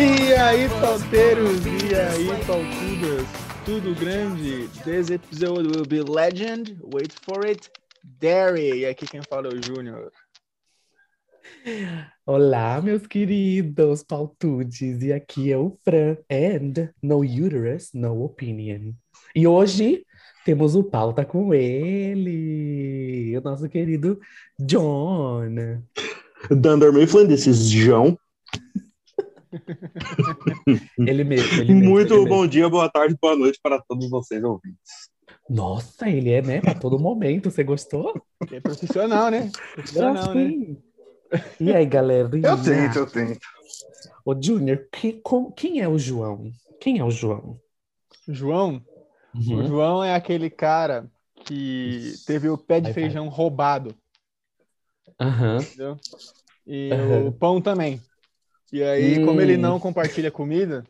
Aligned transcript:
E 0.00 0.32
aí, 0.32 0.68
pauteiros, 0.80 1.66
e 1.66 1.92
aí, 1.92 2.28
pautudas, 2.46 3.26
tudo 3.64 3.98
grande? 3.98 4.68
This 4.84 5.10
episode 5.10 5.66
will 5.66 5.84
be 5.84 6.00
legend, 6.02 6.78
wait 6.94 7.12
for 7.24 7.44
it, 7.44 7.68
Derry. 8.04 8.82
E 8.82 8.86
aqui 8.86 9.08
quem 9.08 9.22
fala 9.28 9.48
é 9.48 9.54
o 9.54 9.60
Júnior. 9.60 10.12
Olá, 12.24 12.80
meus 12.80 13.08
queridos 13.08 14.04
pautudes, 14.04 15.02
e 15.02 15.12
aqui 15.12 15.50
é 15.50 15.58
o 15.58 15.76
Fran, 15.82 16.16
and 16.30 16.90
no 17.02 17.24
uterus, 17.24 17.90
no 17.92 18.22
opinion. 18.22 18.92
E 19.34 19.48
hoje 19.48 20.06
temos 20.44 20.76
o 20.76 20.84
pauta 20.84 21.24
com 21.24 21.52
ele, 21.52 23.36
o 23.36 23.40
nosso 23.40 23.68
querido 23.68 24.20
John. 24.60 25.82
Dunder 26.48 26.92
Mifflin, 26.92 27.26
this 27.26 27.48
is 27.48 27.68
João. 27.68 28.16
Ele 31.06 31.24
mesmo, 31.24 31.60
ele 31.60 31.74
mesmo. 31.74 31.90
Muito 31.90 32.14
ele 32.14 32.26
bom 32.26 32.46
mesmo. 32.46 32.48
dia, 32.50 32.68
boa 32.68 32.88
tarde, 32.90 33.16
boa 33.20 33.36
noite 33.36 33.58
para 33.62 33.80
todos 33.82 34.08
vocês 34.10 34.42
ouvintes. 34.42 35.08
Nossa, 35.48 36.08
ele 36.08 36.30
é, 36.30 36.42
né, 36.42 36.60
pra 36.60 36.74
todo 36.74 36.98
momento, 36.98 37.50
você 37.50 37.64
gostou? 37.64 38.14
É 38.50 38.60
profissional, 38.60 39.30
né? 39.30 39.50
Profissional, 39.74 40.34
né? 40.34 40.40
Assim. 40.40 40.82
E 41.60 41.72
aí, 41.74 41.86
galera? 41.86 42.28
Eu 42.42 42.62
tento, 42.62 42.98
eu 42.98 43.06
tento. 43.06 43.40
Ô, 44.24 44.34
Júnior, 44.40 44.88
que- 44.92 45.14
com- 45.22 45.50
quem 45.52 45.80
é 45.80 45.88
o 45.88 45.98
João? 45.98 46.50
Quem 46.80 46.98
é 46.98 47.04
o 47.04 47.10
João? 47.10 47.58
João, 48.28 48.82
o 49.34 49.34
Uhum. 49.34 49.66
João 49.66 50.04
é 50.04 50.14
aquele 50.14 50.50
cara 50.50 51.10
que 51.44 52.14
teve 52.26 52.48
o 52.48 52.58
pé 52.58 52.80
de 52.80 52.84
Vai, 52.84 52.92
vai. 52.92 52.94
feijão 52.94 53.28
roubado, 53.28 53.94
Aham. 55.20 55.58
entendeu? 55.62 55.96
E 56.66 56.92
Aham. 56.92 57.28
o 57.28 57.32
pão 57.32 57.60
também. 57.60 58.00
E 58.72 58.82
aí, 58.82 59.24
como 59.24 59.38
Hum. 59.38 59.42
ele 59.42 59.56
não 59.56 59.80
compartilha 59.80 60.30
comida, 60.30 60.84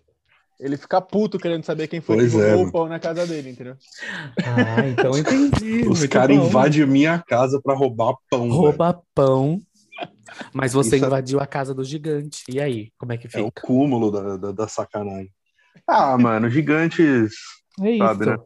ele 0.58 0.76
fica 0.76 1.00
puto 1.00 1.38
querendo 1.38 1.64
saber 1.64 1.86
quem 1.88 2.00
foi 2.00 2.16
Pois 2.16 2.32
que 2.32 2.38
é, 2.38 2.40
roubou 2.40 2.58
mano. 2.58 2.68
o 2.68 2.72
pão 2.72 2.88
na 2.88 2.98
casa 2.98 3.26
dele, 3.26 3.50
entendeu? 3.50 3.76
Ah, 4.44 4.88
então 4.88 5.12
eu 5.12 5.18
entendi. 5.22 5.88
Os 5.88 6.04
caras 6.06 6.36
invadem 6.36 6.86
minha 6.86 7.22
casa 7.22 7.60
para 7.62 7.74
roubar 7.76 8.14
pão. 8.30 8.42
velho. 8.42 8.54
Rouba 8.54 9.00
pão. 9.14 9.60
Mas 10.52 10.72
você 10.72 10.96
Isso 10.96 11.04
é- 11.04 11.08
invadiu 11.08 11.40
a 11.40 11.46
casa 11.46 11.74
do 11.74 11.84
gigante. 11.84 12.42
E 12.48 12.60
aí, 12.60 12.90
como 12.98 13.12
é 13.12 13.16
que 13.18 13.26
É 13.26 13.40
o 13.40 13.46
fica? 13.46 13.62
cúmulo 13.62 14.10
da, 14.10 14.36
da, 14.36 14.52
da 14.52 14.68
sacanagem. 14.68 15.30
Ah, 15.86 16.18
mano, 16.18 16.50
gigantes. 16.50 17.34
É 17.80 17.90
isso. 17.92 17.98
Sabe, 18.04 18.26
né? 18.26 18.36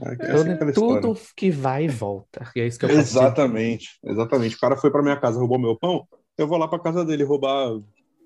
É, 0.00 0.12
é 0.12 0.16
Tudo, 0.16 0.50
assim 0.52 0.70
história. 0.70 1.14
que 1.36 1.50
vai 1.50 1.84
e 1.84 1.88
volta. 1.88 2.50
E 2.54 2.60
é 2.60 2.66
isso 2.66 2.78
que 2.78 2.84
eu 2.84 2.88
posso 2.88 3.02
dizer. 3.02 3.18
Exatamente, 3.18 3.88
exatamente. 4.04 4.56
O 4.56 4.60
cara 4.60 4.76
foi 4.76 4.90
pra 4.90 5.02
minha 5.02 5.16
casa, 5.18 5.38
roubou 5.38 5.58
meu 5.58 5.76
pão, 5.76 6.06
eu 6.36 6.46
vou 6.46 6.56
lá 6.56 6.68
pra 6.68 6.78
casa 6.78 7.04
dele 7.04 7.24
roubar 7.24 7.68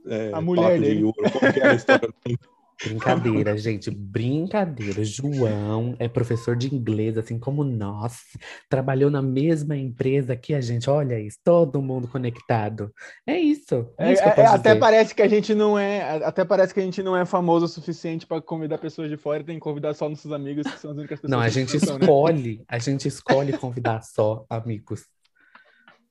é, 0.07 0.31
A 0.33 0.41
mulher 0.41 0.81
dele. 0.81 0.97
de 0.97 1.05
ouro. 1.05 1.17
É 1.61 1.69
a 1.69 1.75
história? 1.75 2.09
Brincadeira, 2.85 3.57
gente, 3.57 3.91
brincadeira. 3.91 5.05
João 5.05 5.95
é 5.99 6.09
professor 6.09 6.57
de 6.57 6.75
inglês, 6.75 7.17
assim 7.17 7.39
como 7.39 7.63
nós. 7.63 8.23
Trabalhou 8.69 9.11
na 9.11 9.23
mesma 9.23 9.77
empresa 9.77 10.37
que 10.37 10.53
a 10.53 10.61
gente. 10.61 10.91
Olha 10.91 11.19
isso, 11.21 11.39
todo 11.45 11.81
mundo 11.81 12.09
conectado. 12.09 12.93
É 13.27 13.39
isso. 13.39 13.89
É, 13.97 14.09
É, 14.09 14.13
isso 14.13 14.23
que 14.23 14.29
eu 14.29 14.33
é, 14.33 14.35
posso 14.35 14.55
até 14.55 14.71
dizer. 14.71 14.81
parece 14.81 15.15
que 15.15 15.23
a 15.23 15.29
gente 15.29 15.55
não 15.55 15.79
é, 15.79 16.25
até 16.25 16.45
parece 16.45 16.75
que 16.75 16.81
a 16.81 16.83
gente 16.83 17.03
não 17.03 17.17
é 17.17 17.25
famoso 17.25 17.67
o 17.67 17.69
suficiente 17.69 18.27
para 18.27 18.41
convidar 18.41 18.79
pessoas 18.79 19.09
de 19.09 19.17
fora, 19.17 19.45
tem 19.45 19.57
que 19.57 19.61
convidar 19.61 19.95
só 19.95 20.09
nossos 20.09 20.33
amigos, 20.33 20.67
que 20.67 20.79
são 20.79 20.91
as 20.91 20.97
únicas 20.97 21.21
pessoas. 21.21 21.31
Não, 21.31 21.41
a 21.41 21.45
que 21.45 21.51
gente 21.51 21.73
né? 21.75 21.99
escolhe, 22.01 22.65
a 22.67 22.79
gente 22.79 23.07
escolhe 23.07 23.53
convidar 23.57 24.03
só 24.03 24.45
amigos. 24.51 25.05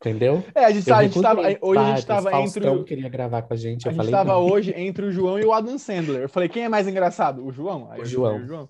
Entendeu? 0.01 0.43
É, 0.55 0.65
a 0.65 0.71
gente, 0.71 0.85
tá- 0.87 0.97
a 0.97 1.03
gente 1.03 1.21
tava, 1.21 1.41
hoje 1.61 1.79
a 1.79 1.95
gente 1.95 2.05
tava 2.07 2.29
entre 2.29 2.41
Faustão 2.63 2.75
o, 2.77 2.83
queria 2.83 3.07
gravar 3.07 3.43
com 3.43 3.53
a 3.53 3.55
gente, 3.55 3.87
a 3.87 3.91
gente 3.91 3.97
falei 3.97 4.11
tava 4.11 4.33
não. 4.33 4.49
hoje 4.49 4.73
entre 4.75 5.05
o 5.05 5.11
João 5.11 5.37
e 5.39 5.45
o 5.45 5.53
Adam 5.53 5.77
Sandler. 5.77 6.23
Eu 6.23 6.29
falei, 6.29 6.49
quem 6.49 6.63
é 6.63 6.69
mais 6.69 6.87
engraçado? 6.87 7.45
O 7.45 7.51
João? 7.51 7.87
Aí 7.91 8.01
O 8.01 8.05
João. 8.05 8.37
o 8.37 8.47
João. 8.47 8.69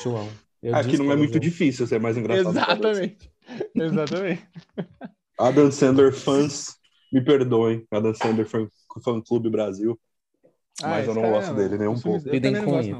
João. 0.00 0.28
Eu 0.62 0.76
Aqui 0.76 0.96
não 0.96 1.10
é 1.10 1.16
muito 1.16 1.40
difícil 1.40 1.84
ser 1.84 1.98
mais 1.98 2.16
engraçado. 2.16 2.50
Exatamente. 2.50 3.28
Exatamente. 3.74 4.48
Adam 5.36 5.70
Sandler 5.72 6.12
fãs, 6.12 6.76
me 7.12 7.24
perdoem. 7.24 7.84
Adam 7.90 8.14
Sandler 8.14 8.46
fã, 8.46 8.68
fã 9.02 9.20
Clube 9.20 9.50
Brasil. 9.50 9.98
Ah, 10.80 10.90
Mas 10.90 11.08
eu 11.08 11.14
não 11.14 11.22
gosto 11.22 11.50
é- 11.50 11.54
dele 11.54 11.78
nem 11.78 11.88
um 11.88 11.98
pouco. 11.98 12.28
Lidem 12.28 12.54
com 12.64 12.80
isso. 12.80 12.98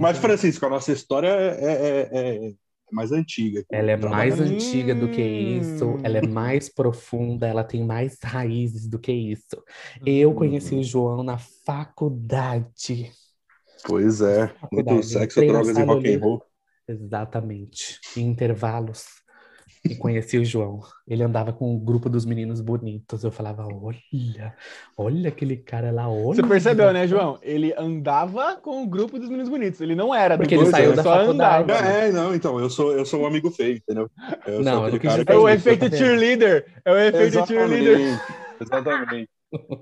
Mas, 0.00 0.18
Francisco, 0.18 0.64
a 0.66 0.70
nossa 0.70 0.92
história 0.92 1.28
é, 1.28 1.64
é- 1.64 2.08
é- 2.12 2.46
é 2.48 2.52
mais 2.92 3.12
antiga. 3.12 3.64
Ela 3.70 3.92
é 3.92 3.96
mais 3.96 4.38
Hum. 4.40 4.44
antiga 4.44 4.94
do 4.94 5.08
que 5.08 5.22
isso, 5.22 5.98
ela 6.02 6.18
é 6.18 6.26
mais 6.26 6.68
profunda, 6.68 7.46
ela 7.46 7.64
tem 7.64 7.84
mais 7.84 8.18
raízes 8.22 8.88
do 8.88 8.98
que 8.98 9.12
isso. 9.12 9.62
Eu 10.04 10.34
conheci 10.34 10.74
o 10.74 10.82
João 10.82 11.22
na 11.22 11.38
faculdade. 11.38 13.10
Pois 13.84 14.20
é. 14.20 14.48
Faculdade, 14.48 14.92
Muito 14.92 15.06
sexo, 15.06 15.40
drogas 15.44 15.76
e 15.78 15.82
rock 15.82 16.14
and 16.14 16.18
roll. 16.20 16.42
Exatamente. 16.88 18.00
Em 18.16 18.26
intervalos. 18.28 19.21
E 19.84 19.96
conheci 19.96 20.38
o 20.38 20.44
João. 20.44 20.80
Ele 21.08 21.24
andava 21.24 21.52
com 21.52 21.74
o 21.74 21.78
grupo 21.78 22.08
dos 22.08 22.24
meninos 22.24 22.60
bonitos. 22.60 23.24
Eu 23.24 23.32
falava: 23.32 23.66
olha, 23.66 24.54
olha 24.96 25.28
aquele 25.28 25.56
cara 25.56 25.90
lá, 25.90 26.08
olha. 26.08 26.36
Você 26.36 26.42
percebeu, 26.42 26.92
né, 26.92 27.06
João? 27.08 27.38
Ele 27.42 27.74
andava 27.76 28.56
com 28.56 28.84
o 28.84 28.86
grupo 28.86 29.18
dos 29.18 29.28
meninos 29.28 29.48
bonitos. 29.48 29.80
Ele 29.80 29.96
não 29.96 30.14
era 30.14 30.36
Porque 30.38 30.54
do 30.56 30.62
ele 30.62 30.70
saiu 30.70 30.90
ele 30.90 30.96
da 30.96 31.02
faculdade. 31.02 31.64
andava. 31.64 31.86
É, 31.88 32.12
não, 32.12 32.32
então, 32.32 32.60
eu 32.60 32.70
sou, 32.70 32.92
eu 32.92 33.04
sou 33.04 33.22
um 33.22 33.26
amigo 33.26 33.50
feio, 33.50 33.76
entendeu? 33.76 34.08
Eu 34.46 34.62
Não, 34.62 34.72
sou 34.72 34.80
eu 34.82 34.94
aquele 34.94 35.02
cara 35.02 35.24
que 35.24 35.32
É 35.32 35.36
o 35.36 35.48
efeito 35.48 35.90
tá 35.90 35.96
cheerleader. 35.96 36.66
É 36.84 36.92
o 36.92 36.98
efeito 36.98 37.46
cheerleader. 37.46 38.20
Exatamente. 38.60 39.31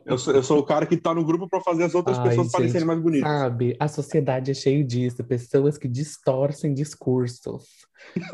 Eu 0.05 0.19
sou, 0.19 0.35
eu 0.35 0.43
sou 0.43 0.59
o 0.59 0.63
cara 0.65 0.85
que 0.85 0.97
tá 0.97 1.15
no 1.15 1.25
grupo 1.25 1.49
pra 1.49 1.61
fazer 1.61 1.85
as 1.85 1.95
outras 1.95 2.19
Ai, 2.19 2.31
pessoas 2.31 2.47
gente, 2.47 2.53
parecerem 2.53 2.87
mais 2.87 3.01
bonitas. 3.01 3.29
Sabe, 3.29 3.77
a 3.79 3.87
sociedade 3.87 4.51
é 4.51 4.55
cheia 4.55 4.83
disso, 4.85 5.23
pessoas 5.23 5.79
que 5.79 5.87
distorcem 5.87 6.75
discursos. 6.75 7.65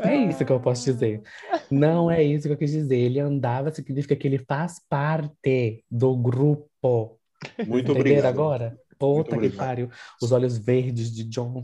É 0.01 0.15
isso 0.15 0.43
que 0.43 0.51
eu 0.51 0.59
posso 0.59 0.85
dizer. 0.85 1.21
Não 1.69 2.09
é 2.09 2.23
isso 2.23 2.47
que 2.47 2.53
eu 2.53 2.57
quis 2.57 2.71
dizer. 2.71 2.97
Ele 2.97 3.19
andava 3.19 3.69
significa 3.71 4.15
que 4.15 4.27
ele 4.27 4.39
faz 4.39 4.81
parte 4.89 5.83
do 5.91 6.15
grupo. 6.15 7.19
Muito 7.59 7.91
Entenderam 7.91 7.99
obrigado. 7.99 8.25
agora? 8.25 8.77
Puta 8.97 9.37
que 9.37 9.49
pariu. 9.49 9.89
Os 10.21 10.31
olhos 10.31 10.57
verdes 10.57 11.11
de 11.13 11.23
John. 11.25 11.63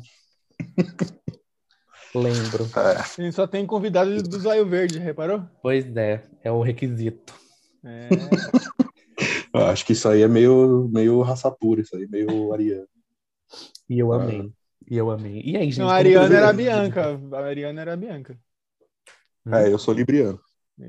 Lembro. 2.13 2.69
É, 2.75 2.97
A 2.97 3.23
gente 3.23 3.33
só 3.33 3.47
tem 3.47 3.65
convidado 3.65 4.21
do 4.21 4.39
Zóio 4.39 4.67
Verde, 4.67 4.99
reparou? 4.99 5.43
Pois 5.61 5.85
é, 5.97 6.21
é 6.43 6.51
o 6.51 6.61
requisito. 6.61 7.33
É. 7.83 8.09
eu 9.53 9.65
acho 9.67 9.85
que 9.85 9.93
isso 9.93 10.07
aí 10.09 10.21
é 10.21 10.27
meio, 10.27 10.89
meio 10.91 11.21
raça 11.21 11.49
pura, 11.51 11.81
isso 11.81 11.95
aí, 11.95 12.07
meio 12.07 12.53
ariano. 12.53 12.87
E 13.89 13.99
eu 13.99 14.11
Ah. 14.11 14.17
amei. 14.23 14.51
E 14.89 14.97
eu 14.97 15.09
amei. 15.11 15.41
E 15.45 15.55
aí, 15.55 15.65
gente? 15.65 15.79
Não, 15.79 15.89
a 15.89 15.93
Ariana 15.95 16.35
era 16.35 16.49
a 16.49 16.53
Bianca. 16.53 17.19
A 17.31 17.39
Ariana 17.39 17.81
era 17.81 17.93
a 17.93 17.97
Bianca. 17.97 18.37
É, 19.51 19.67
eu 19.71 19.77
sou 19.79 19.93
libriano. 19.93 20.39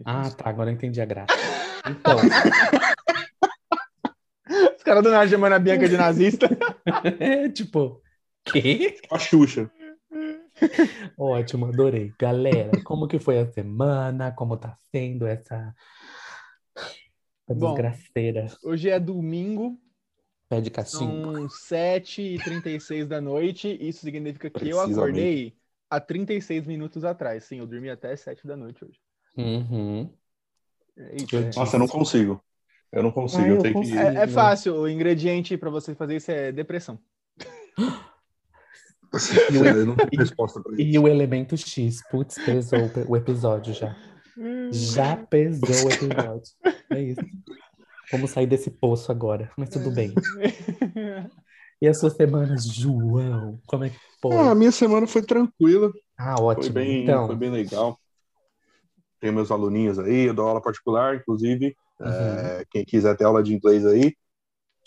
Ah, 0.04 0.30
tá. 0.30 0.48
Agora 0.50 0.70
eu 0.70 0.74
entendi 0.74 1.00
a 1.00 1.04
graça. 1.04 1.32
Então, 1.86 2.16
Os 4.76 4.82
caras 4.82 5.02
do 5.02 5.10
nada 5.10 5.28
chamando 5.28 5.52
a 5.52 5.58
Bianca 5.58 5.86
de 5.88 5.96
nazista. 5.98 6.48
é 7.20 7.48
tipo, 7.50 8.00
quê? 8.44 8.96
A 9.10 9.18
Xuxa. 9.18 9.70
Ótimo, 11.18 11.66
adorei. 11.66 12.12
Galera, 12.18 12.70
como 12.84 13.06
que 13.06 13.18
foi 13.18 13.38
a 13.38 13.46
semana? 13.52 14.32
Como 14.32 14.56
tá 14.56 14.74
sendo 14.90 15.26
essa, 15.26 15.74
essa 17.46 17.58
Bom. 17.58 17.74
desgraceira? 17.74 18.46
Hoje 18.62 18.88
é 18.90 18.98
domingo, 18.98 19.78
Pé 20.48 20.60
de 20.60 20.70
cachimbo. 20.70 21.48
são 21.48 21.48
7h36 21.48 23.06
da 23.06 23.20
noite. 23.20 23.76
Isso 23.80 24.00
significa 24.00 24.50
que 24.50 24.68
eu 24.68 24.80
acordei 24.80 25.54
há 25.90 26.00
36 26.00 26.66
minutos 26.66 27.04
atrás. 27.04 27.44
Sim, 27.44 27.58
eu 27.58 27.66
dormi 27.66 27.90
até 27.90 28.14
7 28.16 28.46
da 28.46 28.56
noite 28.56 28.84
hoje. 28.84 28.98
Uhum. 29.36 30.10
É 30.96 31.16
isso. 31.16 31.34
Eu 31.34 31.40
é. 31.40 31.50
Nossa, 31.56 31.76
eu 31.76 31.80
não 31.80 31.88
consigo. 31.88 32.42
Eu 32.92 33.02
não 33.02 33.10
consigo. 33.10 33.42
Ah, 33.42 33.48
eu 33.48 33.56
eu 33.56 33.62
tenho 33.62 33.74
consigo. 33.74 33.96
que. 33.96 34.02
É, 34.02 34.14
é 34.22 34.26
fácil, 34.28 34.74
o 34.76 34.88
ingrediente 34.88 35.56
pra 35.56 35.70
você 35.70 35.94
fazer 35.94 36.16
isso 36.16 36.30
é 36.30 36.52
depressão. 36.52 36.98
Eu 39.52 39.86
não 39.86 39.94
tenho 39.94 40.10
resposta 40.20 40.60
pra 40.60 40.72
isso. 40.72 40.82
E 40.82 40.98
o 40.98 41.06
elemento 41.06 41.56
X, 41.56 42.02
putz, 42.10 42.34
pesou 42.44 42.80
o- 42.80 43.12
o 43.12 43.16
episódio 43.16 43.72
já. 43.72 43.94
Já 44.72 45.16
pesou 45.30 45.86
o 45.86 45.92
episódio. 45.92 46.42
É 46.94 47.02
isso. 47.02 47.20
Vamos 48.10 48.30
sair 48.30 48.46
desse 48.46 48.70
poço 48.70 49.10
agora, 49.10 49.50
mas 49.56 49.68
tudo 49.70 49.90
bem. 49.90 50.12
E 51.82 51.88
a 51.88 51.92
sua 51.92 52.08
semana, 52.08 52.56
João? 52.56 53.60
Como 53.66 53.84
é 53.84 53.90
que 53.90 53.98
foi? 54.22 54.34
Ah, 54.34 54.52
a 54.52 54.54
minha 54.54 54.72
semana 54.72 55.06
foi 55.06 55.20
tranquila. 55.22 55.92
Ah, 56.16 56.36
Foi 56.36 56.46
ótimo. 56.46 56.74
bem, 56.74 57.02
Então, 57.02 57.26
foi 57.26 57.36
bem 57.36 57.50
legal. 57.50 57.98
Tenho 59.20 59.34
meus 59.34 59.50
aluninhos 59.50 59.98
aí, 59.98 60.26
eu 60.26 60.32
dou 60.32 60.48
aula 60.48 60.62
particular, 60.62 61.16
inclusive. 61.16 61.76
Uhum. 62.00 62.08
É, 62.08 62.64
quem 62.70 62.84
quiser 62.86 63.14
ter 63.16 63.24
aula 63.24 63.42
de 63.42 63.54
inglês 63.54 63.84
aí, 63.84 64.14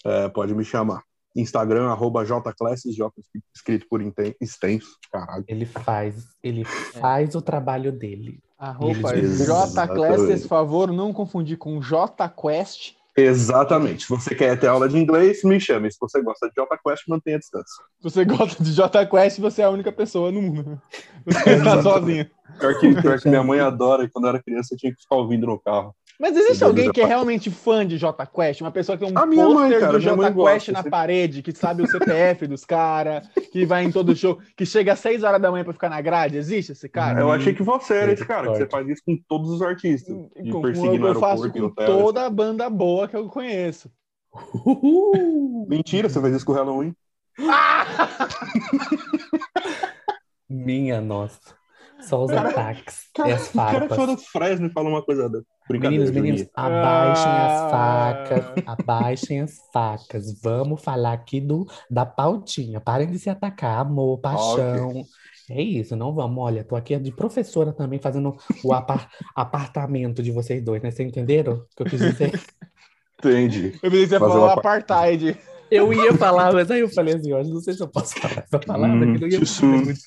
é, 0.06 0.30
pode 0.30 0.56
me 0.56 0.63
chamar. 0.65 1.04
Instagram, 1.36 1.88
arroba 1.89 2.25
jclasses, 2.25 2.95
J 2.95 3.13
escrito 3.54 3.86
por 3.88 4.01
extenso. 4.42 4.98
Caralho. 5.12 5.45
ele 5.48 5.68
faz, 5.68 6.25
ele 6.42 6.63
faz 6.63 7.36
o 7.36 7.42
trabalho 7.44 7.92
dele. 7.92 8.39
Arroba 8.57 9.15
Eles- 9.15 9.38
J 9.45 9.63
Exatamente. 9.65 9.95
Classes, 9.95 10.45
favor, 10.48 10.92
não 10.92 11.13
confundir 11.13 11.57
com 11.57 11.80
J 11.81 12.27
Quest. 12.30 12.94
Exatamente. 13.15 14.04
Se 14.04 14.09
você 14.09 14.36
quer 14.36 14.59
ter 14.59 14.68
aula 14.68 14.88
de 14.88 14.95
inglês, 14.98 15.44
me 15.44 15.59
chame. 15.59 15.92
Se 15.92 15.98
você 16.00 16.21
gosta 16.21 16.48
de 16.48 16.54
Jota 16.56 16.77
Quest, 16.77 17.04
mantenha 17.07 17.38
a 17.38 17.39
distância. 17.39 17.83
Se 17.98 18.04
você 18.04 18.24
gosta 18.24 18.63
de 18.63 18.71
Jota 18.71 19.04
Quest, 19.07 19.39
você 19.39 19.63
é 19.63 19.65
a 19.65 19.71
única 19.71 19.92
pessoa 19.92 20.31
no 20.31 20.39
mundo. 20.42 20.80
Você 21.25 21.50
está 21.56 21.81
sozinho. 21.81 22.30
Pior 22.59 22.80
que, 22.80 23.01
pior 23.01 23.19
que 23.19 23.27
minha 23.30 23.44
mãe 23.44 23.59
adora, 23.59 24.04
e 24.04 24.09
quando 24.09 24.25
eu 24.25 24.30
era 24.30 24.44
criança 24.44 24.74
eu 24.74 24.77
tinha 24.77 24.94
que 24.94 25.01
ficar 25.01 25.15
ouvindo 25.15 25.48
no 25.48 25.59
carro. 25.59 25.95
Mas 26.19 26.36
existe 26.36 26.64
alguém 26.64 26.92
que 26.92 27.00
é 27.00 27.06
realmente 27.06 27.52
fã 27.52 27.86
de 27.86 27.96
Jota 27.98 28.25
Quest? 28.25 28.62
Uma 28.62 28.72
pessoa 28.72 28.98
que 28.98 29.06
tem 29.06 29.14
um 29.14 29.18
A 29.19 29.25
minha 29.25 29.48
mãe, 29.48 29.69
pôster 29.72 29.92
do 29.92 30.00
Jota 30.00 30.24
Quest 30.24 30.34
gosta, 30.36 30.72
na 30.72 30.80
assim. 30.80 30.90
parede, 30.90 31.44
que 31.44 31.52
sabe 31.52 31.84
o 31.84 31.88
CPF 31.88 32.48
dos 32.48 32.66
caras, 32.66 33.28
que 33.52 33.66
vai 33.68 33.84
em 33.84 33.92
todo 33.92 34.16
show, 34.16 34.40
que 34.56 34.66
chega 34.66 34.94
às 34.94 35.00
6 35.00 35.24
horas 35.24 35.40
da 35.40 35.52
manhã 35.52 35.64
pra 35.64 35.74
ficar 35.74 35.90
na 35.90 36.02
grade? 36.02 36.38
Existe 36.38 36.72
esse 36.72 36.90
cara? 36.90 37.19
eu 37.19 37.31
achei 37.31 37.54
que 37.54 37.62
você 37.62 37.94
era 37.94 38.12
esse 38.14 38.25
cara, 38.25 38.52
que 38.52 38.58
você 38.58 38.68
faz 38.68 38.88
isso 38.90 39.02
com 39.06 39.16
todos 39.28 39.52
os 39.52 39.62
artistas. 39.62 40.16
De 40.42 40.52
Com- 40.52 40.62
perseguir 40.62 41.00
no 41.00 41.08
eu 41.10 41.19
faço 41.19 41.46
e 41.48 41.52
com 41.52 41.66
hotel. 41.66 41.86
toda 41.86 42.25
a 42.25 42.30
banda 42.31 42.68
boa 42.69 43.08
que 43.08 43.16
eu 43.16 43.28
conheço. 43.28 43.92
Uhul! 44.34 45.68
Mentira, 45.69 46.10
você 46.10 46.19
faz 46.19 46.34
isso 46.36 46.46
com 46.46 46.52
o 46.52 46.56
Halloween. 46.56 46.96
Minha 50.50 51.02
nossa. 51.02 51.56
Só 52.02 52.24
os 52.24 52.31
Cara, 52.31 52.50
ataques 52.50 53.10
Cara, 53.14 53.30
e 53.30 53.34
as 53.34 53.50
o 53.50 53.54
cara 53.58 53.86
é 53.86 53.90
fã 53.90 53.96
farpas. 53.96 54.16
do 54.16 54.22
Fresno 54.22 54.68
e 54.68 54.72
fala 54.72 54.90
uma 54.90 55.04
coisa 55.04 55.28
dessa. 55.30 55.46
Meninos, 55.69 56.12
meninos, 56.12 56.48
abaixem 56.56 57.25
Ah. 57.31 57.46
as 57.66 57.72
facas, 57.72 58.64
abaixem 58.66 59.42
as 59.42 59.58
facas. 59.74 60.42
Vamos 60.42 60.81
falar 60.81 61.14
aqui 61.14 61.42
do, 61.42 61.66
da 61.90 62.06
pautinha. 62.06 62.80
Parem 62.80 63.08
de 63.10 63.19
se 63.19 63.30
atacar, 63.30 63.80
amor, 63.81 64.19
paixão. 64.19 65.04
É 65.50 65.62
isso, 65.62 65.96
não 65.96 66.14
vamos. 66.14 66.44
Olha, 66.44 66.64
tô 66.64 66.75
aqui 66.75 66.98
de 66.98 67.12
professora 67.12 67.72
também 67.74 68.00
fazendo 68.00 68.36
o 68.64 68.74
apar- 68.74 69.10
apartamento 69.36 70.22
de 70.24 70.31
vocês 70.31 70.64
dois, 70.64 70.81
né? 70.81 70.92
Vocês 70.92 71.08
entenderam 71.08 71.54
o 71.54 71.66
que 71.75 71.84
eu 71.84 71.86
quis 71.86 72.00
dizer? 72.00 72.31
Entendi. 73.19 73.74
Eu 73.81 73.90
pensei 73.92 74.08
que 74.08 74.19
falar 74.19 74.54
apartheid. 74.54 75.38
Eu 75.72 75.92
ia 75.92 76.14
falar, 76.14 76.54
mas 76.54 76.69
aí 76.72 76.80
eu 76.80 76.88
falei 76.90 77.16
assim, 77.16 77.34
ó, 77.34 77.44
não 77.44 77.60
sei 77.60 77.74
se 77.74 77.81
eu 77.84 77.88
posso 77.90 78.14
falar 78.19 78.44
essa 78.46 78.60
palavra, 78.60 78.96
Hum, 79.06 79.14
que 79.16 79.19
não 79.22 79.28
ia 79.28 79.40
muito 79.40 80.00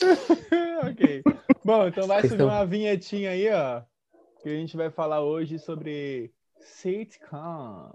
ok. 0.90 1.22
Bom, 1.64 1.86
então 1.86 2.06
vai 2.06 2.20
Vocês 2.20 2.32
subir 2.32 2.42
estão- 2.44 2.46
uma 2.48 2.66
vinhetinha 2.66 3.30
aí, 3.30 3.48
ó. 3.52 3.82
Que 4.42 4.48
a 4.48 4.52
gente 4.56 4.76
vai 4.76 4.90
falar 4.90 5.20
hoje 5.22 5.58
sobre 5.58 6.32
sitcom. 6.60 7.90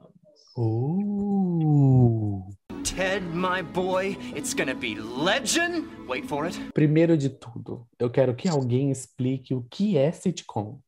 Uh. 0.57 2.43
Ted, 2.83 3.25
my 3.33 3.61
boy, 3.63 4.15
it's 4.35 4.53
gonna 4.53 4.75
be 4.75 4.95
legend. 4.95 5.87
Wait 6.07 6.27
for 6.27 6.45
it. 6.45 6.57
Primeiro 6.73 7.17
de 7.17 7.29
tudo, 7.29 7.87
eu 7.99 8.09
quero 8.09 8.35
que 8.35 8.47
alguém 8.47 8.91
explique 8.91 9.53
o 9.55 9.65
que 9.69 9.97
é 9.97 10.11
sitcom. 10.11 10.79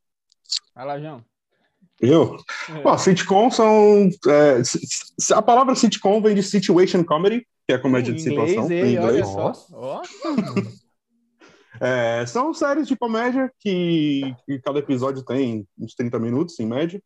Vai 0.75 0.85
lá, 0.85 0.99
João. 0.99 1.23
Eu? 1.99 2.37
É. 2.69 2.81
Bom, 2.83 2.97
sitcom 2.97 3.49
são. 3.49 4.09
é, 4.27 4.61
a 5.33 5.41
palavra 5.41 5.73
sitcom 5.75 6.21
vem 6.21 6.35
de 6.35 6.43
situation 6.43 7.03
comedy, 7.03 7.45
que 7.67 7.73
é 7.73 7.77
comédia 7.79 8.13
de 8.13 8.21
Em 8.21 8.31
inglês, 8.31 8.49
situação. 8.51 8.71
ele, 8.71 8.89
em 8.91 8.99
olha 8.99 9.19
inglês. 9.19 9.27
só. 9.27 10.01
É, 11.79 12.25
são 12.25 12.53
séries 12.53 12.87
de 12.87 12.95
comédia 12.95 13.51
que, 13.59 14.35
que 14.45 14.59
cada 14.59 14.79
episódio 14.79 15.23
tem 15.23 15.67
uns 15.77 15.93
30 15.93 16.19
minutos, 16.19 16.59
em 16.59 16.65
média. 16.65 17.01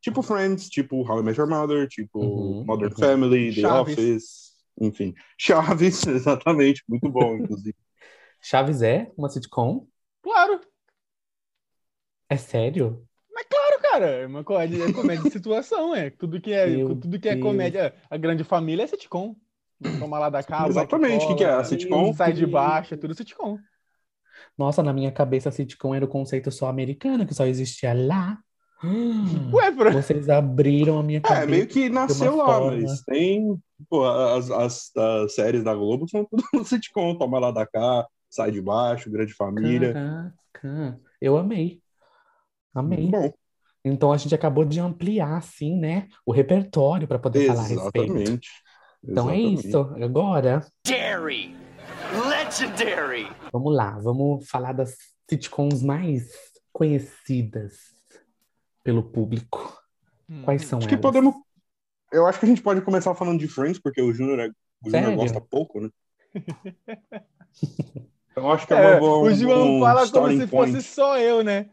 Tipo 0.00 0.22
Friends, 0.22 0.68
tipo 0.68 1.08
How 1.08 1.20
I 1.20 1.22
Met 1.22 1.38
Your 1.38 1.48
Mother, 1.48 1.86
tipo 1.86 2.18
Uhum, 2.18 2.64
Modern 2.64 2.92
uhum. 2.92 2.98
Family, 2.98 3.54
The 3.54 3.60
Chaves. 3.60 3.92
Office, 3.92 4.52
enfim. 4.80 5.14
Chaves, 5.38 6.04
exatamente, 6.08 6.82
muito 6.88 7.08
bom, 7.08 7.36
inclusive. 7.36 7.76
Chaves 8.40 8.82
é 8.82 9.10
uma 9.16 9.28
sitcom? 9.28 9.86
Claro. 10.22 10.60
É 12.28 12.36
sério? 12.36 13.06
Mas 13.32 13.46
claro, 13.46 13.82
cara. 13.82 14.06
É 14.06 14.26
uma 14.26 14.42
comédia, 14.42 14.84
é 14.84 14.92
comédia 14.92 15.22
de 15.22 15.30
situação, 15.30 15.94
é. 15.94 16.10
Tudo 16.10 16.40
que 16.40 16.52
é, 16.52 16.66
Meu 16.66 16.88
tudo 16.88 17.20
que 17.20 17.28
é 17.28 17.34
Deus. 17.34 17.46
comédia. 17.46 17.94
A 18.10 18.16
grande 18.16 18.42
família 18.42 18.82
é 18.82 18.86
sitcom. 18.86 19.36
Toma 19.98 20.18
lá 20.18 20.30
da 20.30 20.42
casa. 20.42 20.68
Exatamente, 20.68 21.24
o 21.24 21.28
que 21.28 21.34
que 21.36 21.44
é 21.44 21.50
a 21.50 21.64
sitcom? 21.64 22.12
Sai 22.14 22.32
de 22.32 22.46
baixo, 22.46 22.94
é 22.94 22.96
tudo 22.96 23.14
sitcom. 23.14 23.58
Nossa, 24.56 24.82
na 24.82 24.92
minha 24.92 25.10
cabeça, 25.12 25.50
sitcom 25.50 25.94
era 25.94 26.04
o 26.04 26.08
conceito 26.08 26.50
só 26.50 26.68
americano, 26.68 27.26
que 27.26 27.34
só 27.34 27.44
existia 27.46 27.92
lá. 27.92 28.38
Ué, 29.52 29.70
bro. 29.70 29.92
Vocês 29.92 30.28
abriram 30.28 30.98
a 30.98 31.02
minha 31.02 31.18
É, 31.18 31.22
cabeça. 31.22 31.46
meio 31.46 31.66
que 31.68 31.88
nasceu 31.88 32.36
lá, 32.36 32.46
forma. 32.46 32.76
mas 32.80 33.02
tem. 33.02 33.56
Pô, 33.88 34.04
as, 34.04 34.50
as, 34.50 34.96
as 34.96 35.34
séries 35.34 35.62
da 35.64 35.74
Globo 35.74 36.08
são 36.08 36.24
tudo 36.24 36.42
sitcom, 36.64 37.16
toma 37.16 37.38
lá 37.38 37.50
da 37.50 37.66
cá, 37.66 38.06
sai 38.30 38.50
de 38.50 38.60
baixo, 38.60 39.10
grande 39.10 39.32
família. 39.34 39.92
Caraca, 39.92 41.00
eu 41.20 41.36
amei. 41.36 41.80
Amei. 42.74 43.06
Bom, 43.10 43.32
Então 43.84 44.12
a 44.12 44.16
gente 44.16 44.34
acabou 44.34 44.64
de 44.64 44.80
ampliar, 44.80 45.36
assim, 45.36 45.76
né, 45.78 46.08
o 46.26 46.32
repertório 46.32 47.06
para 47.06 47.18
poder 47.18 47.46
falar 47.46 47.62
a 47.64 47.66
respeito. 47.66 48.12
exatamente. 48.12 48.50
Então 49.04 49.30
é 49.30 49.36
Exatamente. 49.36 49.68
isso. 49.68 49.78
Agora, 50.02 50.66
Dairy. 50.86 51.61
Legendary. 52.28 53.26
vamos 53.52 53.74
lá. 53.74 53.98
Vamos 53.98 54.48
falar 54.48 54.72
das 54.72 54.96
sitcoms 55.28 55.82
mais 55.82 56.30
conhecidas 56.72 57.78
pelo 58.82 59.02
público. 59.02 59.80
Quais 60.44 60.64
são 60.64 60.78
Acho 60.78 60.88
que 60.88 60.94
elas? 60.94 61.02
podemos. 61.02 61.34
Eu 62.12 62.26
acho 62.26 62.38
que 62.38 62.44
a 62.46 62.48
gente 62.48 62.62
pode 62.62 62.80
começar 62.82 63.14
falando 63.14 63.38
de 63.38 63.48
Friends, 63.48 63.80
porque 63.80 64.02
o 64.02 64.12
Júnior 64.12 64.38
é- 64.40 64.48
o 64.48 64.90
Júnior 64.90 65.04
Sério? 65.04 65.16
gosta 65.16 65.40
pouco, 65.40 65.80
né? 65.80 65.88
Então 68.32 68.50
acho 68.50 68.66
que 68.66 68.72
é, 68.72 68.76
uma 68.76 68.90
É, 68.92 68.98
boa. 68.98 69.18
o 69.30 69.34
João 69.34 69.76
um 69.76 69.80
fala 69.80 70.08
como 70.08 70.30
se 70.30 70.46
point. 70.46 70.72
fosse 70.72 70.82
só 70.88 71.18
eu, 71.18 71.44
né? 71.44 71.68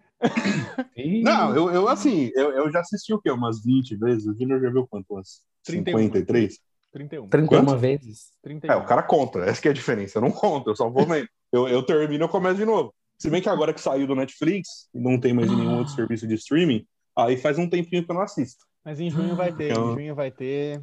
Não, 1.23 1.55
eu, 1.55 1.71
eu 1.71 1.87
assim, 1.87 2.29
eu, 2.35 2.51
eu 2.51 2.69
já 2.69 2.81
assisti 2.81 3.13
o 3.13 3.21
quê? 3.21 3.31
Umas 3.31 3.63
20 3.63 3.95
vezes? 3.95 4.27
O 4.27 4.33
Júnior 4.37 4.59
já 4.59 4.69
viu 4.69 4.85
quanto? 4.85 5.05
Umas 5.13 5.41
31. 5.63 5.97
53? 5.99 6.59
31. 6.91 7.27
31 7.29 7.47
Quanto? 7.65 7.77
vezes? 7.77 8.31
31. 8.41 8.71
É, 8.73 8.75
o 8.77 8.85
cara 8.85 9.03
conta, 9.03 9.39
essa 9.39 9.61
que 9.61 9.67
é 9.67 9.71
a 9.71 9.73
diferença. 9.73 10.17
Eu 10.17 10.21
não 10.21 10.31
conto, 10.31 10.69
eu 10.69 10.75
só 10.75 10.89
vou 10.89 11.05
vendo. 11.05 11.27
Eu, 11.51 11.67
eu 11.67 11.83
termino 11.83 12.23
e 12.23 12.25
eu 12.25 12.29
começo 12.29 12.55
de 12.57 12.65
novo. 12.65 12.93
Se 13.17 13.29
bem 13.29 13.41
que 13.41 13.49
agora 13.49 13.73
que 13.73 13.81
saiu 13.81 14.07
do 14.07 14.15
Netflix, 14.15 14.87
e 14.93 14.99
não 14.99 15.19
tem 15.19 15.33
mais 15.33 15.49
nenhum 15.49 15.77
outro 15.77 15.93
serviço 15.93 16.25
de 16.27 16.35
streaming, 16.35 16.85
aí 17.15 17.37
faz 17.37 17.57
um 17.59 17.69
tempinho 17.69 18.03
que 18.05 18.09
eu 18.11 18.15
não 18.15 18.21
assisto. 18.21 18.65
Mas 18.83 18.99
em 18.99 19.09
junho 19.09 19.35
vai 19.35 19.51
ter. 19.53 19.71
Então- 19.71 19.91
Em 19.91 19.95
junho 19.95 20.15
vai 20.15 20.31
ter 20.31 20.81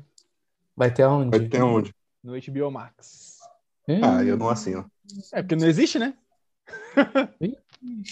Vai 0.77 0.93
ter 0.93 1.03
aonde? 1.05 1.31
Vai 1.39 1.49
ter 1.49 1.63
onde? 1.63 1.95
no 2.23 2.35
HBO 2.37 2.71
Max. 2.71 3.39
Hum, 3.89 4.01
Ah, 4.03 4.23
eu 4.23 4.37
não 4.37 4.49
assino. 4.51 4.91
É, 5.33 5.41
porque 5.43 5.57
não 5.57 5.67
existe, 5.67 5.99
né? 5.99 6.15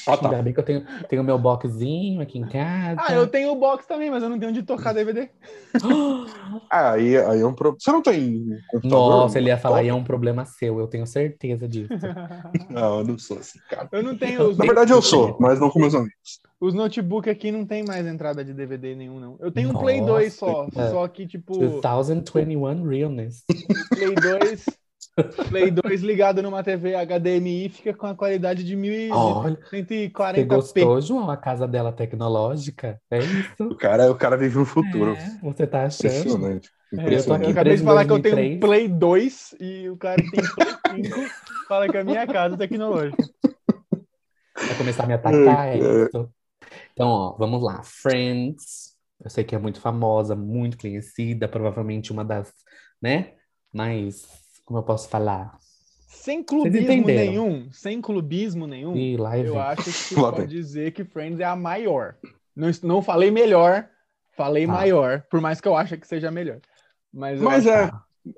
Ah, 0.06 0.16
tá. 0.16 0.28
Ainda 0.28 0.42
bem 0.42 0.52
que 0.52 0.60
eu 0.60 0.64
tenho, 0.64 0.84
tenho 1.08 1.24
meu 1.24 1.38
boxzinho 1.38 2.20
aqui 2.20 2.38
em 2.38 2.46
casa. 2.48 3.00
Ah, 3.06 3.12
eu 3.14 3.26
tenho 3.26 3.52
o 3.52 3.56
box 3.56 3.86
também, 3.86 4.10
mas 4.10 4.22
eu 4.22 4.28
não 4.28 4.38
tenho 4.38 4.50
onde 4.50 4.62
tocar 4.62 4.92
DVD. 4.92 5.28
Ah, 6.70 6.92
aí, 6.92 7.16
aí 7.16 7.40
é 7.40 7.46
um 7.46 7.52
problema. 7.52 7.78
Você 7.80 7.92
não 7.92 8.02
tem 8.02 8.46
computador? 8.68 9.10
Nossa, 9.10 9.38
ele 9.38 9.48
ia 9.48 9.58
falar, 9.58 9.76
Top? 9.76 9.86
e 9.86 9.88
é 9.88 9.94
um 9.94 10.04
problema 10.04 10.44
seu, 10.44 10.78
eu 10.78 10.86
tenho 10.86 11.06
certeza 11.06 11.68
disso. 11.68 11.88
Não, 12.70 12.98
eu 12.98 13.04
não 13.04 13.18
sou 13.18 13.38
assim, 13.38 13.58
cara. 13.68 13.88
Eu 13.92 14.02
não 14.02 14.16
tenho. 14.16 14.50
Os, 14.50 14.56
Na 14.56 14.64
verdade, 14.64 14.92
eu 14.92 15.02
sou, 15.02 15.36
mas 15.40 15.60
não 15.60 15.70
com 15.70 15.78
meus 15.78 15.94
amigos. 15.94 16.40
os 16.60 16.74
notebook 16.74 17.28
aqui 17.28 17.50
não 17.50 17.64
tem 17.66 17.84
mais 17.84 18.06
entrada 18.06 18.44
de 18.44 18.52
DVD 18.52 18.94
nenhum, 18.94 19.20
não. 19.20 19.36
Eu 19.40 19.50
tenho 19.50 19.70
um 19.70 19.72
Nossa, 19.72 19.84
Play 19.84 20.00
2 20.00 20.32
só. 20.32 20.66
é. 20.76 20.90
Só 20.90 21.06
que, 21.08 21.26
tipo, 21.26 21.52
2021 21.80 22.86
Realness. 22.88 23.44
Play 23.94 24.14
2. 24.14 24.64
Play 25.48 25.70
2 25.70 26.02
ligado 26.02 26.42
numa 26.42 26.62
TV 26.64 26.94
HDMI 26.96 27.68
fica 27.68 27.94
com 27.94 28.06
a 28.06 28.14
qualidade 28.14 28.64
de 28.64 28.76
1140p. 28.76 30.12
Olha, 30.18 30.34
você 30.34 30.44
gostou, 30.44 31.00
João? 31.00 31.30
A 31.30 31.36
casa 31.36 31.68
dela 31.68 31.92
tecnológica? 31.92 33.00
É 33.10 33.18
isso? 33.18 33.64
O 33.64 33.76
cara, 33.76 34.10
o 34.10 34.16
cara 34.16 34.36
vive 34.36 34.58
no 34.58 34.64
futuro. 34.64 35.12
É, 35.14 35.38
você 35.42 35.66
tá 35.66 35.84
achando? 35.84 36.08
Impressionante. 36.08 36.68
É, 36.92 36.96
eu, 36.96 37.24
tô 37.24 37.32
aqui 37.34 37.46
Impressionante. 37.46 37.50
acabei 37.52 37.76
de 37.76 37.82
falar 37.82 38.04
que 38.04 38.12
eu 38.12 38.22
tenho 38.22 38.34
um 38.34 38.58
2003. 38.58 38.60
Play 38.60 38.88
2 38.88 39.54
e 39.60 39.88
o 39.88 39.96
cara 39.96 40.22
que 40.22 40.30
tem 40.30 40.44
Play 40.44 41.04
5 41.04 41.20
fala 41.68 41.88
que 41.88 41.96
é 41.96 42.00
a 42.00 42.04
minha 42.04 42.26
casa 42.26 42.56
tecnológica. 42.56 43.24
Vai 44.56 44.76
começar 44.76 45.04
a 45.04 45.06
me 45.06 45.14
atacar, 45.14 45.68
é 45.68 45.78
É. 45.78 45.78
isso? 45.78 46.28
Então, 46.92 47.08
ó, 47.08 47.36
vamos 47.38 47.62
lá. 47.62 47.82
Friends. 47.84 48.94
Eu 49.22 49.30
sei 49.30 49.44
que 49.44 49.54
é 49.54 49.58
muito 49.58 49.80
famosa, 49.80 50.34
muito 50.34 50.76
conhecida, 50.76 51.48
provavelmente 51.48 52.10
uma 52.12 52.24
das, 52.24 52.52
né? 53.00 53.32
Mas, 53.72 54.26
como 54.64 54.78
eu 54.78 54.82
posso 54.82 55.08
falar? 55.08 55.58
Sem 56.08 56.42
clubismo 56.42 57.06
nenhum, 57.06 57.70
sem 57.72 58.00
clubismo 58.00 58.66
nenhum, 58.66 58.96
Ih, 58.96 59.16
lá 59.16 59.36
eu 59.38 59.52
vem. 59.52 59.60
acho 59.62 60.08
que 60.08 60.14
pode 60.16 60.46
dizer 60.46 60.92
que 60.92 61.04
Friends 61.04 61.40
é 61.40 61.44
a 61.44 61.56
maior. 61.56 62.16
Não, 62.56 62.70
não 62.82 63.02
falei 63.02 63.30
melhor, 63.30 63.88
falei 64.36 64.66
Tá. 64.66 64.72
maior, 64.72 65.22
por 65.30 65.40
mais 65.40 65.60
que 65.60 65.68
eu 65.68 65.76
ache 65.76 65.96
que 65.98 66.06
seja 66.06 66.30
melhor. 66.30 66.60
Mas, 67.12 67.38
eu 67.38 67.44
Mas 67.44 67.66
é, 67.66 67.90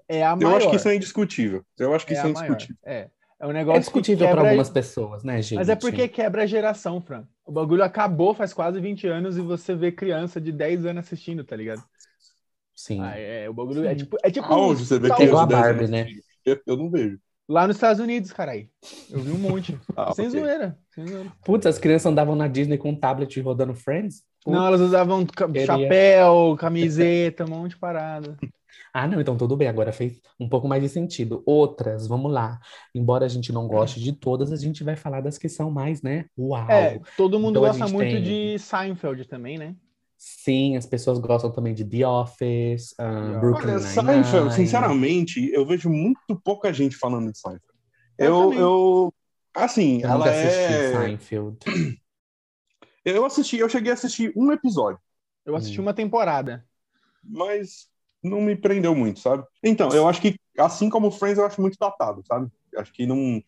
é 0.09 0.25
a 0.27 0.31
eu 0.33 0.37
maior. 0.37 0.57
acho 0.57 0.71
que 0.71 0.77
isso 0.77 0.89
é 0.89 0.97
indiscutível. 0.97 1.65
Eu 1.79 1.95
acho 1.95 2.07
que 2.07 2.13
é 2.15 2.17
isso 2.17 2.27
a 2.27 2.31
é 2.31 2.33
maior. 2.33 2.53
indiscutível. 2.53 2.77
É. 2.85 3.09
É 3.39 3.47
um 3.47 3.53
negócio 3.53 3.77
É 3.77 3.81
discutível 3.81 4.27
para 4.31 4.41
algumas 4.41 4.71
pessoas, 4.71 5.23
né, 5.23 5.43
gente? 5.43 5.57
Mas 5.59 5.69
é 5.69 5.77
porque 5.77 6.09
quebra 6.09 6.45
a 6.45 6.47
geração, 6.47 7.03
Fran. 7.03 7.25
O 7.45 7.53
bagulho 7.53 7.85
acabou 7.85 8.33
faz 8.33 8.55
quase 8.55 8.81
20 8.81 9.07
anos 9.07 9.37
e 9.37 9.43
você 9.43 9.75
vê 9.75 9.93
criança 9.93 10.41
de 10.41 10.51
10 10.51 10.87
anos 10.87 11.05
assistindo, 11.05 11.45
tá 11.45 11.55
ligado? 11.55 11.83
Sim. 12.77 13.01
Ah, 13.03 13.19
é, 13.19 13.49
o 13.49 13.55
bagulho 13.55 13.85
é 13.87 13.91
Sim. 13.91 14.05
tipo. 14.05 14.17
É 14.23 14.31
tipo 14.31 14.47
Aonde 14.53 14.85
você 14.87 14.99
vê 14.99 15.11
que 15.15 15.23
igual 15.25 15.43
a 15.43 15.47
de 15.47 15.55
10 15.55 15.61
Barbie, 15.63 15.89
né? 15.89 16.07
Eu, 16.45 16.61
eu 16.67 16.77
não 16.77 16.91
vejo. 16.91 17.19
Lá 17.49 17.67
nos 17.67 17.77
Estados 17.77 18.01
Unidos, 18.01 18.33
carai. 18.33 18.69
Eu 19.11 19.21
vi 19.23 19.31
um 19.33 19.39
monte. 19.39 19.79
Ah, 19.97 20.13
sem 20.13 20.29
ok. 20.29 20.39
zoeira. 20.41 20.79
Sem 20.95 21.07
zoeira. 21.07 21.33
Putz, 21.43 21.65
as 21.67 21.79
crianças 21.79 22.07
andavam 22.07 22.37
na 22.37 22.47
Disney 22.49 22.77
com 22.77 22.91
um 22.91 22.95
tablet 23.01 23.41
rodando 23.41 23.75
Friends? 23.75 24.23
Não, 24.47 24.67
elas 24.67 24.81
usavam 24.81 25.25
Queria. 25.25 25.65
chapéu, 25.67 26.55
camiseta, 26.59 27.45
um 27.45 27.49
monte 27.49 27.71
de 27.71 27.79
parada. 27.79 28.37
Ah, 28.93 29.07
não, 29.07 29.21
então 29.21 29.37
tudo 29.37 29.57
bem, 29.59 29.69
agora 29.69 29.93
fez 29.93 30.21
um 30.41 30.49
pouco 30.49 30.67
mais 30.67 30.83
de 30.83 30.89
sentido. 30.89 31.43
Outras, 31.45 32.07
vamos 32.07 32.33
lá. 32.33 32.59
Embora 32.95 33.27
a 33.27 33.29
gente 33.29 33.53
não 33.53 33.69
goste 33.69 34.01
de 34.01 34.13
todas, 34.13 34.51
a 34.53 34.57
gente 34.57 34.83
vai 34.83 34.97
falar 34.97 35.21
das 35.21 35.37
que 35.37 35.51
são 35.51 35.71
mais, 35.71 36.01
né? 36.01 36.25
Uau! 36.39 36.71
É, 36.71 36.99
todo 37.15 37.39
mundo 37.39 37.59
Então 37.59 37.63
gosta 37.79 37.89
muito 37.89 38.11
tem- 38.11 38.23
de 38.23 38.59
Seinfeld 38.59 39.27
também, 39.29 39.59
né? 39.59 39.75
Sim, 40.29 40.77
as 40.77 40.85
pessoas 40.85 41.21
gostam 41.21 41.53
também 41.53 41.73
de 41.73 41.85
The 41.85 42.05
Office, 42.05 42.95
Olha, 42.99 43.39
Brooklyn 43.39 43.75
Olha, 43.75 43.79
Nine-Nine. 43.79 44.25
Seinfeld, 44.25 44.55
sinceramente, 44.55 45.51
eu 45.53 45.65
vejo 45.65 45.89
muito 45.89 46.35
pouca 46.43 46.73
gente 46.73 46.97
falando 46.97 47.31
de 47.31 47.39
Seinfeld. 47.39 47.63
Eu 48.19 48.53
Eu, 48.53 48.53
eu, 48.55 49.15
assim, 49.55 50.01
Eu 50.03 50.09
ela 50.11 50.19
nunca 50.19 50.31
assisti 50.33 50.73
é... 50.73 50.93
Seinfeld. 50.93 51.59
Eu 53.05 53.25
assisti, 53.25 53.57
eu 53.59 53.69
cheguei 53.69 53.93
a 53.93 53.95
assistir 53.95 54.33
um 54.37 54.51
episódio, 54.51 54.99
Eu 55.45 55.55
assisti 55.55 55.79
Hum. 55.81 55.85
uma 55.85 55.95
temporada. 55.95 56.65
mas 57.23 57.87
não 58.21 58.41
me 58.41 58.57
prendeu 58.57 58.97
muito, 58.97 59.21
sabe? 59.21 59.45
Então, 59.63 59.91
eu 59.91 60.09
acho 60.09 60.21
que, 60.21 60.35
assim 60.59 60.91
como 60.91 61.13
Friends, 61.13 61.39
eu 61.39 61.47
acho 61.47 61.61
muito 61.61 61.77
datado, 61.79 62.25
sabe? 62.27 62.51
Acho 62.77 62.93
que 62.93 63.07
não... 63.07 63.41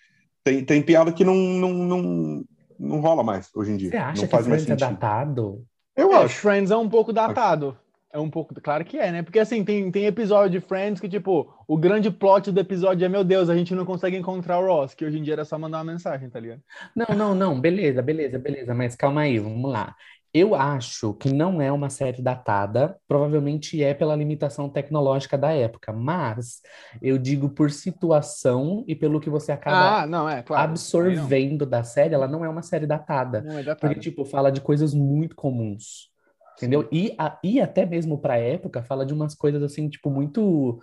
Tem, 0.44 0.64
tem 0.64 0.80
piada 0.80 1.12
que 1.12 1.24
não, 1.24 1.34
não, 1.34 1.72
não, 1.72 2.44
não 2.78 3.00
rola 3.00 3.24
mais 3.24 3.50
hoje 3.52 3.72
em 3.72 3.76
dia. 3.76 3.90
Você 3.90 3.96
acha 3.96 4.20
não 4.22 4.28
que 4.28 4.30
faz 4.30 4.46
mais 4.46 4.62
Friends 4.62 4.80
é 4.80 4.86
sentido. 4.86 5.00
datado? 5.00 5.66
Eu 5.98 6.14
É, 6.14 6.24
acho. 6.24 6.40
Friends 6.40 6.70
é 6.70 6.76
um 6.76 6.88
pouco 6.88 7.12
datado. 7.12 7.78
É 8.12 8.18
um 8.18 8.30
pouco, 8.30 8.54
claro 8.60 8.84
que 8.84 8.98
é, 8.98 9.12
né? 9.12 9.22
Porque 9.22 9.38
assim, 9.38 9.64
tem, 9.64 9.90
tem 9.90 10.06
episódio 10.06 10.58
de 10.60 10.66
Friends 10.66 11.00
que, 11.00 11.08
tipo, 11.08 11.52
o 11.66 11.76
grande 11.76 12.10
plot 12.10 12.50
do 12.50 12.60
episódio 12.60 13.04
é, 13.04 13.08
meu 13.08 13.22
Deus, 13.24 13.50
a 13.50 13.56
gente 13.56 13.74
não 13.74 13.84
consegue 13.84 14.16
encontrar 14.16 14.58
o 14.58 14.66
Ross, 14.66 14.94
que 14.94 15.04
hoje 15.04 15.18
em 15.18 15.22
dia 15.22 15.34
era 15.34 15.44
só 15.44 15.58
mandar 15.58 15.78
uma 15.78 15.92
mensagem, 15.92 16.28
tá 16.30 16.40
ligado? 16.40 16.62
Não, 16.94 17.06
não, 17.16 17.34
não, 17.34 17.60
beleza, 17.60 18.02
beleza, 18.02 18.38
beleza, 18.38 18.74
mas 18.74 18.94
calma 18.96 19.22
aí, 19.22 19.38
vamos 19.38 19.70
lá. 19.70 19.94
Eu 20.32 20.54
acho 20.54 21.14
que 21.14 21.32
não 21.32 21.60
é 21.60 21.72
uma 21.72 21.88
série 21.90 22.20
datada, 22.22 22.96
provavelmente 23.08 23.82
é 23.82 23.94
pela 23.94 24.14
limitação 24.14 24.68
tecnológica 24.68 25.38
da 25.38 25.52
época, 25.52 25.92
mas 25.92 26.60
eu 27.00 27.16
digo 27.18 27.48
por 27.48 27.70
situação 27.70 28.84
e 28.86 28.94
pelo 28.94 29.20
que 29.20 29.30
você 29.30 29.52
acaba 29.52 30.02
Ah, 30.02 30.06
não, 30.06 30.28
é, 30.28 30.42
claro. 30.42 30.70
absorvendo 30.70 31.64
da 31.64 31.82
série, 31.82 32.14
ela 32.14 32.28
não 32.28 32.44
é 32.44 32.48
uma 32.48 32.62
série 32.62 32.86
datada. 32.86 33.40
Não, 33.42 33.52
não 33.52 33.58
é 33.58 33.62
datado. 33.62 33.80
Porque, 33.94 34.00
tipo, 34.00 34.24
fala 34.24 34.50
de 34.52 34.60
coisas 34.60 34.92
muito 34.94 35.34
comuns. 35.34 36.10
Entendeu? 36.56 36.88
E, 36.92 37.14
a- 37.18 37.38
e 37.42 37.60
até 37.60 37.86
mesmo 37.86 38.18
pra 38.20 38.36
época, 38.36 38.82
fala 38.82 39.06
de 39.06 39.14
umas 39.14 39.34
coisas 39.34 39.62
assim, 39.62 39.88
tipo, 39.88 40.10
muito 40.10 40.80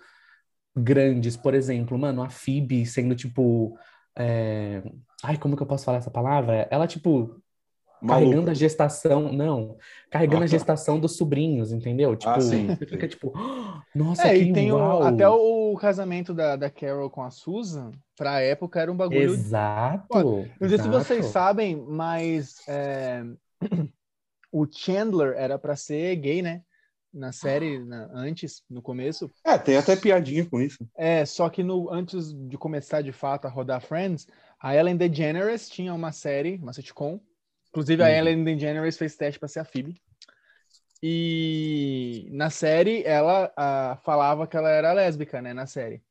grandes. 0.76 1.36
Por 1.36 1.54
exemplo, 1.54 1.98
mano, 1.98 2.22
a 2.22 2.30
Phoebe 2.30 2.84
sendo, 2.86 3.14
tipo. 3.14 3.76
é, 4.18 4.82
Ai, 5.22 5.38
como 5.38 5.56
que 5.56 5.62
eu 5.62 5.66
posso 5.66 5.84
falar 5.84 5.98
essa 5.98 6.10
palavra? 6.10 6.68
Ela, 6.70 6.86
tipo, 6.86 7.40
carregando 8.00 8.32
Maluco. 8.36 8.50
a 8.50 8.54
gestação. 8.54 9.32
Não, 9.32 9.76
carregando 10.10 10.42
a 10.42 10.44
Ah, 10.44 10.48
tá. 10.48 10.50
gestação 10.50 10.98
dos 11.00 11.16
sobrinhos, 11.16 11.72
entendeu? 11.72 12.16
Tipo, 12.16 12.30
Ah, 12.32 12.40
sim, 12.40 12.66
você 12.68 12.86
fica, 12.86 13.06
tipo, 13.08 13.32
"Ah, 13.36 13.82
nossa, 13.94 14.28
É, 14.28 14.34
que 14.38 14.44
e 14.44 14.52
tem 14.52 14.72
o- 14.72 15.02
até 15.02 15.28
o 15.28 15.74
casamento 15.76 16.32
da, 16.34 16.56
da 16.56 16.70
Carol 16.70 17.10
com 17.10 17.22
a 17.22 17.30
Susan, 17.30 17.90
pra 18.16 18.40
época 18.40 18.80
era 18.80 18.90
um 18.92 18.96
bagulho. 18.96 19.20
Exato. 19.32 20.46
Não 20.60 20.68
sei 20.68 20.78
se 20.78 20.88
vocês 20.88 21.26
sabem, 21.26 21.76
mas 21.76 22.56
é, 22.68 23.22
o 24.52 24.66
Chandler 24.70 25.34
era 25.36 25.58
pra 25.58 25.76
ser 25.76 26.14
gay, 26.16 26.42
né? 26.42 26.62
Na 27.12 27.32
série, 27.32 27.82
na- 27.82 28.10
antes, 28.12 28.62
no 28.68 28.82
começo. 28.82 29.30
É, 29.44 29.56
tem 29.56 29.76
até 29.76 29.96
piadinha 29.96 30.44
com 30.44 30.60
isso. 30.60 30.86
É, 30.94 31.24
só 31.24 31.48
que 31.48 31.62
no, 31.62 31.90
antes 31.90 32.32
de 32.34 32.58
começar 32.58 33.00
de 33.00 33.12
fato 33.12 33.46
a 33.46 33.50
rodar 33.50 33.80
Friends, 33.80 34.26
a 34.60 34.74
Ellen 34.76 34.96
DeGeneres 34.96 35.68
tinha 35.68 35.94
uma 35.94 36.12
série, 36.12 36.56
uma 36.62 36.74
sitcom. 36.74 37.18
Inclusive 37.76 38.02
a 38.02 38.08
Uhum. 38.08 38.10
Ellen 38.10 38.42
DeGeneres 38.44 38.96
fez 38.96 39.16
teste 39.16 39.38
para 39.38 39.48
ser 39.48 39.60
a 39.60 39.64
Phoebe. 39.64 40.00
E 41.02 42.26
na 42.32 42.48
série 42.48 43.02
ela 43.04 43.52
ah, 43.54 43.98
falava 44.02 44.46
que 44.46 44.56
ela 44.56 44.70
era 44.70 44.94
lésbica, 44.94 45.42
né, 45.42 45.52
na 45.52 45.66
série. 45.66 46.02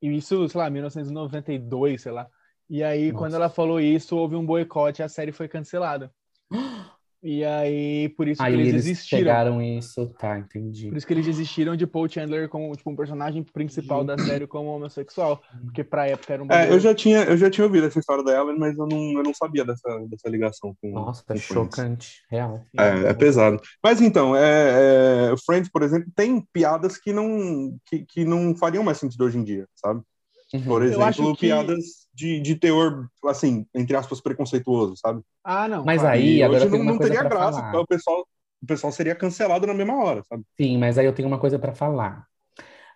E 0.00 0.16
isso, 0.16 0.48
sei 0.48 0.60
lá, 0.60 0.70
1992, 0.70 2.02
sei 2.02 2.12
lá. 2.12 2.30
E 2.70 2.84
aí 2.84 3.12
Nossa. 3.12 3.18
quando 3.18 3.34
ela 3.34 3.50
falou 3.50 3.80
isso, 3.80 4.16
houve 4.16 4.36
um 4.36 4.46
boicote 4.46 5.02
e 5.02 5.04
a 5.04 5.08
série 5.08 5.32
foi 5.32 5.48
cancelada. 5.48 6.14
E 7.22 7.44
aí 7.44 8.08
por 8.10 8.28
isso 8.28 8.40
Aí 8.42 8.52
que 8.54 8.60
eles, 8.60 8.68
eles 8.72 8.84
desistiram. 8.84 9.22
pegaram 9.24 9.62
isso, 9.62 10.06
tá, 10.18 10.38
entendi. 10.38 10.88
Por 10.88 10.96
isso 10.96 11.06
que 11.06 11.12
eles 11.12 11.26
desistiram 11.26 11.76
de 11.76 11.86
Paul 11.86 12.08
Chandler 12.08 12.48
como 12.48 12.74
tipo, 12.76 12.88
um 12.90 12.96
personagem 12.96 13.42
principal 13.42 14.04
da 14.04 14.16
série 14.16 14.46
como 14.46 14.70
homossexual. 14.70 15.42
Porque 15.64 15.82
pra 15.82 16.06
época 16.06 16.34
era 16.34 16.42
um 16.42 16.46
É, 16.46 16.50
bagulho- 16.50 16.72
eu 16.74 16.80
já 16.80 16.94
tinha, 16.94 17.24
eu 17.24 17.36
já 17.36 17.50
tinha 17.50 17.66
ouvido 17.66 17.86
essa 17.86 17.98
história 17.98 18.22
da 18.22 18.32
Ellen, 18.36 18.56
mas 18.58 18.78
eu 18.78 18.86
não, 18.86 19.12
eu 19.18 19.22
não 19.22 19.34
sabia 19.34 19.64
dessa, 19.64 19.98
dessa 20.08 20.28
ligação 20.28 20.74
com 20.80 20.92
Nossa, 20.92 21.22
com 21.24 21.34
Friends. 21.34 21.74
chocante, 21.74 22.22
real. 22.30 22.64
É, 22.76 23.10
é 23.10 23.14
pesado. 23.14 23.60
Mas 23.82 24.00
então, 24.00 24.36
é, 24.36 25.32
é, 25.32 25.34
Friends, 25.44 25.68
por 25.70 25.82
exemplo, 25.82 26.08
tem 26.14 26.40
piadas 26.52 26.96
que 26.98 27.12
não, 27.12 27.76
que, 27.84 28.04
que 28.06 28.24
não 28.24 28.56
fariam 28.56 28.84
mais 28.84 28.98
sentido 28.98 29.24
hoje 29.24 29.38
em 29.38 29.44
dia, 29.44 29.66
sabe? 29.74 30.02
Uhum. 30.52 30.64
Por 30.64 30.82
exemplo, 30.82 31.36
que- 31.36 31.46
piadas 31.46 32.08
de, 32.14 32.40
de 32.40 32.56
teor, 32.56 33.08
assim, 33.26 33.66
entre 33.74 33.96
aspas, 33.96 34.20
preconceituoso, 34.20 34.96
sabe? 34.96 35.22
Ah, 35.44 35.68
não. 35.68 35.84
Mas 35.84 36.04
aí, 36.04 36.42
agora 36.42 36.58
hoje 36.58 36.66
eu 36.66 36.70
tenho 36.70 36.82
não, 36.82 36.84
uma 36.84 36.92
não 36.92 36.98
coisa 36.98 37.14
teria 37.14 37.28
graça, 37.28 37.60
falar. 37.60 37.70
porque 37.70 37.76
o 37.76 37.86
pessoal, 37.86 38.26
o 38.62 38.66
pessoal 38.66 38.92
seria 38.92 39.14
cancelado 39.14 39.66
na 39.66 39.74
mesma 39.74 39.96
hora, 40.02 40.22
sabe? 40.24 40.44
Sim, 40.60 40.78
mas 40.78 40.98
aí 40.98 41.06
eu 41.06 41.14
tenho 41.14 41.28
uma 41.28 41.38
coisa 41.38 41.58
pra 41.58 41.74
falar. 41.74 42.26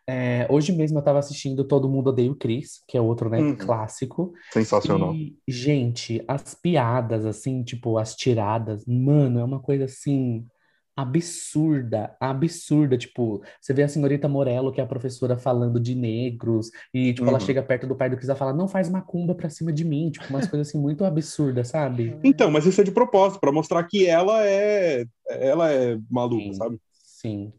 É, 0.08 0.46
hoje 0.50 0.72
mesmo 0.72 0.98
eu 0.98 1.02
tava 1.04 1.18
assistindo 1.20 1.64
Todo 1.66 1.88
Mundo 1.88 2.08
Odeia 2.08 2.30
o 2.30 2.36
Chris, 2.36 2.82
que 2.88 2.96
é 2.98 3.00
outro, 3.00 3.30
né, 3.30 3.42
Uhum. 3.42 3.56
clássico. 3.58 4.32
Sensacional. 4.52 5.14
E, 5.14 5.36
gente, 5.48 6.24
as 6.28 6.54
piadas, 6.54 7.24
assim, 7.26 7.62
tipo, 7.64 7.98
as 7.98 8.16
tiradas, 8.16 8.84
mano, 8.86 9.40
é 9.40 9.44
uma 9.44 9.60
coisa 9.60 9.84
assim 9.86 10.46
absurda, 10.96 12.16
absurda. 12.20 12.96
Tipo, 12.96 13.42
você 13.60 13.72
vê 13.72 13.82
a 13.82 13.88
senhorita 13.88 14.28
Morello, 14.28 14.72
que 14.72 14.80
é 14.80 14.84
a 14.84 14.86
professora, 14.86 15.36
falando 15.36 15.80
de 15.80 15.94
negros, 15.94 16.70
e, 16.92 17.12
tipo, 17.14 17.26
ela 17.26 17.38
Uhum. 17.38 17.44
chega 17.44 17.62
perto 17.62 17.86
do 17.86 17.96
pai 17.96 18.10
do 18.10 18.16
Chris 18.16 18.28
e 18.28 18.34
fala, 18.34 18.52
não 18.52 18.68
faz 18.68 18.88
macumba 18.88 19.34
pra 19.34 19.48
cima 19.50 19.72
de 19.72 19.84
mim, 19.84 20.10
tipo, 20.10 20.26
umas 20.28 20.46
coisas 20.46 20.68
assim 20.68 20.78
muito 20.78 21.04
absurdas, 21.04 21.68
sabe? 21.68 22.18
Então, 22.22 22.50
mas 22.50 22.66
isso 22.66 22.80
é 22.80 22.84
de 22.84 22.92
propósito, 22.92 23.40
pra 23.40 23.52
mostrar 23.52 23.82
que 23.84 24.06
ela 24.06 24.46
é, 24.46 25.04
ela 25.28 25.72
é 25.72 25.98
maluca, 26.10 26.42
Sim. 26.44 26.54
sabe? 26.54 26.80
Sim. 26.92 27.52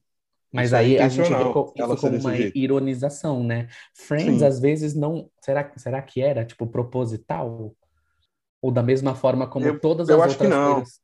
Mas 0.51 0.67
Isso 0.67 0.75
é 0.75 0.79
aí 0.79 0.99
a 0.99 1.09
gente 1.09 1.29
vê 1.29 1.35
ela 1.35 1.49
isso 1.49 1.97
ser 1.97 2.07
como 2.09 2.19
uma 2.19 2.35
jeito. 2.35 2.55
ironização, 2.57 3.43
né? 3.43 3.67
Friends, 3.95 4.39
Sim. 4.39 4.45
às 4.45 4.59
vezes, 4.59 4.93
não. 4.93 5.27
Será, 5.41 5.71
será 5.77 5.99
que 5.99 6.21
era, 6.21 6.45
tipo, 6.45 6.67
proposital? 6.67 7.73
Ou 8.61 8.71
da 8.71 8.83
mesma 8.83 9.15
forma 9.15 9.47
como 9.47 9.65
Eu- 9.65 9.79
todas 9.79 10.07
eu 10.09 10.17
as 10.21 10.27
acho 10.27 10.37
que 10.37 10.43
outras 10.43 10.59
não. 10.59 10.73
coisas 10.75 11.02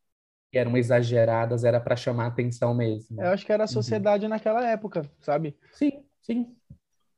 que 0.51 0.57
eram 0.57 0.75
exageradas, 0.75 1.63
era 1.63 1.79
para 1.79 1.95
chamar 1.95 2.27
atenção 2.27 2.73
mesmo. 2.73 3.21
Eu 3.21 3.29
acho 3.29 3.45
que 3.45 3.51
era 3.51 3.63
a 3.65 3.67
sociedade 3.67 4.27
naquela 4.27 4.65
época, 4.67 5.03
sabe? 5.19 5.55
Sim, 5.71 6.03
sim. 6.21 6.55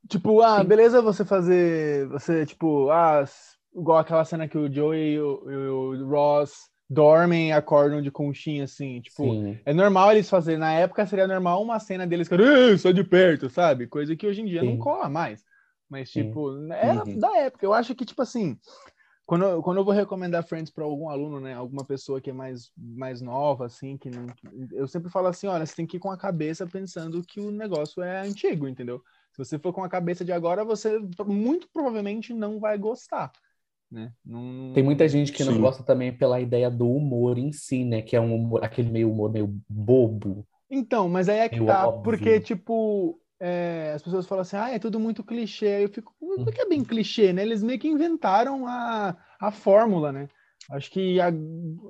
Tipo, 0.08 0.42
ah, 0.42 0.62
Sim. 0.62 0.68
beleza 0.68 1.02
você 1.02 1.24
fazer. 1.24 2.08
Você, 2.10 2.46
tipo, 2.46 2.90
ah, 2.90 3.24
igual 3.74 4.00
aquela 4.00 4.26
cena 4.26 4.48
que 4.48 4.58
o 4.58 4.72
Joey 4.72 5.14
e 5.14 5.20
o, 5.20 5.44
o 5.46 6.10
Ross 6.10 6.70
dormem 6.90 7.50
e 7.50 7.52
acordam 7.54 8.02
de 8.02 8.12
conchinha, 8.12 8.66
assim. 8.66 9.00
Tipo, 9.00 9.24
sim. 9.24 9.60
é 9.64 9.74
normal 9.74 10.12
eles 10.12 10.30
fazerem. 10.30 10.60
Na 10.60 10.74
época 10.74 11.06
seria 11.06 11.28
normal 11.28 11.62
uma 11.62 11.80
cena 11.80 12.06
deles 12.06 12.28
que 12.28 12.36
"Ei, 12.36 12.78
só 12.78 12.92
de 12.92 13.04
perto, 13.04 13.50
sabe? 13.50 13.88
Coisa 13.88 14.16
que 14.16 14.28
hoje 14.28 14.42
em 14.42 14.46
dia 14.46 14.64
não 14.64 14.74
Sim. 14.74 14.80
cola 14.80 15.08
mais. 15.08 15.46
Mas, 15.88 16.10
tipo, 16.12 16.50
era 16.74 17.04
Uhum. 17.06 17.20
da 17.20 17.38
época. 17.38 17.66
Eu 17.66 17.74
acho 17.74 17.94
que, 17.96 18.04
tipo 18.04 18.22
assim. 18.22 18.58
Quando 19.32 19.46
eu, 19.46 19.64
quando 19.64 19.78
eu 19.78 19.86
vou 19.86 19.94
recomendar 19.94 20.44
Friends 20.46 20.70
para 20.70 20.84
algum 20.84 21.08
aluno, 21.08 21.40
né, 21.40 21.54
alguma 21.54 21.86
pessoa 21.86 22.20
que 22.20 22.30
é 22.30 22.34
mais, 22.34 22.70
mais 22.76 23.22
nova, 23.22 23.66
assim, 23.66 23.98
que 23.98 24.10
não, 24.10 24.28
eu 24.74 24.86
sempre 24.90 25.10
falo 25.10 25.28
assim, 25.28 25.48
olha, 25.48 25.66
você 25.66 25.74
tem 25.74 25.88
que 25.88 25.96
ir 25.96 26.00
com 26.02 26.12
a 26.12 26.18
cabeça 26.18 26.68
pensando 26.68 27.24
que 27.24 27.40
o 27.40 27.50
negócio 27.50 28.04
é 28.04 28.20
antigo, 28.28 28.68
entendeu? 28.68 29.02
Se 29.32 29.38
você 29.38 29.58
for 29.58 29.72
com 29.72 29.86
a 29.86 29.90
cabeça 29.90 30.26
de 30.26 30.34
agora, 30.34 30.66
você 30.66 31.00
muito 31.26 31.70
provavelmente 31.72 32.34
não 32.34 32.60
vai 32.60 32.78
gostar, 32.78 33.32
né? 33.90 34.14
Não- 34.26 34.74
Tem 34.74 34.84
muita 34.84 35.08
gente 35.08 35.32
que 35.32 35.46
não 35.46 35.54
Sim. 35.54 35.62
gosta 35.62 35.82
também 35.82 36.12
pela 36.18 36.42
ideia 36.42 36.70
do 36.70 36.90
humor 36.90 37.38
em 37.38 37.54
si, 37.54 37.86
né? 37.86 38.02
Que 38.02 38.18
é 38.18 38.20
um 38.22 38.36
humor, 38.36 38.66
aquele 38.66 38.90
meio 38.90 39.10
humor 39.10 39.32
meio 39.32 39.48
bobo. 39.70 40.46
Então, 40.70 41.10
mas 41.10 41.30
aí 41.30 41.40
é 41.40 41.50
que 41.50 41.60
Meio 41.60 41.66
tá, 41.66 41.88
óbvio. 41.88 41.88
porque, 41.88 42.40
tipo, 42.40 43.21
é, 43.44 43.94
as 43.96 44.04
pessoas 44.04 44.28
falam 44.28 44.44
assim, 44.44 44.56
ah, 44.56 44.70
é 44.70 44.78
tudo 44.78 45.00
muito 45.00 45.24
clichê. 45.24 45.66
Aí 45.68 45.84
eu 45.84 45.90
fico, 45.90 46.14
não 46.22 46.46
é 46.48 46.52
que 46.52 46.62
é 46.62 46.70
bem 46.70 46.84
clichê, 46.84 47.34
né? 47.34 47.42
Eles 47.42 47.64
meio 47.64 47.80
que 47.80 47.88
inventaram 47.88 48.68
a, 48.68 49.18
a 49.40 49.52
fórmula, 49.52 50.12
né? 50.12 50.28
Acho 50.70 50.92
que 50.92 51.20
a- 51.20 51.34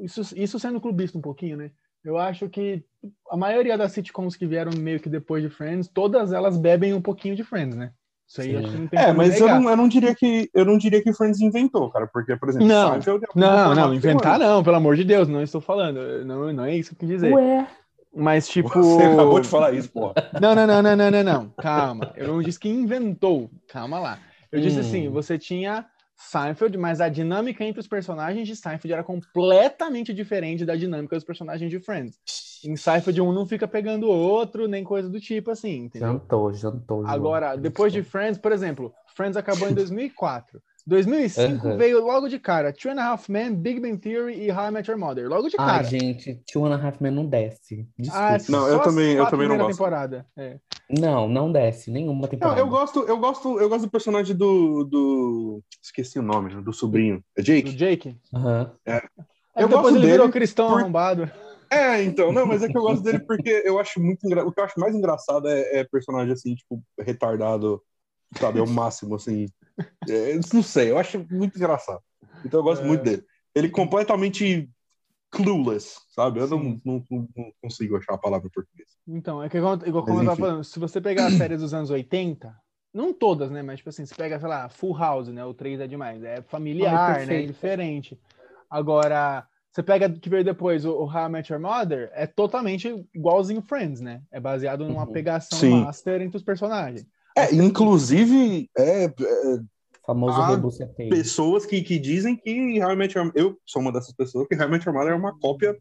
isso, 0.01 0.21
isso 0.35 0.57
sendo 0.57 0.79
clubista 0.79 1.17
um 1.17 1.21
pouquinho, 1.21 1.57
né? 1.57 1.71
Eu 2.05 2.17
acho 2.17 2.49
que 2.49 2.83
a 3.29 3.35
maioria 3.35 3.77
das 3.77 3.91
sitcoms 3.91 4.37
que 4.37 4.47
vieram 4.47 4.71
meio 4.77 4.99
que 4.99 5.09
depois 5.09 5.43
de 5.43 5.49
Friends, 5.49 5.89
todas 5.89 6.31
elas 6.31 6.57
bebem 6.57 6.93
um 6.93 7.01
pouquinho 7.01 7.35
de 7.35 7.43
Friends, 7.43 7.75
né? 7.75 7.91
Isso 8.27 8.41
aí 8.41 8.51
Sim. 8.51 8.57
acho 8.57 8.71
que 8.71 8.77
não 8.77 8.87
tem 8.87 8.99
É, 8.99 9.11
mas 9.13 9.41
eu 9.41 9.47
não, 9.49 9.69
eu 9.69 9.75
não 9.77 9.87
diria 9.89 10.15
que 10.15 10.49
eu 10.53 10.63
não 10.63 10.77
diria 10.77 11.03
que 11.03 11.11
Friends 11.11 11.41
inventou, 11.41 11.91
cara, 11.91 12.07
porque, 12.07 12.33
por 12.37 12.47
exemplo, 12.47 12.65
Não, 12.69 12.93
Seinfeld 12.93 13.25
é 13.25 13.27
Não, 13.35 13.57
formato 13.57 13.75
não, 13.75 13.93
inventar 13.93 14.39
não, 14.39 14.63
pelo 14.63 14.77
amor 14.77 14.95
de 14.95 15.03
Deus, 15.03 15.27
não 15.27 15.43
estou 15.43 15.59
falando. 15.59 16.25
Não, 16.25 16.53
não 16.53 16.63
é 16.63 16.77
isso 16.77 16.91
que 16.91 16.95
eu 16.95 16.99
quis 16.99 17.09
dizer. 17.09 17.33
Ué. 17.33 17.67
Mas, 18.13 18.47
tipo. 18.47 18.69
Você 18.69 19.03
acabou 19.03 19.39
de 19.39 19.47
falar 19.47 19.73
isso, 19.73 19.89
porra. 19.89 20.13
Não, 20.41 20.53
não, 20.53 20.67
não, 20.67 20.81
não, 20.81 20.95
não, 20.95 21.11
não, 21.11 21.23
não. 21.23 21.49
Calma. 21.61 22.13
Eu 22.15 22.27
não 22.27 22.41
disse 22.41 22.59
que 22.59 22.69
inventou. 22.69 23.49
Calma 23.69 23.99
lá. 23.99 24.19
Eu 24.51 24.59
disse 24.59 24.77
Hum. 24.77 24.81
assim, 24.81 25.09
você 25.09 25.37
tinha 25.37 25.85
Seinfeld, 26.17 26.77
mas 26.77 26.99
a 27.01 27.07
dinâmica 27.09 27.63
entre 27.63 27.79
os 27.79 27.87
personagens 27.87 28.47
de 28.47 28.55
Seinfeld 28.55 28.93
era 28.93 29.03
completamente 29.03 30.13
diferente 30.13 30.65
da 30.65 30.75
dinâmica 30.75 31.15
dos 31.15 31.23
personagens 31.23 31.69
de 31.71 31.79
Friends. 31.79 32.19
Em 32.63 32.75
Seinfeld, 32.75 33.21
um 33.21 33.31
não 33.31 33.45
fica 33.45 33.67
pegando 33.67 34.07
o 34.07 34.11
outro, 34.11 34.67
nem 34.67 34.83
coisa 34.83 35.09
do 35.09 35.19
tipo 35.19 35.49
assim, 35.49 35.85
entendeu? 35.85 36.09
Jantou, 36.13 36.53
jantou. 36.53 37.07
Agora, 37.07 37.55
depois 37.55 37.91
de 37.91 38.03
Friends, 38.03 38.37
por 38.37 38.51
exemplo, 38.51 38.93
Friends 39.15 39.35
acabou 39.37 39.69
em 39.69 39.73
2004. 39.73 40.61
2005 40.87 41.67
Aham. 41.67 41.77
veio 41.77 42.03
logo 42.05 42.27
de 42.27 42.39
cara 42.39 42.73
Two 42.73 42.91
and 42.91 42.99
a 42.99 43.11
Half 43.11 43.29
Men, 43.29 43.53
Big 43.55 43.79
Bang 43.79 43.97
Theory 43.97 44.33
e 44.45 44.51
How 44.51 44.67
I 44.67 44.71
Met 44.71 44.89
Your 44.89 44.99
Mother. 44.99 45.27
Logo 45.29 45.49
de 45.49 45.57
cara. 45.57 45.77
Ai, 45.77 45.83
gente, 45.85 46.41
Two 46.51 46.65
and 46.65 46.73
a 46.75 46.77
Half 46.87 46.99
Men 47.01 47.11
não 47.11 47.25
desce. 47.25 47.87
Ah, 48.11 48.37
Desculpa. 48.37 48.61
Não, 48.61 48.67
eu 48.67 48.79
também- 48.81 49.13
eu 49.13 49.25
também 49.29 49.47
não 49.47 49.57
gosto. 49.57 49.71
temporada. 49.71 50.25
É. 50.37 50.57
Não, 50.89 51.27
não 51.27 51.51
desce. 51.51 51.89
Nenhuma 51.91 52.21
Não, 52.23 52.27
temporada. 52.27 52.59
eu 52.59 52.67
gosto, 52.67 52.99
eu 53.03 53.17
gosto, 53.17 53.59
eu 53.59 53.69
gosto 53.69 53.85
do 53.85 53.91
personagem 53.91 54.35
do, 54.35 54.83
do. 54.83 55.63
Esqueci 55.81 56.19
o 56.19 56.23
nome, 56.23 56.53
né, 56.53 56.61
do 56.61 56.73
sobrinho. 56.73 57.23
É 57.37 57.41
Do 57.41 57.45
Jake? 57.45 57.71
Jake. 57.73 58.17
Aham. 58.33 58.71
É, 58.85 59.01
Eu 59.55 59.69
gosto 59.69 59.89
ele 59.95 60.07
virou 60.07 60.27
dele 60.27 60.31
cristão 60.33 60.69
por- 60.69 60.79
arrombado. 60.81 61.29
É, 61.73 62.03
então, 62.03 62.33
não, 62.33 62.45
mas 62.45 62.61
é 62.61 62.67
que 62.67 62.77
eu 62.77 62.81
gosto 62.81 63.01
dele 63.01 63.19
porque 63.19 63.61
eu 63.63 63.79
acho 63.79 64.01
muito 64.01 64.25
engra... 64.27 64.45
O 64.45 64.51
que 64.51 64.59
eu 64.59 64.65
acho 64.65 64.77
mais 64.77 64.93
engraçado 64.93 65.47
é, 65.47 65.79
é 65.79 65.83
personagem 65.85 66.33
assim, 66.33 66.53
tipo, 66.53 66.83
retardado, 66.99 67.81
sabe? 68.39 68.59
É 68.59 68.61
o 68.61 68.67
máximo, 68.67 69.15
assim. 69.15 69.45
É, 70.09 70.35
não 70.53 70.63
sei, 70.63 70.91
eu 70.91 70.97
acho 70.97 71.25
muito 71.29 71.57
engraçado. 71.57 72.01
Então 72.43 72.59
eu 72.59 72.63
gosto 72.63 72.83
É. 72.83 72.87
muito 72.87 73.03
dele. 73.03 73.23
Ele 73.53 73.69
completamente 73.69 74.69
clueless, 75.31 75.95
sabe? 76.09 76.39
Eu 76.39 76.47
não, 76.47 76.77
não, 76.85 77.05
não, 77.09 77.53
consigo 77.61 77.97
achar 77.97 78.13
a 78.13 78.17
palavra 78.17 78.47
em 78.47 78.51
português. 78.51 78.89
Então, 79.07 79.41
é 79.43 79.49
que 79.49 79.57
igual, 79.57 79.75
igual 79.85 80.03
como 80.03 80.17
Mas 80.17 80.27
eu 80.27 80.31
tava 80.31 80.47
falando, 80.47 80.63
se 80.63 80.79
você 80.79 81.01
pegar 81.01 81.27
as 81.27 81.33
séries 81.33 81.61
dos 81.61 81.73
anos 81.73 81.89
80, 81.89 82.55
não 82.93 83.13
todas, 83.13 83.49
né? 83.49 83.61
Mas, 83.61 83.77
tipo 83.77 83.89
assim, 83.89 84.05
você 84.05 84.13
pega, 84.15 84.39
sei 84.39 84.47
lá, 84.49 84.69
Full 84.69 84.97
House, 84.97 85.27
né? 85.29 85.43
O 85.45 85.53
3 85.53 85.79
é 85.79 85.87
demais. 85.87 86.21
É 86.23 86.41
familiar, 86.41 87.17
Ai, 87.17 87.25
né? 87.25 87.43
É 87.43 87.47
diferente. 87.47 88.19
Agora, 88.69 89.47
você 89.71 89.81
pega 89.81 90.09
que 90.09 90.29
veio 90.29 90.43
depois 90.43 90.85
o, 90.85 90.91
o 90.91 91.05
How 91.05 91.27
I 91.27 91.29
Met 91.29 91.51
Your 91.51 91.61
Mother, 91.61 92.11
é 92.13 92.27
totalmente 92.27 92.87
igualzinho 93.13 93.61
Friends, 93.61 94.01
né? 94.01 94.21
É 94.31 94.39
baseado 94.39 94.85
numa 94.87 95.05
Uhum. 95.05 95.13
pegação 95.13 95.59
Sim. 95.59 95.71
master 95.71 96.21
entre 96.21 96.37
os 96.37 96.43
personagens. 96.43 97.05
É, 97.37 97.53
inclusive, 97.53 98.69
é, 98.77 99.05
é, 99.05 99.11
Famoso 100.05 100.41
rebuceteio. 100.41 101.09
pessoas 101.09 101.65
que, 101.65 101.81
que 101.81 101.97
dizem 101.99 102.35
que 102.35 102.77
Your 102.77 102.95
Eu 103.35 103.57
sou 103.65 103.81
uma 103.81 103.91
dessas 103.91 104.13
pessoas 104.13 104.47
que 104.47 104.55
Your 104.55 104.93
Mother 104.93 105.13
é 105.13 105.15
uma 105.15 105.37
cópia 105.39 105.77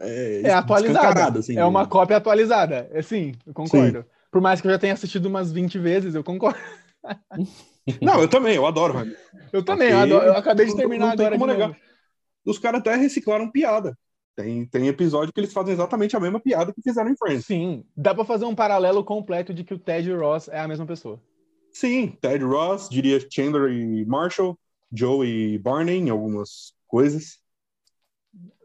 é, 0.00 0.42
É 0.44 0.52
atualizada. 0.52 1.38
assim, 1.38 1.56
É 1.56 1.64
uma 1.64 1.86
cópia 1.86 2.16
atualizada. 2.16 2.88
É 2.92 3.02
sim, 3.02 3.32
eu 3.46 3.54
concordo. 3.54 4.04
Por 4.30 4.40
mais 4.40 4.60
que 4.60 4.66
eu 4.66 4.70
já 4.72 4.78
tenha 4.78 4.94
assistido 4.94 5.26
umas 5.26 5.52
20 5.52 5.78
vezes, 5.78 6.14
eu 6.14 6.24
concordo. 6.24 6.58
Não, 8.00 8.20
eu 8.20 8.28
também, 8.28 8.54
eu 8.54 8.64
adoro 8.64 8.94
Eu 9.52 9.64
também, 9.64 9.90
eu, 9.90 9.98
adoro- 9.98 10.26
eu 10.26 10.36
acabei 10.36 10.66
de 10.66 10.72
Não- 10.72 10.78
terminar 10.78 11.08
não 11.08 11.16
tem 11.16 11.26
agora 11.26 11.36
de 11.36 11.40
como 11.40 11.52
negar. 11.52 11.76
Os 12.46 12.58
caras 12.58 12.80
até 12.80 12.94
reciclaram 12.94 13.50
piada. 13.50 13.96
Tem, 14.34 14.64
tem 14.64 14.88
episódio 14.88 15.32
que 15.32 15.40
eles 15.40 15.52
fazem 15.52 15.74
exatamente 15.74 16.16
a 16.16 16.20
mesma 16.20 16.40
piada 16.40 16.72
que 16.72 16.80
fizeram 16.82 17.10
em 17.10 17.16
Friends. 17.16 17.44
Sim, 17.44 17.84
dá 17.96 18.14
pra 18.14 18.24
fazer 18.24 18.46
um 18.46 18.54
paralelo 18.54 19.04
completo 19.04 19.52
de 19.52 19.62
que 19.62 19.74
o 19.74 19.78
Ted 19.78 20.08
e 20.08 20.12
o 20.12 20.18
Ross 20.20 20.48
é 20.48 20.58
a 20.58 20.68
mesma 20.68 20.86
pessoa. 20.86 21.20
Sim, 21.70 22.16
Ted 22.20 22.42
Ross, 22.44 22.88
diria 22.88 23.18
Chandler 23.30 23.70
e 23.70 24.04
Marshall, 24.06 24.58
Joe 24.92 25.26
e 25.26 25.58
Barney 25.58 25.98
em 25.98 26.10
algumas 26.10 26.74
coisas. 26.86 27.38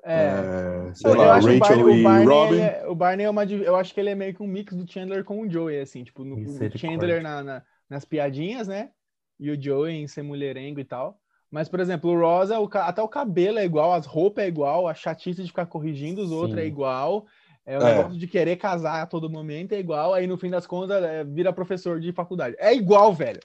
É. 0.03 0.89
É, 0.89 0.93
sei 0.93 1.11
Eu, 1.11 1.15
lá, 1.15 1.35
Rachel 1.35 1.59
Barney, 1.59 1.97
e 1.97 1.99
o 1.99 2.03
Barney, 2.03 2.25
Robin. 2.27 2.59
é, 2.59 2.87
o 2.87 2.95
Barney 2.95 3.25
é 3.25 3.29
uma. 3.29 3.43
Eu 3.43 3.75
acho 3.75 3.93
que 3.93 3.99
ele 3.99 4.09
é 4.09 4.15
meio 4.15 4.33
que 4.33 4.41
um 4.41 4.47
mix 4.47 4.73
do 4.73 4.89
Chandler 4.89 5.25
com 5.25 5.41
o 5.41 5.49
Joey, 5.49 5.81
assim, 5.81 6.03
tipo, 6.03 6.23
no, 6.23 6.35
o. 6.37 6.77
Chandler 6.77 7.21
na, 7.21 7.43
na- 7.43 7.63
nas 7.89 8.05
piadinhas, 8.05 8.67
né? 8.69 8.91
E 9.37 9.51
o 9.51 9.61
Joey 9.61 9.95
em 9.95 10.07
ser 10.07 10.21
mulherengo 10.23 10.79
e 10.79 10.85
tal. 10.85 11.19
Mas, 11.49 11.69
por 11.69 11.79
exemplo, 11.79 12.11
o 12.11 12.19
Ross, 12.19 12.51
é 12.51 12.57
o 12.59 12.67
ca- 12.67 12.85
até 12.87 13.01
o 13.01 13.07
cabelo 13.07 13.57
é 13.59 13.65
igual, 13.65 13.93
as 13.93 14.05
roupas 14.05 14.43
é 14.43 14.47
igual, 14.47 14.87
a 14.87 14.93
chatice 14.93 15.41
de 15.41 15.47
ficar 15.47 15.65
corrigindo 15.65 16.21
os 16.21 16.31
outros 16.31 16.57
é 16.57 16.63
Sim. 16.63 16.67
igual. 16.67 17.25
É 17.65 17.77
o 17.77 17.81
É. 17.81 17.95
negócio 17.95 18.17
de 18.17 18.27
querer 18.27 18.55
casar 18.57 19.01
a 19.01 19.05
todo 19.05 19.29
momento 19.29 19.73
é 19.73 19.79
igual, 19.79 20.13
aí 20.13 20.25
no 20.27 20.37
fim 20.37 20.49
das 20.49 20.65
contas 20.65 21.03
é, 21.03 21.23
vira 21.23 21.51
professor 21.53 21.99
de 21.99 22.11
faculdade. 22.13 22.55
É 22.59 22.73
igual, 22.73 23.13
velho. 23.13 23.39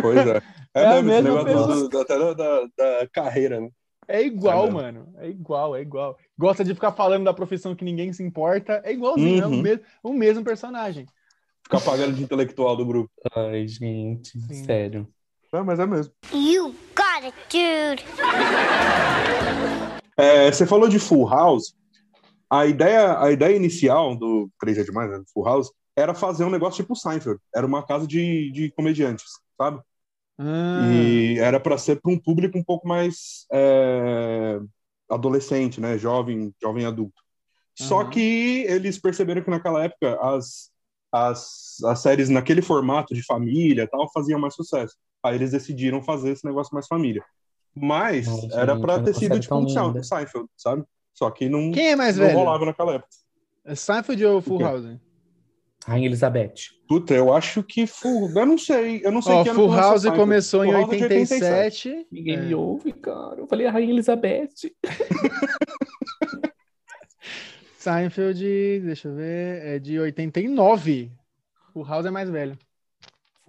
Pois 0.00 0.26
é. 0.26 0.40
É, 0.74 0.82
É 0.82 0.86
a 0.98 1.02
mesmo, 1.02 1.10
esse 1.12 1.22
mesma 1.22 1.44
negócio 1.44 1.66
pessoa. 1.68 1.88
do- 1.88 1.98
até 2.00 2.18
da, 2.18 2.34
da- 2.34 2.68
da 3.00 3.08
carreira, 3.08 3.60
né? 3.60 3.70
É 4.06 4.22
igual, 4.22 4.66
É 4.66 4.70
mano. 4.70 5.12
É 5.16 5.28
igual, 5.28 5.74
é 5.74 5.80
igual. 5.80 6.16
Gosta 6.38 6.62
de 6.62 6.74
ficar 6.74 6.92
falando 6.92 7.24
da 7.24 7.32
profissão 7.34 7.74
que 7.74 7.84
ninguém 7.84 8.12
se 8.12 8.22
importa. 8.22 8.80
É 8.84 8.92
igualzinho, 8.92 9.42
é 9.42 9.46
o 9.46 9.50
Uhum. 9.50 9.62
mesmo, 9.62 9.82
o 10.02 10.12
mesmo 10.12 10.44
personagem. 10.44 11.06
Ficar 11.64 11.80
pagando 11.80 12.12
de 12.14 12.22
intelectual 12.22 12.76
do 12.76 12.86
grupo. 12.86 13.10
Ai, 13.34 13.66
gente, 13.66 14.38
Sim. 14.40 14.64
sério. 14.64 15.08
É, 15.52 15.62
mas 15.62 15.80
é 15.80 15.86
mesmo. 15.86 16.12
You 16.32 16.74
got 17.18 17.24
it, 17.24 17.34
dude. 17.48 18.04
É, 20.16 20.50
você 20.50 20.66
falou 20.66 20.88
de 20.88 20.98
Full 20.98 21.28
House. 21.28 21.74
A 22.50 22.66
ideia, 22.66 23.20
a 23.20 23.30
ideia 23.30 23.56
inicial 23.56 24.16
do 24.16 24.50
3 24.60 24.78
é 24.78 24.82
demais, 24.82 25.10
né? 25.10 25.18
do 25.18 25.24
Full 25.32 25.44
House, 25.44 25.70
era 25.96 26.14
fazer 26.14 26.44
um 26.44 26.50
negócio 26.50 26.82
tipo 26.82 26.96
Seinfeld. 26.96 27.38
Era 27.54 27.66
uma 27.66 27.84
casa 27.84 28.06
de, 28.06 28.50
de 28.52 28.70
comediantes, 28.72 29.26
sabe? 29.60 29.80
Ah, 30.38 30.76
E 30.82 31.38
era 31.38 31.60
para 31.60 31.76
ser 31.76 32.00
para 32.00 32.12
um 32.12 32.18
público 32.18 32.56
um 32.56 32.64
pouco 32.64 32.86
mais 32.86 33.46
é, 33.52 34.60
adolescente, 35.10 35.80
né? 35.80 35.98
Jovem, 35.98 36.54
jovem 36.62 36.86
adulto. 36.86 37.20
Só 37.74 38.00
Aham. 38.00 38.10
que 38.10 38.64
eles 38.68 38.98
perceberam 38.98 39.42
que 39.42 39.50
naquela 39.50 39.84
época 39.84 40.18
as, 40.20 40.70
as, 41.12 41.76
as 41.84 42.00
séries 42.00 42.28
naquele 42.28 42.62
formato 42.62 43.14
de 43.14 43.22
família 43.24 43.88
tal 43.88 44.10
faziam 44.12 44.40
mais 44.40 44.54
sucesso. 44.54 44.96
Aí 45.22 45.34
eles 45.34 45.50
decidiram 45.52 46.02
fazer 46.02 46.30
esse 46.30 46.44
negócio 46.44 46.72
mais 46.74 46.86
família. 46.86 47.22
Mas 47.74 48.26
Nossa, 48.26 48.60
era 48.60 48.78
para 48.78 49.02
ter 49.02 49.14
sido 49.14 49.38
tipo 49.38 49.54
um 49.56 49.64
linda. 49.64 50.02
Seinfeld, 50.02 50.48
sabe? 50.56 50.84
Só 51.14 51.30
que 51.30 51.48
não, 51.48 51.70
Quem 51.72 51.90
é 51.90 51.96
mais 51.96 52.16
não 52.16 52.26
velho? 52.26 52.38
rolava 52.38 52.64
naquela 52.64 52.94
época. 52.94 53.08
É 53.64 53.74
Seinfeld 53.74 54.24
ou 54.24 54.40
Full? 54.40 54.60
House? 54.60 54.84
Rainha 55.86 56.06
Elizabeth. 56.06 56.54
Puta, 56.88 57.14
eu 57.14 57.32
acho 57.32 57.62
que 57.62 57.86
Full. 57.86 58.30
Eu 58.36 58.46
não 58.46 58.58
sei. 58.58 59.00
Eu 59.04 59.10
não 59.12 59.22
sei 59.22 59.32
Ó, 59.34 59.42
que 59.44 59.50
Full 59.50 59.72
House 59.74 60.04
começou 60.06 60.64
em 60.64 60.72
Full 60.72 60.80
House 60.80 60.92
é 60.92 60.96
de 60.96 61.02
87. 61.04 62.06
Ninguém 62.10 62.36
É. 62.36 62.40
me 62.42 62.54
ouve, 62.54 62.92
cara. 62.92 63.36
Eu 63.40 63.46
falei 63.46 63.66
a 63.66 63.70
Rainha 63.70 63.92
Elizabeth. 63.92 64.48
Seinfeld, 67.78 68.80
deixa 68.84 69.08
eu 69.08 69.14
ver, 69.14 69.62
é 69.66 69.78
de 69.78 69.98
89. 69.98 71.10
Full 71.72 71.84
House 71.84 72.06
é 72.06 72.10
mais 72.10 72.28
velho. 72.28 72.58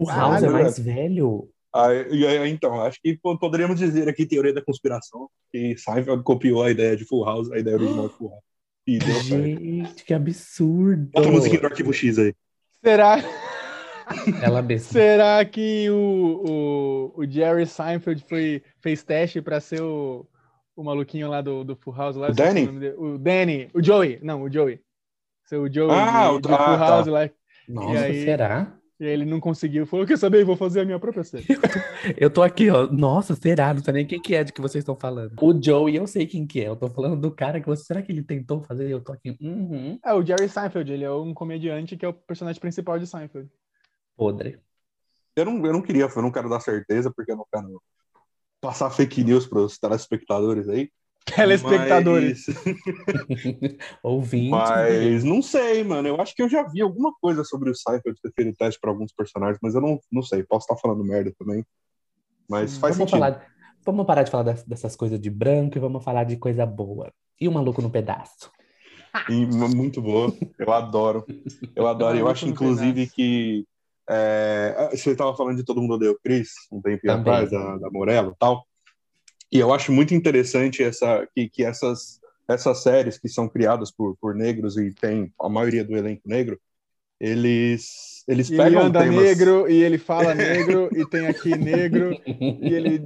Caralho, 0.06 0.22
House 0.22 0.38
é 0.38 0.48
velho. 0.48 0.54
mais 0.54 0.80
velho? 0.80 1.50
Ah, 1.74 1.88
aí, 1.88 2.50
então, 2.50 2.82
acho 2.82 3.00
que 3.02 3.18
po- 3.18 3.38
poderíamos 3.38 3.80
dizer 3.80 4.10
aqui 4.10 4.26
teoria 4.26 4.54
da 4.54 4.62
conspiração 4.62 5.30
que 5.52 5.78
Seinfeld 5.78 6.24
copiou 6.24 6.64
a 6.64 6.72
ideia 6.72 6.96
de 6.98 7.06
Full 7.06 7.24
House, 7.26 7.52
a 7.52 7.60
ideia 7.60 7.76
original 7.78 8.08
de 8.10 8.16
Full 8.16 8.30
House. 8.30 8.44
E 8.88 8.98
deu 8.98 9.14
certo. 9.16 9.46
Gente, 9.46 10.04
que 10.04 10.14
absurdo. 10.14 11.10
Bota 11.14 11.30
a 11.30 11.32
musiquinha 11.32 11.62
do 11.62 11.68
arquivo 11.68 11.94
X 11.94 12.18
aí. 12.18 12.34
Será, 12.84 13.18
Ela 14.42 14.64
será 14.80 15.46
que 15.46 15.88
o, 15.92 17.14
o, 17.16 17.22
o 17.22 17.30
Jerry 17.30 17.68
Seinfeld 17.68 18.24
foi, 18.28 18.64
fez 18.82 19.04
teste 19.04 19.40
pra 19.42 19.60
ser 19.60 19.82
o, 19.82 20.26
o 20.76 20.84
maluquinho 20.84 21.30
lá 21.30 21.42
do, 21.42 21.64
do 21.64 21.76
Full 21.76 21.94
House? 21.94 22.16
Lá, 22.16 22.30
O 22.30 22.34
Danny? 22.34 22.66
dele. 22.66 22.96
O 22.98 23.18
Danny, 23.20 23.70
o 23.76 23.84
Joey, 23.84 24.20
não, 24.24 24.42
o 24.42 24.52
Joey. 24.52 24.80
Ser 25.46 25.58
o 25.58 25.72
Joey 25.72 25.92
Ah, 25.92 26.30
de, 26.30 26.36
o- 26.36 26.42
de 26.42 26.48
ah, 26.54 26.58
Full 26.58 26.78
tá. 26.78 26.78
House 26.78 27.08
lá. 27.08 27.30
Nossa, 27.68 28.06
aí? 28.06 28.24
será? 28.24 28.79
E 29.00 29.06
aí 29.06 29.12
ele 29.12 29.26
não 29.26 29.40
conseguiu. 29.40 29.86
Falou, 29.86 30.06
quer 30.06 30.18
saber? 30.18 30.44
Vou 30.44 30.58
fazer 30.58 30.82
a 30.82 30.86
minha 30.86 31.00
própria 31.00 31.24
série. 31.24 31.46
Eu 32.18 32.30
tô 32.30 32.42
aqui, 32.42 32.70
ó. 32.70 32.86
Nossa, 32.88 33.34
será? 33.34 33.74
Não 33.74 33.82
sei 33.82 33.94
nem 33.94 34.06
quem 34.06 34.22
que 34.22 34.36
é 34.36 34.44
de 34.44 34.52
que 34.52 34.60
vocês 34.60 34.82
estão 34.82 34.96
falando. 34.96 35.34
O 35.42 35.62
Joey, 35.62 35.96
eu 35.96 36.06
sei 36.06 36.28
quem 36.28 36.46
que 36.46 36.60
é. 36.60 36.68
Eu 36.68 36.76
tô 36.76 36.90
falando 36.90 37.20
do 37.20 37.32
cara 37.32 37.62
que 37.62 37.68
você. 37.68 37.86
Será 37.86 38.02
que 38.02 38.12
ele 38.12 38.22
tentou 38.22 38.62
fazer? 38.62 38.90
Eu 38.90 39.00
tô 39.00 39.14
aqui. 39.14 39.38
Uhum. 39.40 39.98
É, 40.04 40.14
o 40.14 40.26
Jerry 40.26 40.50
Seinfeld, 40.50 40.92
ele 40.92 41.06
é 41.06 41.12
um 41.12 41.34
comediante 41.34 41.96
que 41.96 42.06
é 42.06 42.10
o 42.10 42.14
personagem 42.14 42.60
principal 42.60 43.00
de 43.00 43.08
Seinfeld. 43.08 43.50
Podre. 44.18 44.60
Eu 45.34 45.46
não, 45.46 45.66
eu 45.66 45.72
não 45.72 45.82
queria, 45.82 46.10
eu 46.14 46.22
não 46.22 46.32
quero 46.32 46.50
dar 46.50 46.60
certeza, 46.60 47.10
porque 47.10 47.32
eu 47.32 47.38
não 47.38 47.46
quero 47.52 47.82
passar 48.60 48.90
fake 48.90 49.24
news 49.24 49.48
pros 49.48 49.78
telespectadores 49.80 50.68
aí. 50.68 50.92
Telespectadores. 51.36 52.46
Mas, 52.48 53.78
Ouvinte. 54.04 54.50
mas 54.50 55.24
não 55.24 55.42
sei, 55.42 55.84
mano. 55.84 56.08
Eu 56.08 56.20
acho 56.22 56.36
que 56.36 56.42
eu 56.42 56.50
já 56.50 56.64
vi 56.64 56.82
alguma 56.82 57.14
coisa 57.22 57.44
sobre 57.44 57.70
o 57.70 57.76
Seinfeld 57.76 58.20
ter 58.22 58.32
feito 58.34 58.58
teste 58.58 58.80
para 58.80 58.90
alguns 58.90 59.12
personagens, 59.14 59.60
mas 59.62 59.76
eu 59.76 59.82
não, 59.82 60.00
não 60.12 60.22
sei. 60.22 60.44
Posso 60.44 60.66
estar 60.66 60.78
falando 60.78 61.04
merda 61.04 61.34
também. 61.38 61.66
Mas 62.50 62.72
Sim. 62.72 62.80
faz 62.80 62.96
Vamos, 62.98 63.12
sentido. 63.12 63.24
falar, 63.26 63.48
vamos 63.86 64.06
parar 64.06 64.24
de 64.24 64.32
falar 64.32 64.44
das- 64.44 64.64
dessas 64.64 64.96
coisas 64.96 65.20
de 65.20 65.30
branco 65.30 65.78
e 65.78 65.82
vamos 65.82 66.04
falar 66.04 66.24
de 66.24 66.38
coisa 66.38 66.66
boa. 66.66 67.12
E 67.40 67.48
o 67.48 67.52
maluco 67.52 67.82
no 67.82 67.90
pedaço. 67.90 68.52
E 69.30 69.46
muito 69.46 70.02
boa. 70.02 70.32
Eu 70.58 70.72
adoro. 70.72 71.26
Eu 71.76 71.88
adoro. 71.88 72.18
Eu 72.18 72.28
acho, 72.28 72.48
inclusive, 72.48 72.94
pedaço. 72.94 73.16
que. 73.16 73.66
é, 74.10 74.90
você 74.92 75.12
estava 75.12 75.36
falando 75.36 75.58
de 75.58 75.64
Todo 75.64 75.82
Mundo 75.82 75.96
Odeia 75.96 76.12
o 76.12 76.20
Chris, 76.20 76.50
um 76.72 76.80
Também. 76.82 77.00
atrás, 77.10 77.50
da, 77.52 77.78
da 77.78 77.90
Morello 77.90 78.32
e 78.32 78.36
tal. 78.38 78.66
E 79.52 79.60
eu 79.60 79.74
acho 79.74 79.92
muito 79.92 80.14
interessante 80.14 80.84
essa, 80.84 81.28
que, 81.36 81.50
que 81.50 81.64
essas, 81.64 82.20
essas 82.48 82.84
séries 82.84 83.18
que 83.18 83.28
são 83.30 83.50
criadas 83.50 83.92
por, 83.92 84.16
por 84.18 84.36
negros 84.36 84.78
e 84.78 84.94
tem 84.94 85.34
a 85.42 85.50
maioria 85.50 85.84
do 85.84 85.96
elenco 85.98 86.22
negro, 86.28 86.60
eles, 87.20 88.24
Eles 88.28 88.50
E 88.50 88.56
ele 88.56 88.76
pegam 88.76 88.82
anda 88.82 89.04
temas. 89.04 89.30
negro, 89.30 89.70
e 89.70 89.82
ele 89.84 89.98
fala 90.00 90.36
negro, 90.36 90.90
e 90.96 91.06
tem 91.06 91.28
aqui 91.28 91.56
negro, 91.58 92.18
e 92.62 92.74
ele. 92.74 93.02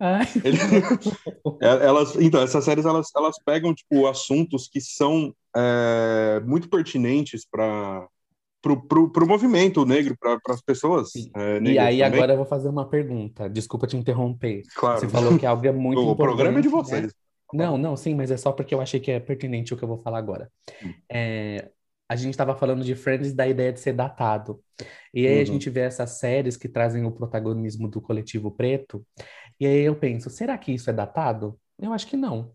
Ele- 0.44 0.58
É, 1.62 1.68
elas, 1.86 2.16
então, 2.16 2.42
essas 2.42 2.64
séries 2.64 2.84
elas, 2.84 3.08
elas 3.16 3.36
pegam 3.44 3.74
tipo 3.74 4.06
assuntos 4.06 4.68
que 4.68 4.80
são 4.80 5.34
é, 5.56 6.40
muito 6.40 6.68
pertinentes 6.68 7.46
para 7.48 8.06
pro, 8.62 8.80
pro, 8.86 9.10
pro 9.10 9.26
movimento 9.26 9.84
negro, 9.84 10.16
para 10.18 10.38
as 10.48 10.62
pessoas. 10.62 11.10
É, 11.36 11.58
E 11.60 11.78
aí, 11.78 11.98
também. 11.98 12.02
agora 12.02 12.32
eu 12.32 12.36
vou 12.38 12.46
fazer 12.46 12.68
uma 12.68 12.88
pergunta. 12.88 13.50
Desculpa 13.50 13.86
te 13.86 13.96
interromper. 13.96 14.62
claro, 14.74 15.00
Você 15.00 15.08
falou 15.08 15.36
que 15.38 15.44
algo 15.44 15.66
é 15.66 15.72
muito 15.72 15.98
o 15.98 16.02
importante. 16.12 16.26
programa 16.26 16.58
é 16.58 16.62
de 16.62 16.68
né? 16.68 16.74
vocês. 16.74 17.12
Não, 17.52 17.76
não, 17.76 17.96
sim, 17.96 18.14
mas 18.14 18.30
é 18.30 18.36
só 18.38 18.50
porque 18.52 18.74
eu 18.74 18.80
achei 18.80 18.98
que 18.98 19.10
é 19.10 19.20
pertinente 19.20 19.74
o 19.74 19.76
que 19.76 19.82
eu 19.84 19.88
vou 19.88 19.98
falar 19.98 20.18
agora. 20.18 20.50
Hum. 20.82 20.94
É, 21.12 21.68
a 22.08 22.16
gente 22.16 22.30
estava 22.30 22.54
falando 22.54 22.82
de 22.84 22.94
Friends 22.94 23.34
da 23.34 23.46
ideia 23.46 23.72
de 23.72 23.80
ser 23.80 23.92
datado. 23.92 24.60
E 25.12 25.26
aí 25.26 25.36
a 25.36 25.38
Uhum. 25.40 25.46
gente 25.46 25.68
vê 25.68 25.80
essas 25.80 26.12
séries 26.18 26.56
que 26.56 26.68
trazem 26.68 27.04
o 27.04 27.10
protagonismo 27.12 27.88
do 27.88 28.00
coletivo 28.00 28.50
preto. 28.50 29.04
E 29.60 29.66
aí 29.66 29.80
eu 29.82 29.94
penso, 29.94 30.30
será 30.30 30.56
que 30.56 30.72
isso 30.72 30.88
é 30.88 30.92
datado? 30.92 31.58
Eu 31.78 31.92
acho 31.92 32.06
que 32.06 32.16
não. 32.16 32.52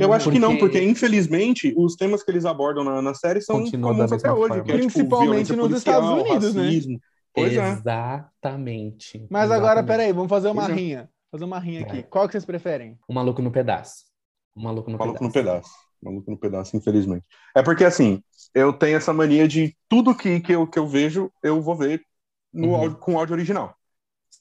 Eu 0.00 0.12
acho 0.12 0.30
que 0.30 0.38
não, 0.38 0.56
Porque- 0.56 0.78
porque 0.78 0.82
infelizmente 0.90 1.72
os 1.76 1.94
temas 1.94 2.22
que 2.22 2.30
eles 2.30 2.44
abordam 2.44 2.82
na, 2.84 3.00
na 3.02 3.14
série 3.14 3.40
são 3.40 3.60
Continua 3.60 3.92
comuns 3.92 4.12
até 4.12 4.32
hoje, 4.32 4.54
é 4.54 4.62
tipo 4.62 4.72
Principalmente 4.78 5.26
violência 5.28 5.56
nos 5.56 5.68
policial, 5.68 6.00
Estados 6.02 6.22
Unidos, 6.30 6.54
né? 6.54 6.62
racismo. 6.64 7.00
Pois 7.34 7.56
é. 7.56 7.70
Exatamente. 7.72 9.26
Mas 9.30 9.50
agora, 9.50 9.82
peraí, 9.82 10.12
vamos 10.12 10.28
fazer 10.28 10.48
uma 10.48 10.62
Pois 10.64 10.76
é. 10.76 10.80
rinha. 10.80 11.10
Fazer 11.30 11.44
uma 11.44 11.58
rinha 11.58 11.82
aqui. 11.82 12.02
Qual 12.04 12.26
que 12.26 12.32
vocês 12.32 12.44
preferem? 12.44 12.98
Um 13.08 13.14
maluco 13.14 13.42
no 13.42 13.50
pedaço. 13.50 14.04
Um 14.56 14.62
maluco 14.62 14.90
no 14.90 14.98
Maluco 14.98 15.22
no 15.22 15.30
pedaço. 15.32 15.68
pedaço. 15.70 15.88
Maluco 16.02 16.30
no 16.30 16.36
pedaço, 16.38 16.76
infelizmente. 16.76 17.24
É 17.54 17.62
porque, 17.62 17.84
assim, 17.84 18.22
eu 18.54 18.72
tenho 18.72 18.96
essa 18.96 19.12
mania 19.12 19.46
de 19.46 19.76
tudo 19.88 20.14
que, 20.14 20.40
que, 20.40 20.52
eu, 20.52 20.66
que 20.66 20.78
eu 20.78 20.86
vejo, 20.86 21.30
eu 21.42 21.60
vou 21.60 21.76
ver 21.76 22.02
no 22.52 22.68
Uhum. 22.68 22.74
áudio, 22.76 22.96
com 22.98 23.18
áudio 23.18 23.34
original. 23.34 23.74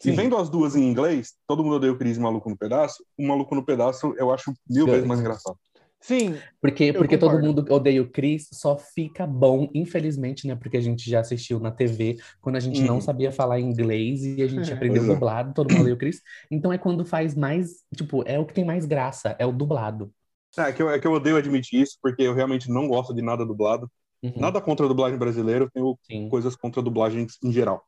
E 0.06 0.12
Sim. 0.12 0.16
vendo 0.16 0.38
as 0.38 0.50
duas 0.50 0.76
em 0.76 0.84
inglês, 0.84 1.34
todo 1.48 1.64
mundo 1.64 1.76
odeia 1.78 1.92
o 1.92 1.98
Cris 1.98 2.18
e 2.18 2.20
Maluco 2.20 2.50
no 2.50 2.58
Pedaço. 2.58 3.04
O 3.18 3.28
Maluco 3.28 3.56
no 3.56 3.66
Pedaço 3.66 4.14
eu 4.18 4.32
acho 4.32 4.54
mil 4.70 4.86
Sim. 4.86 4.92
vezes 4.92 5.08
mais 5.08 5.20
engraçado. 5.20 5.58
Sim, 6.00 6.38
Porque, 6.62 6.94
porque 6.94 7.18
todo 7.18 7.40
mundo 7.40 7.66
odeia 7.74 8.02
o 8.02 8.08
Chris, 8.10 8.48
só 8.54 8.78
fica 8.78 9.26
bom, 9.26 9.68
infelizmente, 9.74 10.46
né? 10.48 10.56
Porque 10.56 10.78
a 10.78 10.82
gente 10.82 11.10
já 11.10 11.22
assistiu 11.22 11.60
na 11.60 11.72
TV, 11.72 12.18
quando 12.40 12.56
a 12.56 12.60
gente 12.60 12.82
não 12.84 12.96
Uhum. 12.96 13.02
sabia 13.02 13.32
falar 13.32 13.60
inglês 13.60 14.24
e 14.24 14.42
a 14.44 14.48
gente 14.48 14.72
aprendeu 14.72 15.02
Pois 15.02 15.10
é. 15.10 15.14
dublado, 15.16 15.54
todo 15.54 15.70
mundo 15.72 15.82
odeia 15.82 15.96
o 15.96 15.98
Chris. 15.98 16.22
Então 16.52 16.72
é 16.72 16.78
quando 16.78 17.04
faz 17.04 17.36
mais, 17.36 17.84
tipo, 17.96 18.24
é 18.28 18.38
o 18.40 18.46
que 18.46 18.54
tem 18.54 18.64
mais 18.64 18.86
graça, 18.86 19.36
é 19.40 19.46
o 19.46 19.52
dublado. 19.52 20.14
É 20.58 20.72
que, 20.72 20.82
eu, 20.82 20.90
é 20.90 21.00
que 21.00 21.06
eu 21.08 21.12
odeio 21.14 21.36
admitir 21.38 21.82
isso, 21.82 21.98
porque 22.02 22.22
eu 22.24 22.34
realmente 22.34 22.70
não 22.70 22.88
gosto 22.88 23.14
de 23.14 23.22
nada 23.22 23.46
dublado. 23.46 23.92
Uhum, 24.24 24.34
Nada 24.38 24.60
contra 24.62 24.86
a 24.86 24.90
dublagem 24.90 25.18
brasileira, 25.18 25.66
eu 25.66 25.70
tenho 25.72 26.00
sim. 26.04 26.30
coisas 26.30 26.56
contra 26.56 26.80
a 26.82 26.84
dublagem 26.84 27.28
em 27.44 27.52
geral. 27.52 27.86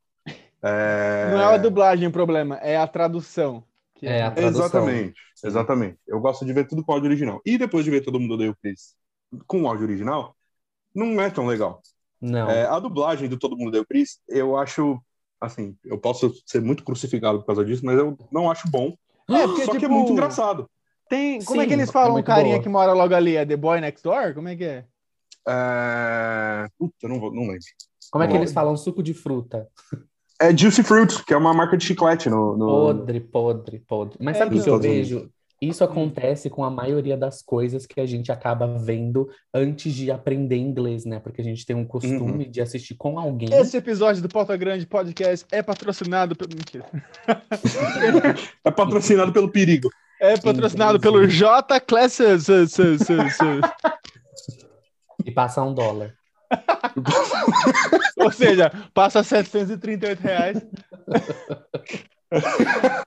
É... 0.62 1.30
não 1.32 1.40
é 1.40 1.46
a 1.46 1.58
dublagem 1.58 2.08
o 2.08 2.12
problema, 2.12 2.58
é 2.58 2.78
a 2.78 2.88
tradução. 2.88 3.64
que 3.96 4.08
É, 4.08 4.24
a 4.24 4.32
tradução. 4.32 4.66
Exatamente, 4.66 5.22
exatamente. 5.44 5.98
Eu 6.08 6.20
gosto 6.20 6.46
de 6.46 6.54
ver 6.54 6.68
tudo 6.68 6.84
com 6.84 6.92
áudio 6.92 7.10
original. 7.10 7.42
E 7.46 7.58
depois 7.58 7.86
de 7.86 7.92
ver 7.92 8.02
todo 8.02 8.20
mundo 8.20 8.34
odeia 8.34 8.52
o 8.52 8.56
Chris 8.56 8.96
com 9.48 9.68
áudio 9.68 9.86
original, 9.86 10.36
não 10.94 11.22
é 11.22 11.30
tão 11.30 11.46
legal. 11.46 11.82
Não. 12.22 12.50
É, 12.50 12.66
a 12.66 12.80
dublagem 12.80 13.30
do 13.30 13.38
Todo 13.38 13.56
Mundo 13.56 13.70
Odeia 13.70 13.82
o 13.82 13.86
Chris, 13.86 14.20
eu 14.28 14.58
acho, 14.58 15.02
assim, 15.40 15.76
eu 15.86 15.98
posso 15.98 16.34
ser 16.46 16.62
muito 16.62 16.84
crucificado 16.84 17.40
por 17.40 17.46
causa 17.46 17.64
disso, 17.64 17.86
mas 17.86 17.98
eu 17.98 18.18
não 18.32 18.52
acho 18.52 18.70
bom. 18.70 18.94
É, 19.30 19.48
porque, 19.48 19.66
Só 19.66 19.72
que 19.72 19.78
é 19.78 19.80
tipo, 19.82 19.94
muito 19.94 20.12
engraçado. 20.12 20.70
Tem, 21.10 21.42
como 21.44 21.62
é 21.62 21.64
Sim, 21.64 21.68
que 21.70 21.74
eles 21.74 21.90
é 21.90 21.92
falam 21.92 22.10
o 22.10 22.14
muito 22.14 22.26
carinha 22.26 22.56
boa. 22.56 22.64
que 22.64 22.70
mora 22.70 22.94
logo 22.94 23.16
ali? 23.16 23.36
É 23.36 23.46
The 23.46 23.56
Boy 23.56 23.82
Next 23.82 24.04
Door? 24.04 24.34
Como 24.34 24.48
é 24.48 24.56
que 24.56 24.64
é? 24.64 24.86
É... 25.48 26.68
Puta, 26.78 26.96
eu 27.02 27.10
não, 27.10 27.20
vou, 27.20 27.34
não 27.34 27.44
lembro. 27.44 27.60
Como 28.12 28.24
é 28.24 28.28
que 28.28 28.36
eles 28.36 28.52
falam 28.52 28.76
suco 28.76 29.02
de 29.02 29.14
fruta? 29.14 29.68
É 30.42 30.56
Juicy 30.56 30.84
Fruit, 30.84 31.26
que 31.26 31.34
é 31.34 31.38
uma 31.38 31.54
marca 31.54 31.76
de 31.76 31.86
chiclete 31.86 32.30
no... 32.30 32.56
no... 32.56 32.66
Podre, 32.66 33.20
podre, 33.20 33.80
podre. 33.80 34.18
Mas 34.22 34.38
É, 34.38 34.40
sabe 34.40 34.52
o 34.52 34.56
nos 34.56 34.64
que 34.64 34.70
eu 34.70 34.80
vejo? 34.80 35.30
Isso 35.62 35.84
acontece 35.84 36.50
com 36.50 36.64
a 36.64 36.70
maioria 36.70 37.18
das 37.18 37.42
coisas 37.42 37.86
que 37.86 38.00
a 38.00 38.06
gente 38.06 38.32
acaba 38.32 38.66
vendo 38.78 39.30
antes 39.54 39.94
de 39.94 40.10
aprender 40.10 40.56
inglês, 40.56 41.04
né? 41.04 41.20
Porque 41.20 41.42
a 41.42 41.44
gente 41.44 41.66
tem 41.66 41.76
um 41.76 41.84
costume 41.84 42.46
de 42.48 42.62
assistir 42.62 42.96
com 42.96 43.20
alguém. 43.20 43.50
Esse 43.52 43.76
episódio 43.76 44.22
do 44.22 44.30
Pauta 44.30 44.56
Grande 44.56 44.86
Podcast 44.86 45.46
é 45.52 45.62
patrocinado 45.62 46.34
pelo. 46.36 46.52
Mentira. 46.56 46.86
É 48.64 48.72
patrocinado 48.72 49.34
pelo 49.34 49.50
Perigo. 49.50 49.90
É 50.22 50.38
patrocinado 50.38 50.98
Entendi. 50.98 51.14
pelo 51.14 51.28
J 51.28 51.80
Classes. 51.82 52.48
E 55.26 55.32
passa 55.32 55.62
um 55.62 55.74
dólar. 55.74 56.14
Ou 58.18 58.32
seja, 58.32 58.70
passa 58.94 59.24
738 59.24 60.20
reais. 60.20 60.66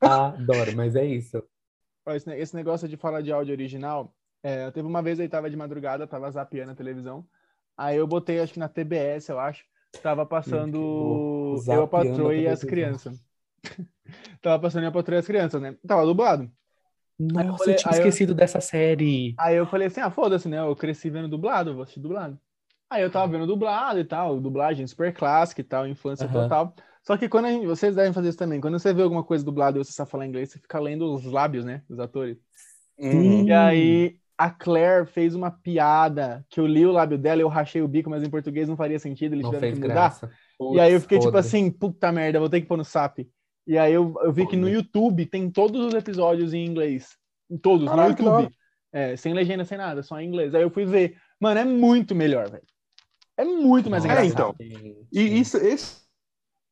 Adoro, 0.00 0.76
mas 0.76 0.96
é 0.96 1.04
isso. 1.04 1.42
Esse, 2.08 2.28
ne- 2.28 2.38
esse 2.38 2.54
negócio 2.54 2.88
de 2.88 2.96
falar 2.96 3.20
de 3.20 3.32
áudio 3.32 3.52
original, 3.54 4.14
é, 4.42 4.70
teve 4.70 4.86
uma 4.86 5.02
vez 5.02 5.20
aí, 5.20 5.28
tava 5.28 5.48
de 5.50 5.56
madrugada, 5.56 6.06
tava 6.06 6.30
zapeando 6.30 6.72
a 6.72 6.76
televisão. 6.76 7.24
Aí 7.76 7.96
eu 7.96 8.06
botei, 8.06 8.40
acho 8.40 8.52
que 8.52 8.58
na 8.58 8.68
TBS, 8.68 9.30
eu 9.30 9.38
acho, 9.38 9.64
tava 10.02 10.26
passando 10.26 11.62
Eu, 11.66 11.82
a 11.82 11.86
Patroa 11.86 12.34
e 12.34 12.46
as 12.46 12.62
crianças. 12.64 13.22
tava 14.42 14.60
passando 14.60 14.82
Eu, 14.84 14.88
a 14.88 14.92
Patroa 14.92 15.16
e 15.16 15.20
as 15.20 15.26
crianças, 15.26 15.60
né? 15.62 15.76
Tava 15.86 16.04
dublado. 16.04 16.50
Nossa, 17.18 17.58
falei- 17.58 17.74
eu 17.74 17.78
tinha 17.78 17.92
aí 17.94 18.00
eu- 18.00 18.08
esquecido 18.08 18.34
dessa 18.34 18.60
série. 18.60 19.34
Aí 19.38 19.56
eu 19.56 19.66
falei 19.66 19.86
assim, 19.86 20.00
ah, 20.00 20.10
foda-se, 20.10 20.48
né? 20.48 20.58
Eu 20.58 20.74
cresci 20.74 21.08
vendo 21.08 21.28
dublado, 21.28 21.74
vou 21.74 21.82
assistir 21.84 22.00
dublado. 22.00 22.38
Aí 22.92 23.02
eu 23.02 23.10
tava 23.10 23.30
vendo 23.30 23.46
dublado 23.46 23.98
e 23.98 24.04
tal, 24.04 24.40
dublagem 24.40 24.86
super 24.86 25.12
clássica 25.12 25.60
e 25.60 25.64
tal, 25.64 25.86
infância 25.86 26.26
Aham. 26.26 26.42
total. 26.42 26.74
Só 27.02 27.16
que 27.16 27.28
quando 27.28 27.46
a 27.46 27.50
gente- 27.50 27.66
vocês 27.66 27.96
devem 27.96 28.12
fazer 28.12 28.28
isso 28.28 28.38
também, 28.38 28.60
quando 28.60 28.78
você 28.78 28.92
vê 28.94 29.02
alguma 29.02 29.24
coisa 29.24 29.44
dublada 29.44 29.78
e 29.78 29.84
você 29.84 29.92
sabe 29.92 30.10
falar 30.10 30.26
inglês, 30.26 30.50
você 30.50 30.58
fica 30.58 30.78
lendo 30.78 31.12
os 31.12 31.24
lábios, 31.24 31.64
né, 31.64 31.82
dos 31.88 31.98
atores. 31.98 32.38
Uhum. 32.98 33.46
E 33.46 33.52
aí 33.52 34.16
a 34.38 34.50
Claire 34.50 35.06
fez 35.06 35.34
uma 35.34 35.50
piada 35.50 36.44
que 36.48 36.60
eu 36.60 36.66
li 36.66 36.86
o 36.86 36.92
lábio 36.92 37.18
dela, 37.18 37.40
eu 37.40 37.48
rachei 37.48 37.82
o 37.82 37.88
bico, 37.88 38.08
mas 38.10 38.22
em 38.22 38.30
português 38.30 38.68
não 38.68 38.76
faria 38.76 38.98
sentido, 38.98 39.34
eles 39.34 39.44
Não 39.44 39.50
tiveram 39.50 39.60
fez 39.60 39.74
que 39.74 39.80
mudar. 39.82 39.94
graça. 39.94 40.30
E 40.72 40.80
aí 40.80 40.92
eu 40.92 41.00
fiquei 41.00 41.18
tipo 41.18 41.32
Podre. 41.32 41.46
assim, 41.46 41.70
puta 41.70 42.12
merda, 42.12 42.38
vou 42.38 42.48
ter 42.48 42.60
que 42.60 42.66
pôr 42.66 42.76
no 42.76 42.84
SAP. 42.84 43.26
E 43.66 43.78
aí 43.78 43.92
eu, 43.92 44.14
eu 44.22 44.32
vi 44.32 44.46
que 44.46 44.56
no. 44.56 44.68
YouTube 44.68 45.26
tem 45.26 45.50
todos 45.50 45.86
os 45.86 45.94
episódios 45.94 46.52
em 46.52 46.64
inglês. 46.64 47.16
Em 47.50 47.56
Todos, 47.56 47.88
que 47.90 47.96
no 47.96 48.06
YouTube. 48.08 48.52
É, 48.92 49.16
sem 49.16 49.32
legenda, 49.32 49.64
sem 49.64 49.78
nada, 49.78 50.02
só 50.02 50.20
em 50.20 50.26
inglês. 50.26 50.54
Aí 50.54 50.62
eu 50.62 50.70
fui 50.70 50.84
ver. 50.84 51.16
Mano, 51.40 51.60
é 51.60 51.64
muito 51.64 52.14
melhor, 52.14 52.50
velho. 52.50 52.64
É 53.36 53.44
muito 53.44 53.90
mais 53.90 54.04
Nossa. 54.04 54.24
engraçado. 54.24 54.32
então. 54.32 54.54
Sim, 54.60 55.06
E 55.12 55.40
isso, 55.40 55.56
esse 55.58 56.02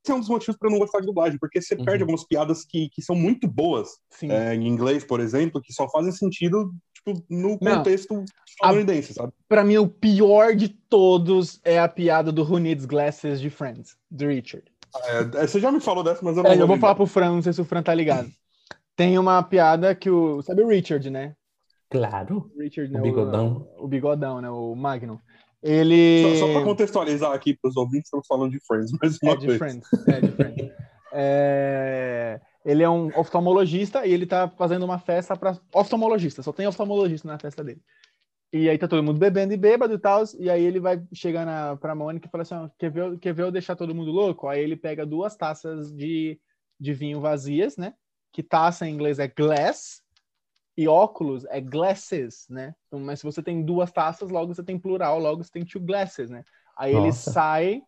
é 0.09 0.15
um 0.15 0.21
dos 0.21 0.29
motivos 0.29 0.57
para 0.57 0.69
eu 0.69 0.73
não 0.73 0.79
gostar 0.79 1.01
de 1.01 1.07
dublagem, 1.07 1.39
porque 1.39 1.61
você 1.61 1.75
Uhum. 1.75 1.85
perde 1.85 2.03
algumas 2.03 2.25
piadas 2.25 2.65
que, 2.65 2.89
que 2.91 3.03
são 3.03 3.15
muito 3.15 3.47
boas 3.47 3.89
Sim. 4.11 4.31
é, 4.31 4.55
em 4.55 4.67
inglês, 4.67 5.05
por 5.05 5.21
exemplo, 5.21 5.61
que 5.61 5.73
só 5.73 5.89
fazem 5.91 6.13
sentido 6.13 6.73
tipo, 6.95 7.23
no 7.29 7.51
Não. 7.51 7.59
contexto 7.59 8.25
estadunidense, 8.47 9.15
sabe? 9.15 9.33
Pra 9.49 9.65
mim, 9.65 9.79
o 9.79 9.89
pior 9.89 10.55
de 10.55 10.69
todos 10.69 11.61
é 11.65 11.79
a 11.79 11.89
piada 11.89 12.31
do 12.33 12.43
Who 12.43 12.59
Needs 12.59 12.87
Glasses 12.87 13.41
de 13.41 13.51
Friends, 13.51 13.97
do 14.11 14.27
Richard. 14.27 14.71
É, 15.05 15.47
você 15.47 15.61
já 15.61 15.71
me 15.71 15.81
falou 15.81 16.03
dessa, 16.03 16.25
mas 16.25 16.37
eu 16.37 16.43
não 16.43 16.51
É, 16.51 16.61
eu 16.61 16.67
vou 16.67 16.77
falar 16.79 16.95
pro 16.95 17.07
Fran, 17.07 17.33
não 17.33 17.43
sei 17.43 17.53
se 17.53 17.61
o 17.61 17.65
Fran 17.65 17.83
tá 17.83 17.95
ligado. 17.95 18.31
Tem 18.97 19.19
uma 19.19 19.43
piada 19.43 19.95
que 19.95 20.11
o. 20.11 20.43
Sabe 20.43 20.63
o 20.63 20.69
Richard, 20.69 21.09
né? 21.11 21.35
Claro. 21.89 22.51
O 22.55 22.61
Richard, 22.61 22.91
O 22.91 22.95
né? 22.95 23.01
bigodão. 23.01 23.67
O, 23.79 23.85
o 23.85 23.89
bigodão, 23.89 24.41
né? 24.41 24.51
O 24.51 24.75
Magnum. 24.75 25.19
Ele. 25.63 26.23
Só, 26.39 26.47
só 26.47 26.53
para 26.53 26.65
contextualizar 26.65 27.33
aqui 27.33 27.55
para 27.55 27.69
os 27.69 27.77
ouvintes, 27.77 28.07
estamos 28.07 28.27
falando 28.27 28.51
de 28.53 28.61
Friends, 28.67 28.93
mais 29.01 29.19
uma 29.23 29.33
É 29.33 29.37
de 29.37 29.47
vez. 29.47 29.59
Friends. 29.59 29.89
É 30.09 30.21
de 30.21 30.31
Friends. 30.33 30.73
É, 31.13 32.41
Ele 32.65 32.85
é 32.85 32.89
um 32.89 33.09
oftalmologista 33.19 34.07
e 34.07 34.13
ele 34.13 34.27
tá 34.27 34.49
fazendo 34.49 34.85
uma 34.85 34.97
festa 35.01 35.37
para 35.37 35.59
oftalmologista. 35.75 36.41
Só 36.41 36.53
tem 36.53 36.69
oftalmologista 36.69 37.27
na 37.27 37.37
festa 37.37 37.65
dele. 37.65 37.81
E 38.53 38.69
aí 38.69 38.79
tá 38.79 38.87
todo 38.87 39.03
mundo 39.03 39.19
bebendo 39.19 39.53
e 39.53 39.57
bêbado 39.57 39.93
e 39.95 39.99
tal. 39.99 40.23
E 40.39 40.49
aí 40.49 40.65
ele 40.65 40.79
vai 40.79 41.03
chegar 41.13 41.45
na, 41.45 41.77
pra 41.77 41.97
Mônica 41.97 42.29
e 42.29 42.31
fala 42.31 42.43
assim: 42.43 42.55
ó, 42.55 42.69
quer, 42.79 42.91
ver, 42.93 43.01
eu- 43.03 43.19
quer 43.19 43.33
ver 43.35 43.43
eu 43.43 43.51
deixar 43.51 43.75
todo 43.75 43.93
mundo 43.95 44.13
louco? 44.13 44.47
Aí 44.47 44.61
ele 44.61 44.77
pega 44.77 45.05
duas 45.05 45.37
taças 45.37 45.93
de, 45.93 46.39
de 46.79 46.93
vinho 46.95 47.21
vazias, 47.21 47.77
né? 47.77 47.95
Que 48.33 48.43
taça 48.43 48.87
em 48.87 48.95
inglês 48.95 49.19
é 49.19 49.27
glass 49.27 50.03
e 50.81 50.89
óculos 50.89 51.45
é 51.51 51.61
glasses, 51.61 52.47
né? 52.49 52.75
Então, 52.87 52.99
mas 52.99 53.21
se 53.21 53.27
você 53.27 53.43
tem 53.43 53.63
duas 53.63 53.93
taças, 53.93 54.31
logo 54.31 54.55
você 54.55 54.65
tem 54.65 54.79
plural, 54.79 55.19
logo 55.19 55.45
você 55.45 55.51
tem 55.51 55.63
two 55.63 55.79
glasses, 55.79 56.31
né? 56.31 56.43
Aí 56.75 56.95
ele 56.95 57.09
Nossa. 57.09 57.33
sai, 57.33 57.83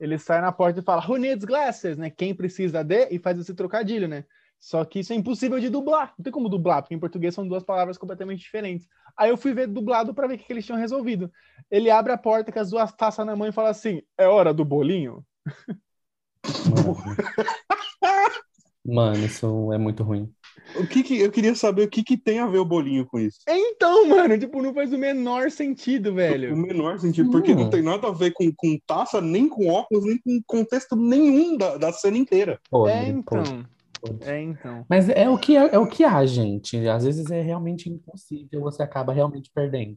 ele 0.00 0.18
sai 0.18 0.40
na 0.40 0.50
porta 0.50 0.80
e 0.80 0.82
fala, 0.82 1.08
who 1.08 1.18
needs 1.18 1.44
glasses, 1.44 1.96
né? 1.96 2.10
Quem 2.10 2.34
precisa 2.34 2.82
de, 2.82 3.06
e 3.12 3.20
faz 3.20 3.38
esse 3.38 3.54
trocadilho, 3.54 4.08
né? 4.08 4.24
Só 4.58 4.84
que 4.84 4.98
isso 4.98 5.12
é 5.12 5.16
impossível 5.16 5.60
de 5.60 5.70
dublar. 5.70 6.14
Não 6.18 6.24
tem 6.24 6.32
como 6.32 6.48
dublar, 6.48 6.82
porque 6.82 6.96
em 6.96 6.98
português 6.98 7.32
são 7.32 7.46
duas 7.46 7.62
palavras 7.62 7.96
completamente 7.96 8.40
diferentes. 8.40 8.88
Aí 9.16 9.30
eu 9.30 9.36
fui 9.36 9.54
ver 9.54 9.68
dublado 9.68 10.12
para 10.12 10.26
ver 10.26 10.34
o 10.34 10.38
que, 10.38 10.46
que 10.46 10.52
eles 10.52 10.66
tinham 10.66 10.80
resolvido. 10.80 11.30
Ele 11.70 11.90
abre 11.90 12.12
a 12.12 12.18
porta 12.18 12.50
com 12.50 12.58
as 12.58 12.70
duas 12.70 12.92
taças 12.92 13.24
na 13.24 13.36
mão 13.36 13.46
e 13.46 13.52
fala 13.52 13.68
assim: 13.68 14.02
é 14.18 14.26
hora 14.26 14.52
do 14.52 14.64
bolinho? 14.64 15.24
Mano. 16.68 16.96
Mano, 18.84 19.24
isso 19.24 19.72
é 19.72 19.78
muito 19.78 20.04
ruim. 20.04 20.32
O 20.74 20.86
que 20.86 21.02
que, 21.02 21.20
eu 21.20 21.30
queria 21.30 21.54
saber 21.54 21.84
o 21.84 21.88
que, 21.88 22.02
que 22.02 22.16
tem 22.16 22.38
a 22.40 22.46
ver 22.46 22.58
o 22.58 22.64
bolinho 22.64 23.06
com 23.06 23.18
isso. 23.18 23.38
Então, 23.48 24.08
mano, 24.08 24.38
tipo, 24.38 24.60
não 24.60 24.74
faz 24.74 24.92
o 24.92 24.98
menor 24.98 25.50
sentido, 25.50 26.10
O 26.10 26.14
velho. 26.14 26.56
menor 26.56 26.98
sentido, 26.98 27.30
porque 27.30 27.52
Hum. 27.52 27.56
não 27.56 27.70
tem 27.70 27.82
nada 27.82 28.08
a 28.08 28.12
ver 28.12 28.32
com, 28.32 28.50
com 28.54 28.76
taça, 28.86 29.20
nem 29.20 29.48
com 29.48 29.68
óculos, 29.68 30.04
nem 30.04 30.18
com 30.18 30.40
contexto 30.46 30.96
nenhum 30.96 31.56
da, 31.56 31.76
da 31.76 31.92
cena 31.92 32.18
inteira. 32.18 32.60
Podre, 32.68 32.92
É, 32.92 33.08
então. 33.08 33.42
É, 34.20 34.40
então. 34.40 34.84
Mas 34.88 35.08
é 35.08 35.28
o 35.28 35.38
que 35.38 35.56
é, 35.56 35.74
é 35.74 35.78
o 35.78 35.86
que 35.86 36.04
há, 36.04 36.24
gente. 36.26 36.76
Às 36.88 37.04
vezes 37.04 37.30
é 37.30 37.40
realmente 37.40 37.88
impossível, 37.88 38.60
você 38.60 38.82
acaba 38.82 39.12
realmente 39.12 39.50
perdendo. 39.54 39.96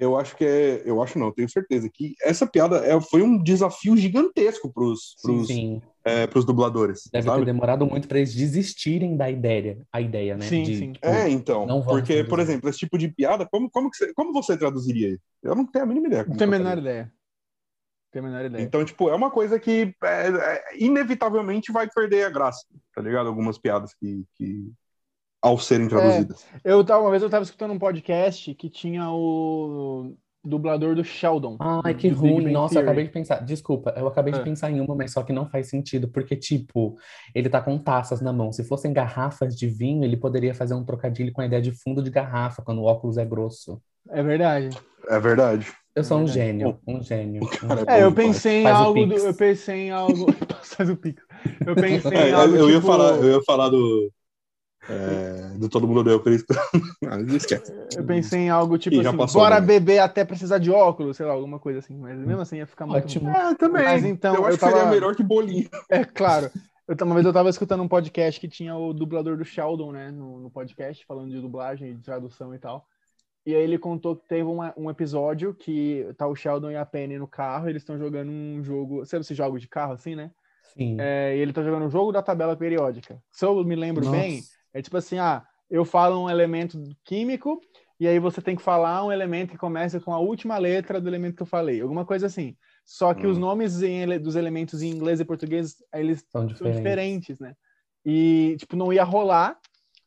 Eu 0.00 0.16
acho 0.16 0.34
que 0.34 0.44
é. 0.44 0.82
Eu 0.86 1.02
acho 1.02 1.18
não, 1.18 1.26
eu 1.26 1.32
tenho 1.32 1.48
certeza 1.48 1.88
que 1.92 2.14
essa 2.22 2.46
piada 2.46 2.78
é, 2.78 2.98
foi 3.02 3.20
um 3.20 3.40
desafio 3.42 3.94
gigantesco 3.98 4.72
pros, 4.72 5.14
pros, 5.22 5.46
Sim, 5.46 5.82
é, 6.02 6.26
pros 6.26 6.46
dubladores. 6.46 7.02
deve 7.12 7.26
sabe? 7.26 7.40
ter 7.40 7.44
demorado 7.44 7.84
muito 7.84 8.08
para 8.08 8.18
eles 8.18 8.34
desistirem 8.34 9.14
da 9.14 9.30
ideia, 9.30 9.78
a 9.92 10.00
ideia, 10.00 10.38
né? 10.38 10.46
Sim, 10.46 10.62
de, 10.62 10.76
sim. 10.76 10.92
tipo, 10.92 11.06
É, 11.06 11.28
então. 11.28 11.66
Porque, 11.82 12.24
por 12.24 12.28
traduzir. 12.36 12.50
exemplo, 12.52 12.70
esse 12.70 12.78
tipo 12.78 12.96
de 12.96 13.08
piada, 13.08 13.46
como, 13.50 13.70
como, 13.70 13.90
que 13.90 13.98
você, 13.98 14.14
como 14.14 14.32
você 14.32 14.56
traduziria 14.56 15.10
isso? 15.10 15.22
Eu 15.42 15.54
não 15.54 15.66
tenho 15.66 15.84
a 15.84 15.88
mínima 15.88 16.06
ideia. 16.06 16.24
Não 16.26 16.36
tenho 16.36 16.48
a 16.48 16.58
menor 16.58 16.78
ideia. 16.78 17.02
Não 17.04 18.10
tenho 18.10 18.24
a 18.24 18.28
menor 18.28 18.44
ideia. 18.46 18.62
Então, 18.64 18.82
tipo, 18.82 19.10
é 19.10 19.14
uma 19.14 19.30
coisa 19.30 19.60
que 19.60 19.94
é, 20.02 20.28
é, 20.28 20.62
inevitavelmente 20.78 21.70
vai 21.70 21.86
perder 21.90 22.24
a 22.24 22.30
graça, 22.30 22.64
tá 22.94 23.02
ligado? 23.02 23.26
Algumas 23.26 23.58
piadas 23.58 23.92
que, 23.94 24.24
que 24.34 24.72
ao 25.42 25.58
serem 25.58 25.88
traduzidas. 25.88 26.44
Eu 26.64 26.84
tava, 26.84 27.02
uma 27.02 27.10
vez 27.10 27.22
eu 27.22 27.30
tava 27.30 27.44
escutando 27.44 27.72
um 27.72 27.78
podcast 27.78 28.54
que 28.54 28.68
tinha 28.68 29.10
o 29.10 30.14
dublador 30.44 30.94
do 30.94 31.04
Sheldon. 31.04 31.56
Ai, 31.84 31.94
que 31.94 32.08
ruim. 32.08 32.50
Nossa, 32.50 32.74
eu 32.74 32.76
Theory. 32.78 32.86
acabei 32.88 33.04
de 33.04 33.10
pensar. 33.10 33.44
Desculpa, 33.44 33.92
eu 33.96 34.06
acabei 34.06 34.32
de 34.32 34.40
Ah. 34.40 34.42
pensar 34.42 34.70
em 34.70 34.80
uma, 34.80 34.94
mas 34.94 35.12
só 35.12 35.22
que 35.22 35.32
não 35.32 35.46
faz 35.48 35.68
sentido, 35.68 36.08
porque, 36.08 36.34
tipo, 36.36 36.96
ele 37.34 37.48
tá 37.48 37.60
com 37.60 37.76
taças 37.78 38.20
na 38.22 38.32
mão. 38.32 38.50
Se 38.52 38.64
fossem 38.64 38.92
garrafas 38.92 39.54
de 39.56 39.66
vinho, 39.66 40.04
ele 40.04 40.16
poderia 40.16 40.54
fazer 40.54 40.74
um 40.74 40.84
trocadilho 40.84 41.32
com 41.32 41.40
a 41.42 41.46
ideia 41.46 41.60
de 41.60 41.72
fundo 41.72 42.02
de 42.02 42.10
garrafa, 42.10 42.62
quando 42.62 42.78
o 42.80 42.84
óculos 42.84 43.18
é 43.18 43.24
grosso. 43.24 43.80
É 44.08 44.22
verdade. 44.22 44.70
É 45.08 45.18
verdade. 45.20 45.66
Eu 45.94 46.04
sou 46.04 46.18
um 46.18 46.24
verdade. 46.24 46.46
gênio, 46.46 46.78
um 46.86 47.02
gênio. 47.02 47.46
Cara, 47.48 47.84
É, 47.98 48.04
eu 48.04 48.12
pensei 48.12 48.60
em 48.60 48.62
Faz 48.62 48.76
algo 48.76 49.06
do, 49.06 49.14
eu 49.14 49.34
pensei 49.34 49.76
em 49.76 49.90
algo, 49.90 50.26
faz 50.62 50.88
o 50.88 50.96
pix. 50.96 51.22
Eu 51.66 51.74
pensei 51.74 52.16
É, 52.16 52.30
em 52.30 52.32
algo 52.32 52.54
eu, 52.56 52.68
ia 52.70 52.76
tipo- 52.76 52.86
falar, 52.86 53.16
eu 53.16 53.30
ia 53.32 53.42
falar 53.42 53.68
do. 53.68 54.10
É, 54.88 55.58
do 55.58 55.68
Todo 55.68 55.86
Mundo 55.86 56.00
Odeia 56.00 56.16
o 56.16 56.20
Cristo. 56.20 56.54
Mas 57.02 57.32
esquece. 57.32 57.72
Eu 57.96 58.04
pensei 58.04 58.40
em 58.40 58.50
algo 58.50 58.78
tipo 58.78 59.00
assim, 59.00 59.16
passou, 59.16 59.40
bora 59.42 59.60
né? 59.60 59.66
beber 59.66 59.98
até 59.98 60.24
precisar 60.24 60.58
de 60.58 60.70
óculos, 60.70 61.16
sei 61.16 61.26
lá, 61.26 61.32
alguma 61.32 61.58
coisa 61.58 61.78
assim. 61.80 61.96
Mas 61.96 62.18
mesmo 62.18 62.40
assim 62.40 62.56
ia 62.56 62.66
ficar 62.66 62.86
muito 62.86 63.04
Ótimo. 63.04 63.30
É, 63.30 63.54
também. 63.54 63.84
Mas 63.84 64.04
então, 64.04 64.34
eu 64.34 64.46
acho 64.46 64.54
eu 64.54 64.58
que 64.58 64.64
seria 64.64 64.78
tava- 64.78 64.90
melhor 64.90 65.14
que 65.14 65.22
bolinho. 65.22 65.68
É 65.88 66.04
claro. 66.04 66.50
Eu, 66.88 66.96
uma 67.06 67.14
vez 67.14 67.24
eu 67.26 67.32
tava 67.32 67.48
escutando 67.50 67.82
um 67.82 67.88
podcast 67.88 68.40
que 68.40 68.48
tinha 68.48 68.74
o 68.74 68.92
dublador 68.92 69.36
do 69.36 69.44
Sheldon, 69.44 69.92
né, 69.92 70.10
no, 70.10 70.40
no 70.40 70.50
podcast, 70.50 71.04
falando 71.06 71.30
de 71.30 71.40
dublagem, 71.40 71.94
de 71.94 72.02
tradução 72.02 72.52
e 72.54 72.58
tal. 72.58 72.84
E 73.46 73.54
aí 73.54 73.62
ele 73.62 73.78
contou 73.78 74.16
que 74.16 74.26
teve 74.26 74.42
uma- 74.42 74.74
um 74.76 74.90
episódio 74.90 75.54
que 75.54 76.04
tá 76.18 76.26
o 76.26 76.34
Sheldon 76.34 76.70
e 76.72 76.76
a 76.76 76.84
Penny 76.84 77.16
no 77.16 77.28
carro, 77.28 77.68
eles 77.68 77.82
estão 77.82 77.96
jogando 77.96 78.30
um 78.30 78.62
jogo, 78.64 79.04
sabe 79.06 79.20
esse 79.22 79.34
jogo 79.34 79.58
de 79.58 79.68
carro 79.68 79.92
assim, 79.92 80.14
né? 80.16 80.30
Sim. 80.76 80.96
É, 81.00 81.36
e 81.36 81.40
ele 81.40 81.52
tá 81.52 81.62
jogando 81.62 81.86
o 81.86 81.90
jogo 81.90 82.12
da 82.12 82.22
tabela 82.22 82.56
periódica. 82.56 83.22
Se 83.30 83.44
eu 83.44 83.64
me 83.64 83.74
lembro 83.76 84.04
Nossa. 84.04 84.16
bem, 84.16 84.40
é 84.72 84.82
tipo 84.82 84.96
assim, 84.96 85.18
ah, 85.18 85.44
eu 85.68 85.84
falo 85.84 86.24
um 86.24 86.30
elemento 86.30 86.82
químico 87.04 87.60
e 87.98 88.08
aí 88.08 88.18
você 88.18 88.40
tem 88.40 88.56
que 88.56 88.62
falar 88.62 89.04
um 89.04 89.12
elemento 89.12 89.50
que 89.50 89.58
começa 89.58 90.00
com 90.00 90.12
a 90.12 90.18
última 90.18 90.56
letra 90.58 91.00
do 91.00 91.08
elemento 91.08 91.36
que 91.36 91.42
eu 91.42 91.46
falei, 91.46 91.80
alguma 91.80 92.04
coisa 92.04 92.26
assim. 92.26 92.56
Só 92.84 93.12
que 93.14 93.26
Hum. 93.26 93.30
os 93.30 93.38
nomes 93.38 93.82
ele- 93.82 94.18
dos 94.18 94.36
elementos 94.36 94.82
em 94.82 94.88
inglês 94.90 95.20
e 95.20 95.24
português, 95.24 95.76
eles 95.94 96.24
São 96.30 96.46
são 96.46 96.46
diferentes. 96.46 96.76
diferentes, 96.76 97.38
né? 97.38 97.54
E, 98.04 98.56
tipo, 98.58 98.74
não 98.76 98.92
ia 98.92 99.04
rolar, 99.04 99.58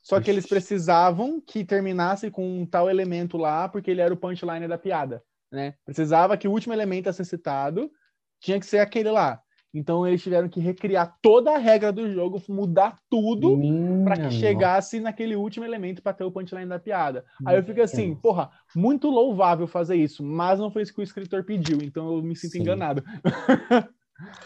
só 0.01 0.19
que 0.19 0.29
eles 0.29 0.45
Ixi. 0.45 0.49
precisavam 0.49 1.39
que 1.39 1.63
terminasse 1.63 2.31
com 2.31 2.61
um 2.61 2.65
tal 2.65 2.89
elemento 2.89 3.37
lá, 3.37 3.69
porque 3.69 3.91
ele 3.91 4.01
era 4.01 4.13
o 4.13 4.17
punchline 4.17 4.67
da 4.67 4.77
piada, 4.77 5.23
né? 5.51 5.75
Precisava 5.85 6.35
que 6.35 6.47
o 6.47 6.51
último 6.51 6.73
elemento 6.73 7.09
a 7.09 7.13
ser 7.13 7.25
citado 7.25 7.91
tinha 8.39 8.59
que 8.59 8.65
ser 8.65 8.79
aquele 8.79 9.11
lá. 9.11 9.42
Então 9.73 10.07
eles 10.07 10.21
tiveram 10.21 10.47
que 10.47 10.59
recriar 10.59 11.17
toda 11.21 11.55
a 11.55 11.57
regra 11.57 11.91
do 11.91 12.11
jogo, 12.11 12.41
mudar 12.47 12.99
tudo 13.09 13.57
para 14.03 14.15
que 14.15 14.27
Minha 14.27 14.31
chegasse 14.31 14.99
naquele 14.99 15.35
último 15.35 15.65
elemento 15.65 16.01
para 16.01 16.13
ter 16.13 16.23
o 16.23 16.31
punchline 16.31 16.67
da 16.67 16.77
piada. 16.77 17.25
Aí 17.43 17.55
eu 17.55 17.63
fico 17.63 17.81
assim, 17.81 18.13
porra, 18.13 18.51
muito 18.75 19.09
louvável 19.09 19.65
fazer 19.65 19.95
isso, 19.95 20.23
mas 20.23 20.59
não 20.59 20.69
foi 20.69 20.83
isso 20.83 20.93
que 20.93 20.99
o 20.99 21.03
escritor 21.03 21.43
pediu, 21.43 21.79
então 21.81 22.15
eu 22.15 22.21
me 22.21 22.35
sinto 22.35 22.51
Sim. 22.51 22.59
enganado. 22.61 23.03
nossa. 23.23 23.89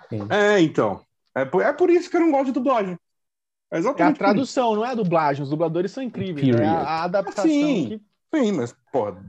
Sim. 0.09 0.27
É, 0.29 0.61
então. 0.61 1.01
É 1.35 1.45
por, 1.45 1.61
é 1.61 1.73
por 1.73 1.89
isso 1.89 2.09
que 2.09 2.17
eu 2.17 2.21
não 2.21 2.31
gosto 2.31 2.47
de 2.47 2.51
dublagem. 2.53 2.97
É 3.69 3.79
É 3.79 4.03
a 4.03 4.13
tradução, 4.13 4.75
não 4.75 4.85
é 4.85 4.91
a 4.91 4.95
dublagem. 4.95 5.43
Os 5.43 5.49
dubladores 5.49 5.91
são 5.91 6.01
incríveis. 6.01 6.47
É 6.47 6.51
Period. 6.51 6.73
a, 6.73 6.81
a 6.81 7.03
adaptação 7.03 7.49
Sim. 7.49 7.89
que. 7.89 8.01
Sim, 8.33 8.51
mas, 8.53 8.75
porra, 8.91 9.23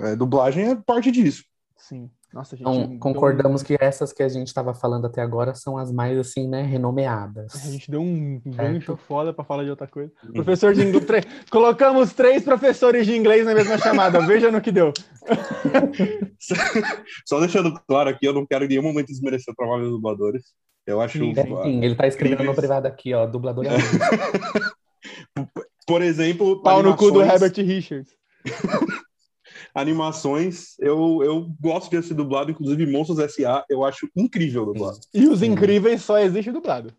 é, 0.00 0.16
dublagem 0.16 0.70
é 0.70 0.76
parte 0.76 1.10
disso. 1.10 1.44
Sim. 1.76 2.10
Nossa, 2.32 2.56
gente. 2.56 2.66
Então, 2.68 2.98
concordamos 2.98 3.62
que 3.62 3.76
essas 3.78 4.10
que 4.12 4.22
a 4.22 4.28
gente 4.28 4.46
estava 4.46 4.72
falando 4.72 5.06
até 5.06 5.20
agora 5.20 5.54
são 5.54 5.76
as 5.76 5.92
mais, 5.92 6.18
assim, 6.18 6.48
né, 6.48 6.62
renomeadas. 6.62 7.54
um- 7.54 7.68
A 7.68 7.72
gente 7.72 7.90
deu 7.90 8.00
um 8.00 8.40
gancho 8.46 8.96
foda 8.96 9.34
pra 9.34 9.44
falar 9.44 9.64
de 9.64 9.70
outra 9.70 9.86
coisa. 9.86 10.10
Uhum. 10.24 10.32
Professor 10.32 10.72
de 10.72 10.82
inglês. 10.82 11.04
tre- 11.04 11.24
Colocamos 11.50 12.14
três 12.14 12.42
professores 12.42 13.04
de 13.06 13.14
inglês 13.16 13.44
na 13.44 13.54
mesma 13.54 13.76
chamada. 13.76 14.20
Veja 14.26 14.50
no 14.50 14.60
que 14.62 14.72
deu. 14.72 14.92
Só 17.26 17.40
deixando 17.40 17.78
claro 17.86 18.08
aqui, 18.10 18.26
eu 18.26 18.32
não 18.32 18.46
quero 18.46 18.64
em 18.64 18.68
nenhum 18.68 18.82
momento 18.82 19.06
desmerecer 19.08 19.52
o 19.52 19.56
trabalho 19.56 19.82
dos 19.82 19.92
dubladores. 19.92 20.42
Eu 20.86 21.00
acho. 21.00 21.18
Sim, 21.18 21.34
Sim, 21.34 21.84
ele 21.84 21.94
tá 21.94 22.06
escrevendo 22.06 22.44
no 22.44 22.54
privado 22.54 22.86
aqui, 22.88 23.12
ó, 23.14 23.26
dublador 23.26 23.64
é 23.66 23.76
Por 25.86 26.02
exemplo, 26.02 26.60
Pau 26.62 26.82
no 26.82 26.96
cu 26.96 27.10
do 27.12 27.20
animações- 27.20 27.42
Herbert 27.58 27.66
Richards. 27.66 28.10
Animações, 29.74 30.74
eu, 30.78 31.20
eu 31.22 31.46
gosto 31.60 31.90
de 31.90 32.02
ser 32.06 32.14
dublado, 32.14 32.50
inclusive 32.50 32.84
Monstros 32.90 33.18
S.A. 33.18 33.64
eu 33.70 33.84
acho 33.84 34.08
incrível 34.14 34.66
dublado. 34.66 34.98
E 35.14 35.26
os 35.26 35.42
incríveis 35.42 36.02
só 36.02 36.18
existe 36.18 36.50
dublado. 36.52 36.92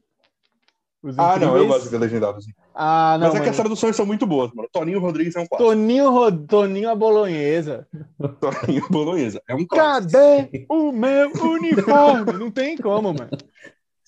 Ah, 1.18 1.38
não, 1.38 1.58
eu 1.58 1.68
gosto 1.68 1.84
de 1.84 1.90
ver 1.90 1.98
legendado. 2.00 2.42
sim. 2.42 2.52
Ah, 2.74 3.18
não. 3.20 3.28
Mas 3.28 3.36
é 3.36 3.40
que 3.40 3.44
as 3.44 3.48
mas- 3.50 3.58
traduções 3.58 3.94
são 3.96 4.06
muito 4.06 4.26
boas, 4.26 4.52
mano. 4.54 4.70
Toninho 4.72 5.00
Rodrigues 5.02 5.36
é 5.36 5.42
um 5.42 5.46
clássico. 5.46 5.70
Toninho, 5.70 6.10
Ro- 6.10 6.32
Toninho 6.32 6.90
a 6.90 6.96
Bolonhesa. 6.96 7.86
Toninho 8.40 8.88
Bolonhesa 8.90 9.42
é 9.48 9.54
um 9.54 9.66
clássico. 9.68 10.14
Cadê 10.14 10.66
o 10.70 10.92
meu 10.94 11.30
uniforme? 11.34 12.34
Não 12.40 12.50
tem 12.50 12.78
como, 12.78 13.14
mano. 13.14 13.30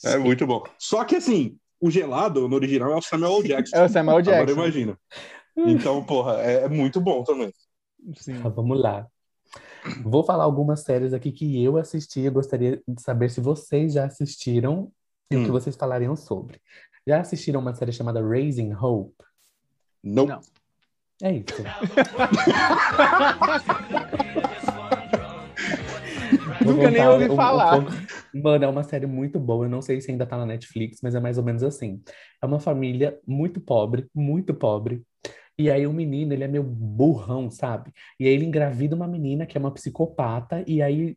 É 0.05 0.17
muito 0.17 0.47
bom. 0.47 0.63
Só 0.79 1.03
que 1.03 1.17
assim, 1.17 1.57
o 1.81 1.91
gelado 1.91 2.47
no 2.47 2.55
original 2.55 2.93
é 2.93 2.95
o 2.95 3.01
Samuel 3.01 3.39
L. 3.39 3.47
Jackson. 3.49 3.75
É 3.75 3.83
o 3.83 3.89
Samuel 3.89 4.17
Agora 4.19 4.37
Jackson. 4.45 4.53
imagina. 4.61 4.97
Então, 5.57 6.01
porra, 6.03 6.41
é, 6.41 6.63
é 6.63 6.69
muito 6.69 7.01
bom 7.01 7.23
também. 7.23 7.51
Sim. 8.15 8.41
Tá, 8.41 8.49
vamos 8.55 8.79
lá. 8.81 9.07
Vou 10.03 10.23
falar 10.23 10.43
algumas 10.43 10.81
séries 10.81 11.13
aqui 11.13 11.31
que 11.31 11.63
eu 11.63 11.77
assisti. 11.77 12.21
Eu 12.21 12.31
gostaria 12.31 12.81
de 12.87 13.01
saber 13.01 13.29
se 13.29 13.39
vocês 13.39 13.93
já 13.93 14.05
assistiram 14.05 14.91
e 15.31 15.37
o 15.37 15.43
que 15.43 15.49
Hum. 15.49 15.51
vocês 15.51 15.75
falariam 15.75 16.15
sobre. 16.15 16.59
Já 17.07 17.19
assistiram 17.21 17.59
uma 17.59 17.73
série 17.75 17.91
chamada 17.91 18.21
Raising 18.25 18.73
Hope? 18.73 19.13
Não. 20.03 20.25
Não. 20.25 20.41
É 21.21 21.31
isso. 21.33 21.63
Nunca 26.65 26.89
nem 26.91 27.07
ouvi 27.07 27.29
um- 27.29 27.33
um 27.33 27.35
falar. 27.35 27.81
pouco. 27.81 27.91
Mano, 28.33 28.65
é 28.65 28.67
uma 28.67 28.83
série 28.83 29.05
muito 29.05 29.39
boa. 29.39 29.65
Eu 29.65 29.69
não 29.69 29.81
sei 29.81 30.01
se 30.01 30.11
ainda 30.11 30.25
tá 30.25 30.37
na 30.37 30.45
Netflix, 30.45 30.99
mas 31.01 31.15
é 31.15 31.19
mais 31.19 31.37
ou 31.37 31.43
menos 31.43 31.63
assim. 31.63 32.01
É 32.41 32.45
uma 32.45 32.59
família 32.59 33.17
muito 33.25 33.61
pobre, 33.61 34.07
muito 34.13 34.53
pobre. 34.53 35.03
E 35.57 35.71
aí 35.71 35.87
o 35.87 35.93
menino, 35.93 36.33
ele 36.33 36.43
é 36.43 36.47
meio 36.47 36.63
burrão, 36.63 37.49
sabe? 37.49 37.91
E 38.19 38.27
aí 38.27 38.33
ele 38.33 38.45
engravida 38.45 38.95
uma 38.95 39.07
menina 39.07 39.45
que 39.45 39.57
é 39.57 39.59
uma 39.59 39.71
psicopata, 39.73 40.63
e 40.67 40.81
aí 40.81 41.15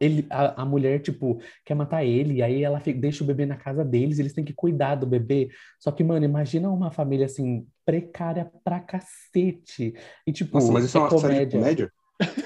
ele, 0.00 0.26
a, 0.30 0.62
a 0.62 0.64
mulher, 0.64 1.00
tipo, 1.00 1.40
quer 1.64 1.74
matar 1.74 2.04
ele, 2.04 2.34
e 2.34 2.42
aí 2.42 2.62
ela 2.62 2.80
fi- 2.80 2.92
deixa 2.94 3.22
o 3.22 3.26
bebê 3.26 3.44
na 3.44 3.56
casa 3.56 3.84
deles, 3.84 4.18
eles 4.18 4.32
têm 4.32 4.44
que 4.44 4.54
cuidar 4.54 4.94
do 4.94 5.06
bebê. 5.06 5.50
Só 5.78 5.92
que, 5.92 6.02
mano, 6.02 6.24
imagina 6.24 6.70
uma 6.70 6.90
família 6.90 7.26
assim, 7.26 7.66
precária 7.84 8.50
pra 8.64 8.80
cacete. 8.80 9.94
E, 10.26 10.32
tipo, 10.32 10.54
Nossa, 10.54 10.72
mas 10.72 10.84
isso 10.86 10.96
é 10.96 11.00
uma 11.00 11.10
série 11.10 11.20
de 11.20 11.50
comédia. 11.50 11.58
comédia? 11.60 11.92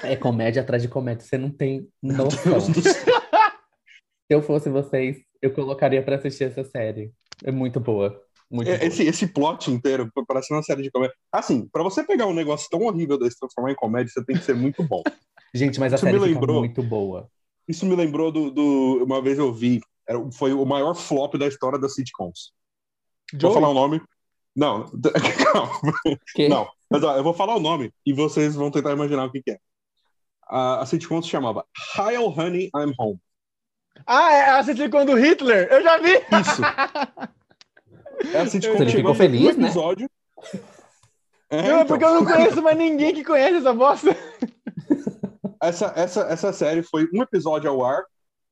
É 0.03 0.15
comédia 0.15 0.61
atrás 0.61 0.81
de 0.83 0.89
comédia, 0.89 1.25
você 1.25 1.37
não 1.37 1.49
tem 1.49 1.87
noção. 2.01 2.59
Se 4.27 4.33
eu 4.33 4.41
fosse 4.41 4.69
vocês, 4.69 5.17
eu 5.41 5.53
colocaria 5.53 6.01
pra 6.03 6.15
assistir 6.15 6.45
essa 6.45 6.63
série. 6.63 7.13
É 7.43 7.51
muito 7.51 7.79
boa. 7.79 8.24
Muito 8.51 8.69
É. 8.69 8.85
Esse, 8.85 9.03
esse 9.03 9.27
plot 9.27 9.71
inteiro 9.71 10.09
parece 10.27 10.53
uma 10.53 10.61
série 10.63 10.83
de 10.83 10.91
comédia. 10.91 11.15
Assim, 11.31 11.67
pra 11.67 11.81
você 11.83 12.03
pegar 12.03 12.27
um 12.27 12.33
negócio 12.33 12.69
tão 12.69 12.81
horrível 12.83 13.17
desse 13.17 13.35
e 13.35 13.39
transformar 13.39 13.71
em 13.71 13.75
comédia, 13.75 14.11
você 14.13 14.23
tem 14.23 14.35
que 14.37 14.43
ser 14.43 14.55
muito 14.55 14.83
bom. 14.83 15.01
Gente, 15.53 15.79
mas 15.79 15.93
a 15.93 15.95
Isso 15.95 16.05
série 16.05 16.17
me 16.19 16.23
fica 16.25 16.35
lembrou- 16.39 16.59
muito 16.59 16.83
boa. 16.83 17.27
Isso 17.67 17.85
me 17.85 17.95
lembrou 17.95 18.31
do, 18.31 18.51
do- 18.51 19.03
Uma 19.03 19.21
vez 19.21 19.39
eu 19.39 19.51
vi, 19.53 19.81
era, 20.07 20.19
foi 20.31 20.53
o 20.53 20.65
maior 20.65 20.93
flop 20.93 21.35
da 21.35 21.47
história 21.47 21.79
das 21.79 21.95
sitcoms. 21.95 22.51
Vou 23.33 23.41
Joey? 23.41 23.53
falar 23.55 23.69
o 23.69 23.73
nome. 23.73 24.01
Não, 24.55 24.85
calma. 25.51 25.71
Que? 26.35 26.47
Não, 26.47 26.67
mas 26.89 27.03
ó, 27.03 27.15
eu 27.17 27.23
vou 27.23 27.33
falar 27.33 27.55
o 27.55 27.59
nome 27.59 27.91
e 28.05 28.13
vocês 28.13 28.53
vão 28.55 28.69
tentar 28.69 28.91
imaginar 28.91 29.25
o 29.25 29.31
que, 29.31 29.41
que 29.41 29.51
é. 29.51 29.57
A, 30.47 30.81
a 30.81 30.85
sitcom 30.85 31.21
se 31.21 31.29
chamava 31.29 31.65
Heil 31.97 32.27
Honey, 32.27 32.69
I'm 32.75 32.93
Home. 32.99 33.19
Ah, 34.05 34.31
é 34.33 34.49
a 34.51 34.63
sitcom 34.63 35.05
do 35.05 35.15
Hitler? 35.15 35.67
Eu 35.71 35.81
já 35.81 35.97
vi! 35.97 36.11
Isso. 36.13 36.61
É 38.33 38.41
a 38.41 38.47
sitcom 38.47 38.75
Ele 38.75 38.85
que 38.85 38.91
ficou 38.97 39.13
chegou 39.13 39.15
feliz, 39.15 39.57
né? 39.57 39.65
episódio. 39.65 40.09
É, 41.49 41.61
Não, 41.61 41.69
é 41.69 41.73
então. 41.81 41.85
porque 41.87 42.03
eu 42.05 42.13
não 42.13 42.25
conheço 42.25 42.61
mais 42.61 42.77
ninguém 42.77 43.13
que 43.13 43.23
conhece 43.23 43.57
essa 43.57 43.73
bosta. 43.73 44.15
essa, 45.61 45.93
essa, 45.95 46.21
essa 46.21 46.53
série 46.53 46.83
foi 46.83 47.07
um 47.13 47.21
episódio 47.21 47.69
ao 47.69 47.83
ar 47.83 48.03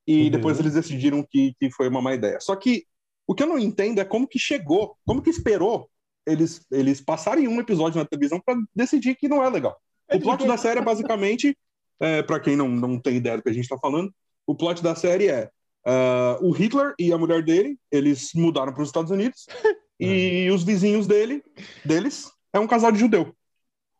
e 0.08 0.26
Uhum. 0.26 0.30
depois 0.32 0.60
eles 0.60 0.74
decidiram 0.74 1.26
que, 1.30 1.54
que 1.60 1.72
foi 1.72 1.88
uma 1.88 2.02
má 2.02 2.14
ideia. 2.14 2.40
Só 2.40 2.56
que 2.56 2.84
o 3.26 3.34
que 3.34 3.44
eu 3.44 3.48
não 3.48 3.58
entendo 3.58 4.00
é 4.00 4.06
como 4.06 4.28
que 4.28 4.38
chegou, 4.38 4.98
como 5.06 5.22
que 5.22 5.30
esperou 5.30 5.90
eles, 6.26 6.66
eles 6.72 7.02
passarem 7.02 7.48
um 7.48 7.60
episódio 7.60 8.00
na 8.00 8.06
televisão 8.06 8.40
para 8.46 8.56
decidir 8.76 9.16
que 9.16 9.28
não 9.28 9.44
é 9.44 9.50
legal. 9.50 9.78
É 10.10 10.16
O 10.18 10.22
plot 10.22 10.46
da 10.46 10.58
série 10.58 10.80
é 10.80 10.84
basicamente, 10.84 11.58
é, 12.00 12.22
para 12.22 12.40
quem 12.40 12.56
não, 12.56 12.68
não 12.68 13.00
tem 13.00 13.16
ideia 13.18 13.38
do 13.38 13.44
que 13.44 13.50
a 13.50 13.54
gente 13.54 13.64
está 13.64 13.78
falando, 13.78 14.14
o 14.46 14.56
plot 14.56 14.84
da 14.84 14.94
série 14.96 15.28
é 15.30 15.50
ah, 15.86 16.38
o 16.42 16.52
Hitler 16.52 16.94
e 17.00 17.12
a 17.14 17.18
mulher 17.18 17.44
dele, 17.44 17.78
eles 17.92 18.32
mudaram 18.36 18.74
para 18.74 18.82
os 18.84 18.90
Estados 18.90 19.12
Unidos 19.12 19.46
e 20.00 20.50
os 20.52 20.64
vizinhos 20.64 21.08
dele, 21.08 21.44
deles, 21.86 22.32
é 22.52 22.60
um 22.60 22.68
casal 22.68 22.92
de 22.92 23.00
judeu. 23.00 23.34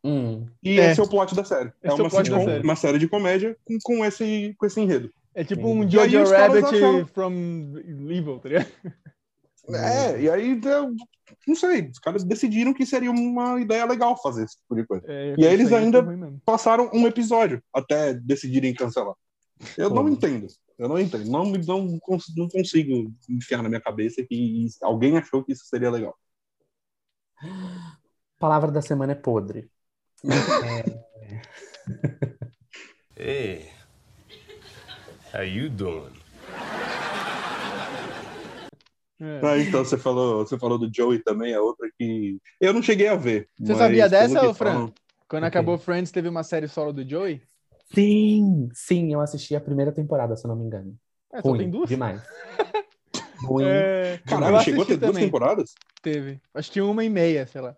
Hum, 0.06 0.46
E 0.62 0.78
É. 0.78 0.90
esse 0.90 1.00
é 1.00 1.02
o 1.02 1.08
plot 1.08 1.34
da 1.34 1.44
série. 1.44 1.68
Esse 1.82 1.86
é 1.86 1.88
é 1.88 1.92
uma, 1.94 2.10
plot 2.10 2.12
da 2.30 2.36
sitcom, 2.36 2.44
série. 2.44 2.64
uma 2.64 2.76
série 2.76 2.98
de 2.98 3.08
comédia 3.08 3.56
com, 3.64 3.78
com, 3.82 4.04
esse, 4.04 4.54
com 4.58 4.66
esse 4.66 4.80
enredo. 4.80 5.10
É 5.34 5.42
tipo 5.42 5.66
um 5.66 5.88
Jojo 5.90 6.24
Rabbit 6.30 6.64
acharam- 6.66 7.06
from 7.06 7.32
Evil, 8.10 8.38
tá 8.38 8.48
ligado? 8.50 8.68
É, 9.70 10.20
e 10.20 10.28
aí, 10.30 10.60
não 11.48 11.54
sei, 11.56 11.88
os 11.88 11.98
caras 11.98 12.22
decidiram 12.22 12.74
que 12.74 12.84
seria 12.84 13.10
uma 13.10 13.58
ideia 13.60 13.86
legal 13.86 14.14
fazer 14.22 14.44
esse 14.44 14.58
tipo 14.58 14.74
de 14.76 14.86
coisa. 14.86 15.04
É, 15.08 15.34
E 15.38 15.46
aí 15.46 15.54
eles 15.54 15.66
isso 15.68 15.74
ainda-. 15.74 16.06
Passaram 16.44 16.90
um 16.92 17.06
episódio 17.06 17.62
até 17.72 18.12
decidirem 18.12 18.74
cancelar. 18.74 19.14
Eu 19.78 19.88
não 19.88 20.02
Pô. 20.04 20.08
entendo. 20.10 20.46
Eu 20.78 20.88
não 20.88 20.98
entendo. 20.98 21.24
Não, 21.30 21.44
não, 21.44 21.98
não 22.36 22.48
consigo 22.48 23.12
enfiar 23.28 23.62
na 23.62 23.68
minha 23.68 23.80
cabeça 23.80 24.24
que 24.24 24.66
alguém 24.82 25.16
achou 25.16 25.44
que 25.44 25.52
isso 25.52 25.64
seria 25.66 25.90
legal. 25.90 26.16
palavra 28.38 28.70
da 28.70 28.82
semana 28.82 29.12
é 29.12 29.16
podre. 29.16 29.70
Hey, 33.16 33.70
how 35.32 35.42
you 35.42 35.70
doing? 35.70 36.12
É. 39.20 39.40
Ah, 39.42 39.58
então 39.58 39.84
você 39.84 39.96
falou, 39.96 40.44
você 40.44 40.58
falou 40.58 40.78
do 40.78 40.90
Joey 40.92 41.22
também, 41.22 41.54
a 41.54 41.60
outra 41.60 41.88
que 41.96 42.38
eu 42.60 42.72
não 42.72 42.82
cheguei 42.82 43.06
a 43.08 43.14
ver. 43.14 43.48
Você 43.58 43.74
sabia 43.74 44.08
dessa, 44.08 44.40
Fran? 44.54 44.54
falam- 44.54 44.94
Quando 45.28 45.44
Ok. 45.44 45.48
acabou 45.48 45.78
Friends, 45.78 46.10
teve 46.10 46.28
uma 46.28 46.42
série 46.42 46.66
solo 46.68 46.92
do 46.92 47.08
Joey? 47.08 47.40
Sim, 47.92 48.68
sim, 48.72 49.12
eu 49.12 49.20
assisti 49.20 49.54
a 49.54 49.60
primeira 49.60 49.92
temporada, 49.92 50.36
se 50.36 50.46
eu 50.46 50.48
não 50.48 50.56
me 50.56 50.64
engano. 50.64 50.96
É, 51.32 51.42
só 51.42 51.48
Ruim, 51.48 51.58
tem 51.58 51.70
duas? 51.70 51.90
demais. 51.90 52.22
Ruim. 53.44 53.64
É, 53.64 54.18
Caralho, 54.26 54.56
eu 54.56 54.58
chegou 54.60 54.82
a 54.82 54.86
ter 54.86 54.94
assisti 54.94 55.04
duas 55.04 55.16
também. 55.16 55.24
temporadas? 55.26 55.74
Teve. 56.02 56.40
Acho 56.54 56.72
que 56.72 56.80
uma 56.80 57.04
e 57.04 57.08
meia, 57.08 57.46
sei 57.46 57.60
lá. 57.60 57.76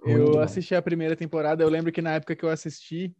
Ruim 0.00 0.14
Eu 0.14 0.24
demais. 0.24 0.42
assisti 0.42 0.74
a 0.74 0.82
primeira 0.82 1.16
temporada. 1.16 1.62
Eu 1.62 1.68
lembro 1.68 1.92
que 1.92 2.02
na 2.02 2.14
época 2.14 2.36
que 2.36 2.44
eu 2.44 2.50
assisti, 2.50 3.14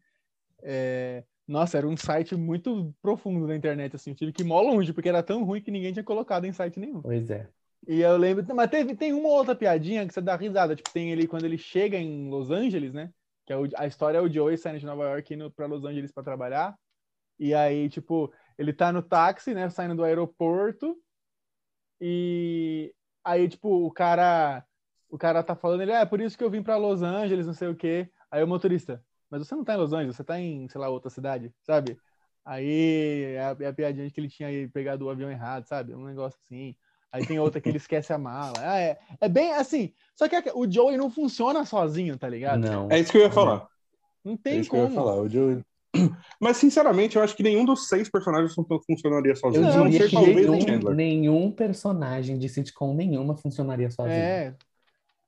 é, 0.63 1.25
nossa, 1.47 1.79
era 1.79 1.87
um 1.89 1.97
site 1.97 2.35
muito 2.35 2.95
profundo 3.03 3.47
na 3.47 3.57
internet, 3.57 3.97
assim. 3.97 4.11
Eu 4.11 4.17
tive 4.17 4.33
que 4.33 4.43
ir 4.43 4.47
mó 4.47 4.61
longe, 4.61 4.93
porque 4.93 5.09
era 5.09 5.23
tão 5.23 5.45
ruim 5.45 5.63
que 5.63 5.71
ninguém 5.71 5.93
tinha 5.93 6.05
colocado 6.05 6.45
em 6.47 6.53
site 6.53 6.81
nenhum. 6.81 7.03
Pois 7.03 7.31
é. 7.31 7.49
E 7.87 8.01
eu 8.01 8.17
lembro, 8.17 8.45
mas 8.55 8.71
teve, 8.71 8.97
tem 8.97 9.13
uma 9.13 9.29
outra 9.29 9.55
piadinha 9.55 10.07
que 10.07 10.15
você 10.15 10.21
dá 10.21 10.37
risada. 10.37 10.75
Tipo, 10.75 10.91
tem 10.93 11.13
ele 11.13 11.27
quando 11.27 11.45
ele 11.45 11.59
chega 11.59 11.99
em 11.99 12.31
Los 12.31 12.51
Angeles, 12.51 12.93
né? 12.95 13.13
Que 13.47 13.53
é 13.53 13.57
o- 13.57 13.69
a 13.77 13.87
história 13.87 14.19
é 14.19 14.21
o 14.21 14.29
Joey 14.33 14.57
saindo 14.59 14.81
de 14.81 14.87
Nova 14.87 15.05
York 15.05 15.35
indo 15.35 15.51
pra 15.51 15.67
Los 15.67 15.85
Angeles 15.85 16.13
pra 16.13 16.23
trabalhar. 16.23 16.77
E 17.39 17.55
aí, 17.55 17.89
tipo, 17.89 18.33
ele 18.59 18.73
tá 18.73 18.93
no 18.93 19.03
táxi, 19.03 19.55
né? 19.55 19.71
Saindo 19.71 19.97
do 19.97 20.05
aeroporto. 20.05 20.97
E 22.01 22.95
aí, 23.25 23.49
tipo, 23.49 23.69
o 23.87 23.91
cara. 23.93 24.65
O 25.09 25.19
cara 25.19 25.43
tá 25.45 25.55
falando, 25.55 25.83
ele, 25.83 25.93
ah, 25.93 26.01
é 26.01 26.07
por 26.07 26.21
isso 26.21 26.37
que 26.37 26.43
eu 26.43 26.51
vim 26.51 26.63
pra 26.63 26.77
Los 26.77 27.03
Angeles, 27.03 27.47
não 27.47 27.55
sei 27.55 27.69
o 27.69 27.77
quê. 27.77 28.11
Aí 28.31 28.43
o 28.43 28.49
motorista, 28.49 29.05
mas 29.31 29.47
você 29.47 29.55
não 29.55 29.63
tá 29.65 29.75
em 29.75 29.77
Los 29.77 29.93
Angeles, 29.93 30.17
você 30.17 30.25
tá 30.25 30.41
em, 30.41 30.69
sei 30.69 30.81
lá, 30.81 30.89
outra 30.89 31.09
cidade, 31.11 31.55
sabe? 31.63 32.01
Aí 32.45 33.35
é 33.37 33.41
a, 33.41 33.57
é 33.61 33.67
a 33.69 33.73
piadinha 33.73 34.07
de 34.07 34.13
que 34.13 34.21
ele 34.21 34.29
tinha 34.29 34.49
pegado 34.71 35.05
o 35.07 35.11
avião 35.11 35.31
errado, 35.31 35.67
sabe? 35.67 35.95
Um 35.95 36.05
negócio 36.05 36.39
assim. 36.45 36.77
Aí 37.15 37.25
tem 37.25 37.39
outra 37.39 37.61
que 37.61 37.69
ele 37.69 37.77
esquece 37.77 38.13
a 38.13 38.19
mala. 38.19 38.55
Ah, 38.59 38.77
é, 38.81 38.99
é 39.21 39.29
bem 39.29 39.53
assim. 39.53 39.93
Só 40.17 40.29
que 40.29 40.37
o 40.53 40.69
Joey 40.69 40.97
não 40.97 41.09
funciona 41.09 41.65
sozinho, 41.65 42.19
tá 42.19 42.29
ligado? 42.29 42.59
Não. 42.59 42.91
É 42.91 42.99
isso 42.99 43.13
que 43.13 43.19
eu 43.19 43.23
ia 43.23 43.31
falar. 43.31 43.69
Não 44.25 44.35
É 44.35 44.37
tem 44.37 44.59
isso 44.59 44.69
que 44.69 44.75
eu 44.75 44.81
ia 44.81 44.87
como. 44.87 44.97
falar. 44.97 45.15
O 45.23 45.29
Joey- 45.29 45.63
Mas, 46.41 46.57
sinceramente, 46.57 47.15
eu 47.15 47.23
acho 47.23 47.37
que 47.37 47.43
nenhum 47.45 47.65
dos 47.65 47.89
seis 47.89 48.11
personagens 48.11 48.53
fun- 48.53 48.67
funcionaria 48.85 49.31
Eu 49.31 49.37
sozinho. 49.37 49.69
A 49.69 49.77
não 49.77 49.89
diria 49.89 50.09
que 50.09 50.17
nenhum, 50.17 50.91
nenhum 50.91 51.53
personagem 51.53 52.37
de 52.37 52.49
sitcom 52.49 52.95
nenhuma 52.95 53.37
funcionaria 53.37 53.89
sozinho. 53.93 54.17
É. 54.17 54.57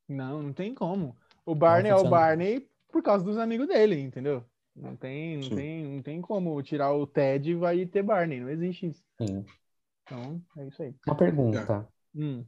Não, 0.08 0.42
não 0.42 0.52
tem 0.52 0.74
como. 0.74 1.16
O 1.44 1.54
Barney 1.54 1.92
é 1.92 1.94
o. 1.94 2.08
Barney 2.08 2.66
por 2.90 3.00
causa 3.00 3.24
dos 3.24 3.38
amigos 3.38 3.68
dele, 3.68 4.00
entendeu? 4.00 4.42
Não 4.74 4.96
tem, 4.96 5.36
não 5.36 5.42
Sim. 5.44 5.54
tem, 5.54 5.84
não 5.84 6.02
tem 6.02 6.20
como 6.20 6.60
tirar 6.62 6.92
o 6.92 7.06
Ted 7.06 7.48
e 7.48 7.54
vai 7.54 7.86
ter 7.86 8.02
Barney. 8.02 8.40
Não 8.40 8.50
existe 8.50 8.88
isso. 8.88 9.04
Sim. 9.22 9.44
Então, 10.06 10.40
é 10.56 10.68
isso 10.68 10.82
aí. 10.82 10.94
Uma 11.04 11.16
pergunta, 11.16 11.88
Hum, 12.14 12.44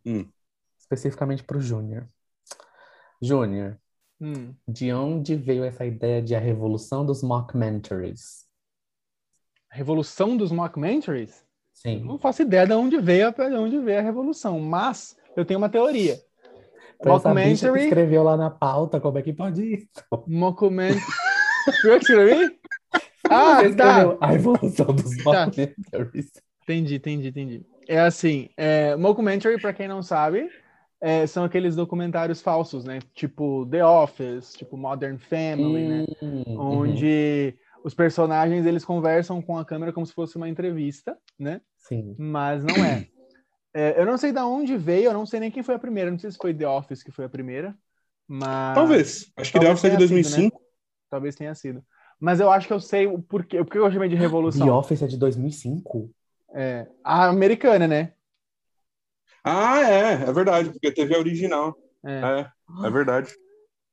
especificamente 0.79 1.42
pro 1.42 1.61
Júnior. 1.61 2.09
Júnior, 3.21 3.77
hum. 4.21 4.55
de 4.66 4.92
onde 4.92 5.35
veio 5.35 5.64
essa 5.64 5.85
ideia 5.85 6.23
de 6.23 6.35
a 6.37 6.38
revolução 6.38 7.05
dos 7.05 7.23
mockumentaries? 7.23 8.47
A 9.71 9.77
revolução 9.77 10.37
dos 10.37 10.53
mockumentaries? 10.53 11.44
Sim. 11.75 12.01
Não 12.05 12.18
faço 12.18 12.42
ideia 12.42 12.66
de 12.66 12.73
onde 12.73 12.99
veio, 12.99 13.29
a- 13.29 13.31
de 13.31 13.55
onde 13.57 13.79
veio 13.81 13.99
a 13.99 14.03
revolução, 14.03 14.59
mas 14.61 15.16
eu 15.37 15.44
tenho 15.44 15.59
uma 15.59 15.68
teoria. 15.68 16.14
Foi 16.14 16.97
que 16.99 17.09
Mockumentary, 17.09 17.81
escreveu 17.85 18.23
lá 18.23 18.37
na 18.37 18.51
pauta, 18.51 19.01
como 19.01 19.18
é 19.18 19.23
que 19.23 19.33
pode 19.33 19.62
ir? 19.62 19.88
mockumentary. 20.27 21.01
Fui 21.83 21.90
eu 21.94 21.99
que 21.99 22.05
escrevi? 22.05 22.59
Ah, 23.31 23.59
tá. 23.77 24.16
a 24.21 24.27
revolução 24.29 24.87
dos 24.87 25.16
Tá. 25.23 25.47
mockumentaries. 25.47 26.33
Entendi, 26.68 26.96
entendi, 26.96 27.28
entendi. 27.28 27.66
É 27.88 27.98
assim, 28.00 28.50
é, 28.54 28.94
mockumentary, 28.94 29.59
pra 29.59 29.72
quem 29.72 29.88
não 29.88 30.02
sabe, 30.02 30.50
é, 31.00 31.26
são 31.26 31.44
aqueles 31.44 31.74
documentários 31.74 32.42
falsos, 32.42 32.85
né? 32.85 32.98
Tipo 33.14 33.66
The 33.70 33.83
Office, 33.83 34.52
tipo 34.52 34.76
Modern 34.76 35.16
Family, 35.16 35.88
né? 35.88 36.04
Hum, 36.20 36.44
uhum. 36.46 36.81
Onde 36.81 37.54
os 37.83 37.94
personagens 37.94 38.66
eles 38.66 38.85
conversam 38.85 39.40
com 39.40 39.57
a 39.57 39.64
câmera 39.64 39.94
como 39.94 40.04
se 40.04 40.12
fosse 40.12 40.37
uma 40.37 40.46
entrevista, 40.46 41.16
né? 41.38 41.62
Sim. 41.78 42.14
Mas 42.18 42.62
não 42.62 42.85
é. 42.85 43.07
É, 43.72 43.98
eu 43.98 44.04
não 44.04 44.18
sei 44.18 44.31
de 44.31 44.40
onde 44.40 44.76
veio, 44.76 45.04
eu 45.04 45.14
não 45.14 45.24
sei 45.24 45.40
nem 45.40 45.50
quem 45.50 45.62
foi 45.62 45.74
a 45.74 45.78
primeira. 45.78 46.11
Não 46.11 46.18
sei 46.18 46.31
se 46.31 46.37
foi 46.37 46.52
The 46.52 46.68
Office 46.68 47.02
que 47.02 47.12
foi 47.12 47.24
a 47.24 47.31
primeira, 47.31 47.74
mas 48.26 48.74
Talvez. 48.74 49.33
Acho 49.38 49.52
que 49.52 49.59
Talvez 49.59 49.81
deve 49.81 49.96
ser 49.96 50.07
de 50.07 50.09
tenha 50.09 50.22
sido, 50.22 50.37
né? 50.42 50.48
2005. 50.50 50.62
talvez 51.09 51.35
tenha 51.35 51.54
sido. 51.54 51.83
Mas 52.20 52.40
eu 52.40 52.50
acho 52.50 52.66
que 52.66 52.72
eu 52.72 52.81
sei 52.81 53.07
o 53.07 53.22
porquê. 53.22 53.64
Por 53.64 53.70
que 53.70 53.78
eu 53.78 53.90
chamei 53.90 54.09
de 54.09 54.16
The 54.16 54.20
revolução? 54.20 54.68
Office 54.68 55.02
é 55.02 55.07
de 55.07 55.16
2005? 55.16 56.11
É, 56.54 56.87
a 57.04 57.28
americana, 57.28 57.87
né? 57.87 58.12
Ah, 59.44 59.80
é. 59.80 60.12
É 60.28 60.32
verdade, 60.32 60.70
porque 60.70 60.92
teve 60.92 61.14
a 61.14 61.18
original. 61.18 61.76
É. 62.04 62.11
É, 62.40 62.87
é 62.87 62.90
verdade. 62.90 63.34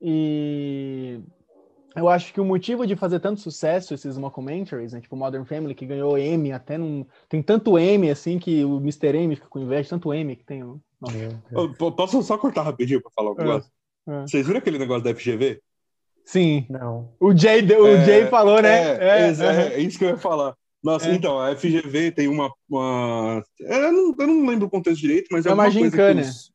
E 0.01 1.19
eu 1.95 2.09
acho 2.09 2.33
que 2.33 2.41
o 2.41 2.45
motivo 2.45 2.85
de 2.85 2.95
fazer 2.95 3.19
tanto 3.19 3.39
sucesso 3.39 3.93
esses 3.93 4.17
mockumentaries, 4.17 4.93
né, 4.93 5.01
tipo 5.01 5.15
Modern 5.15 5.45
Family, 5.45 5.73
que 5.73 5.85
ganhou 5.85 6.17
M, 6.17 6.51
até 6.51 6.77
num... 6.77 7.05
tem 7.29 7.41
tanto 7.41 7.79
M 7.79 8.09
assim 8.09 8.37
que 8.37 8.63
o 8.65 8.77
Mr. 8.77 9.15
M 9.17 9.35
fica 9.35 9.47
com 9.47 9.59
inveja, 9.59 9.89
tanto 9.89 10.13
M 10.13 10.35
que 10.35 10.43
tem. 10.43 10.63
o- 10.63 10.81
Nossa. 10.99 11.17
Meu 11.17 11.29
Deus. 11.29 11.71
Ô, 11.71 11.73
po- 11.73 11.91
Posso 11.93 12.21
só 12.23 12.37
cortar 12.37 12.63
rapidinho 12.63 13.01
pra 13.01 13.11
falar 13.15 13.31
um 13.31 13.35
É, 13.39 13.43
negócio? 13.43 13.71
é. 14.07 14.21
Vocês 14.27 14.45
viram 14.45 14.59
aquele 14.59 14.77
negócio 14.77 15.03
da 15.03 15.11
FGV? 15.11 15.61
Sim, 16.25 16.65
Não. 16.69 17.13
o 17.19 17.35
Jay, 17.37 17.61
o 17.61 17.87
É, 17.87 18.05
Jay 18.05 18.25
falou, 18.27 18.61
né? 18.61 18.95
É, 18.97 19.29
é, 19.29 19.73
é 19.75 19.79
isso 19.79 19.97
que 19.97 20.05
eu 20.05 20.09
ia 20.09 20.17
falar. 20.17 20.55
Nossa, 20.85 21.09
É. 21.09 21.15
então, 21.15 21.39
a 21.39 21.49
FGV 21.55 22.11
tem 22.11 22.27
uma. 22.27 22.51
uma... 22.69 23.43
Eu, 23.59 23.91
não, 23.91 24.15
eu 24.19 24.27
não 24.27 24.45
lembro 24.47 24.67
o 24.67 24.69
contexto 24.69 25.01
direito, 25.01 25.27
mas 25.31 25.43
É 25.43 25.49
é 25.49 25.53
uma 25.53 25.67
gincana. 25.67 26.21
os- 26.21 26.51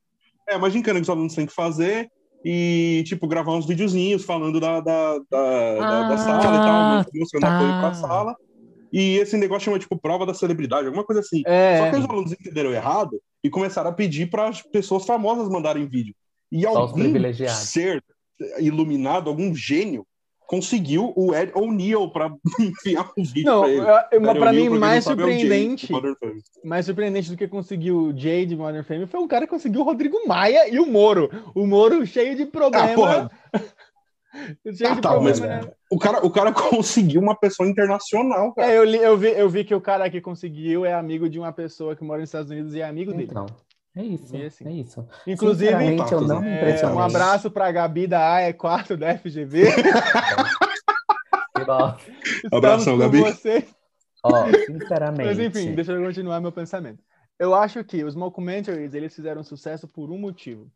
É, 0.49 0.57
uma 0.57 0.71
gincana 0.71 1.01
que 1.01 1.03
os 1.03 1.11
alunos 1.11 1.35
têm 1.35 1.47
que 1.47 1.53
fazer 1.53 2.09
e, 2.45 3.03
tipo, 3.07 3.27
gravar 3.27 3.53
uns 3.57 3.67
videozinhos 3.67 4.25
falando 4.25 4.61
da, 4.61 4.81
da, 4.81 5.19
da, 5.31 5.81
da- 5.81 6.03
da 6.05 6.15
Ah, 6.15 6.19
sala 6.19 6.57
e 6.57 6.61
tal, 6.61 7.11
mostrando 7.13 7.43
tá. 7.43 7.57
apoio 7.57 7.73
pra 7.81 7.93
sala. 7.95 8.37
E 8.93 9.17
esse 9.17 9.37
negócio 9.37 9.65
chama, 9.65 9.79
tipo, 9.81 9.99
prova 10.01 10.25
da 10.25 10.33
celebridade, 10.35 10.87
alguma 10.87 11.05
coisa 11.05 11.21
assim. 11.23 11.43
É, 11.45 11.79
Só 11.79 11.91
que 11.91 11.97
os 11.97 12.05
alunos 12.09 12.33
entenderam 12.33 12.73
errado 12.73 13.21
e 13.43 13.51
começaram 13.51 13.91
a 13.91 13.93
pedir 13.93 14.31
para 14.31 14.49
as 14.49 14.63
pessoas 14.63 15.05
famosas 15.05 15.49
mandarem 15.49 15.89
vídeo. 15.89 16.15
E 16.53 16.63
Só 16.63 16.69
algum 16.79 17.03
ser 17.49 18.03
iluminado, 18.59 19.29
algum 19.29 19.53
gênio, 19.55 20.07
conseguiu 20.51 21.13
o 21.15 21.33
Ed 21.33 21.53
O'Neill 21.55 22.11
para 22.11 22.29
enfiar 22.59 23.09
um 23.17 23.23
vídeo 23.23 23.45
Não, 23.45 23.63
mas 23.63 24.37
pra 24.37 24.51
O'Neill, 24.51 24.73
mim, 24.73 24.79
mais 24.81 25.07
é 25.07 25.09
surpreendente, 25.09 25.87
Family. 25.87 26.17
mais 26.65 26.87
surpreendente 26.87 27.31
do 27.31 27.37
que 27.37 27.47
conseguiu 27.47 27.97
o 28.09 28.19
Jay 28.19 28.45
de 28.45 28.57
Modern 28.57 28.83
Family 28.83 29.07
foi 29.07 29.21
um 29.21 29.29
cara 29.29 29.45
que 29.47 29.51
conseguiu 29.51 29.83
o 29.83 29.85
Rodrigo 29.85 30.27
Maia 30.27 30.69
e 30.69 30.81
o 30.81 30.87
Moro. 30.87 31.31
O 31.55 31.65
Moro 31.69 32.05
cheio 32.05 32.35
de 32.37 32.47
problema. 32.47 32.91
Ah, 32.91 32.95
porra. 32.97 33.31
cheio 34.77 34.91
Ah, 34.91 34.95
de 34.97 35.01
tá, 35.01 35.11
problema, 35.11 35.23
mas 35.23 35.41
né? 35.41 35.61
o 35.89 35.99
cara, 35.99 36.27
o 36.27 36.31
cara 36.31 36.51
conseguiu 36.53 37.21
uma 37.21 37.37
pessoa 37.37 37.69
internacional, 37.69 38.53
cara. 38.53 38.73
É, 38.73 38.77
eu, 38.77 38.83
li- 38.85 38.99
eu, 38.99 39.17
vi, 39.17 39.29
eu 39.29 39.49
vi 39.49 39.63
que 39.65 39.75
o 39.75 39.81
cara 39.81 40.11
que 40.11 40.21
conseguiu 40.21 40.85
é 40.85 40.93
amigo 40.93 41.29
de 41.29 41.39
uma 41.39 41.53
pessoa 41.53 41.95
que 41.95 42.03
mora 42.03 42.19
nos 42.21 42.29
Estados 42.29 42.51
Unidos 42.51 42.75
e 42.75 42.81
é 42.81 42.85
amigo 42.85 43.13
dele. 43.13 43.31
É 43.97 44.03
isso, 44.05 44.37
assim. 44.37 44.67
é 44.69 44.73
isso. 44.73 45.09
Inclusive, 45.27 45.71
Sinceramente, 45.73 46.13
eu 46.13 46.21
não 46.21 46.41
me 46.41 46.49
é, 46.49 46.57
impressionei. 46.59 46.97
um 46.97 47.01
abraço 47.01 47.51
pra 47.51 47.73
Gabi 47.73 48.07
da 48.07 48.39
AE4 48.41 48.97
da 48.97 49.19
FGV. 49.19 49.65
Que 51.57 51.65
bom. 51.65 51.97
Abração, 52.53 52.97
Gabi. 52.99 53.19
você. 53.21 53.67
Ó, 54.23 54.47
sinceramente. 54.67 55.27
Mas 55.27 55.39
enfim, 55.39 55.75
deixa 55.75 55.93
eu 55.93 56.03
continuar 56.05 56.41
meu 56.41 56.53
pensamento. 56.53 57.03
Eu 57.39 57.55
acho 57.55 57.83
que 57.83 58.05
os 58.05 58.15
mockumentaries, 58.15 58.95
eles 58.95 59.15
fizeram 59.15 59.43
sucesso 59.43 59.89
por 59.89 60.11
um 60.11 60.19
motivo. 60.19 60.71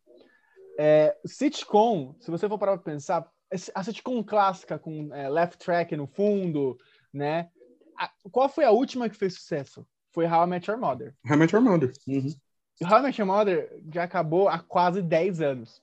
É, 0.79 1.15
sitcom, 1.25 2.15
se 2.21 2.31
você 2.31 2.49
for 2.49 2.59
parar 2.59 2.77
pra 2.79 2.93
pensar, 2.93 3.27
a 3.75 3.85
sitcom 3.85 4.25
clássica 4.25 4.79
com 4.79 5.15
é, 5.15 5.29
left 5.29 5.59
track 5.59 5.97
no 5.97 6.07
fundo, 6.07 6.77
né? 7.13 7.49
A- 7.97 8.11
qual 8.33 8.49
foi 8.49 8.65
a 8.65 8.71
última 8.73 9.09
que 9.09 9.17
fez 9.17 9.35
sucesso? 9.35 9.87
Foi 10.13 10.27
How 10.27 10.45
I 10.45 10.47
Met 10.49 10.69
Your 10.71 10.81
Mother. 10.81 11.15
How 11.29 11.35
I 11.37 11.39
Met 11.39 11.55
Your 11.55 11.63
Mother. 11.65 11.93
Uhum. 12.09 12.35
How 12.83 12.99
I 12.99 13.03
Met 13.03 13.21
Your 13.21 13.27
Mother 13.29 13.79
já 13.93 14.03
acabou 14.05 14.49
há 14.49 14.59
quase 14.59 15.01
10 15.03 15.41
anos. 15.41 15.83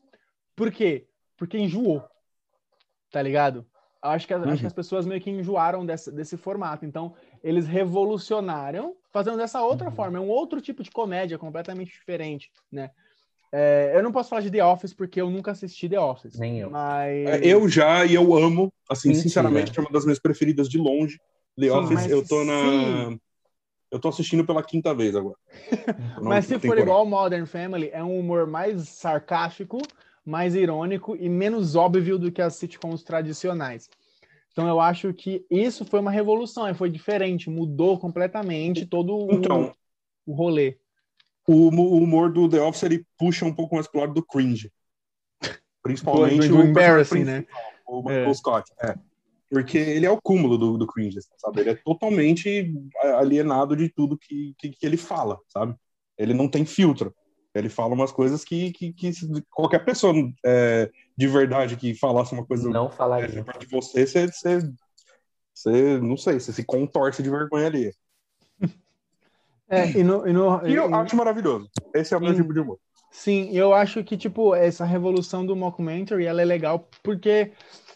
Por 0.56 0.72
quê? 0.72 1.06
Porque 1.38 1.58
enjoou. 1.58 2.04
Tá 3.12 3.22
ligado? 3.22 3.66
Acho 4.02 4.26
que, 4.28 4.34
as- 4.34 4.44
acho 4.44 4.62
que 4.62 4.68
as 4.68 4.74
pessoas 4.74 5.06
meio 5.06 5.22
que 5.22 5.30
enjoaram 5.30 5.86
desse, 5.86 6.12
desse 6.12 6.36
formato. 6.36 6.86
Então, 6.86 7.14
eles 7.44 7.68
revolucionaram 7.68 8.96
fazendo 9.12 9.38
dessa 9.38 9.62
outra 9.64 9.92
forma. 9.92 10.18
É 10.18 10.22
um 10.22 10.30
outro 10.30 10.60
tipo 10.60 10.82
de 10.84 10.90
comédia 10.92 11.38
completamente 11.38 11.92
diferente, 11.92 12.52
né? 12.72 12.90
É, 13.54 13.92
eu 13.94 14.02
não 14.02 14.12
posso 14.14 14.30
falar 14.30 14.42
de 14.42 14.50
The 14.50 14.64
Office 14.64 14.94
porque 14.94 15.20
eu 15.20 15.30
nunca 15.30 15.52
assisti 15.52 15.88
The 15.90 16.00
Office. 16.00 16.40
Nem 16.40 16.60
eu. 16.60 16.70
Mas... 16.72 17.28
É, 17.28 17.40
Eu 17.46 17.68
já, 17.68 18.06
e 18.06 18.14
eu 18.16 18.34
amo, 18.34 18.72
assim, 18.90 19.10
Mentira. 19.10 19.24
sinceramente, 19.24 19.78
é 19.78 19.82
uma 19.82 19.92
das 19.92 20.06
minhas 20.06 20.20
preferidas 20.20 20.70
de 20.70 20.78
longe. 20.78 21.20
The 21.58 21.64
Sim, 21.66 21.70
Office, 21.72 22.08
eu 22.10 22.26
tô 22.26 22.44
na. 22.46 23.18
Eu 23.92 24.00
tô 24.00 24.08
assistindo 24.08 24.46
pela 24.46 24.64
quinta 24.64 24.96
vez 24.96 25.16
agora. 25.16 25.36
Mas 26.24 26.46
se 26.46 26.58
for 26.58 26.78
igual 26.78 27.06
Modern 27.06 27.46
Family, 27.46 27.90
é 27.92 28.02
um 28.02 28.18
humor 28.18 28.48
mais 28.48 28.88
sarcástico, 28.88 29.80
mais 30.26 30.56
irônico 30.56 31.16
e 31.18 31.28
menos 31.28 31.76
óbvio 31.76 32.18
do 32.18 32.32
que 32.32 32.42
as 32.42 32.56
sitcoms 32.56 33.04
tradicionais. 33.04 33.90
Então 34.54 34.68
eu 34.68 34.80
acho 34.80 35.14
que 35.14 35.46
isso 35.50 35.84
foi 35.86 36.00
uma 36.00 36.12
revolução, 36.12 36.74
foi 36.74 36.90
diferente, 36.90 37.50
mudou 37.50 38.00
completamente 38.00 38.86
todo 38.86 39.16
o, 39.16 39.32
Então, 39.34 39.74
o 40.26 40.34
rolê. 40.34 40.78
o, 41.48 41.70
o 41.70 41.98
humor 41.98 42.32
do 42.32 42.48
The 42.48 42.62
Office 42.62 42.84
ele 42.84 43.06
puxa 43.18 43.46
um 43.46 43.54
pouco 43.54 43.76
mais 43.76 43.88
pro 43.88 44.00
lado 44.02 44.14
do 44.14 44.26
cringe. 44.26 44.72
Principalmente 45.84 46.48
Do- 46.48 46.56
do 46.56 46.60
o 46.60 46.64
embarrassing, 46.64 47.24
né? 47.24 47.46
O 47.86 48.02
Michael 48.02 48.30
É. 48.30 48.34
Scott. 48.34 48.72
É. 48.82 48.96
Porque 49.52 49.78
ele 49.78 50.06
é 50.06 50.10
o 50.10 50.22
cúmulo 50.22 50.58
do, 50.58 50.78
do 50.78 50.88
cringe, 50.88 51.18
assim, 51.18 51.34
sabe? 51.38 51.60
Ele 51.60 51.72
é 51.72 51.76
totalmente 51.76 52.74
alienado 53.18 53.76
de 53.76 53.90
tudo 53.90 54.18
que, 54.18 54.56
que, 54.58 54.70
que 54.70 54.86
ele 54.86 54.96
fala, 54.96 55.38
sabe? 55.50 55.76
Ele 56.18 56.34
não 56.34 56.48
tem 56.48 56.66
filtro. 56.66 57.14
Ele 57.54 57.68
fala 57.68 57.94
umas 57.94 58.14
coisas 58.14 58.46
que, 58.46 58.72
que, 58.72 58.94
que 58.94 59.12
qualquer 59.50 59.84
pessoa 59.84 60.14
é, 60.46 60.90
de 61.18 61.28
verdade 61.28 61.76
que 61.76 61.94
falasse 61.94 62.34
uma 62.34 62.46
coisa 62.46 62.70
Não 62.70 62.86
é, 62.86 62.92
falaria. 62.92 63.44
perto 63.44 63.60
de 63.60 63.68
você, 63.68 64.08
você, 64.08 64.28
você, 64.28 64.72
você, 65.54 66.00
não 66.00 66.16
sei, 66.16 66.40
você 66.40 66.54
se 66.54 66.64
contorce 66.64 67.22
de 67.22 67.30
vergonha 67.30 67.68
ali. 67.68 67.92
É, 69.68 69.90
e 69.92 70.04
no, 70.04 70.26
e 70.28 70.32
no- 70.34 70.66
E 70.66 70.74
eu 70.74 70.90
e- 70.90 70.94
acho 70.94 71.16
maravilhoso. 71.16 71.70
Esse 71.94 72.14
é 72.14 72.18
o 72.18 72.22
meu 72.22 72.34
tipo 72.34 72.54
de 72.54 72.60
humor. 72.62 72.80
Sim, 73.12 73.50
eu 73.52 73.74
acho 73.74 74.04
que, 74.06 74.16
tipo, 74.18 74.56
essa 74.56 74.86
revolução 74.86 75.46
do 75.46 75.54
mockumentary, 75.54 76.26
ela 76.26 76.42
é 76.42 76.46
legal 76.46 76.90
porque 77.04 77.52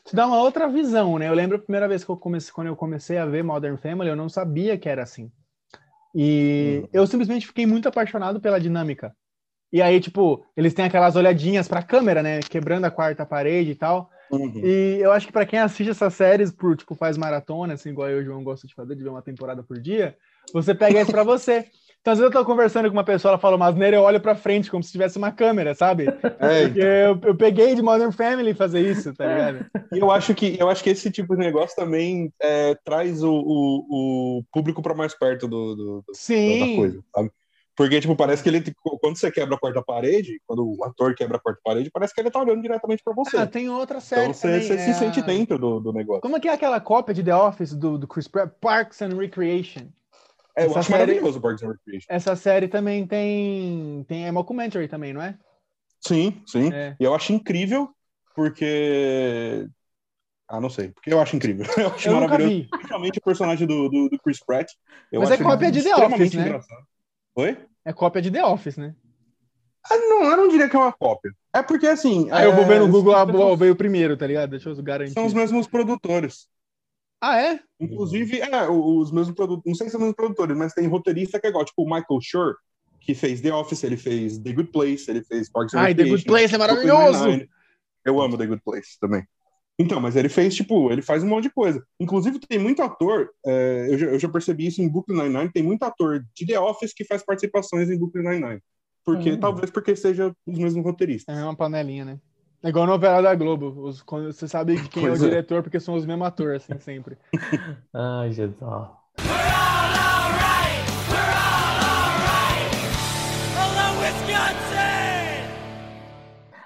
te 0.05 0.15
dá 0.15 0.27
uma 0.27 0.39
outra 0.39 0.67
visão, 0.67 1.17
né? 1.17 1.27
Eu 1.27 1.33
lembro 1.33 1.57
a 1.57 1.59
primeira 1.59 1.87
vez 1.87 2.03
que 2.03 2.09
eu 2.09 2.17
comecei, 2.17 2.53
quando 2.53 2.67
eu 2.67 2.75
comecei 2.75 3.17
a 3.17 3.25
ver 3.25 3.43
Modern 3.43 3.77
Family, 3.77 4.09
eu 4.09 4.15
não 4.15 4.29
sabia 4.29 4.77
que 4.77 4.87
era 4.87 5.03
assim. 5.03 5.31
E 6.13 6.81
Uhum. 6.83 6.89
eu 6.93 7.07
simplesmente 7.07 7.47
fiquei 7.47 7.65
muito 7.65 7.89
apaixonado 7.89 8.39
pela 8.39 8.59
dinâmica. 8.59 9.15
E 9.73 9.81
aí, 9.81 9.99
tipo, 9.99 10.45
eles 10.55 10.73
têm 10.73 10.85
aquelas 10.85 11.15
olhadinhas 11.15 11.67
pra 11.67 11.83
câmera, 11.83 12.23
né? 12.23 12.39
Quebrando 12.39 12.85
a 12.85 12.91
quarta 12.91 13.25
parede 13.25 13.71
e 13.71 13.75
tal. 13.75 14.09
Uhum. 14.31 14.61
E 14.63 14.99
eu 15.01 15.11
acho 15.11 15.25
que 15.27 15.33
pra 15.33 15.45
quem 15.45 15.59
assiste 15.59 15.89
essas 15.89 16.13
séries 16.13 16.51
por, 16.51 16.77
tipo, 16.77 16.95
faz 16.95 17.17
maratona, 17.17 17.73
assim, 17.73 17.89
igual 17.89 18.09
eu 18.09 18.19
e 18.19 18.21
o 18.21 18.25
João 18.25 18.43
gosta 18.43 18.65
de 18.67 18.73
fazer, 18.73 18.95
de 18.95 19.03
ver 19.03 19.09
uma 19.09 19.21
temporada 19.21 19.63
por 19.63 19.79
dia, 19.81 20.15
você 20.53 20.73
pega 20.73 21.01
isso 21.01 21.11
pra 21.11 21.23
você. 21.23 21.65
Então, 22.05 22.11
às 22.13 22.19
vezes 22.19 22.31
eu 22.35 22.39
tô 22.39 22.45
conversando 22.45 22.87
com 22.87 22.93
uma 22.95 23.03
pessoa, 23.03 23.31
ela 23.31 23.39
fala 23.39 23.55
umas 23.55 23.73
neiras, 23.73 23.97
eu 23.97 24.03
olho 24.03 24.21
pra 24.21 24.35
frente, 24.35 24.69
como 24.69 24.83
se 24.83 24.91
tivesse 24.91 25.17
uma 25.17 25.31
câmera, 25.31 25.73
sabe? 25.73 26.05
É, 26.39 26.67
Porque 26.67 26.79
eu, 26.79 27.19
eu 27.23 27.35
peguei 27.35 27.73
de 27.73 27.81
Modern 27.81 28.11
Family 28.11 28.53
fazer 28.53 28.79
isso, 28.87 29.11
tá 29.15 29.25
ligado? 29.25 29.65
E 29.91 29.97
eu 29.97 30.11
acho 30.11 30.35
que 30.35 30.55
eu 30.59 30.69
acho 30.69 30.83
que 30.83 30.91
esse 30.91 31.09
tipo 31.09 31.33
de 31.35 31.39
negócio 31.39 31.75
também 31.75 32.31
é, 32.39 32.75
traz 32.85 33.23
o, 33.23 33.31
o, 33.33 34.37
o 34.39 34.43
público 34.53 34.83
para 34.83 34.93
mais 34.93 35.17
perto 35.17 35.47
do, 35.47 35.75
do- 35.75 35.85
do- 35.85 36.03
da 36.05 36.13
Sim. 36.13 36.75
coisa, 36.75 37.03
sabe? 37.15 37.31
Porque, 37.75 37.99
tipo, 37.99 38.15
parece 38.15 38.43
que 38.43 38.49
ele. 38.49 38.63
Quando 39.01 39.17
você 39.17 39.31
quebra 39.31 39.55
a 39.55 39.59
quarta 39.59 39.81
parede, 39.81 40.39
quando 40.45 40.63
o 40.63 40.83
ator 40.85 41.15
quebra 41.15 41.37
a 41.37 41.39
quarta 41.39 41.59
parede, 41.63 41.89
parece 41.91 42.13
que 42.13 42.21
ele 42.21 42.29
tá 42.31 42.39
olhando 42.39 42.61
diretamente 42.61 43.03
para 43.03 43.13
você. 43.13 43.35
Ah, 43.37 43.47
tem 43.47 43.67
outra 43.69 43.99
série 43.99 44.21
então 44.21 44.33
você, 44.33 44.47
também, 44.47 44.61
você 44.61 44.73
é 44.75 44.77
se 44.77 44.93
sente 44.93 45.21
dentro 45.23 45.57
do, 45.57 45.79
do 45.79 45.91
negócio. 45.91 46.21
Como 46.21 46.37
é 46.37 46.39
que 46.39 46.47
é 46.47 46.53
aquela 46.53 46.79
cópia 46.79 47.13
de 47.13 47.23
The 47.23 47.35
Office 47.35 47.73
do, 47.73 47.97
do 47.97 48.07
Chris 48.07 48.27
Pratt? 48.27 48.51
Parks 48.61 49.01
and 49.01 49.17
Recreation. 49.17 49.87
É, 50.55 50.63
eu 50.63 50.69
essa 50.69 50.79
acho 50.79 50.89
série- 50.89 50.99
maravilhoso 50.99 51.39
o 51.39 51.41
Parks 51.41 51.63
and 51.63 51.71
Recreation. 51.71 52.07
Essa 52.09 52.35
série 52.35 52.67
também 52.67 53.05
tem 53.05 54.03
tem 54.07 54.25
é 54.25 54.31
mockumentary 54.31 54.87
também, 54.87 55.13
não 55.13 55.21
é? 55.21 55.37
Sim, 55.99 56.41
sim. 56.45 56.71
É. 56.73 56.95
E 56.99 57.03
eu 57.03 57.13
acho 57.13 57.33
incrível, 57.33 57.89
porque. 58.35 59.67
Ah, 60.47 60.61
não 60.61 60.69
sei. 60.69 60.89
Porque 60.89 61.11
eu 61.11 61.19
acho 61.19 61.35
incrível. 61.35 61.65
Eu 61.75 61.87
acho 61.87 62.07
Eu 62.07 62.13
maravilhoso. 62.21 62.55
vi. 62.55 62.67
Principalmente 62.69 63.17
o 63.17 63.21
personagem 63.23 63.65
do, 63.65 63.89
do, 63.89 64.09
do 64.09 64.19
Chris 64.19 64.39
Pratt. 64.45 64.71
Eu 65.11 65.21
Mas 65.21 65.31
é 65.31 65.33
acho 65.33 65.43
cópia 65.43 65.71
de 65.71 65.81
The 65.81 65.95
Office, 65.95 66.33
né? 66.35 66.41
engraçado. 66.43 66.85
Oi? 67.35 67.57
É 67.83 67.91
cópia 67.91 68.21
de 68.21 68.29
The 68.29 68.45
Office, 68.45 68.77
né? 68.77 68.95
Ah, 69.89 69.97
não, 69.97 70.23
eu 70.23 70.37
não 70.37 70.47
diria 70.47 70.69
que 70.69 70.75
é 70.75 70.79
uma 70.79 70.93
cópia. 70.93 71.31
É 71.53 71.63
porque, 71.63 71.87
assim... 71.87 72.29
Aí 72.31 72.45
eu 72.45 72.55
vou 72.55 72.65
ver 72.65 72.79
no 72.79 72.87
é, 72.87 72.89
Google, 72.89 73.15
ah, 73.15 73.55
veio 73.55 73.75
primeiro, 73.75 74.15
tá 74.15 74.27
ligado? 74.27 74.51
Deixa 74.51 74.69
eu 74.69 74.83
garantir. 74.83 75.13
São 75.13 75.25
os 75.25 75.33
mesmos 75.33 75.67
produtores. 75.67 76.47
Ah, 77.27 77.41
é? 77.41 77.59
Inclusive, 77.79 78.39
é, 78.39 78.69
os 78.69 79.11
mesmos 79.11 79.35
produtores... 79.35 79.63
Não 79.65 79.75
sei 79.75 79.87
se 79.87 79.91
são 79.91 79.99
os 79.99 80.03
mesmos 80.03 80.15
produtores, 80.15 80.55
mas 80.55 80.73
tem 80.73 80.87
roteirista 80.87 81.39
que 81.39 81.47
é 81.47 81.49
igual. 81.49 81.65
Tipo, 81.65 81.81
o 81.83 81.85
Michael 81.85 82.21
Schur, 82.21 82.55
que 82.99 83.15
fez 83.15 83.41
The 83.41 83.53
Office, 83.53 83.83
ele 83.83 83.97
fez 83.97 84.37
The 84.37 84.53
Good 84.53 84.71
Place, 84.71 85.09
ele 85.09 85.23
fez 85.23 85.49
Parks 85.49 85.73
and 85.73 85.79
Ai, 85.79 85.95
The 85.95 86.05
Good 86.05 86.25
Place 86.25 86.53
é 86.53 86.57
maravilhoso! 86.57 87.47
Eu 88.05 88.21
amo 88.21 88.37
The 88.37 88.45
Good 88.45 88.61
Place 88.63 88.99
também. 88.99 89.23
Então, 89.77 89.99
mas 89.99 90.15
ele 90.15 90.29
fez, 90.29 90.55
tipo, 90.55 90.91
ele 90.91 91.01
faz 91.01 91.23
um 91.23 91.27
monte 91.27 91.45
de 91.45 91.49
coisa. 91.49 91.83
Inclusive, 91.99 92.39
tem 92.39 92.59
muito 92.59 92.81
ator, 92.81 93.29
é, 93.45 93.87
eu, 93.89 93.97
já, 93.97 94.05
eu 94.07 94.19
já 94.19 94.29
percebi 94.29 94.67
isso 94.67 94.81
em 94.81 94.87
Brooklyn 94.87 95.23
Nine-Nine, 95.23 95.51
tem 95.51 95.63
muito 95.63 95.83
ator 95.83 96.23
de 96.33 96.45
The 96.45 96.59
Office 96.59 96.93
que 96.93 97.03
faz 97.03 97.25
participações 97.25 97.89
em 97.89 97.97
Brooklyn 97.97 98.23
Nine-Nine. 98.23 98.61
Porque, 99.03 99.31
Hum. 99.33 99.39
talvez 99.39 99.69
porque 99.71 99.95
seja 99.95 100.33
os 100.45 100.57
mesmos 100.57 100.83
roteiristas. 100.83 101.35
É 101.35 101.43
uma 101.43 101.55
panelinha, 101.55 102.05
né? 102.05 102.19
É 102.65 102.69
igual 102.69 102.85
a 102.85 102.87
novela 102.87 103.21
da 103.21 103.35
Globo. 103.35 103.79
Os, 103.83 104.01
quando 104.01 104.33
você 104.33 104.47
sabe 104.47 104.75
quem 104.89 105.03
Pois 105.03 105.21
é 105.21 105.23
o 105.23 105.27
é. 105.27 105.29
diretor, 105.29 105.61
porque 105.61 105.79
são 105.79 105.93
os 105.93 106.03
mesmos 106.03 106.25
atores, 106.25 106.63
assim, 106.63 106.79
sempre. 106.79 107.15
Ai, 107.93 108.31
Jesus. 108.31 108.57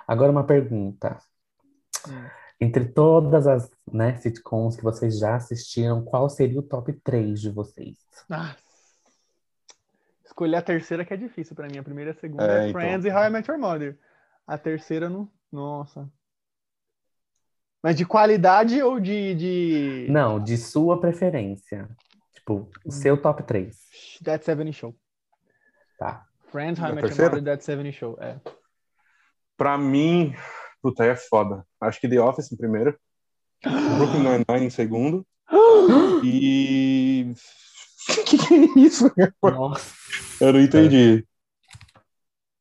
Agora 0.08 0.32
uma 0.32 0.46
pergunta. 0.46 1.18
Hum. 2.08 2.30
Entre 2.62 2.86
todas 2.86 3.46
as 3.46 3.70
né, 3.92 4.16
sitcoms 4.16 4.78
que 4.78 4.84
vocês 4.84 5.20
já 5.20 5.36
assistiram, 5.36 6.02
qual 6.06 6.30
seria 6.30 6.60
o 6.60 6.64
top 6.64 6.94
3 6.94 7.42
de 7.42 7.50
vocês? 7.50 7.98
Ah, 8.32 8.56
escolher 10.24 10.56
a 10.56 10.62
terceira 10.62 11.04
que 11.04 11.14
é 11.14 11.18
difícil 11.18 11.58
pra 11.58 11.68
mim. 11.68 11.78
A 11.78 11.84
primeira 11.84 12.12
e 12.12 12.14
a 12.14 12.20
segunda 12.22 12.44
É, 12.46 12.68
é 12.68 12.70
então. 12.70 12.80
Friends 12.80 13.06
e 13.06 13.12
How 13.12 13.26
I 13.26 13.30
Met 13.30 13.52
Your 13.52 13.60
Mother. 13.60 14.00
A 14.48 14.58
terceira 14.58 15.10
não. 15.10 15.30
Nossa. 15.52 16.10
Mas 17.82 17.96
de 17.96 18.06
qualidade 18.06 18.82
ou 18.84 19.00
de. 19.00 19.34
de... 19.36 20.08
Não, 20.10 20.40
de 20.44 20.58
sua 20.58 21.00
preferência. 21.00 21.90
Tipo, 22.34 22.70
o 22.86 22.92
seu 22.92 23.16
top 23.22 23.44
3. 23.44 23.78
That 24.24 24.44
70 24.44 24.72
Show. 24.74 24.96
Tá. 25.98 26.26
Friends, 26.52 26.80
How 26.80 26.90
I 26.90 26.96
Met 26.96 27.08
Your? 27.10 27.30
Mother, 27.30 27.44
That 27.44 27.64
70 27.64 27.92
Show. 27.92 28.18
É. 28.20 28.40
Pra 29.56 29.78
mim, 29.78 30.34
puta, 30.82 31.06
é 31.06 31.16
foda. 31.16 31.66
Acho 31.80 32.00
que 32.00 32.08
The 32.10 32.20
Office 32.22 32.52
em 32.52 32.58
primeiro, 32.58 32.98
Brooklyn 33.64 34.24
Nine-Nine 34.24 34.66
em 34.66 34.70
segundo, 34.70 35.26
e... 36.24 37.34
que 38.26 38.38
que 38.38 38.54
é 38.54 38.80
isso? 38.80 39.12
Nossa. 39.42 39.94
Eu 40.42 40.54
não 40.54 40.62
entendi. 40.62 41.26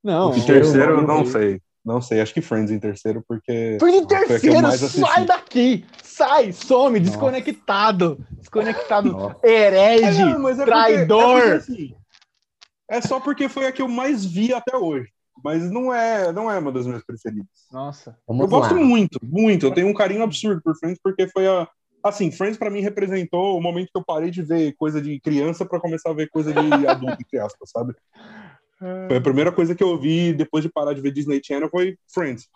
Não. 0.02 0.34
em 0.36 0.44
terceiro, 0.46 0.92
eu- 0.92 1.00
eu 1.00 1.06
não 1.06 1.24
sei. 1.24 1.60
Não 1.88 2.02
sei, 2.02 2.20
acho 2.20 2.34
que 2.34 2.42
Friends 2.42 2.70
em 2.70 2.78
terceiro, 2.78 3.24
porque... 3.26 3.78
A 3.80 3.84
que 3.88 3.96
eu 3.96 4.06
terceiro, 4.06 4.76
sai 4.76 5.24
daqui! 5.24 5.86
Sai, 6.02 6.52
some, 6.52 7.00
desconectado! 7.00 8.18
Desconectado, 8.30 9.10
Nossa. 9.10 9.36
herege, 9.42 10.20
É, 10.20 10.24
não, 10.26 10.48
é 10.48 10.54
porque- 10.54 10.64
traidor! 10.66 11.38
É, 11.38 11.40
porque, 11.40 11.72
assim, 11.72 11.94
é 12.90 13.00
só 13.00 13.18
porque 13.20 13.48
foi 13.48 13.66
a 13.66 13.72
que 13.72 13.80
eu 13.80 13.88
mais 13.88 14.22
vi 14.22 14.52
até 14.52 14.76
hoje. 14.76 15.08
Mas 15.42 15.70
não 15.70 15.94
é, 15.94 16.30
não 16.30 16.50
é 16.50 16.58
uma 16.58 16.70
das 16.70 16.86
minhas 16.86 17.02
preferidas. 17.06 17.46
Nossa. 17.72 18.18
Vamos 18.26 18.42
eu 18.42 18.48
gosto 18.48 18.74
lá. 18.74 18.80
muito, 18.82 19.18
muito. 19.22 19.64
Eu 19.64 19.72
tenho 19.72 19.86
um 19.88 19.94
carinho 19.94 20.22
absurdo 20.24 20.60
por 20.62 20.76
Friends, 20.76 20.98
porque 21.02 21.26
foi 21.28 21.46
a. 21.46 21.66
Assim, 22.02 22.30
Friends 22.32 22.58
pra 22.58 22.68
mim 22.70 22.80
representou 22.80 23.56
o 23.56 23.62
momento 23.62 23.88
que 23.92 23.98
eu 23.98 24.04
parei 24.04 24.30
de 24.30 24.42
ver 24.42 24.74
coisa 24.76 25.00
de 25.00 25.18
criança 25.20 25.64
pra 25.64 25.80
começar 25.80 26.10
a 26.10 26.14
ver 26.14 26.28
coisa 26.28 26.52
de 26.52 26.86
adulto, 26.86 27.16
entre 27.20 27.38
aspas, 27.38 27.70
sabe? 27.70 27.94
Foi 28.78 29.16
a 29.16 29.20
primeira 29.20 29.50
coisa 29.50 29.74
que 29.74 29.82
eu 29.82 29.98
vi 29.98 30.32
depois 30.32 30.62
de 30.62 30.70
parar 30.70 30.92
de 30.92 31.00
ver 31.00 31.10
Disney 31.10 31.40
Channel 31.44 31.68
foi 31.68 31.98
Friends. 32.06 32.48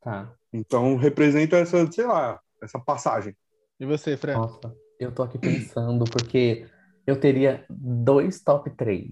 Tá. 0.00 0.32
Então 0.52 0.96
representa 0.96 1.56
essa, 1.56 1.90
sei 1.90 2.06
lá, 2.06 2.40
essa 2.62 2.78
passagem. 2.78 3.36
E 3.78 3.84
você, 3.84 4.16
Fran? 4.16 4.34
Nossa, 4.34 4.74
eu 5.00 5.12
tô 5.12 5.24
aqui 5.24 5.36
pensando 5.36 6.04
porque 6.04 6.68
eu 7.06 7.18
teria 7.18 7.66
dois 7.68 8.40
top 8.40 8.70
3. 8.70 9.10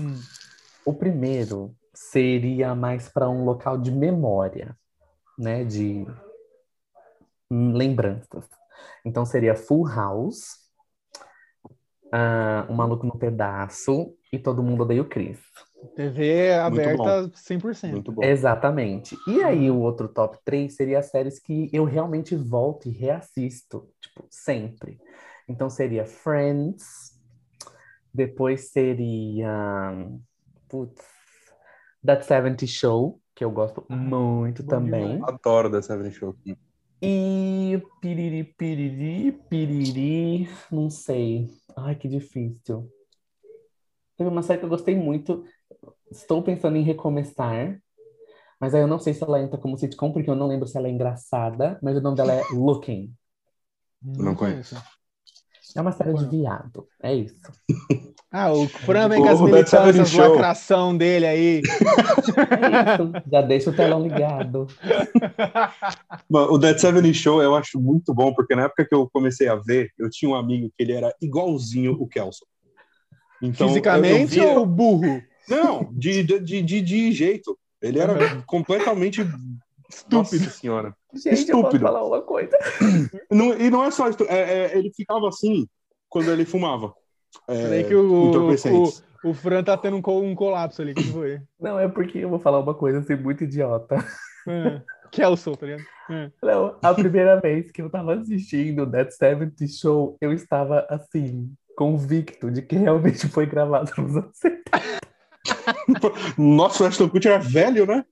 Hum. 0.00 0.18
O 0.84 0.94
primeiro 0.94 1.76
seria 1.92 2.74
mais 2.74 3.08
para 3.08 3.28
um 3.28 3.44
local 3.44 3.76
de 3.76 3.90
memória, 3.90 4.74
né? 5.38 5.62
De 5.62 6.06
lembranças. 7.50 8.48
Então 9.04 9.26
seria 9.26 9.54
Full 9.54 9.86
House, 9.86 10.56
ah, 12.10 12.66
Um 12.70 12.74
Maluco 12.74 13.06
no 13.06 13.18
Pedaço 13.18 14.16
e 14.32 14.38
Todo 14.38 14.62
Mundo 14.62 14.82
Odeia 14.82 15.02
o 15.02 15.08
Chris. 15.08 15.38
TV 15.94 16.54
aberta 16.54 17.28
100%. 17.34 17.90
Muito 17.90 18.12
bom. 18.12 18.24
Exatamente. 18.24 19.16
E 19.26 19.42
aí 19.42 19.70
o 19.70 19.80
outro 19.80 20.08
top 20.08 20.38
3 20.44 20.74
seria 20.74 21.00
as 21.00 21.06
séries 21.06 21.38
que 21.38 21.68
eu 21.72 21.84
realmente 21.84 22.34
volto 22.34 22.88
e 22.88 22.92
reassisto, 22.92 23.88
tipo, 24.00 24.26
sempre. 24.30 24.98
Então 25.48 25.68
seria 25.68 26.06
Friends, 26.06 27.20
depois 28.14 28.70
seria 28.70 30.08
putz, 30.68 31.04
That 32.04 32.24
70 32.24 32.66
Show, 32.66 33.20
que 33.34 33.44
eu 33.44 33.50
gosto 33.50 33.84
muito 33.90 34.62
bom 34.62 34.68
também. 34.68 35.20
Adoro 35.24 35.70
The 35.70 35.82
Seven 35.82 36.10
Show. 36.10 36.34
E 37.02 37.82
piriri, 38.00 38.44
piriri, 38.44 39.32
piriri, 39.50 40.48
não 40.70 40.88
sei. 40.88 41.50
Ai, 41.76 41.96
que 41.96 42.08
difícil. 42.08 42.88
Teve 44.16 44.30
uma 44.30 44.42
série 44.42 44.58
que 44.58 44.64
eu 44.64 44.70
gostei 44.70 44.96
muito. 44.96 45.44
Estou 46.10 46.42
pensando 46.42 46.76
em 46.76 46.82
recomeçar, 46.82 47.80
mas 48.60 48.74
aí 48.74 48.80
eu 48.80 48.86
não 48.86 48.98
sei 48.98 49.14
se 49.14 49.24
ela 49.24 49.40
entra 49.40 49.58
como 49.58 49.76
sitcom, 49.76 50.12
porque 50.12 50.30
eu 50.30 50.36
não 50.36 50.46
lembro 50.46 50.68
se 50.68 50.76
ela 50.76 50.88
é 50.88 50.90
engraçada, 50.90 51.78
mas 51.82 51.96
o 51.96 52.00
nome 52.00 52.16
dela 52.16 52.32
é 52.32 52.42
Looking. 52.52 53.12
Não 54.02 54.34
conheço. 54.34 54.76
É 55.74 55.80
uma 55.80 55.92
série 55.92 56.12
de 56.12 56.26
viado. 56.26 56.86
É 57.02 57.14
isso. 57.14 57.40
Ah, 58.34 58.50
o 58.50 58.66
Fran 58.66 59.10
vem 59.10 59.20
com 59.20 59.28
as 59.28 59.38
O 59.38 59.44
That 59.50 59.68
70 59.68 59.92
militâncias, 59.92 60.30
lacração 60.30 60.96
dele 60.96 61.26
aí. 61.26 61.56
É 61.58 62.94
isso. 62.94 63.12
Já 63.30 63.42
deixa 63.42 63.68
o 63.68 63.76
telão 63.76 64.02
ligado. 64.02 64.66
Mano, 66.30 66.52
O 66.52 66.56
Dead 66.56 66.78
Seven 66.78 67.12
Show 67.12 67.42
eu 67.42 67.54
acho 67.54 67.78
muito 67.78 68.14
bom, 68.14 68.32
porque 68.32 68.56
na 68.56 68.62
época 68.62 68.86
que 68.86 68.94
eu 68.94 69.06
comecei 69.12 69.48
a 69.48 69.56
ver, 69.56 69.90
eu 69.98 70.08
tinha 70.08 70.30
um 70.30 70.34
amigo 70.34 70.72
que 70.74 70.82
ele 70.82 70.92
era 70.92 71.14
igualzinho 71.20 71.92
o 72.00 72.08
Kelson. 72.08 72.46
Então, 73.42 73.68
Fisicamente 73.68 74.38
eu- 74.38 74.44
eu 74.44 74.50
via- 74.50 74.58
ou 74.60 74.66
burro? 74.66 75.22
Não, 75.48 75.88
de, 75.92 76.22
de, 76.22 76.62
de, 76.62 76.80
de- 76.80 77.12
jeito. 77.12 77.58
Ele 77.80 77.98
era 77.98 78.42
completamente 78.46 79.20
Estúpido. 79.90 80.16
Nossa 80.16 80.50
senhora. 80.50 80.96
Gente, 81.12 81.26
eu 81.26 81.32
posso 81.32 81.42
Estúpido. 81.66 81.84
falar 81.84 82.04
uma 82.06 82.22
coisa. 82.22 82.56
Não- 83.30 83.52
e 83.58 83.68
não 83.68 83.84
é 83.84 83.90
só 83.90 84.08
isso, 84.08 84.22
é- 84.28 84.66
é- 84.72 84.78
ele 84.78 84.90
ficava 84.94 85.28
assim 85.28 85.66
quando 86.08 86.30
ele 86.30 86.44
fumava. 86.46 86.94
É, 87.48 87.62
Peraí 87.62 87.84
que 87.84 87.94
o, 87.94 88.30
o, 88.30 89.30
o 89.30 89.34
Fran 89.34 89.62
tá 89.64 89.76
tendo 89.76 89.96
um, 89.96 90.02
co- 90.02 90.20
um 90.20 90.34
colapso 90.34 90.80
ali. 90.80 90.94
que 90.94 91.02
foi? 91.04 91.40
Não, 91.60 91.78
é 91.78 91.88
porque 91.88 92.18
eu 92.18 92.30
vou 92.30 92.38
falar 92.38 92.60
uma 92.60 92.74
coisa 92.74 93.00
assim, 93.00 93.16
muito 93.16 93.44
idiota. 93.44 93.96
Ah, 94.48 94.80
Kelson, 95.10 95.52
tá 95.54 95.66
ligado? 95.66 95.84
Ah. 96.10 96.30
Não, 96.42 96.76
a 96.82 96.94
primeira 96.94 97.38
vez 97.40 97.70
que 97.70 97.82
eu 97.82 97.90
tava 97.90 98.14
assistindo 98.14 98.90
That 98.90 99.14
70 99.14 99.66
Show, 99.68 100.16
eu 100.20 100.32
estava 100.32 100.86
assim, 100.88 101.52
convicto 101.76 102.50
de 102.50 102.62
que 102.62 102.76
realmente 102.76 103.28
foi 103.28 103.46
gravado 103.46 103.90
nos 103.98 104.16
anos 104.16 104.36
70. 104.36 104.62
Nossa, 106.38 106.84
o 106.84 106.86
Ashton 106.86 107.08
Kutcher 107.08 107.32
é 107.32 107.38
velho, 107.38 107.86
né? 107.86 108.04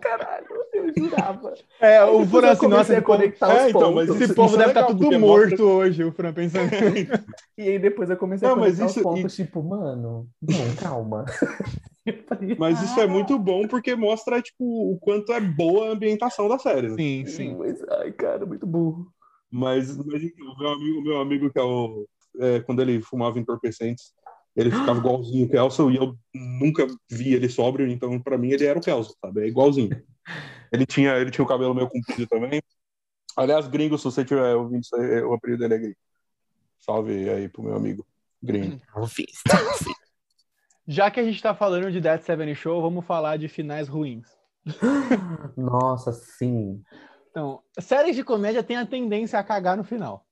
Caralho, 0.00 0.46
eu 0.72 0.92
jurava. 0.94 1.54
É, 1.78 2.02
o 2.04 2.24
Fran 2.26 2.50
assim, 2.50 2.66
nossa, 2.68 2.96
a 2.96 3.02
conectar 3.02 3.48
os 3.48 3.60
É, 3.60 3.68
então, 3.68 3.92
pontos. 3.92 4.08
mas 4.08 4.20
esse 4.22 4.34
povo 4.34 4.54
é 4.54 4.58
deve 4.58 4.70
estar 4.70 4.80
legal, 4.88 4.96
tudo 4.98 5.20
morto 5.20 5.50
mostra- 5.50 5.64
hoje, 5.66 6.04
o 6.04 6.12
Fran 6.12 6.32
pensando. 6.32 6.70
E 7.58 7.62
aí 7.68 7.78
depois 7.78 8.08
eu 8.08 8.16
comecei 8.16 8.48
a 8.48 8.50
Não, 8.50 8.56
mas 8.56 8.78
conectar 8.78 8.86
isso- 8.86 9.00
os 9.00 9.02
pontos, 9.16 9.38
e- 9.38 9.44
tipo, 9.44 9.62
mano, 9.62 10.26
não, 10.40 10.74
calma. 10.76 11.26
Falei, 12.26 12.56
Mas 12.58 12.80
isso 12.82 12.98
é 12.98 13.06
muito 13.06 13.38
bom 13.38 13.68
porque 13.68 13.94
mostra 13.94 14.40
tipo, 14.40 14.64
o 14.64 14.98
quanto 14.98 15.30
é 15.34 15.40
boa 15.40 15.88
a 15.88 15.92
ambientação 15.92 16.48
da 16.48 16.58
série. 16.58 16.88
né? 16.88 16.96
Sim, 16.96 17.26
sim, 17.26 17.54
mas, 17.58 17.84
ai, 17.90 18.10
cara, 18.12 18.46
muito 18.46 18.66
burro. 18.66 19.06
Mas, 19.52 19.94
mas 19.98 20.22
enfim, 20.22 20.42
o 20.42 20.58
meu 20.58 20.68
amigo, 20.70 20.98
o 21.00 21.04
meu 21.04 21.20
amigo 21.20 21.50
que 21.50 21.58
é 21.58 21.62
o. 21.62 22.06
é, 22.38 22.60
quando 22.60 22.82
ele 22.82 23.00
fumava 23.00 23.38
entorpecentes, 23.38 24.12
ele 24.56 24.70
ficava 24.70 24.98
igualzinho 25.00 25.46
o 25.46 25.50
Kelson 25.50 25.90
e 25.90 25.96
eu 25.96 26.16
nunca 26.34 26.86
vi 27.10 27.34
ele 27.34 27.48
sóbrio, 27.48 27.86
então 27.88 28.20
pra 28.20 28.38
mim 28.38 28.50
ele 28.50 28.64
era 28.64 28.78
o 28.78 28.82
Kelson, 28.82 29.14
sabe? 29.20 29.42
É 29.42 29.46
igualzinho. 29.48 29.90
Ele 30.72 30.86
tinha, 30.86 31.16
ele 31.16 31.32
tinha 31.32 31.44
o 31.44 31.48
cabelo 31.48 31.74
meio 31.74 31.88
comprido 31.88 32.28
também. 32.28 32.62
Aliás, 33.36 33.66
gringo, 33.66 33.98
se 33.98 34.04
você 34.04 34.24
tiver 34.24 34.54
ouvindo 34.54 34.82
isso 34.82 34.94
aí, 34.94 35.20
o 35.20 35.34
apelido 35.34 35.58
dele 35.62 35.74
é 35.74 35.78
gringo. 35.78 35.96
Salve 36.78 37.28
aí 37.28 37.48
pro 37.48 37.64
meu 37.64 37.74
amigo 37.74 38.06
gringo. 38.40 38.80
Já 40.86 41.10
que 41.10 41.20
a 41.20 41.24
gente 41.24 41.42
tá 41.42 41.54
falando 41.54 41.90
de 41.90 42.00
Dead 42.00 42.20
Seven 42.20 42.54
Show, 42.54 42.80
vamos 42.80 43.04
falar 43.04 43.36
de 43.36 43.48
finais 43.48 43.88
ruins. 43.88 44.26
Nossa, 45.56 46.12
sim, 46.12 46.82
Então, 47.30 47.62
séries 47.78 48.14
de 48.14 48.22
comédia 48.22 48.62
têm 48.62 48.76
a 48.76 48.86
tendência 48.86 49.38
a 49.38 49.44
cagar 49.44 49.76
no 49.76 49.84
final. 49.84 50.26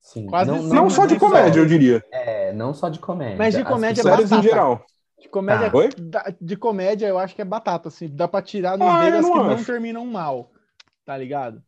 Sim. 0.00 0.26
Quase 0.26 0.50
não. 0.50 0.62
Não 0.62 0.74
não, 0.74 0.90
só 0.90 1.06
de 1.06 1.18
comédia, 1.18 1.60
eu 1.60 1.66
diria. 1.66 2.04
É, 2.12 2.52
não 2.52 2.72
só 2.74 2.88
de 2.88 2.98
comédia. 2.98 3.36
Mas 3.36 3.54
de 3.54 3.62
As 3.62 3.68
comédia 3.68 4.00
é 4.00 4.02
Séries 4.02 4.26
em 4.26 4.36
batata. 4.36 4.42
geral. 4.48 4.86
De 5.18 5.28
comédia, 5.28 5.70
Tá. 5.70 5.88
Da- 5.98 6.34
de 6.40 6.56
comédia 6.56 7.06
eu 7.06 7.18
acho 7.18 7.34
que 7.34 7.42
é 7.42 7.44
batata, 7.44 7.88
assim. 7.88 8.08
Dá 8.14 8.28
pra 8.28 8.42
tirar 8.42 8.76
nos 8.78 8.86
Ah, 8.86 9.10
não 9.10 9.32
que 9.32 9.38
não 9.38 9.50
acho. 9.50 9.64
terminam 9.64 10.04
mal. 10.06 10.50
Tá 11.04 11.16
ligado? 11.16 11.62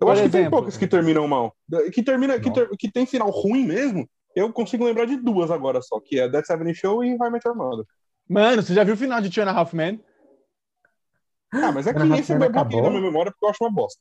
Eu 0.00 0.06
Por 0.06 0.10
acho 0.12 0.22
que 0.24 0.28
tem 0.30 0.40
exemplo. 0.42 0.58
poucas 0.58 0.76
que 0.76 0.86
terminam 0.86 1.26
mal. 1.28 1.54
Que, 1.92 2.02
termina, 2.02 2.38
que, 2.38 2.50
ter- 2.52 2.68
que 2.78 2.90
tem 2.90 3.04
final 3.06 3.30
ruim 3.30 3.64
mesmo. 3.64 4.08
Eu 4.34 4.52
consigo 4.52 4.84
lembrar 4.84 5.06
de 5.06 5.16
duas 5.16 5.50
agora 5.50 5.80
só, 5.82 5.98
que 6.00 6.20
é 6.20 6.28
Dead 6.28 6.44
Seven 6.44 6.72
Show 6.74 7.04
e 7.04 7.16
Vai 7.16 7.30
Meter 7.30 7.54
Mother. 7.54 7.84
Mano, 8.28 8.62
você 8.62 8.74
já 8.74 8.84
viu 8.84 8.94
o 8.94 8.96
final 8.96 9.20
de 9.20 9.30
Two 9.30 9.42
and 9.42 9.48
a 9.50 9.52
Half 9.52 9.72
Men? 9.74 10.00
Ah, 11.52 11.72
mas 11.72 11.86
é 11.86 11.94
que 11.94 11.98
esse 12.00 12.32
botei 12.34 12.38
na 12.38 12.46
acabou? 12.46 12.90
minha 12.90 13.00
memória 13.02 13.32
porque 13.32 13.44
eu 13.44 13.48
acho 13.50 13.64
uma 13.64 13.70
bosta. 13.72 14.00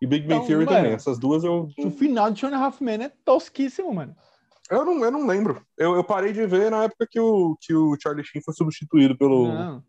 E 0.00 0.06
Big 0.06 0.26
Bang 0.26 0.36
Então, 0.36 0.46
Theory 0.46 0.64
mano. 0.64 0.76
também. 0.76 0.92
Essas 0.92 1.18
duas 1.18 1.42
eu, 1.44 1.68
O 1.78 1.90
final 1.90 2.30
de 2.30 2.40
Two 2.40 2.48
and 2.50 2.56
a 2.56 2.64
Half 2.64 2.80
Men 2.80 3.02
é 3.04 3.12
tosquíssimo, 3.24 3.92
mano. 3.92 4.14
eu, 4.70 4.84
não, 4.84 5.04
eu 5.04 5.10
não 5.10 5.26
lembro. 5.26 5.60
Eu, 5.76 5.96
eu 5.96 6.04
parei 6.04 6.32
de 6.32 6.46
ver 6.46 6.70
na 6.70 6.84
época 6.84 7.06
que 7.10 7.18
o, 7.18 7.56
que 7.60 7.74
o 7.74 7.96
Charlie 8.00 8.24
Sheen 8.24 8.42
foi 8.42 8.54
substituído 8.54 9.16
pelo, 9.18 9.48
Não. 9.48 9.82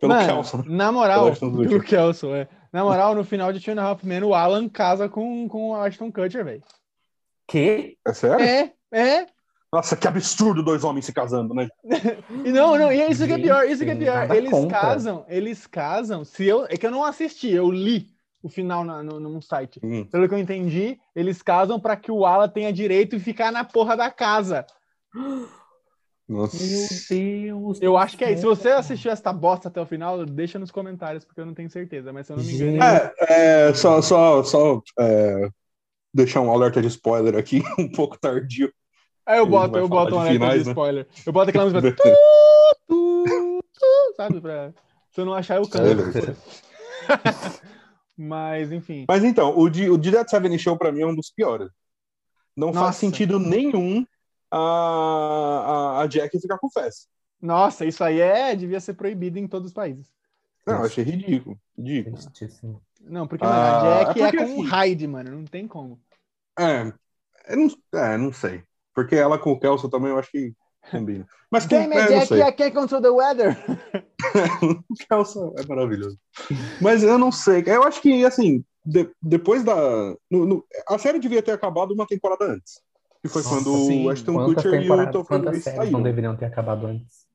pelo 0.00 0.12
Mano, 0.14 0.26
Kelson. 0.26 0.64
Na 0.66 0.90
moral, 0.90 1.32
Pelo 1.36 1.82
Kelson, 1.82 2.34
é. 2.34 2.48
Na 2.72 2.84
moral, 2.84 3.14
no 3.14 3.24
final 3.24 3.52
de 3.52 3.60
Two 3.60 3.74
and 3.74 3.80
a 3.82 3.84
Half 3.84 4.04
Men, 4.04 4.22
o 4.22 4.34
Alan 4.34 4.68
casa 4.68 5.08
com, 5.08 5.48
com 5.48 5.70
o 5.70 5.74
Ashton 5.76 6.10
Kutcher, 6.10 6.44
velho. 6.44 6.62
Que? 7.46 7.96
É 8.06 8.12
sério? 8.12 8.44
É, 8.44 8.72
é. 8.92 9.26
Nossa, 9.72 9.96
que 9.96 10.08
absurdo 10.08 10.62
dois 10.64 10.82
homens 10.84 11.04
se 11.04 11.12
casando, 11.12 11.52
né? 11.54 11.68
E 12.44 12.50
não, 12.52 12.76
não, 12.78 12.90
e 12.92 13.00
é 13.00 13.10
isso 13.10 13.26
que 13.26 13.32
é 13.32 13.38
pior, 13.38 13.64
isso 13.68 13.84
que 13.84 13.90
é 13.90 13.94
pior. 13.94 14.34
Eles 14.34 14.50
contra. 14.50 14.80
casam, 14.80 15.24
eles 15.28 15.66
casam. 15.66 16.24
Se 16.24 16.46
eu, 16.46 16.64
é 16.64 16.76
que 16.76 16.86
eu 16.86 16.90
não 16.90 17.04
assisti, 17.04 17.50
eu 17.50 17.70
li 17.70 18.08
o 18.42 18.48
final 18.48 18.84
na, 18.84 19.02
no, 19.02 19.20
num 19.20 19.40
site. 19.40 19.80
Pelo 20.10 20.28
que 20.28 20.34
eu 20.34 20.38
entendi, 20.38 20.98
eles 21.14 21.42
casam 21.42 21.78
pra 21.78 21.96
que 21.96 22.10
o 22.10 22.24
Alan 22.24 22.48
tenha 22.48 22.72
direito 22.72 23.16
de 23.16 23.22
ficar 23.22 23.52
na 23.52 23.64
porra 23.64 23.96
da 23.96 24.10
casa. 24.10 24.66
Nossa. 26.28 26.62
Meu 26.64 26.88
Deus. 27.08 27.82
Eu 27.82 27.96
acho 27.96 28.16
que 28.16 28.24
é 28.24 28.32
isso. 28.32 28.42
Se 28.42 28.46
você 28.46 28.68
assistiu 28.68 29.10
essa 29.10 29.32
bosta 29.32 29.68
até 29.68 29.80
o 29.80 29.86
final, 29.86 30.24
deixa 30.24 30.58
nos 30.58 30.70
comentários, 30.70 31.24
porque 31.24 31.40
eu 31.40 31.46
não 31.46 31.54
tenho 31.54 31.68
certeza, 31.68 32.12
mas 32.12 32.26
se 32.26 32.32
eu 32.32 32.36
não 32.36 32.44
me 32.44 32.52
engano. 32.52 32.82
É- 32.82 33.14
É, 33.20 33.68
é, 33.68 33.74
só, 33.74 34.00
só, 34.00 34.42
só 34.44 34.80
é, 34.98 35.48
deixar 36.14 36.40
um 36.40 36.50
alerta 36.50 36.80
de 36.80 36.88
spoiler 36.88 37.36
aqui, 37.36 37.62
um 37.78 37.90
pouco 37.90 38.18
tardio. 38.18 38.72
Aí 39.26 39.38
eu 39.38 39.46
boto, 39.46 39.72
vai 39.72 39.82
eu 39.82 39.88
boto 39.88 40.10
de 40.10 40.14
um 40.14 40.20
alerta 40.20 40.32
de 40.32 40.40
finais, 40.40 40.66
né? 40.66 40.72
spoiler. 40.72 41.06
Eu 41.26 41.32
boto 41.32 41.50
aquela 41.50 41.64
música. 41.64 41.92
tu, 41.92 42.02
tu, 42.88 43.64
tu, 43.78 44.14
sabe? 44.16 44.40
Pra... 44.40 44.72
Se 45.10 45.20
eu 45.20 45.24
não 45.24 45.34
achar, 45.34 45.56
eu 45.56 45.68
canto. 45.68 46.12
Mas, 48.22 48.70
enfim. 48.70 49.06
Mas 49.08 49.24
então, 49.24 49.58
o 49.58 49.70
de, 49.70 49.88
o 49.88 49.96
de 49.96 50.10
Dead 50.10 50.28
Seven 50.28 50.58
Show 50.58 50.76
pra 50.76 50.92
mim 50.92 51.00
é 51.00 51.06
um 51.06 51.14
dos 51.14 51.30
piores. 51.30 51.70
Não 52.54 52.68
Nossa. 52.68 52.80
faz 52.80 52.96
sentido 52.96 53.38
nenhum 53.38 54.04
a, 54.50 54.58
a, 54.58 56.02
a 56.02 56.06
Jack 56.06 56.38
ficar 56.38 56.58
com 56.58 56.66
o 56.66 56.70
Fess. 56.70 57.08
Nossa, 57.40 57.86
isso 57.86 58.04
aí 58.04 58.20
é 58.20 58.54
devia 58.54 58.78
ser 58.78 58.92
proibido 58.92 59.38
em 59.38 59.48
todos 59.48 59.68
os 59.68 59.72
países. 59.72 60.06
Não, 60.66 60.80
eu 60.80 60.84
achei 60.84 61.02
ridículo. 61.02 61.58
Ridículo. 61.78 62.16
Tristíssimo. 62.16 62.82
Não, 63.00 63.26
porque, 63.26 63.42
Ah, 63.46 63.48
mano, 63.48 63.88
a 63.88 64.04
Jack 64.04 64.20
é 64.20 64.22
é, 64.22 64.30
porque, 64.30 64.36
com 64.36 64.42
o 64.44 64.60
assim- 64.60 64.66
Hyde, 64.70 65.06
mano. 65.06 65.30
Não 65.30 65.44
tem 65.46 65.66
como. 65.66 65.98
É, 66.58 66.92
eu 67.48 67.56
não, 67.56 67.98
é, 67.98 68.18
não 68.18 68.32
sei. 68.34 68.62
Porque 68.94 69.14
ela 69.14 69.38
com 69.38 69.52
o 69.52 69.58
Kelso 69.58 69.88
também 69.88 70.10
eu 70.10 70.18
acho 70.18 70.30
que 70.30 70.52
combina. 70.90 71.26
Mas 71.50 71.66
quem 71.66 71.88
Damn 71.88 71.92
é, 71.98 72.06
Jack. 72.26 72.34
I 72.34 72.52
can't 72.52 72.72
control 72.74 73.02
the 73.02 73.10
weather. 73.10 73.56
O 74.90 74.94
Kelso 75.08 75.54
é 75.58 75.66
maravilhoso. 75.66 76.16
Mas 76.80 77.02
eu 77.02 77.18
não 77.18 77.32
sei. 77.32 77.64
Eu 77.66 77.82
acho 77.82 78.00
que, 78.00 78.24
assim, 78.24 78.62
de- 78.84 79.10
depois 79.20 79.64
da. 79.64 79.74
no- 80.30 80.46
no- 80.46 80.64
a 80.88 80.98
série 80.98 81.18
devia 81.18 81.42
ter 81.42 81.52
acabado 81.52 81.92
uma 81.92 82.06
temporada 82.06 82.44
antes. 82.44 82.80
Que 83.22 83.28
foi 83.28 83.42
Nossa, 83.42 83.56
quando 83.56 83.76
sim. 83.86 84.06
o 84.06 84.10
Ashton 84.10 84.32
Quantas 84.34 84.54
Kutcher 84.64 84.82
e 84.82 84.90
o 84.90 84.96
Grace 85.40 85.62
séries 85.62 85.76
não 85.78 85.82
saíram. 85.84 86.02
deveriam 86.02 86.36
ter 86.36 86.44
acabado 86.46 86.86
antes? 86.86 87.26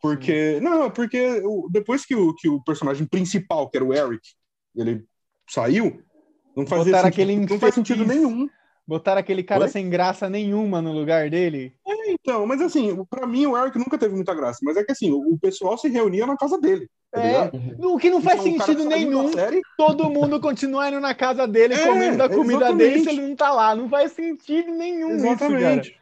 Porque. 0.00 0.58
Não, 0.60 0.90
porque 0.90 1.42
depois 1.70 2.04
que 2.04 2.14
o, 2.16 2.34
que 2.34 2.48
o 2.48 2.62
personagem 2.64 3.06
principal, 3.06 3.68
que 3.70 3.76
era 3.76 3.84
o 3.84 3.94
Eric, 3.94 4.26
ele 4.74 5.04
saiu, 5.48 6.02
não 6.56 6.66
fazia 6.66 6.86
Botaram 6.92 7.04
sentido, 7.12 7.22
aquele 7.30 7.46
não 7.46 7.60
faz 7.60 7.74
sentido 7.74 8.04
nenhum. 8.04 8.48
Botaram 8.86 9.18
aquele 9.20 9.42
cara 9.42 9.62
Oi? 9.64 9.68
sem 9.68 9.88
graça 9.88 10.28
nenhuma 10.28 10.82
no 10.82 10.92
lugar 10.92 11.30
dele. 11.30 11.74
Então, 12.06 12.46
mas 12.46 12.60
assim, 12.60 13.02
pra 13.06 13.26
mim 13.26 13.46
o 13.46 13.56
Eric 13.56 13.78
nunca 13.78 13.96
teve 13.96 14.14
muita 14.14 14.34
graça. 14.34 14.58
Mas 14.62 14.76
é 14.76 14.84
que 14.84 14.92
assim, 14.92 15.10
o, 15.10 15.38
pessoal 15.38 15.78
se 15.78 15.88
reunia 15.88 16.26
na 16.26 16.36
casa 16.36 16.58
dele. 16.60 16.88
Tá 17.10 17.20
É, 17.22 17.26
ligado? 17.28 17.86
O 17.92 17.98
que 17.98 18.10
não 18.10 18.20
faz 18.20 18.40
Então, 18.40 18.52
o 18.54 18.58
cara 18.58 18.66
sentido 18.72 18.88
nenhum. 18.88 19.30
Todo 19.76 20.10
mundo 20.10 20.38
continua 20.40 20.88
indo 20.88 21.00
na 21.00 21.14
casa 21.14 21.46
dele, 21.48 21.74
É, 21.74 21.86
comendo 21.86 22.18
da 22.18 22.28
comida 22.28 22.72
dele, 22.74 22.94
se 22.94 23.00
exatamente. 23.00 23.20
ele 23.20 23.28
não 23.28 23.36
tá 23.36 23.52
lá. 23.52 23.74
Não 23.74 23.88
faz 23.88 24.12
sentido 24.12 24.70
nenhum 24.72 25.16
isso. 25.16 25.26
Exatamente. 25.26 25.98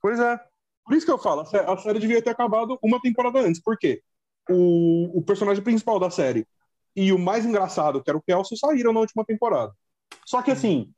Pois 0.00 0.20
é. 0.20 0.38
Por 0.84 0.94
isso 0.96 1.06
que 1.06 1.12
eu 1.12 1.18
falo, 1.18 1.40
a 1.42 1.44
sé- 1.44 1.64
a 1.66 1.76
série 1.78 1.98
devia 1.98 2.22
ter 2.22 2.30
acabado 2.30 2.78
uma 2.82 3.00
temporada 3.00 3.40
antes. 3.40 3.60
Por 3.60 3.76
quê? 3.78 4.00
O, 4.48 5.18
o 5.18 5.22
personagem 5.22 5.62
principal 5.62 5.98
da 5.98 6.10
série 6.10 6.46
e 6.94 7.12
o 7.12 7.18
mais 7.18 7.44
engraçado, 7.46 8.02
que 8.02 8.10
era 8.10 8.18
o 8.18 8.22
Kelsey, 8.22 8.58
saíram 8.58 8.92
na 8.92 9.00
última 9.00 9.24
temporada. 9.24 9.72
Só 10.26 10.42
que 10.42 10.50
assim, 10.50 10.90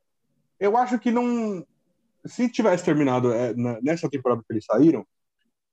eu 0.59 0.75
acho 0.77 0.99
que 0.99 1.11
não. 1.11 1.65
Se 2.25 2.49
tivesse 2.49 2.83
terminado 2.83 3.31
é, 3.31 3.53
na- 3.55 3.79
nessa 3.81 4.09
temporada 4.09 4.41
que 4.47 4.51
eles 4.53 4.65
saíram, 4.65 5.05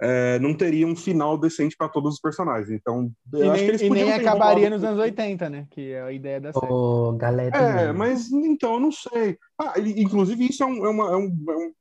é, 0.00 0.38
não 0.38 0.54
teria 0.54 0.86
um 0.86 0.94
final 0.96 1.38
decente 1.38 1.76
para 1.76 1.88
todos 1.88 2.14
os 2.14 2.20
personagens. 2.20 2.70
Então, 2.70 3.10
eu 3.32 3.38
E 3.40 3.42
acho 3.48 3.52
nem, 3.54 3.64
que 3.64 3.70
eles 3.70 3.82
e 3.82 3.90
nem 3.90 4.12
acabaria 4.12 4.68
nos 4.68 4.82
anos 4.84 4.96
pouquinho. 4.96 5.14
80, 5.14 5.48
né? 5.48 5.66
Que 5.70 5.92
é 5.92 6.02
a 6.02 6.12
ideia 6.12 6.40
da 6.40 6.52
série. 6.52 6.66
Ô, 6.72 7.12
galera. 7.12 7.56
É, 7.56 7.92
mas 7.92 8.30
então, 8.30 8.74
eu 8.74 8.80
não 8.80 8.92
sei. 8.92 9.38
Ah, 9.58 9.74
inclusive, 9.78 10.44
isso 10.46 10.62
é, 10.62 10.66
um, 10.66 10.84
é, 10.86 10.90
uma- 10.90 11.10
é 11.12 11.16
um- 11.16 11.44
é 11.48 11.56
um- 11.56 11.72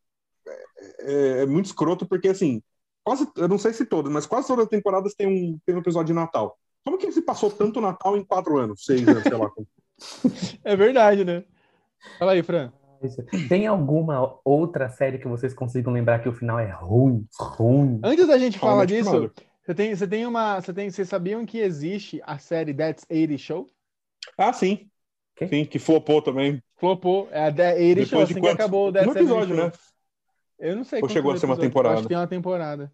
é- 0.99 1.41
é 1.41 1.45
muito 1.45 1.65
escroto, 1.65 2.05
porque 2.07 2.27
assim, 2.29 2.61
quase, 3.03 3.27
eu 3.35 3.47
não 3.47 3.57
sei 3.57 3.73
se 3.73 3.85
todas, 3.85 4.11
mas 4.11 4.25
quase 4.25 4.47
todas 4.47 4.63
as 4.65 4.69
temporadas 4.69 5.13
tem 5.15 5.27
um, 5.27 5.59
tem 5.65 5.75
um 5.75 5.79
episódio 5.79 6.07
de 6.07 6.13
Natal. 6.13 6.57
Como 6.83 6.97
que 6.97 7.11
se 7.11 7.21
passou 7.21 7.51
tanto 7.51 7.81
Natal 7.81 8.15
em 8.17 8.23
quatro 8.23 8.57
anos, 8.57 8.85
seis 8.85 9.07
anos, 9.07 9.23
sei 9.23 9.37
lá. 9.37 9.51
É 10.63 10.75
verdade, 10.75 11.23
né? 11.23 11.43
Fala 12.17 12.31
aí, 12.31 12.41
Fran. 12.41 12.71
Tem 13.47 13.67
alguma 13.67 14.39
outra 14.43 14.89
série 14.89 15.17
que 15.17 15.27
vocês 15.27 15.53
consigam 15.53 15.93
lembrar 15.93 16.19
que 16.19 16.29
o 16.29 16.33
final 16.33 16.59
é 16.59 16.69
ruim? 16.69 17.25
Ruim? 17.39 17.99
Antes 18.03 18.27
da 18.27 18.37
gente 18.37 18.59
falar 18.59 18.85
disso, 18.85 19.31
você 19.63 19.75
tem, 19.75 19.95
você 19.95 20.07
tem 20.07 20.25
uma. 20.25 20.59
Você 20.59 20.73
tem, 20.73 20.89
vocês 20.89 21.07
sabiam 21.07 21.45
que 21.45 21.59
existe 21.59 22.21
a 22.25 22.37
série 22.37 22.73
That's 22.73 23.05
80 23.09 23.37
Show? 23.37 23.67
Ah, 24.37 24.53
sim. 24.53 24.89
Quê? 25.35 25.47
Sim, 25.47 25.65
que 25.65 25.79
flopou 25.79 26.21
também. 26.21 26.61
Flopou. 26.77 27.27
É 27.31 27.47
a 27.47 27.51
The 27.51 27.73
80 27.73 27.87
Depois 27.87 28.09
Show, 28.09 28.25
de 28.25 28.31
assim 28.31 28.41
que 28.41 28.47
acabou 28.47 28.89
o 28.89 28.91
That's 28.91 29.07
80 29.07 29.19
episódio, 29.19 29.55
Show. 29.55 29.65
né? 29.65 29.71
Eu 30.59 30.75
não 30.75 30.83
sei 30.83 31.01
Ou 31.01 31.09
chegou 31.09 31.31
a 31.31 31.37
ser 31.37 31.45
uma 31.45 31.57
temporada? 31.57 31.95
Acho 31.95 32.03
que 32.03 32.09
tem 32.09 32.17
uma 32.17 32.27
temporada. 32.27 32.91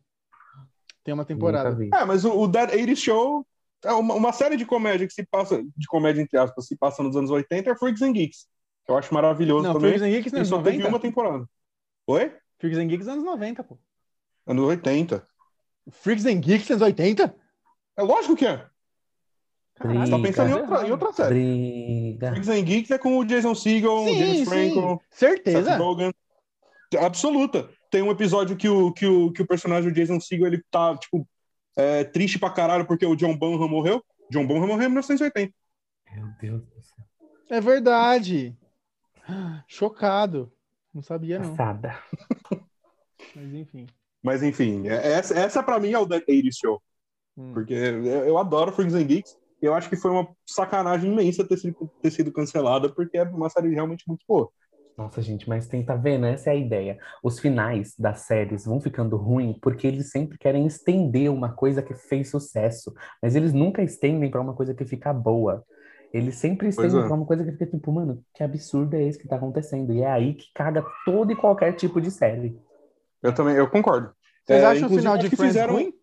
Tem 1.03 1.13
uma 1.13 1.25
temporada. 1.25 1.87
É, 1.93 2.05
mas 2.05 2.25
o, 2.25 2.37
o 2.37 2.47
Dead 2.47 2.69
80 2.69 2.95
Show 2.95 3.45
é 3.83 3.91
uma, 3.91 4.13
uma 4.13 4.33
série 4.33 4.57
de 4.57 4.65
comédia 4.65 5.07
que 5.07 5.13
se 5.13 5.25
passa, 5.25 5.61
de 5.75 5.87
comédia 5.87 6.21
entre 6.21 6.37
aspas, 6.37 6.65
se 6.65 6.77
passa 6.77 7.03
nos 7.03 7.15
anos 7.15 7.29
80 7.29 7.69
é 7.71 7.75
Freaks 7.75 8.01
and 8.01 8.13
Geeks. 8.13 8.47
Eu 8.87 8.97
acho 8.97 9.13
maravilhoso 9.13 9.63
Não, 9.63 9.73
também. 9.73 9.91
Freaks 9.91 10.07
and 10.07 10.11
Geeks 10.11 10.33
anos 10.33 10.47
só 10.47 10.61
teve 10.61 10.77
90? 10.77 10.89
uma 10.89 10.99
temporada. 10.99 11.49
Oi? 12.07 12.31
Freaks 12.57 12.79
and 12.79 12.87
Geeks 12.87 13.07
anos 13.07 13.23
90, 13.23 13.63
pô. 13.63 13.77
Anos 14.45 14.63
80. 14.63 15.27
Freaks 15.91 16.25
and 16.25 16.39
Geeks 16.39 16.69
anos 16.71 16.81
80? 16.81 17.35
É 17.97 18.01
lógico 18.01 18.35
que 18.35 18.45
é. 18.45 18.65
Caralho, 19.75 19.99
Você 19.99 20.11
tá 20.11 20.19
pensando 20.19 20.49
em 20.49 20.53
outra, 20.53 20.87
em 20.87 20.91
outra 20.91 21.13
série. 21.13 21.35
Briga. 21.35 22.29
Freaks 22.29 22.49
and 22.49 22.61
Geeks 22.63 22.91
é 22.91 22.97
com 22.97 23.17
o 23.17 23.25
Jason 23.25 23.53
Segel, 23.53 24.05
Sim, 24.05 24.17
James 24.19 24.37
sim. 24.37 24.45
Franco, 24.45 25.03
Certeza. 25.11 25.71
Seth 25.71 25.79
Rogen. 25.79 26.13
Absoluta. 26.99 27.69
Tem 27.91 28.01
um 28.01 28.11
episódio 28.11 28.55
que 28.55 28.67
o, 28.67 28.91
que 28.91 29.05
o, 29.05 29.31
que 29.31 29.41
o 29.41 29.47
personagem 29.47 29.89
do 29.89 29.95
Jason 29.95 30.19
Segel, 30.19 30.47
ele 30.47 30.63
tá, 30.71 30.97
tipo, 30.97 31.27
é, 31.75 32.03
triste 32.03 32.39
pra 32.39 32.49
caralho 32.49 32.85
porque 32.85 33.05
o 33.05 33.15
John 33.15 33.37
Bonham 33.37 33.67
morreu. 33.67 34.03
John 34.31 34.47
Bonham 34.47 34.65
morreu 34.67 34.85
em 34.85 34.89
1980. 34.89 35.53
Meu 36.15 36.27
Deus 36.41 36.61
do 36.63 36.81
céu. 36.81 37.05
É 37.49 37.61
verdade. 37.61 38.57
Chocado. 39.67 40.51
Não 40.93 41.01
sabia, 41.01 41.39
não. 41.39 41.49
Passada. 41.49 41.97
Mas 43.35 43.53
enfim. 43.53 43.85
Mas 44.23 44.43
enfim, 44.43 44.87
é- 44.87 45.13
essa, 45.13 45.37
essa 45.37 45.63
pra 45.63 45.79
mim 45.79 45.91
é 45.91 45.99
o 45.99 46.05
Dead 46.05 46.23
80 46.27 46.49
Show. 46.51 46.81
Hum. 47.37 47.53
Porque 47.53 47.73
eu, 47.73 48.03
eu 48.05 48.37
adoro 48.37 48.71
Freaks 48.71 48.95
and 48.95 49.03
Geeks. 49.05 49.37
Eu 49.61 49.73
acho 49.73 49.89
que 49.89 49.95
foi 49.95 50.11
uma 50.11 50.27
sacanagem 50.45 51.11
imensa 51.11 51.47
ter 51.47 51.57
sido, 51.57 51.91
ter 52.01 52.11
sido 52.11 52.31
cancelada, 52.31 52.89
porque 52.89 53.17
é 53.17 53.23
uma 53.23 53.49
série 53.49 53.73
realmente 53.73 54.03
muito 54.07 54.23
boa. 54.27 54.49
Nossa, 54.97 55.21
gente, 55.21 55.47
mas 55.47 55.67
tenta 55.67 55.95
ver, 55.95 56.17
né? 56.17 56.33
Essa 56.33 56.49
é 56.49 56.53
a 56.53 56.55
ideia. 56.55 56.97
Os 57.23 57.39
finais 57.39 57.93
das 57.97 58.21
séries 58.21 58.65
vão 58.65 58.81
ficando 58.81 59.15
ruins 59.15 59.55
porque 59.61 59.85
eles 59.85 60.09
sempre 60.09 60.39
querem 60.39 60.65
estender 60.65 61.31
uma 61.31 61.53
coisa 61.53 61.83
que 61.83 61.93
fez 61.93 62.31
sucesso, 62.31 62.91
mas 63.21 63.35
eles 63.35 63.53
nunca 63.53 63.83
estendem 63.83 64.31
pra 64.31 64.41
uma 64.41 64.55
coisa 64.55 64.73
que 64.73 64.85
fica 64.85 65.13
boa. 65.13 65.63
Eles 66.13 66.35
sempre 66.35 66.71
Pois 66.73 66.87
estendem 66.87 67.09
é. 67.09 67.13
uma 67.13 67.25
coisa 67.25 67.43
que 67.43 67.51
fica 67.51 67.65
tipo, 67.67 67.91
mano, 67.91 68.23
que 68.33 68.41
absurdo 68.43 68.95
é 68.95 69.03
esse 69.03 69.19
que 69.19 69.27
tá 69.27 69.35
acontecendo? 69.35 69.93
E 69.93 70.01
é 70.01 70.09
aí 70.11 70.33
que 70.35 70.45
caga 70.53 70.85
todo 71.05 71.31
e 71.31 71.35
qualquer 71.35 71.73
tipo 71.73 71.99
de 71.99 72.09
série. 72.09 72.57
Eu 73.21 73.33
também, 73.33 73.55
eu 73.55 73.69
concordo. 73.69 74.11
Vocês 74.45 74.61
É, 74.63 74.65
acham 74.65 74.87
o 74.87 74.95
final 74.95 75.17
de 75.17 75.29
que 75.29 75.35
Friends 75.35 75.53
fizeram- 75.55 75.73
ruim? 75.73 75.93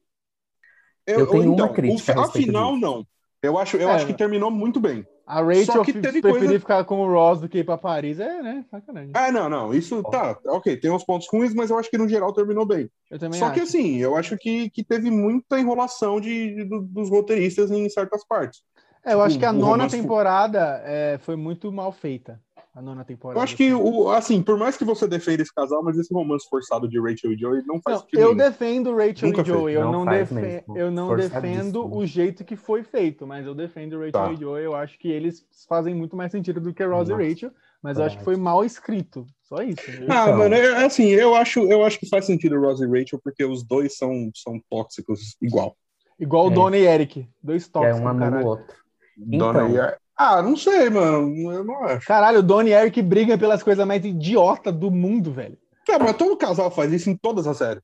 Eu 1.06 1.26
tenho 1.26 1.52
uma 1.52 1.68
crítica 1.70 2.18
o, 2.18 2.22
a 2.24 2.30
final, 2.30 2.72
disso. 2.74 2.80
não. 2.80 3.06
Eu 3.42 3.58
acho, 3.58 3.76
eu 3.76 3.88
É. 3.90 3.92
acho 3.92 4.06
que 4.06 4.14
terminou 4.14 4.50
muito 4.50 4.80
bem. 4.80 5.06
A 5.26 5.42
Rachel 5.42 5.64
Só 5.66 5.84
que 5.84 5.92
teve 5.92 6.20
preferir 6.20 6.40
coisa- 6.48 6.60
ficar 6.60 6.84
com 6.84 7.00
o 7.00 7.10
Ross 7.10 7.40
do 7.40 7.48
que 7.48 7.58
ir 7.58 7.64
pra 7.64 7.78
Paris. 7.78 8.18
É, 8.20 8.42
né? 8.42 8.64
Sacanagem. 8.70 9.10
Ah, 9.14 9.32
não, 9.32 9.48
não. 9.48 9.72
Isso 9.74 10.02
tá, 10.04 10.38
ok, 10.46 10.76
tem 10.76 10.90
uns 10.90 11.04
pontos 11.04 11.26
ruins, 11.32 11.54
mas 11.54 11.70
eu 11.70 11.78
acho 11.78 11.90
que 11.90 11.96
no 11.98 12.08
geral 12.08 12.32
terminou 12.32 12.66
bem. 12.66 12.90
Eu 13.10 13.18
também 13.18 13.38
Só 13.38 13.46
acho. 13.46 13.54
que 13.54 13.60
assim, 13.60 13.96
eu 13.96 14.16
acho 14.16 14.36
que, 14.36 14.68
que 14.70 14.84
teve 14.84 15.10
muita 15.10 15.58
enrolação 15.58 16.20
de, 16.20 16.54
de- 16.56 16.64
do- 16.64 16.82
dos 16.82 17.08
roteiristas 17.10 17.70
em 17.70 17.88
certas 17.88 18.22
partes. 18.26 18.62
É, 19.04 19.12
eu 19.12 19.22
acho 19.22 19.38
que 19.38 19.44
a 19.44 19.52
nona 19.52 19.88
temporada 19.88 20.80
é, 20.84 21.18
foi 21.18 21.36
muito 21.36 21.70
mal 21.72 21.92
feita. 21.92 22.40
A 22.74 22.82
nona 22.82 23.04
temporada. 23.04 23.38
Eu 23.38 23.44
acho 23.44 23.56
que, 23.56 23.72
o, 23.72 24.10
assim, 24.10 24.42
por 24.42 24.58
mais 24.58 24.76
que 24.76 24.84
você 24.84 25.06
defenda 25.06 25.42
esse 25.42 25.54
casal, 25.54 25.80
mas 25.80 25.96
esse 25.96 26.12
romance 26.12 26.44
forçado 26.48 26.88
de 26.88 26.98
Rachel 27.00 27.32
e 27.32 27.38
Joey 27.38 27.62
não 27.64 27.80
faz 27.80 27.98
Não, 27.98 28.02
sentido 28.02 28.18
eu 28.20 28.34
nenhum. 28.34 28.36
defendo 28.50 28.96
Rachel 28.96 29.28
Nunca 29.28 29.42
e 29.42 29.44
Joey. 29.44 29.74
Eu 29.76 29.92
Não 29.92 30.04
defe- 30.04 30.64
eu 30.74 30.90
não 30.90 31.14
defendo 31.16 31.94
o 31.94 32.04
jeito 32.04 32.44
que 32.44 32.56
foi 32.56 32.82
feito, 32.82 33.28
mas 33.28 33.46
eu 33.46 33.54
defendo 33.54 33.96
Rachel 33.98 34.10
Tá. 34.12 34.32
e 34.32 34.36
Joey. 34.36 34.64
Eu 34.64 34.74
acho 34.74 34.98
que 34.98 35.06
eles 35.08 35.46
fazem 35.68 35.94
muito 35.94 36.16
mais 36.16 36.32
sentido 36.32 36.60
do 36.60 36.74
que 36.74 36.82
Ross 36.84 37.08
Nossa, 37.08 37.22
e 37.22 37.28
Rachel, 37.28 37.52
mas 37.80 37.96
eu 37.96 38.04
acho 38.06 38.18
que 38.18 38.24
foi 38.24 38.34
mal 38.34 38.64
escrito. 38.64 39.24
Só 39.44 39.62
isso. 39.62 39.88
né? 39.88 40.06
Ah, 40.10 40.24
Então. 40.24 40.38
mano, 40.38 40.54
é, 40.56 40.84
assim, 40.84 41.06
eu 41.10 41.32
acho, 41.36 41.60
eu 41.70 41.84
acho 41.84 42.00
que 42.00 42.08
faz 42.08 42.24
sentido 42.24 42.60
Ross 42.60 42.80
e 42.80 42.86
Rachel, 42.88 43.20
porque 43.22 43.44
os 43.44 43.62
dois 43.62 43.96
são, 43.96 44.32
são 44.34 44.60
tóxicos 44.68 45.36
igual. 45.40 45.76
Igual 46.18 46.48
o 46.48 46.50
É. 46.50 46.54
Dona 46.54 46.76
e 46.76 46.86
Eric. 46.86 47.28
Dois 47.40 47.66
Que 47.66 47.70
é 47.70 47.72
tóxicos, 47.82 48.00
um 48.00 48.08
anula 48.08 48.24
caralho. 48.30 48.46
o 48.46 48.48
outro. 48.50 48.83
Dona 49.16 49.68
Então. 49.68 49.92
Ah, 50.16 50.40
não 50.40 50.56
sei, 50.56 50.88
mano. 50.90 51.52
Eu 51.52 51.64
não 51.64 51.84
acho. 51.84 52.06
Caralho, 52.06 52.38
o 52.38 52.42
Dona 52.42 52.68
e 52.68 52.72
Eric 52.72 53.02
brigam 53.02 53.38
pelas 53.38 53.62
coisas 53.62 53.86
mais 53.86 54.04
idiota 54.04 54.70
do 54.70 54.90
mundo, 54.90 55.32
velho. 55.32 55.58
É, 55.88 55.98
mas 55.98 56.16
todo 56.16 56.36
casal 56.36 56.70
faz 56.70 56.92
isso 56.92 57.10
em 57.10 57.16
todas 57.16 57.46
as 57.46 57.56
séries. 57.56 57.82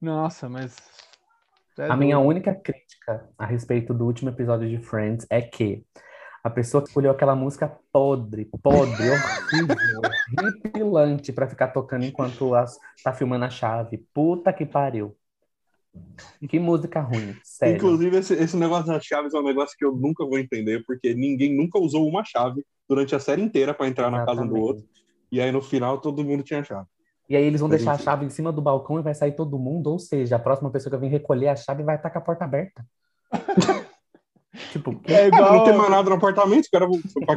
Nossa, 0.00 0.48
mas. 0.48 0.76
É 1.78 1.90
A 1.90 1.96
minha 1.96 2.18
única 2.20 2.54
crítica 2.54 3.28
a 3.36 3.44
respeito 3.44 3.92
do 3.92 4.04
último 4.04 4.30
episódio 4.30 4.68
de 4.68 4.78
Friends 4.78 5.26
é 5.28 5.42
que 5.42 5.84
a 6.44 6.50
pessoa 6.50 6.82
que 6.82 6.88
escolheu 6.88 7.10
aquela 7.10 7.34
música 7.34 7.76
podre, 7.90 8.48
podre, 8.62 9.10
horrível, 9.10 10.02
horripilante 10.38 11.32
pra 11.32 11.48
ficar 11.48 11.68
tocando 11.68 12.04
enquanto 12.04 12.54
as, 12.54 12.78
tá 13.02 13.12
filmando 13.12 13.46
a 13.46 13.50
chave. 13.50 13.98
Puta 14.12 14.52
que 14.52 14.64
pariu. 14.64 15.16
Que 16.48 16.58
música 16.58 17.00
ruim, 17.00 17.34
sério. 17.42 17.76
Inclusive, 17.76 18.16
esse, 18.18 18.34
esse 18.34 18.56
negócio 18.56 18.86
das 18.86 19.04
chaves 19.04 19.34
é 19.34 19.38
um 19.38 19.44
negócio 19.44 19.76
que 19.76 19.84
eu 19.84 19.92
nunca 19.92 20.24
vou 20.24 20.38
entender, 20.38 20.84
porque 20.86 21.14
ninguém 21.14 21.56
nunca 21.56 21.78
usou 21.78 22.06
uma 22.06 22.24
chave 22.24 22.64
durante 22.88 23.14
a 23.14 23.20
série 23.20 23.42
inteira 23.42 23.72
pra 23.72 23.88
entrar 23.88 24.10
na 24.10 24.24
casa 24.24 24.42
um 24.42 24.48
do 24.48 24.56
outro. 24.56 24.84
Exatamente. 24.84 25.04
E 25.32 25.40
aí, 25.40 25.50
no 25.50 25.62
final, 25.62 26.00
todo 26.00 26.24
mundo 26.24 26.42
tinha 26.42 26.62
chave. 26.62 26.86
E 27.28 27.36
aí 27.36 27.44
eles 27.44 27.60
vão 27.60 27.70
deixar 27.70 27.92
a 27.92 27.94
enfim. 27.94 28.04
chave 28.04 28.26
em 28.26 28.30
cima 28.30 28.52
do 28.52 28.60
balcão 28.60 28.98
e 28.98 29.02
vai 29.02 29.14
sair 29.14 29.32
todo 29.32 29.58
mundo, 29.58 29.90
ou 29.90 29.98
seja, 29.98 30.36
a 30.36 30.38
próxima 30.38 30.70
pessoa 30.70 30.94
que 30.94 30.98
vir 30.98 31.10
recolher 31.10 31.48
a 31.48 31.56
chave 31.56 31.82
vai 31.82 31.96
estar 31.96 32.10
com 32.10 32.18
a 32.18 32.22
porta 32.22 32.44
aberta. 32.44 32.84
tipo, 34.72 35.00
É 35.06 35.12
É, 35.26 35.30
mas 35.30 35.40
não 35.40 35.46
igual, 35.48 35.64
tem 35.64 35.76
mais 35.76 35.90
nada 35.90 36.10
no 36.10 36.16
apartamento, 36.16 36.68
quê? 36.70 36.76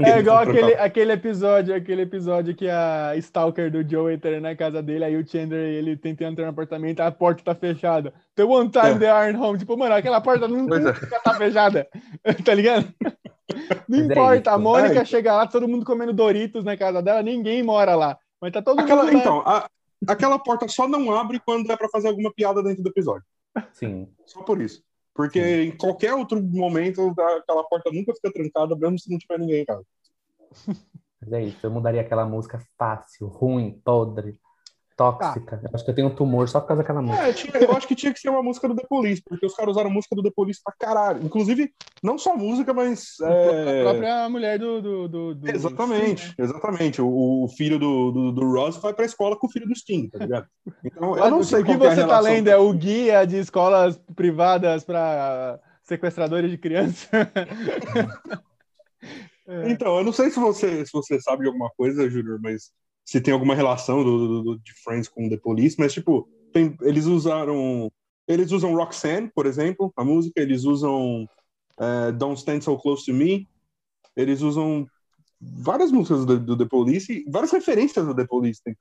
é 0.05 0.19
igual 0.19 0.37
aquele, 0.39 0.73
aquele 0.75 1.11
episódio, 1.13 1.75
aquele 1.75 2.01
episódio 2.03 2.55
que 2.55 2.69
a 2.69 3.13
Stalker 3.17 3.71
do 3.71 3.87
Joe 3.87 4.13
entra 4.13 4.39
na 4.39 4.55
casa 4.55 4.81
dele, 4.81 5.03
aí 5.05 5.15
o 5.17 5.27
Chandler 5.27 5.59
ele 5.75 5.97
tenta 5.97 6.23
entrar 6.25 6.45
no 6.45 6.51
apartamento, 6.51 6.99
a 7.01 7.11
porta 7.11 7.43
tá 7.43 7.55
fechada. 7.55 8.13
The 8.35 8.43
one 8.43 8.69
time 8.69 8.85
É. 8.91 8.97
they 8.99 9.07
aren't 9.09 9.39
home. 9.39 9.57
Tipo, 9.57 9.77
mano, 9.77 9.95
aquela 9.95 10.21
porta 10.21 10.47
não 10.47 10.67
Pois 10.67 10.85
é. 10.85 10.93
nunca 10.93 11.19
tá 11.21 11.33
fechada. 11.35 11.87
tá 12.45 12.53
ligado? 12.53 12.87
Não 13.87 13.99
Mas 13.99 13.99
é 13.99 14.03
importa, 14.11 14.51
a. 14.51 14.57
Mônica 14.57 14.99
É. 15.01 15.05
chega 15.05 15.33
lá, 15.33 15.47
todo 15.47 15.67
mundo 15.67 15.85
comendo 15.85 16.13
Doritos 16.13 16.63
na 16.63 16.75
casa 16.77 17.01
dela, 17.01 17.23
ninguém 17.23 17.63
mora 17.63 17.95
lá. 17.95 18.17
Mas 18.41 18.51
tá 18.51 18.61
todo 18.61 18.79
Aquela, 18.79 19.03
mundo 19.03 19.13
lá. 19.15 19.19
então, 19.19 19.39
a- 19.45 19.67
aquela 20.07 20.37
porta 20.37 20.67
só 20.67 20.87
não 20.87 21.11
abre 21.17 21.39
quando 21.43 21.71
é 21.71 21.75
pra 21.77 21.89
fazer 21.89 22.09
alguma 22.09 22.31
piada 22.31 22.61
dentro 22.61 22.83
do 22.83 22.89
episódio. 22.89 23.23
sim. 23.71 24.07
Só 24.25 24.41
por 24.43 24.61
isso. 24.61 24.83
Porque 25.17 25.63
em 25.63 25.75
qualquer 25.75 26.13
outro 26.13 26.39
momento, 26.39 27.11
aquela 27.39 27.63
porta 27.63 27.89
nunca 27.91 28.13
fica 28.13 28.31
trancada, 28.31 28.75
mesmo 28.75 28.99
se 28.99 29.09
não 29.09 29.17
tiver 29.17 29.39
ninguém 29.39 29.63
em 29.63 29.65
casa. 29.65 29.83
Mas 31.19 31.33
é 31.33 31.43
isso, 31.43 31.65
eu 31.65 31.71
mudaria 31.71 32.01
aquela 32.01 32.23
música 32.23 32.63
fácil, 32.77 33.25
ruim, 33.25 33.81
podre. 33.83 34.39
Tóxica. 34.97 35.59
Eu 35.63 35.69
acho 35.73 35.85
que 35.85 35.91
eu 35.91 35.95
tenho 35.95 36.07
um 36.07 36.15
tumor 36.15 36.49
só 36.49 36.59
por 36.59 36.69
causa 36.69 36.81
daquela 36.81 37.03
música. 37.03 37.27
É, 37.27 37.31
tinha- 37.31 37.53
eu 37.63 37.71
acho 37.71 37.87
que 37.87 37.93
tinha 37.95 38.11
que 38.11 38.19
ser 38.19 38.29
uma 38.29 38.41
música 38.41 38.67
do 38.67 38.75
The 38.75 38.85
Police, 38.89 39.21
porque 39.23 39.45
os 39.45 39.53
caras 39.53 39.73
usaram 39.75 39.91
música 39.91 40.15
do 40.15 40.23
The 40.23 40.31
Police 40.35 40.59
pra 40.63 40.73
caralho. 40.77 41.23
Inclusive, 41.23 41.71
não 42.01 42.17
só 42.17 42.35
música, 42.35 42.73
mas. 42.73 43.11
A 43.21 43.29
é, 43.29 43.83
própria 43.83 44.27
mulher 44.27 44.57
do. 44.57 44.81
do, 44.81 45.07
do, 45.07 45.35
do 45.35 45.49
Exatamente, 45.51 46.21
Sting, 46.23 46.35
né? 46.39 46.45
exatamente. 46.45 46.99
O, 47.01 47.43
o 47.43 47.47
filho 47.55 47.77
do, 47.77 48.11
do, 48.11 48.31
do 48.31 48.51
Ross 48.51 48.77
vai 48.77 48.91
pra 48.91 49.05
escola 49.05 49.37
com 49.37 49.45
o 49.45 49.51
filho 49.51 49.67
do 49.67 49.75
Sting, 49.75 50.09
tá 50.09 50.17
ligado? 50.17 50.47
Então, 50.83 51.15
eu 51.15 51.29
não 51.29 51.39
o 51.39 51.43
sei 51.43 51.59
que 51.63 51.75
qual 51.75 51.79
que 51.79 51.85
é 51.85 51.89
a 51.89 51.95
você 51.95 52.01
tá 52.01 52.07
relação. 52.07 52.33
lendo 52.33 52.47
é 52.47 52.57
o 52.57 52.73
guia 52.73 53.23
de 53.23 53.37
escolas 53.37 54.01
privadas 54.15 54.83
para 54.83 55.59
sequestradores 55.83 56.49
de 56.49 56.57
crianças. 56.57 57.07
É. 57.13 57.13
Então, 59.69 59.97
eu 59.97 60.03
não 60.03 60.11
sei 60.11 60.29
se 60.29 60.39
você, 60.39 60.85
se 60.85 60.91
você 60.91 61.19
sabe 61.21 61.43
de 61.43 61.47
alguma 61.47 61.69
coisa, 61.77 62.09
Júnior, 62.09 62.39
mas 62.41 62.71
se 63.07 63.21
tem 63.21 63.33
alguma 63.33 63.55
relação 63.55 64.03
do, 64.03 64.27
do- 64.27 64.43
do- 64.43 64.59
de 64.59 64.73
Friends 64.83 65.07
com 65.07 65.29
The 65.29 65.37
Police, 65.37 65.77
mas, 65.79 65.93
tipo, 65.93 66.27
tem- 66.53 66.77
eles 66.81 67.05
usaram. 67.05 67.89
Eles 68.27 68.51
usam 68.51 68.75
Roxanne, 68.75 69.31
por 69.33 69.45
exemplo, 69.45 69.93
a 69.95 70.03
música, 70.03 70.41
eles 70.41 70.65
usam 70.65 71.25
eh, 71.79 72.11
Don't 72.11 72.37
Stand 72.37 72.61
So 72.61 72.77
Close 72.77 73.05
to 73.05 73.13
Me, 73.13 73.47
eles 74.15 74.41
usam 74.41 74.85
várias 75.39 75.91
músicas 75.91 76.25
do, 76.25 76.37
do 76.37 76.57
The 76.57 76.65
Police, 76.65 77.13
e 77.13 77.31
várias 77.31 77.51
referências 77.51 78.05
do 78.05 78.13
The 78.13 78.25
Police. 78.25 78.61
tem. 78.61 78.75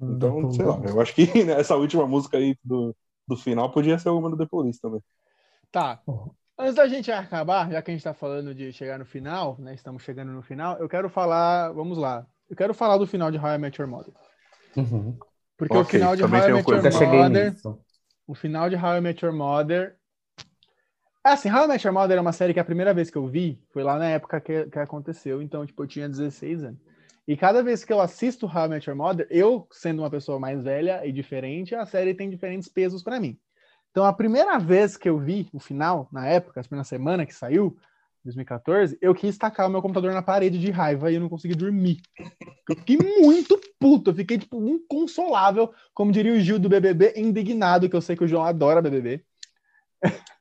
Então, 0.00 0.52
sei 0.52 0.64
lá, 0.64 0.80
eu 0.84 1.00
acho 1.00 1.14
que 1.14 1.22
essa 1.50 1.74
última 1.76 2.06
música 2.06 2.36
aí 2.36 2.56
do, 2.62 2.94
do 3.26 3.36
final 3.36 3.70
podia 3.72 3.98
ser 3.98 4.10
alguma 4.10 4.30
do 4.30 4.36
The 4.36 4.46
Police 4.46 4.80
também. 4.80 5.00
Tá. 5.72 6.00
Antes 6.58 6.74
da 6.74 6.86
gente 6.86 7.10
acabar, 7.10 7.70
já 7.70 7.82
que 7.82 7.90
a 7.90 7.94
gente 7.94 8.04
tá 8.04 8.14
falando 8.14 8.54
de 8.54 8.72
chegar 8.72 8.98
no 8.98 9.04
final, 9.04 9.56
né? 9.58 9.74
Estamos 9.74 10.02
chegando 10.02 10.30
no 10.32 10.42
final, 10.42 10.78
eu 10.78 10.88
quero 10.88 11.08
falar. 11.08 11.72
Vamos 11.72 11.98
lá. 11.98 12.26
Eu 12.52 12.56
quero 12.56 12.74
falar 12.74 12.98
do 12.98 13.06
final 13.06 13.30
de 13.30 13.38
How 13.38 13.54
I 13.54 13.58
Met 13.58 13.80
Your 13.80 13.90
Mother. 13.90 14.12
Uhum. 14.76 15.16
Porque 15.56 15.74
o 15.74 15.80
Ok, 15.80 15.98
final 15.98 16.14
de 16.14 16.22
How 16.22 16.28
I 16.28 16.32
Met 16.32 16.48
Your 16.50 17.10
Mother. 17.10 17.54
O 18.26 18.34
final 18.34 18.68
de 18.68 18.76
How 18.76 18.96
I 18.98 19.00
Met 19.00 19.24
Your 19.24 19.34
Mother. 19.34 19.96
É 21.24 21.30
Assim, 21.30 21.50
How 21.50 21.64
I 21.64 21.68
Met 21.68 21.86
Your 21.86 21.94
Mother 21.94 22.18
é 22.18 22.20
uma 22.20 22.32
série 22.34 22.52
que 22.52 22.60
a 22.60 22.64
primeira 22.64 22.92
vez 22.92 23.08
que 23.08 23.16
eu 23.16 23.26
vi 23.26 23.58
foi 23.72 23.82
lá 23.82 23.98
na 23.98 24.04
época 24.04 24.38
que, 24.38 24.66
que 24.66 24.78
aconteceu, 24.78 25.40
então, 25.40 25.64
tipo, 25.64 25.82
eu 25.82 25.86
tinha 25.86 26.06
16 26.06 26.64
anos. 26.64 26.80
E 27.26 27.38
cada 27.38 27.62
vez 27.62 27.86
que 27.86 27.92
eu 27.92 28.02
assisto 28.02 28.44
How 28.44 28.66
I 28.66 28.68
Met 28.68 28.90
Your 28.90 28.98
Mother, 28.98 29.26
eu, 29.30 29.66
sendo 29.70 30.02
uma 30.02 30.10
pessoa 30.10 30.38
mais 30.38 30.62
velha 30.62 31.06
e 31.06 31.10
diferente, 31.10 31.74
a 31.74 31.86
série 31.86 32.12
tem 32.12 32.28
diferentes 32.28 32.68
pesos 32.68 33.02
pra 33.02 33.18
mim. 33.18 33.38
Então, 33.90 34.04
a 34.04 34.12
primeira 34.12 34.58
vez 34.58 34.98
que 34.98 35.08
eu 35.08 35.18
vi 35.18 35.48
o 35.54 35.58
final, 35.58 36.06
na 36.12 36.26
época, 36.26 36.60
a 36.60 36.64
primeira 36.64 36.84
semana 36.84 37.24
que 37.24 37.32
saiu, 37.32 37.74
2014, 38.24 38.96
eu 39.00 39.14
quis 39.14 39.36
tacar 39.36 39.66
o 39.66 39.70
meu 39.70 39.82
computador 39.82 40.12
na 40.12 40.22
parede 40.22 40.58
de 40.58 40.70
raiva 40.70 41.10
e 41.10 41.14
eu 41.16 41.20
não 41.20 41.28
consegui 41.28 41.54
dormir. 41.54 42.00
Eu 42.68 42.76
fiquei 42.76 42.96
muito 42.96 43.60
puto, 43.78 44.10
eu 44.10 44.14
fiquei, 44.14 44.38
tipo, 44.38 44.64
inconsolável, 44.66 45.72
como 45.92 46.12
diria 46.12 46.32
o 46.32 46.40
Gil 46.40 46.58
do 46.58 46.68
BBB, 46.68 47.14
indignado, 47.16 47.88
que 47.88 47.96
eu 47.96 48.00
sei 48.00 48.16
que 48.16 48.24
o 48.24 48.28
João 48.28 48.44
adora 48.44 48.80
BBB. 48.82 49.24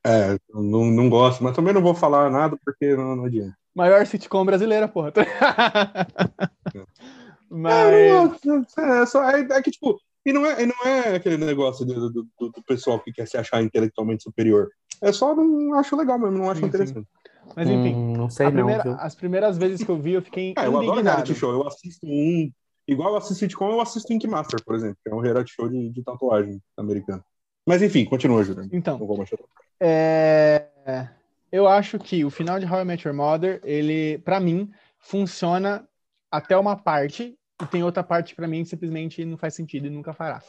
É, 0.06 0.38
não, 0.50 0.86
não 0.86 1.10
gosto, 1.10 1.44
mas 1.44 1.56
também 1.56 1.74
não 1.74 1.82
vou 1.82 1.94
falar 1.94 2.30
nada 2.30 2.58
porque 2.64 2.96
não, 2.96 3.16
não 3.16 3.26
adianta. 3.26 3.56
Maior 3.74 4.06
sitcom 4.06 4.46
brasileira, 4.46 4.88
porra. 4.88 5.12
É, 6.74 6.86
Mas. 7.50 8.40
não, 8.46 8.66
é, 8.78 9.06
só, 9.06 9.30
é, 9.30 9.42
é 9.42 9.62
que, 9.62 9.72
tipo, 9.72 10.00
e 10.26 10.32
não 10.32 10.46
é, 10.46 10.64
e 10.64 10.66
não 10.66 10.86
é 10.86 11.16
aquele 11.16 11.38
negócio 11.38 11.86
do, 11.86 12.10
do, 12.10 12.24
do- 12.40 12.64
pessoal 12.66 13.00
que 13.00 13.12
quer 13.12 13.28
se 13.28 13.36
achar 13.38 13.62
intelectualmente 13.62 14.24
superior. 14.24 14.70
É 15.02 15.12
só 15.12 15.36
não 15.36 15.74
acho 15.74 15.96
legal 15.98 16.18
mesmo, 16.18 16.38
não 16.38 16.50
acho 16.50 16.62
Sim, 16.62 16.86
sim. 16.86 17.06
Mas 17.56 17.70
enfim. 17.70 17.94
Hum, 17.96 18.14
não 18.14 18.30
sei 18.30 18.46
a 18.48 18.50
não, 18.50 18.56
primeira- 18.58 18.84
viu? 18.84 18.94
as 19.00 19.16
primeiras 19.16 19.58
vezes 19.58 19.84
que 19.84 19.90
eu 19.92 19.98
vi, 19.98 20.14
eu 20.14 20.22
fiquei 20.22 20.54
É, 20.58 20.66
eu 20.66 20.78
adoro 20.78 21.02
reality 21.02 21.36
show. 21.36 21.52
Eu 21.52 21.68
assisto 21.68 22.06
um. 22.06 22.52
Igual 22.88 23.12
eu 23.12 23.18
assisto 23.18 23.36
sitcom, 23.36 23.70
eu 23.72 23.82
assisto 23.82 24.12
Ink 24.12 24.28
Master, 24.28 24.64
por 24.66 24.76
exemplo, 24.76 24.98
que 25.04 25.10
é 25.12 25.16
um 25.16 25.20
reality 25.20 25.52
show 25.54 25.70
de, 25.70 25.90
de 25.90 26.04
tatuagem 26.04 26.62
americano. 26.76 27.24
Mas 27.66 27.82
enfim, 27.82 28.06
continua, 28.06 28.44
Júlio. 28.44 28.68
Então. 28.72 29.00
É, 29.80 30.68
Eu 31.52 31.68
acho 31.68 32.00
que 32.00 32.26
o 32.26 32.30
final 32.30 32.60
de 32.60 32.66
How 32.66 32.82
I 32.82 32.86
Met 32.86 33.08
Your 33.08 33.16
Mother, 33.16 33.62
ele, 33.64 34.18
pra 34.20 34.40
mim, 34.40 34.72
funciona 35.00 35.88
até 36.32 36.58
uma 36.58 36.76
parte, 36.76 37.38
e 37.62 37.66
tem 37.68 37.84
outra 37.84 38.04
parte 38.04 38.34
pra 38.36 38.48
mim 38.48 38.64
que 38.64 38.70
simplesmente 38.70 39.24
não 39.26 39.38
faz 39.38 39.54
sentido 39.54 39.88
e 39.88 39.90
nunca 39.90 40.14
fará. 40.14 40.42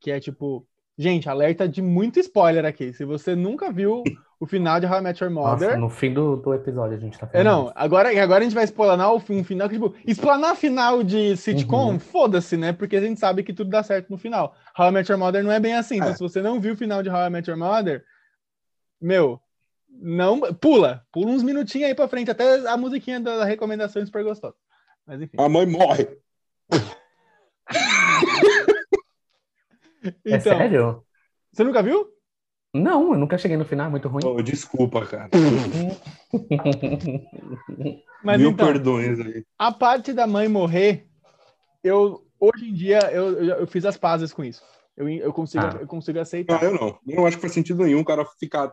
Que 0.00 0.10
é 0.10 0.20
tipo, 0.20 0.66
gente, 0.98 1.28
alerta 1.28 1.68
de 1.68 1.80
muito 1.80 2.18
spoiler 2.20 2.64
aqui. 2.64 2.92
Se 2.92 3.04
você 3.04 3.34
nunca 3.34 3.70
viu 3.72 4.02
o 4.40 4.46
final 4.46 4.80
de 4.80 4.86
How 4.86 4.98
I 4.98 5.00
Met 5.02 5.22
Your 5.22 5.30
Mother, 5.32 5.68
Nossa, 5.68 5.76
no 5.76 5.90
fim 5.90 6.14
do, 6.14 6.36
do 6.36 6.54
episódio 6.54 6.96
a 6.96 7.00
gente 7.00 7.18
tá 7.18 7.26
é, 7.26 7.30
falando. 7.30 7.46
não, 7.46 7.62
disso. 7.64 7.72
agora, 7.76 8.22
agora 8.22 8.40
a 8.40 8.42
gente 8.42 8.54
vai 8.54 8.64
explanar 8.64 9.12
o 9.12 9.20
fim- 9.20 9.40
um 9.40 9.44
final 9.44 9.68
que, 9.68 9.74
tipo, 9.74 9.94
explanar 10.06 10.56
final 10.56 11.02
de 11.02 11.36
sitcom, 11.36 11.90
Uhum. 11.92 11.98
foda-se, 12.00 12.56
né? 12.56 12.72
Porque 12.72 12.96
a 12.96 13.00
gente 13.02 13.20
sabe 13.20 13.42
que 13.42 13.52
tudo 13.52 13.68
dá 13.70 13.82
certo 13.82 14.08
no 14.08 14.16
final. 14.16 14.54
How 14.78 14.88
I 14.88 14.92
Met 14.92 15.12
Your 15.12 15.18
Mother 15.18 15.44
não 15.44 15.52
é 15.52 15.60
bem 15.60 15.74
assim. 15.74 15.96
Então, 15.96 16.08
É. 16.08 16.14
se 16.14 16.20
você 16.20 16.40
não 16.40 16.58
viu 16.58 16.72
o 16.72 16.76
final 16.76 17.02
de 17.02 17.10
How 17.10 17.26
I 17.26 17.30
Met 17.30 17.50
Your 17.50 17.58
Mother, 17.58 18.02
meu, 18.98 19.38
não, 19.90 20.40
pula, 20.54 21.04
pula 21.12 21.30
uns 21.30 21.42
minutinhos 21.42 21.88
aí 21.88 21.94
pra 21.94 22.08
frente, 22.08 22.30
até 22.30 22.66
a 22.66 22.78
musiquinha 22.78 23.20
da 23.20 23.44
recomendação 23.44 24.00
é 24.00 24.06
super 24.06 24.24
gostosa. 24.24 24.54
Mas 25.06 25.20
enfim. 25.20 25.36
A 25.38 25.48
mãe 25.50 25.66
morre. 25.66 26.08
É 30.02 30.14
Então, 30.24 30.40
sério? 30.56 31.04
você 31.52 31.62
nunca 31.62 31.82
viu? 31.82 32.08
Não, 32.72 33.12
eu 33.12 33.18
nunca 33.18 33.36
cheguei 33.36 33.56
no 33.56 33.64
final, 33.64 33.88
é 33.88 33.90
muito 33.90 34.08
ruim. 34.08 34.22
Oh, 34.24 34.40
desculpa, 34.40 35.04
cara. 35.04 35.28
Mas 38.22 38.38
Mil 38.40 38.50
então, 38.50 38.66
perdões 38.66 39.18
aí. 39.18 39.44
a 39.58 39.72
parte 39.72 40.12
da 40.12 40.26
mãe 40.26 40.48
morrer, 40.48 41.06
eu 41.82 42.24
hoje 42.38 42.68
em 42.68 42.74
dia 42.74 42.98
eu, 43.12 43.42
eu, 43.44 43.66
fiz 43.66 43.84
as 43.84 43.96
pazes 43.96 44.32
com 44.32 44.44
isso. 44.44 44.62
Eu, 44.96 45.08
eu, 45.08 45.32
consigo, 45.32 45.64
Ah. 45.64 45.78
eu 45.80 45.86
consigo 45.86 46.18
aceitar. 46.20 46.60
Ah, 46.62 46.64
eu 46.64 46.72
não. 46.74 46.98
Eu 47.08 47.16
não 47.16 47.26
acho 47.26 47.36
que 47.36 47.40
faz 47.42 47.52
sentido 47.54 47.82
nenhum 47.84 48.00
o 48.00 48.04
cara 48.04 48.24
ficar 48.38 48.72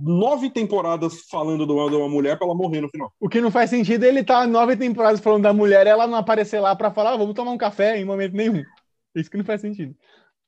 nove 0.00 0.48
temporadas 0.50 1.22
falando 1.28 1.66
de 1.66 1.72
uma, 1.72 1.90
de 1.90 1.96
uma 1.96 2.08
mulher 2.08 2.38
pra 2.38 2.46
ela 2.46 2.56
morrer 2.56 2.80
no 2.80 2.88
final. 2.88 3.12
O 3.20 3.28
que 3.28 3.40
não 3.40 3.50
faz 3.50 3.68
sentido 3.70 4.04
é 4.04 4.08
ele 4.08 4.20
estar 4.20 4.46
nove 4.46 4.76
temporadas 4.76 5.20
falando 5.20 5.42
da 5.42 5.52
mulher 5.52 5.86
e 5.86 5.90
ela 5.90 6.06
não 6.06 6.16
aparecer 6.16 6.60
lá 6.60 6.74
pra 6.74 6.90
falar, 6.90 7.12
ah, 7.12 7.16
vamos 7.18 7.34
tomar 7.34 7.50
um 7.50 7.58
café 7.58 7.98
em 7.98 8.04
momento 8.04 8.34
nenhum. 8.34 8.62
Isso 9.14 9.30
que 9.30 9.36
não 9.36 9.44
faz 9.44 9.60
sentido. 9.60 9.94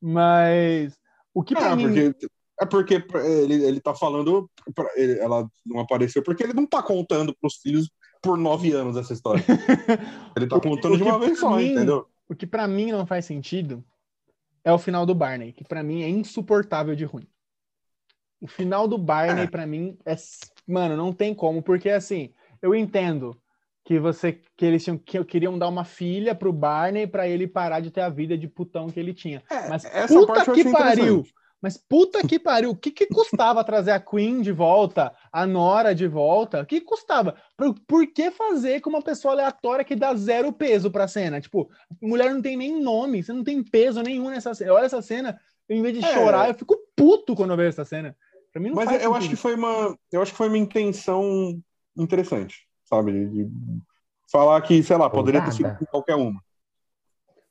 Mas 0.01 0.97
o 1.35 1.43
que 1.43 1.55
pra 1.55 1.73
Ah, 1.73 1.77
mim. 1.77 1.83
porque, 1.85 2.15
é 2.61 2.67
porque 2.67 2.95
ele, 3.25 3.65
ele 3.65 3.81
tá 3.81 3.95
falando, 3.95 4.51
pra- 4.75 4.91
ele- 4.97 5.19
ela 5.19 5.49
não 5.65 5.81
apareceu, 5.81 6.23
porque 6.23 6.43
ele 6.43 6.53
não 6.55 6.67
tá 6.67 6.83
contando 6.83 7.35
pros 7.41 7.57
filhos 7.57 7.91
por 8.23 8.37
nove 8.39 8.73
anos 8.73 8.97
essa 8.97 9.13
história. 9.13 9.45
Ele 10.37 10.47
tá 10.49 10.59
que- 10.59 10.69
contando 10.69 10.95
o 10.95 10.97
de 10.99 11.03
que 11.05 11.09
uma 11.09 11.19
vez 11.19 11.39
só, 11.39 11.57
mim- 11.57 11.73
entendeu? 11.73 12.07
O 12.29 12.35
que 12.35 12.47
pra 12.47 12.67
mim 12.67 12.91
não 12.91 13.07
faz 13.07 13.25
sentido 13.25 13.85
é 14.65 14.73
o 14.73 14.79
final 14.79 15.07
do 15.07 15.15
Barney, 15.15 15.53
que 15.53 15.63
pra 15.63 15.83
mim 15.83 16.03
é 16.03 16.09
insuportável 16.09 16.97
de 16.97 17.05
ruim. 17.05 17.27
O 18.41 18.47
final 18.49 18.89
do 18.89 18.99
Barney, 18.99 19.45
É. 19.45 19.47
pra 19.47 19.67
mim, 19.67 19.97
é. 20.05 20.17
Mano, 20.67 20.97
não 20.97 21.13
tem 21.13 21.35
como, 21.35 21.63
porque 21.63 21.89
assim, 21.89 22.33
eu 22.61 22.75
entendo 22.75 23.37
que 23.85 24.01
você 24.01 24.41
que 24.57 24.65
eles 24.67 24.83
tinham, 24.83 24.99
que 24.99 25.23
queriam 25.25 25.57
dar 25.57 25.69
uma 25.69 25.85
filha 25.85 26.35
pro 26.35 26.53
Barney 26.53 27.07
pra 27.07 27.29
ele 27.29 27.47
parar 27.47 27.79
de 27.81 27.91
ter 27.93 28.01
a 28.01 28.09
vida 28.09 28.37
de 28.37 28.49
putão 28.49 28.89
que 28.89 28.99
ele 28.99 29.15
tinha. 29.15 29.43
Mas 29.69 29.85
É, 29.85 30.01
essa 30.01 30.15
puta 30.15 30.33
parte 30.35 30.51
que 30.53 30.71
pariu! 30.73 31.25
Mas 31.61 31.77
puta 31.77 32.27
que 32.27 32.39
pariu, 32.39 32.71
o 32.71 32.77
que 32.77 32.91
que 32.91 33.07
custava 33.07 33.65
trazer 33.65 33.91
a 33.93 34.01
Queen 34.01 34.43
de 34.43 34.53
volta, 34.53 35.13
a 35.33 35.47
Nora 35.47 35.95
de 35.95 36.07
volta? 36.07 36.61
O 36.61 36.67
que 36.67 36.81
custava? 36.81 37.35
Por, 37.57 37.75
por 37.87 38.07
que 38.07 38.31
fazer 38.31 38.81
com 38.81 38.91
uma 38.91 39.03
pessoa 39.03 39.33
aleatória 39.33 39.85
que 39.85 39.97
dá 39.97 40.15
zero 40.15 40.53
peso 40.53 40.91
pra 40.91 41.09
cena? 41.09 41.41
Tipo, 41.41 41.69
mulher 42.01 42.33
não 42.33 42.43
tem 42.43 42.57
nem 42.57 42.81
nome, 42.81 43.23
você 43.23 43.33
não 43.33 43.43
tem 43.43 43.63
peso 43.63 44.03
nenhum 44.03 44.29
nessa 44.29 44.55
cena. 44.55 44.75
Olha 44.75 44.87
essa 44.87 45.01
cena, 45.01 45.41
em 45.69 45.83
vez 45.83 45.99
de 45.99 46.05
É. 46.05 46.13
chorar, 46.13 46.49
eu 46.49 46.55
fico 46.55 46.77
puto 46.95 47.35
quando 47.35 47.51
eu 47.51 47.57
vejo 47.57 47.71
essa 47.71 47.85
cena. 47.85 48.17
Pra 48.53 48.61
mim 48.61 48.69
não 48.69 48.77
Mas 48.77 48.91
faz 48.91 49.03
eu 49.03 49.15
acho 49.15 49.29
que 49.29 49.37
foi 49.37 49.55
uma, 49.55 49.97
eu 50.13 50.23
acho 50.23 50.33
que 50.33 50.39
foi 50.39 50.49
uma 50.49 50.59
intenção 50.59 51.61
interessante, 51.97 52.67
sabe? 52.85 53.13
De, 53.13 53.45
de 53.45 53.51
falar 54.31 54.61
que, 54.63 54.83
sei 54.83 54.97
lá, 54.97 55.09
poderia 55.09 55.43
ter 55.43 55.53
sido 55.53 55.75
qualquer 55.91 56.15
uma. 56.17 56.41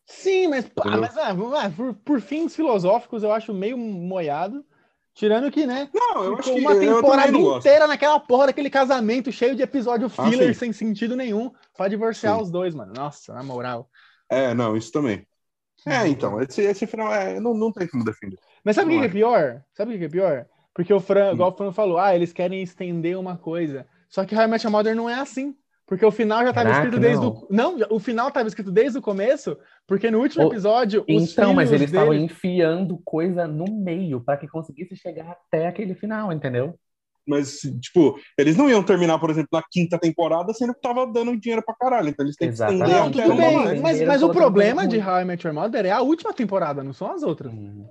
Sim, 0.06 0.48
mas, 0.48 0.68
pá, 0.70 0.98
mas 0.98 1.18
ah, 1.18 1.30
ah, 1.32 1.70
por, 1.70 1.94
por 1.96 2.22
fins 2.22 2.56
filosóficos 2.56 3.24
eu 3.24 3.32
acho 3.32 3.54
meio 3.54 3.78
moiado. 3.78 4.66
Tirando 5.16 5.50
que, 5.50 5.66
né? 5.66 5.90
Não, 5.94 6.26
eu 6.26 6.36
acho 6.36 6.54
que 6.54 6.60
uma 6.60 6.76
temporada 6.78 7.38
inteira 7.38 7.88
naquela 7.88 8.20
porra 8.20 8.48
daquele 8.48 8.70
casamento 8.70 9.32
cheio 9.32 9.56
de 9.56 9.64
episódio 9.64 10.12
Ah, 10.18 10.30
filler 10.30 10.54
sim. 10.54 10.60
sem 10.60 10.74
sentido 10.74 11.16
nenhum 11.16 11.52
pra 11.76 11.88
divorciar 11.88 12.36
Sim. 12.36 12.42
os 12.42 12.52
dois, 12.52 12.76
mano. 12.76 12.94
Nossa, 12.94 13.34
na 13.34 13.42
moral. 13.42 13.90
É, 14.30 14.54
não, 14.54 14.76
isso 14.76 14.92
também. 14.92 15.26
É, 15.86 16.08
então, 16.08 16.42
esse, 16.42 16.62
esse 16.62 16.86
final 16.88 17.14
é, 17.14 17.40
não, 17.40 17.54
não 17.54 17.72
tem 17.72 17.88
como 17.88 18.04
defender. 18.04 18.38
Mas 18.64 18.76
sabe 18.76 18.88
o 18.88 18.90
que, 18.90 18.96
Não 18.96 19.02
que 19.02 19.08
é 19.08 19.10
pior? 19.10 19.64
Sabe 19.74 19.96
o 19.96 20.00
que 20.00 20.06
é 20.06 20.10
pior? 20.10 20.48
Porque 20.74 20.94
o 20.94 21.00
Fran, 21.00 21.34
igual 21.34 21.52
o 21.52 21.56
Fran 21.56 21.72
falou, 21.72 21.98
ah, 21.98 22.14
eles 22.16 22.34
querem 22.34 22.62
estender 22.62 23.18
uma 23.18 23.38
coisa. 23.38 23.88
Só 24.10 24.26
que 24.26 24.36
How 24.36 24.44
I 24.44 24.48
Met 24.48 24.66
Your 24.66 24.72
Mother 24.72 24.96
não 24.96 25.10
é 25.10 25.14
assim. 25.16 25.56
Porque 25.88 26.04
o 26.06 26.10
final 26.12 26.42
já 26.44 26.50
estava 26.50 26.72
escrito 26.72 27.00
desde 27.00 27.24
não. 27.24 27.32
o. 27.32 27.48
Não, 27.50 27.78
o 27.92 28.00
final 28.00 28.28
estava 28.30 28.48
escrito 28.48 28.72
desde 28.72 28.98
o 28.98 29.02
começo, 29.02 29.56
porque 29.86 30.10
no 30.10 30.20
último 30.20 30.46
O- 30.46 30.48
episódio. 30.48 31.06
os 31.08 31.32
Então, 31.32 31.54
mas 31.54 31.72
eles 31.72 31.90
estavam 31.92 32.10
dele- 32.12 32.24
enfiando 32.26 32.98
coisa 33.06 33.48
no 33.48 33.66
meio 33.72 34.20
para 34.20 34.36
que 34.38 34.48
conseguisse 34.48 34.96
chegar 34.96 35.30
até 35.32 35.68
aquele 35.68 35.94
final, 35.94 36.32
entendeu? 36.32 36.74
mas, 37.28 37.62
tipo, 37.82 38.20
eles 38.38 38.56
não 38.56 38.70
iam 38.70 38.84
terminar, 38.84 39.18
por 39.18 39.32
exemplo, 39.32 39.50
na 39.52 39.64
quinta 39.72 39.98
temporada, 39.98 40.54
sendo 40.54 40.76
que 40.76 40.80
tava 40.82 41.08
dando 41.12 41.36
dinheiro 41.36 41.64
pra 41.66 41.74
caralho. 41.74 42.10
Então 42.10 42.24
eles 42.24 42.36
têm 42.36 42.50
que 42.50 42.54
Exatamente. 42.54 42.84
estender 42.84 43.02
Não, 43.02 43.08
até 43.08 43.24
tudo 43.24 43.36
bem, 43.36 43.56
mais. 43.58 43.82
mas, 43.82 44.02
mas 44.04 44.22
o 44.24 44.30
problema 44.30 44.88
de 44.88 45.00
How 45.00 45.22
I 45.22 45.26
Met 45.26 45.44
Your 45.48 45.56
Mother 45.56 45.88
é 45.88 45.92
a 45.92 46.02
última 46.02 46.32
temporada, 46.34 46.84
não 46.84 46.94
são 46.94 47.12
as 47.12 47.24
outras. 47.24 47.52
Hum. 47.52 47.88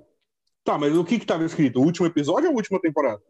Tá, 0.62 0.78
mas 0.78 0.96
o 0.96 1.04
que 1.04 1.18
que 1.18 1.26
tava 1.26 1.44
escrito? 1.44 1.80
O 1.80 1.84
último 1.84 2.06
episódio 2.06 2.48
ou 2.48 2.52
a 2.54 2.56
última 2.56 2.80
temporada? 2.80 3.20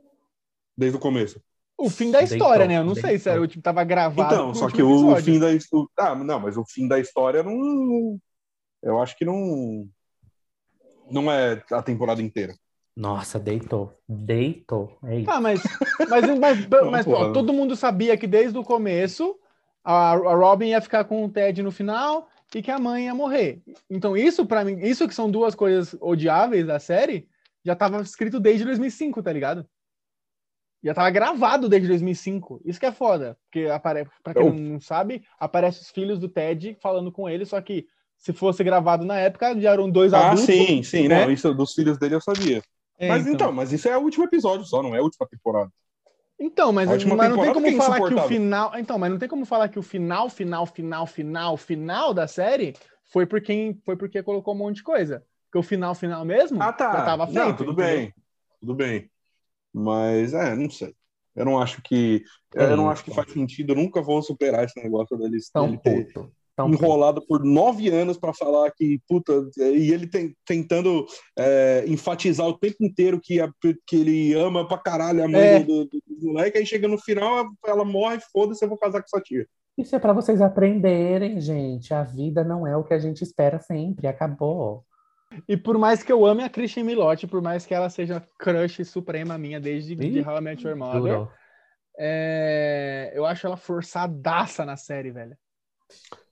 Desde 0.77 0.95
o 0.99 1.01
começo. 1.01 1.41
O 1.77 1.91
fim 1.91 2.11
da 2.11 2.19
Deitou, 2.19 2.37
história, 2.37 2.67
né? 2.67 2.79
Eu 2.79 2.85
não 2.85 2.95
sei 2.95 3.03
deitou. 3.03 3.19
se 3.21 3.29
era 3.31 3.39
o 3.41 3.43
último, 3.43 3.63
tava 3.63 3.83
gravado. 3.83 4.35
Então, 4.35 4.55
só 4.55 4.69
que 4.69 4.83
o, 4.83 5.13
o 5.13 5.17
fim 5.17 5.39
da 5.39 5.53
história. 5.53 5.89
Ah, 5.99 6.15
não, 6.15 6.41
mas 6.41 6.57
o 6.57 6.65
fim 6.65 6.87
da 6.87 6.99
história 7.01 7.43
não. 7.43 8.19
Eu 8.83 9.03
acho 9.03 9.17
que 9.17 9.25
não. 9.25 9.89
Não 11.11 11.31
é 11.31 11.63
a 11.73 11.83
temporada 11.83 12.23
inteira. 12.23 12.55
Nossa, 12.97 13.41
deitou. 13.41 13.93
Deitou. 14.09 14.97
Isso. 15.11 15.25
Tá, 15.25 15.41
mas, 15.41 15.61
mas, 16.09 16.39
mas, 16.39 16.69
mas, 16.91 17.05
porra. 17.05 17.27
ó, 17.31 17.33
todo 17.33 17.53
mundo 17.53 17.75
sabia 17.75 18.17
que 18.17 18.27
desde 18.27 18.57
o 18.57 18.63
começo 18.63 19.37
a, 19.83 20.13
a 20.13 20.35
Robin 20.35 20.69
ia 20.69 20.81
ficar 20.81 21.05
com 21.05 21.25
o 21.25 21.29
Ted 21.29 21.61
no 21.63 21.73
final 21.73 22.29
e 22.55 22.63
que 22.63 22.71
a 22.71 22.79
mãe 22.79 23.07
ia 23.07 23.15
morrer. 23.15 23.63
Então, 23.91 24.17
isso 24.17 24.47
pra 24.47 24.65
mim, 24.65 24.79
isso 24.79 25.09
que 25.09 25.15
são 25.15 25.29
duas 25.29 25.57
coisas 25.57 25.97
odiáveis 26.01 26.67
da 26.67 26.79
série, 26.79 27.29
já 27.65 27.75
tava 27.75 28.01
escrito 28.01 28.39
desde 28.39 28.65
2005, 28.65 29.23
tá 29.23 29.33
ligado? 29.33 29.67
Já 30.85 30.93
tava 30.93 31.09
gravado 31.11 31.69
desde 31.69 31.89
2005. 31.89 32.61
Isso 32.65 32.79
que 32.79 32.85
é 32.85 32.93
foda. 32.93 33.39
Porque 33.45 33.67
aparece, 33.71 34.11
pra 34.23 34.35
quem 34.35 34.53
não 34.53 34.79
sabe, 34.79 35.25
aparece 35.41 35.81
os 35.81 35.91
filhos 35.91 36.19
do 36.19 36.29
Ted 36.29 36.77
falando 36.81 37.11
com 37.11 37.27
ele, 37.29 37.47
só 37.47 37.59
que 37.61 37.87
se 38.19 38.33
fosse 38.35 38.63
gravado 38.63 39.05
na 39.05 39.19
época, 39.19 39.59
já 39.59 39.73
eram 39.73 39.91
dois 39.91 40.13
Ah, 40.13 40.27
adultos. 40.27 40.45
sim, 40.45 40.83
sim. 40.83 41.09
né? 41.09 41.25
Não, 41.25 41.33
isso 41.33 41.53
dos 41.55 41.73
filhos 41.73 41.97
dele 41.99 42.15
eu 42.15 42.21
sabia. 42.21 42.63
É, 42.99 43.09
mas 43.09 43.27
então. 43.27 43.51
mas 43.51 43.73
isso 43.73 43.89
é 43.89 43.97
o 43.97 44.03
último 44.03 44.25
episódio 44.25 44.65
só, 44.67 44.83
não 44.83 44.95
é 44.95 44.99
a 44.99 45.03
última 45.03 45.27
temporada. 45.27 45.71
Então, 46.39 46.73
mas, 46.73 46.89
mas 46.89 47.31
não 47.31 47.41
tem 47.41 47.53
como 47.53 47.77
falar 47.77 48.09
que 48.09 48.15
o 48.15 48.29
final. 48.29 48.73
Então, 48.79 48.99
mas 48.99 49.11
não 49.11 49.19
tem 49.19 49.29
como 49.29 49.45
falar 49.47 49.69
que 49.69 49.79
o 49.79 49.83
final, 49.83 50.29
final, 50.29 50.67
final, 50.67 51.07
final, 51.07 51.57
final 51.57 52.15
da 52.15 52.27
série 52.27 52.75
foi 53.05 53.25
por 53.25 53.41
quem 53.41 53.81
foi 53.85 53.97
porque 53.97 54.23
colocou 54.23 54.55
um 54.55 54.59
monte 54.59 54.77
de 54.77 54.83
coisa. 54.83 55.25
Porque 55.47 55.59
o 55.59 55.63
final, 55.63 55.95
final 55.95 56.25
mesmo 56.25 56.61
Ah, 56.63 56.73
tá. 56.73 56.93
já 56.93 57.05
tava 57.05 57.27
feito. 57.27 57.39
não, 57.39 57.57
tudo 57.57 57.73
entendeu? 57.73 57.97
bem. 57.97 58.15
Tudo 58.61 58.75
bem. 58.75 59.11
Mas, 59.75 60.33
é, 60.33 60.55
não 60.55 60.71
sei. 60.71 60.95
Eu 61.35 61.45
não 61.45 61.59
acho 61.59 61.83
que. 61.83 62.23
É 62.55 62.63
eu 62.65 62.77
não 62.77 62.89
acho 62.89 63.03
que 63.05 63.13
faz 63.13 63.31
sentido. 63.33 63.73
Eu 63.73 63.77
nunca 63.77 64.01
vou 64.01 64.23
superar 64.23 64.65
esse 64.65 64.81
negócio 64.81 65.17
deles 65.19 65.51
Tão 65.51 65.67
dele 65.67 65.79
ter 65.83 66.05
puto. 66.07 66.33
Tão 66.57 66.71
puto. 66.71 66.85
enrolado 66.85 67.27
por 67.27 67.45
nove 67.45 67.89
anos 67.89 68.17
para 68.17 68.33
falar 68.33 68.71
que, 68.71 69.01
puta, 69.09 69.33
e 69.59 69.93
ele 69.93 70.07
tem- 70.07 70.33
tentando 70.47 71.05
é, 71.37 71.85
enfatizar 71.89 72.47
o 72.47 72.57
tempo 72.57 72.77
inteiro 72.85 73.21
que, 73.21 73.41
a- 73.41 73.51
que 73.85 73.97
ele 73.97 74.33
ama 74.35 74.67
pra 74.69 74.79
caralho 74.79 75.25
a 75.25 75.27
mãe 75.29 75.41
É. 75.41 75.59
do, 75.65 75.85
do, 75.87 76.01
do 76.07 76.27
moleque, 76.29 76.57
aí 76.57 76.65
chega 76.65 76.87
no 76.87 76.97
final, 76.97 77.45
ela 77.67 77.85
morre, 77.85 78.21
foda-se, 78.33 78.65
eu 78.65 78.69
vou 78.69 78.79
casar 78.79 79.03
com 79.03 79.09
sua 79.09 79.21
tia. 79.21 79.45
Isso 79.77 79.97
é 79.97 79.99
pra 79.99 80.13
vocês 80.13 80.41
aprenderem, 80.41 81.41
gente. 81.41 81.93
A 81.93 82.05
vida 82.05 82.45
não 82.45 82.65
é 82.65 82.77
o 82.77 82.85
que 82.85 82.95
a 82.95 82.99
gente 83.01 83.23
espera 83.23 83.59
sempre. 83.59 84.07
Acabou. 84.07 84.85
E 85.49 85.57
por 85.57 85.79
mais 85.79 86.03
que 86.03 86.13
eu 86.13 86.25
ame 86.27 86.43
a 86.43 86.49
Christian 86.51 86.85
Milotti, 86.85 87.27
por 87.27 87.43
mais 87.43 87.67
que 87.67 87.75
ela 87.75 87.91
seja 87.91 88.21
crush 88.39 88.85
suprema 88.85 89.39
minha 89.39 89.61
desde 89.61 89.95
de 89.97 90.09
Ih, 90.09 90.25
How 90.25 90.39
I 90.39 90.41
Met 90.41 90.67
Your 90.67 90.77
Mother, 90.77 91.25
é, 91.99 93.13
eu 93.15 93.27
acho 93.27 93.47
ela 93.47 93.57
forçadaça 93.57 94.65
na 94.65 94.77
série, 94.77 95.13
velho. 95.13 95.37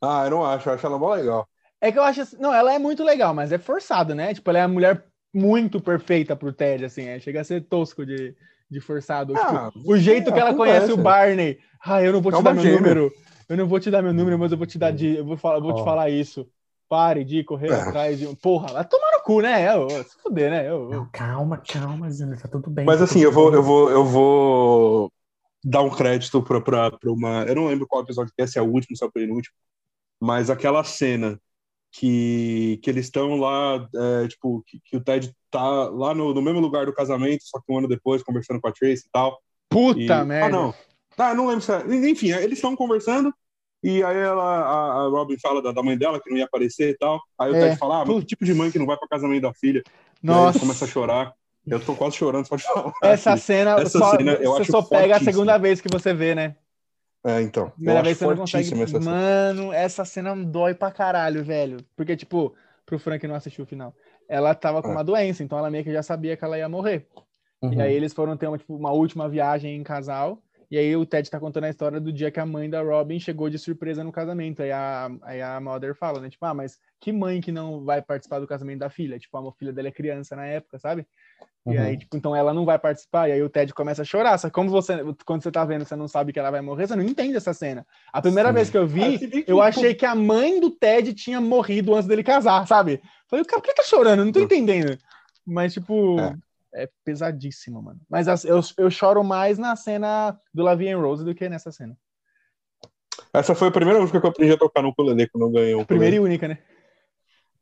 Ah, 0.00 0.24
eu 0.26 0.30
não 0.30 0.44
acho, 0.44 0.68
eu 0.68 0.74
acho 0.74 0.86
ela 0.86 0.98
mó 0.98 1.14
legal. 1.14 1.48
É 1.80 1.90
que 1.90 1.98
eu 1.98 2.03
acho 2.03 2.20
assim, 2.22 2.36
não, 2.38 2.55
ela 2.55 2.72
é 2.72 2.78
muito 2.78 3.03
legal, 3.03 3.34
mas 3.34 3.53
é 3.53 3.59
forçado, 3.59 4.14
né? 4.14 4.32
Tipo, 4.34 4.50
ela 4.50 4.59
é 4.61 4.62
a 4.62 4.68
mulher 4.68 5.05
muito 5.34 5.80
perfeita 5.80 6.36
pro 6.36 6.53
Ted, 6.53 6.84
assim, 6.84 7.05
é, 7.07 7.18
chega 7.18 7.40
a 7.40 7.44
ser 7.44 7.62
tosco 7.62 8.07
de, 8.07 8.36
de 8.70 8.80
forçado. 8.80 9.36
Ah, 9.36 9.36
Tipo, 9.36 9.72
o 9.84 9.96
jeito 9.96 10.32
que 10.32 10.38
ela 10.38 10.55
acontece. 10.55 10.55
conhece 10.55 10.92
o 10.92 10.96
Barney. 10.96 11.59
Ah, 11.84 12.03
eu 12.03 12.12
não 12.12 12.20
vou 12.22 12.32
É 12.32 12.36
te 12.36 12.42
uma 12.42 12.42
dar 12.42 12.55
meu 12.55 12.64
gêmea. 12.64 12.64
número. 12.64 13.12
Eu 13.48 13.57
não 13.57 13.66
vou 13.68 13.78
te 13.80 13.90
dar 13.90 14.03
meu 14.03 14.12
número, 14.14 14.38
mas 14.38 14.53
eu 14.53 14.59
vou 14.59 14.66
te 14.66 14.78
dar 14.78 14.92
de, 14.92 15.16
eu 15.16 15.24
vou 15.24 15.36
falar, 15.36 15.57
eu 15.59 15.62
vou 15.62 15.72
te 15.72 15.82
Ó. 15.82 15.82
falar 15.82 16.11
isso. 16.11 16.50
Pare 16.93 17.24
de 17.24 17.43
correr 17.43 17.70
É. 17.70 17.74
atrás 17.80 18.18
de, 18.18 18.26
porra, 18.36 18.70
vai 18.70 18.86
tomar 18.86 19.12
no 19.12 19.22
cu, 19.22 19.40
né? 19.40 19.66
Eu, 19.74 19.88
eu, 19.88 20.05
se 20.05 20.14
fuder, 20.22 20.51
né? 20.51 20.68
Eu, 20.68 20.82
eu- 20.82 20.90
Não, 20.90 21.09
calma, 21.11 21.57
calma, 21.57 22.11
Júnior. 22.11 22.38
Tá 22.38 22.49
tudo 22.49 22.68
bem. 22.68 22.84
Mas 22.84 22.99
tá 22.99 23.05
assim, 23.05 23.20
eu 23.20 23.32
vou, 23.32 23.47
bem. 23.51 23.55
eu 23.59 23.62
vou, 23.62 23.90
eu 23.90 24.05
vou 24.05 25.12
dar 25.64 25.80
um 25.80 25.88
crédito 25.88 26.43
pra, 26.43 26.61
pra, 26.61 26.90
pra 26.90 27.11
uma. 27.11 27.45
Eu 27.45 27.55
não 27.55 27.66
lembro 27.68 27.86
qual 27.86 28.03
episódio 28.03 28.30
que 28.36 28.43
é, 28.43 28.47
se 28.47 28.59
é 28.59 28.62
o 28.62 28.66
último, 28.70 28.95
se 28.95 29.03
é 29.03 29.07
o 29.07 29.11
penúltimo, 29.11 29.55
mas 30.20 30.51
aquela 30.51 30.84
cena 30.84 31.40
que, 31.90 32.78
que 32.82 32.90
eles 32.90 33.07
estão 33.07 33.36
lá, 33.36 33.88
é, 34.24 34.28
tipo, 34.28 34.62
que, 34.66 34.78
que 34.84 34.95
o 34.99 35.01
Ted 35.03 35.34
tá 35.51 35.64
lá 35.88 36.14
no, 36.14 36.34
no 36.34 36.43
mesmo 36.43 36.61
lugar 36.61 36.84
do 36.84 36.93
casamento, 36.93 37.43
só 37.45 37.59
que 37.59 37.72
um 37.72 37.78
ano 37.78 37.88
depois, 37.88 38.22
conversando 38.22 38.61
com 38.61 38.68
a 38.68 38.72
Tracy 38.72 39.05
e 39.07 39.11
tal. 39.11 39.40
Puta 39.70 39.99
E- 39.99 40.24
merda. 40.26 40.45
Ah, 40.47 40.51
não. 40.51 40.74
Ah, 41.16 41.34
não 41.34 41.47
lembro 41.47 41.62
se 41.62 41.72
é. 41.72 42.11
Enfim, 42.11 42.32
eles 42.32 42.59
estão 42.59 42.76
conversando. 42.76 43.32
E 43.82 44.02
aí 44.02 44.16
ela, 44.16 44.42
a, 44.42 44.92
a 45.04 45.08
Robin 45.08 45.36
fala 45.38 45.60
da, 45.60 45.72
da 45.72 45.82
mãe 45.82 45.98
dela, 45.98 46.20
que 46.20 46.30
não 46.30 46.36
ia 46.38 46.44
aparecer 46.44 46.90
e 46.90 46.96
tal. 46.98 47.20
Aí 47.38 47.50
o 47.50 47.56
É. 47.56 47.60
Ted 47.68 47.76
fala, 47.78 48.02
ah, 48.02 48.04
mas 48.04 48.16
que 48.20 48.26
tipo 48.26 48.44
de 48.44 48.54
mãe 48.54 48.70
que 48.70 48.78
não 48.78 48.86
vai 48.86 48.96
pra 48.96 49.08
casamento 49.08 49.42
da 49.42 49.52
filha? 49.52 49.82
E 50.22 50.26
Nossa, 50.26 50.58
começa 50.60 50.84
a 50.84 50.88
chorar. 50.88 51.32
Eu 51.66 51.78
tô 51.84 51.94
quase 51.94 52.16
chorando 52.16 52.46
só 52.46 52.56
de 52.56 52.62
falar. 52.62 52.92
essa 53.02 53.36
cena, 53.36 53.72
Essa 53.80 53.98
só, 53.98 54.16
cena 54.16 54.32
eu 54.34 54.52
você 54.52 54.62
acho 54.62 54.70
só 54.72 54.82
pega 54.82 55.04
a 55.14 55.18
fortíssima. 55.18 55.32
segunda 55.32 55.58
vez 55.58 55.80
que 55.80 55.88
você 55.88 56.12
vê, 56.14 56.34
né? 56.34 56.56
É, 57.24 57.40
então. 57.40 57.70
Primeira 57.70 58.02
vez 58.02 58.18
você 58.18 58.26
não 58.26 58.36
consegue. 58.36 58.82
essa 58.82 58.86
cena. 59.00 59.04
Mano, 59.10 59.72
essa 59.72 60.04
cena 60.04 60.34
dói 60.36 60.74
pra 60.74 60.90
caralho, 60.90 61.44
velho. 61.44 61.76
Porque, 61.96 62.16
tipo, 62.16 62.52
pro 62.84 62.98
Frank 62.98 63.24
não 63.28 63.34
assistiu 63.36 63.64
o 63.64 63.66
final. 63.66 63.94
Ela 64.28 64.54
tava 64.54 64.82
com 64.82 64.88
É. 64.88 64.92
uma 64.92 65.04
doença, 65.04 65.42
então 65.44 65.56
ela 65.58 65.70
meio 65.70 65.84
que 65.84 65.92
já 65.92 66.02
sabia 66.02 66.36
que 66.36 66.44
ela 66.44 66.58
ia 66.58 66.68
morrer. 66.68 67.06
Uhum. 67.60 67.74
E 67.74 67.80
aí 67.80 67.94
eles 67.94 68.12
foram 68.12 68.36
ter 68.36 68.48
uma, 68.48 68.58
tipo, 68.58 68.74
uma 68.74 68.90
última 68.90 69.28
viagem 69.28 69.76
em 69.76 69.82
casal. 69.84 70.38
E 70.72 70.78
aí 70.78 70.96
o 70.96 71.04
Ted 71.04 71.28
tá 71.28 71.38
contando 71.38 71.64
a 71.64 71.68
história 71.68 72.00
do 72.00 72.10
dia 72.10 72.30
que 72.30 72.40
a 72.40 72.46
mãe 72.46 72.70
da 72.70 72.80
Robin 72.80 73.20
chegou 73.20 73.50
de 73.50 73.58
surpresa 73.58 74.02
no 74.02 74.10
casamento. 74.10 74.62
Aí 74.62 74.72
a, 74.72 75.10
aí 75.20 75.42
a 75.42 75.60
Mother 75.60 75.94
fala, 75.94 76.18
né? 76.18 76.30
Tipo, 76.30 76.46
ah, 76.46 76.54
mas 76.54 76.78
que 76.98 77.12
mãe 77.12 77.42
que 77.42 77.52
não 77.52 77.84
vai 77.84 78.00
participar 78.00 78.38
do 78.38 78.46
casamento 78.46 78.78
da 78.78 78.88
filha? 78.88 79.18
Tipo, 79.18 79.36
a 79.36 79.52
filha 79.52 79.70
dela 79.70 79.88
é 79.88 79.92
criança 79.92 80.34
na 80.34 80.46
época, 80.46 80.78
sabe? 80.78 81.06
E 81.66 81.76
Uhum. 81.76 81.82
aí, 81.82 81.98
tipo, 81.98 82.16
então 82.16 82.34
ela 82.34 82.54
não 82.54 82.64
vai 82.64 82.78
participar. 82.78 83.28
E 83.28 83.32
aí 83.32 83.42
o 83.42 83.50
Ted 83.50 83.74
começa 83.74 84.00
a 84.00 84.04
chorar. 84.06 84.38
Só 84.38 84.48
como 84.48 84.70
você, 84.70 84.94
quando 85.26 85.42
você 85.42 85.50
tá 85.50 85.62
vendo, 85.62 85.84
você 85.84 85.94
não 85.94 86.08
sabe 86.08 86.32
que 86.32 86.38
ela 86.38 86.50
vai 86.50 86.62
morrer, 86.62 86.86
você 86.86 86.96
não 86.96 87.04
entende 87.04 87.36
essa 87.36 87.52
cena. 87.52 87.86
A 88.10 88.22
primeira 88.22 88.48
Sim. 88.48 88.54
vez 88.54 88.70
que 88.70 88.78
eu 88.78 88.86
vi, 88.86 89.18
que, 89.18 89.44
eu 89.46 89.60
achei 89.60 89.94
que 89.94 90.06
a 90.06 90.14
mãe 90.14 90.58
do 90.58 90.70
Ted 90.70 91.12
tinha 91.12 91.38
morrido 91.38 91.94
antes 91.94 92.08
dele 92.08 92.24
casar, 92.24 92.66
sabe? 92.66 93.02
Falei, 93.28 93.44
cara, 93.44 93.60
por 93.60 93.68
que 93.68 93.74
tá 93.74 93.84
chorando? 93.84 94.20
Eu 94.20 94.24
não 94.24 94.32
tô 94.32 94.40
entendendo. 94.40 94.98
Mas, 95.46 95.74
tipo, 95.74 96.18
É. 96.18 96.34
é, 96.74 96.88
pesadíssimo, 97.04 97.82
mano. 97.82 98.00
Mas 98.08 98.28
as- 98.28 98.44
eu, 98.44 98.60
eu 98.78 98.90
choro 98.90 99.22
mais 99.22 99.58
na 99.58 99.76
cena 99.76 100.38
do 100.52 100.62
Lavie 100.62 100.90
and 100.90 100.98
Rose 100.98 101.24
do 101.24 101.34
que 101.34 101.48
nessa 101.48 101.70
cena. 101.70 101.96
Essa 103.32 103.54
foi 103.54 103.68
a 103.68 103.72
primeira 103.72 104.00
música 104.00 104.20
que 104.20 104.26
eu 104.26 104.30
aprendi 104.30 104.52
a 104.52 104.58
tocar 104.58 104.82
no 104.82 104.88
ukulele 104.88 105.28
quando 105.28 105.44
eu 105.44 105.50
ganhei 105.50 105.74
um 105.74 105.84
Primeira 105.84 106.16
e 106.16 106.20
única, 106.20 106.48
né? 106.48 106.58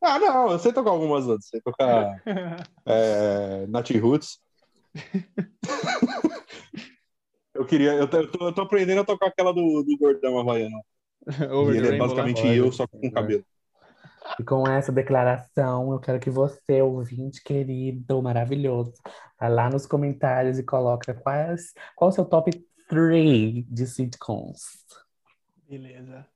Ah, 0.03 0.19
não, 0.19 0.51
eu 0.51 0.59
sei 0.59 0.73
tocar 0.73 0.91
algumas 0.91 1.27
outras. 1.27 1.49
Sei 1.49 1.61
tocar 1.61 2.23
é, 2.87 3.67
Nat 3.69 3.91
Roots. 3.91 4.41
eu 7.55 7.65
queria, 7.67 7.93
eu 7.95 8.09
tô, 8.09 8.17
eu 8.19 8.53
tô- 8.53 8.63
aprendendo 8.63 9.03
a 9.03 9.05
tocar 9.05 9.27
aquela 9.27 9.53
do, 9.53 9.83
do 9.83 9.99
Gordão 9.99 10.39
Havaiano. 10.39 10.81
Ele 11.75 11.89
é 11.89 11.99
basicamente 11.99 12.47
eu, 12.47 12.73
só 12.73 12.87
com 12.87 12.99
olha. 12.99 13.13
cabelo. 13.13 13.45
E 14.39 14.45
com 14.45 14.67
essa 14.67 14.93
declaração, 14.93 15.93
eu 15.93 15.99
quero 15.99 16.21
que 16.21 16.31
você, 16.31 16.81
ouvinte 16.83 17.43
querido, 17.43 18.23
maravilhoso, 18.23 18.95
vá 19.39 19.49
lá 19.49 19.69
nos 19.69 19.87
comentários 19.87 20.59
e 20.59 20.63
coloca 20.63 21.15
quais, 21.15 21.73
qual 21.97 22.11
o 22.11 22.13
seu 22.13 22.25
top 22.25 22.51
3 22.89 23.65
de 23.69 23.87
sitcoms. 23.87 24.87
Beleza. 25.69 26.27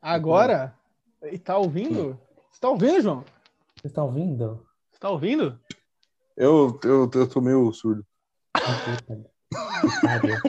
Agora, 0.00 0.74
e 1.22 1.38
tá 1.38 1.56
ouvindo? 1.56 2.18
Você 2.50 2.60
tá 2.60 2.68
ouvindo, 2.70 3.00
João? 3.00 3.24
Vocês 3.76 3.90
estão 3.90 4.06
ouvindo? 4.06 4.66
Você 4.92 5.00
tá 5.00 5.10
ouvindo? 5.10 5.60
Eu, 6.36 6.78
eu, 6.84 7.10
eu 7.12 7.28
tô 7.28 7.40
meio 7.40 7.72
surdo. 7.72 8.06
Puta 8.52 9.16
que 9.86 10.00
pariu. 10.02 10.40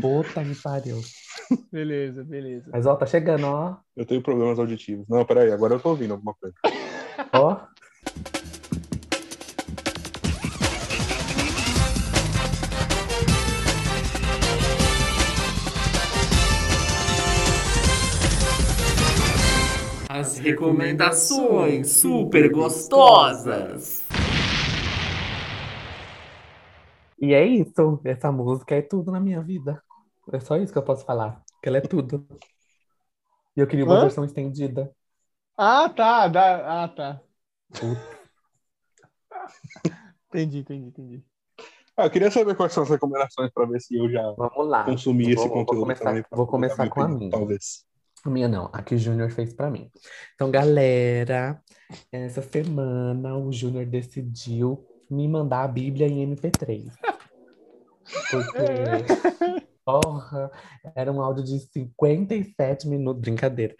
Puta 0.00 0.44
que 0.44 0.54
pariu. 0.62 1.00
Beleza, 1.72 2.24
beleza. 2.24 2.70
Mas 2.72 2.86
ó, 2.86 2.96
tá 2.96 3.06
chegando, 3.06 3.46
ó. 3.46 3.76
Eu 3.96 4.04
tenho 4.04 4.22
problemas 4.22 4.58
auditivos. 4.58 5.06
Não, 5.08 5.24
peraí, 5.24 5.50
agora 5.52 5.74
eu 5.74 5.80
tô 5.80 5.90
ouvindo 5.90 6.12
alguma 6.12 6.34
coisa. 6.34 6.54
Ó. 7.32 7.60
As 20.08 20.38
recomendações 20.38 21.90
super 21.90 22.50
gostosas. 22.50 24.04
E 27.20 27.34
é 27.34 27.44
isso. 27.44 28.00
Essa 28.04 28.32
música 28.32 28.74
é 28.74 28.82
tudo 28.82 29.10
na 29.10 29.20
minha 29.20 29.42
vida. 29.42 29.82
É 30.32 30.40
só 30.40 30.56
isso 30.56 30.72
que 30.72 30.78
eu 30.78 30.82
posso 30.82 31.04
falar. 31.04 31.42
Que 31.62 31.68
ela 31.68 31.78
é 31.78 31.80
tudo. 31.80 32.26
E 33.56 33.60
eu 33.60 33.66
queria 33.66 33.84
uma 33.84 33.96
Hã? 33.98 34.00
versão 34.02 34.24
estendida. 34.24 34.92
Ah, 35.56 35.88
tá. 35.88 36.28
dá- 36.28 36.84
Ah, 36.84 36.88
tá. 36.88 37.20
Entendi, 40.28 40.58
entendi, 40.58 40.86
entendi. 40.88 41.24
Ah, 41.96 42.04
eu 42.06 42.10
queria 42.10 42.30
saber 42.30 42.54
quais 42.54 42.72
são 42.72 42.82
as 42.82 42.90
recomendações 42.90 43.50
pra 43.52 43.64
ver 43.64 43.80
se 43.80 43.96
eu 43.96 44.10
já 44.10 44.22
Vamos 44.32 44.68
lá. 44.68 44.84
consumi 44.84 45.24
esse 45.26 45.36
Vou- 45.36 45.48
vou 45.48 45.56
conteúdo 45.64 45.80
começar- 45.82 46.04
também. 46.04 46.22
pra 46.22 46.36
vou 46.36 46.46
começar 46.46 46.88
com 46.90 47.00
a 47.00 47.08
minha. 47.08 47.30
Talvez. 47.30 47.86
A 48.24 48.28
minha 48.30 48.48
não, 48.48 48.68
a 48.72 48.82
que 48.82 48.94
o 48.94 48.98
Júnior 48.98 49.30
fez 49.30 49.54
pra 49.54 49.70
mim. 49.70 49.90
Então, 50.34 50.50
galera, 50.50 51.62
essa 52.12 52.42
semana 52.42 53.36
o 53.36 53.50
Júnior 53.52 53.86
decidiu 53.86 54.84
me 55.08 55.26
mandar 55.28 55.62
a 55.62 55.68
Bíblia 55.68 56.06
em 56.06 56.22
MP3. 56.34 56.92
Porque, 58.30 59.65
porra, 59.86 60.50
era 60.96 61.12
um 61.12 61.22
áudio 61.22 61.44
de 61.44 61.60
57 61.60 62.88
minutos, 62.88 63.22
brincadeira. 63.22 63.76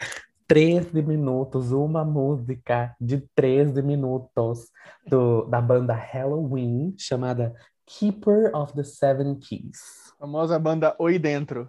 13 0.47 1.03
minutos, 1.03 1.73
uma 1.73 2.05
música 2.05 2.95
de 3.01 3.21
13 3.35 3.83
minutos 3.83 4.71
do, 5.05 5.45
da 5.47 5.61
banda 5.61 5.93
Halloween, 5.93 6.95
chamada 6.97 7.53
Keeper 7.85 8.55
of 8.55 8.73
the 8.75 8.85
Seven 8.85 9.35
Keys. 9.41 10.15
Famosa 10.21 10.57
banda 10.61 10.95
Oi 11.01 11.19
Dentro. 11.19 11.69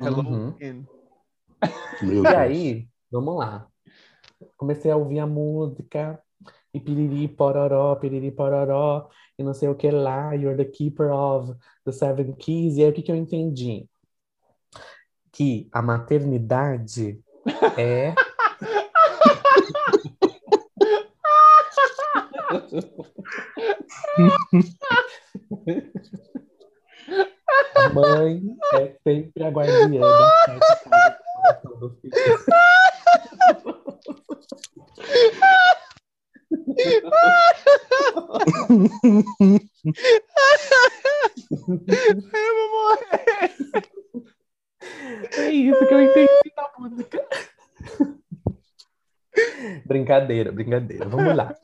Hello 0.00 0.20
Uhum. 0.20 0.54
E 2.02 2.26
aí, 2.26 2.88
vamos 3.10 3.36
lá. 3.36 3.66
Comecei 4.56 4.90
a 4.90 4.96
ouvir 4.96 5.20
a 5.20 5.26
música 5.26 6.20
e 6.76 6.80
piriri 6.80 7.26
pororó, 7.28 7.96
piriri 7.96 8.30
pororó, 8.30 9.08
e 9.38 9.42
não 9.42 9.54
sei 9.54 9.68
o 9.68 9.74
que 9.74 9.90
lá, 9.90 10.34
you're 10.34 10.56
the 10.56 10.70
keeper 10.70 11.10
of 11.10 11.54
the 11.84 11.92
seven 11.92 12.34
keys. 12.34 12.76
E 12.76 12.84
aí, 12.84 12.90
o 12.90 12.92
que 12.92 13.00
que 13.02 13.10
eu 13.10 13.16
entendi? 13.16 13.88
Que 15.32 15.68
a 15.72 15.80
maternidade 15.80 17.18
é. 17.78 18.14
A 27.74 27.88
mãe 27.90 28.42
é 28.74 28.96
sempre 29.04 29.44
a 29.44 29.50
guardiã 29.50 30.00
casas 30.46 30.60
do. 31.78 31.98
Eu 41.50 42.54
vou 42.56 42.70
morrer. 42.72 43.54
É 45.36 45.50
isso 45.50 45.86
que 45.86 45.94
eu 45.94 46.00
entendi 46.02 46.52
da 46.54 46.70
música. 46.78 47.26
Brincadeira, 49.84 50.52
brincadeira. 50.52 51.08
Vamos 51.08 51.34
lá. 51.36 51.54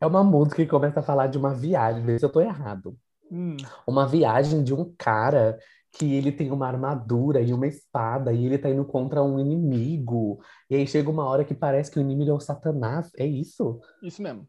É 0.00 0.06
uma 0.06 0.24
música 0.24 0.56
que 0.56 0.66
começa 0.70 1.00
a 1.00 1.02
falar 1.02 1.28
de 1.28 1.38
uma 1.38 1.54
viagem, 1.54 2.04
vê 2.04 2.18
se 2.18 2.24
eu 2.24 2.32
tô 2.32 2.40
errado. 2.40 2.96
Hum, 3.30 3.56
Uma 3.86 4.06
viagem 4.06 4.62
de 4.62 4.74
um 4.74 4.92
cara 4.98 5.58
que 5.92 6.14
ele 6.14 6.32
tem 6.32 6.50
uma 6.50 6.66
armadura 6.66 7.40
e 7.40 7.52
uma 7.52 7.66
espada 7.66 8.32
e 8.32 8.44
ele 8.46 8.58
tá 8.58 8.68
indo 8.68 8.84
contra 8.84 9.22
um 9.22 9.38
inimigo. 9.38 10.40
E 10.68 10.74
aí 10.74 10.86
chega 10.86 11.10
uma 11.10 11.24
hora 11.24 11.44
que 11.44 11.54
parece 11.54 11.90
que 11.90 11.98
o 11.98 12.02
inimigo 12.02 12.30
é 12.30 12.34
o 12.34 12.40
Satanás. 12.40 13.10
É 13.16 13.26
isso? 13.26 13.80
isso 14.02 14.22
mesmo. 14.22 14.46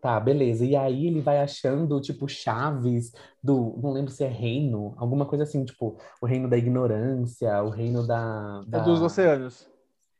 Tá, 0.00 0.20
beleza. 0.20 0.64
E 0.64 0.76
aí 0.76 1.06
ele 1.06 1.20
vai 1.20 1.38
achando, 1.38 2.00
tipo, 2.00 2.28
chaves 2.28 3.12
do. 3.42 3.78
Não 3.82 3.92
lembro 3.92 4.10
se 4.10 4.24
é 4.24 4.28
reino, 4.28 4.94
alguma 4.96 5.26
coisa 5.26 5.44
assim, 5.44 5.64
tipo, 5.64 5.98
o 6.20 6.26
reino 6.26 6.48
da 6.48 6.56
ignorância, 6.56 7.62
o 7.62 7.70
reino 7.70 8.06
da. 8.06 8.62
É 8.66 8.70
da... 8.70 8.78
dos 8.80 9.00
oceanos. 9.00 9.68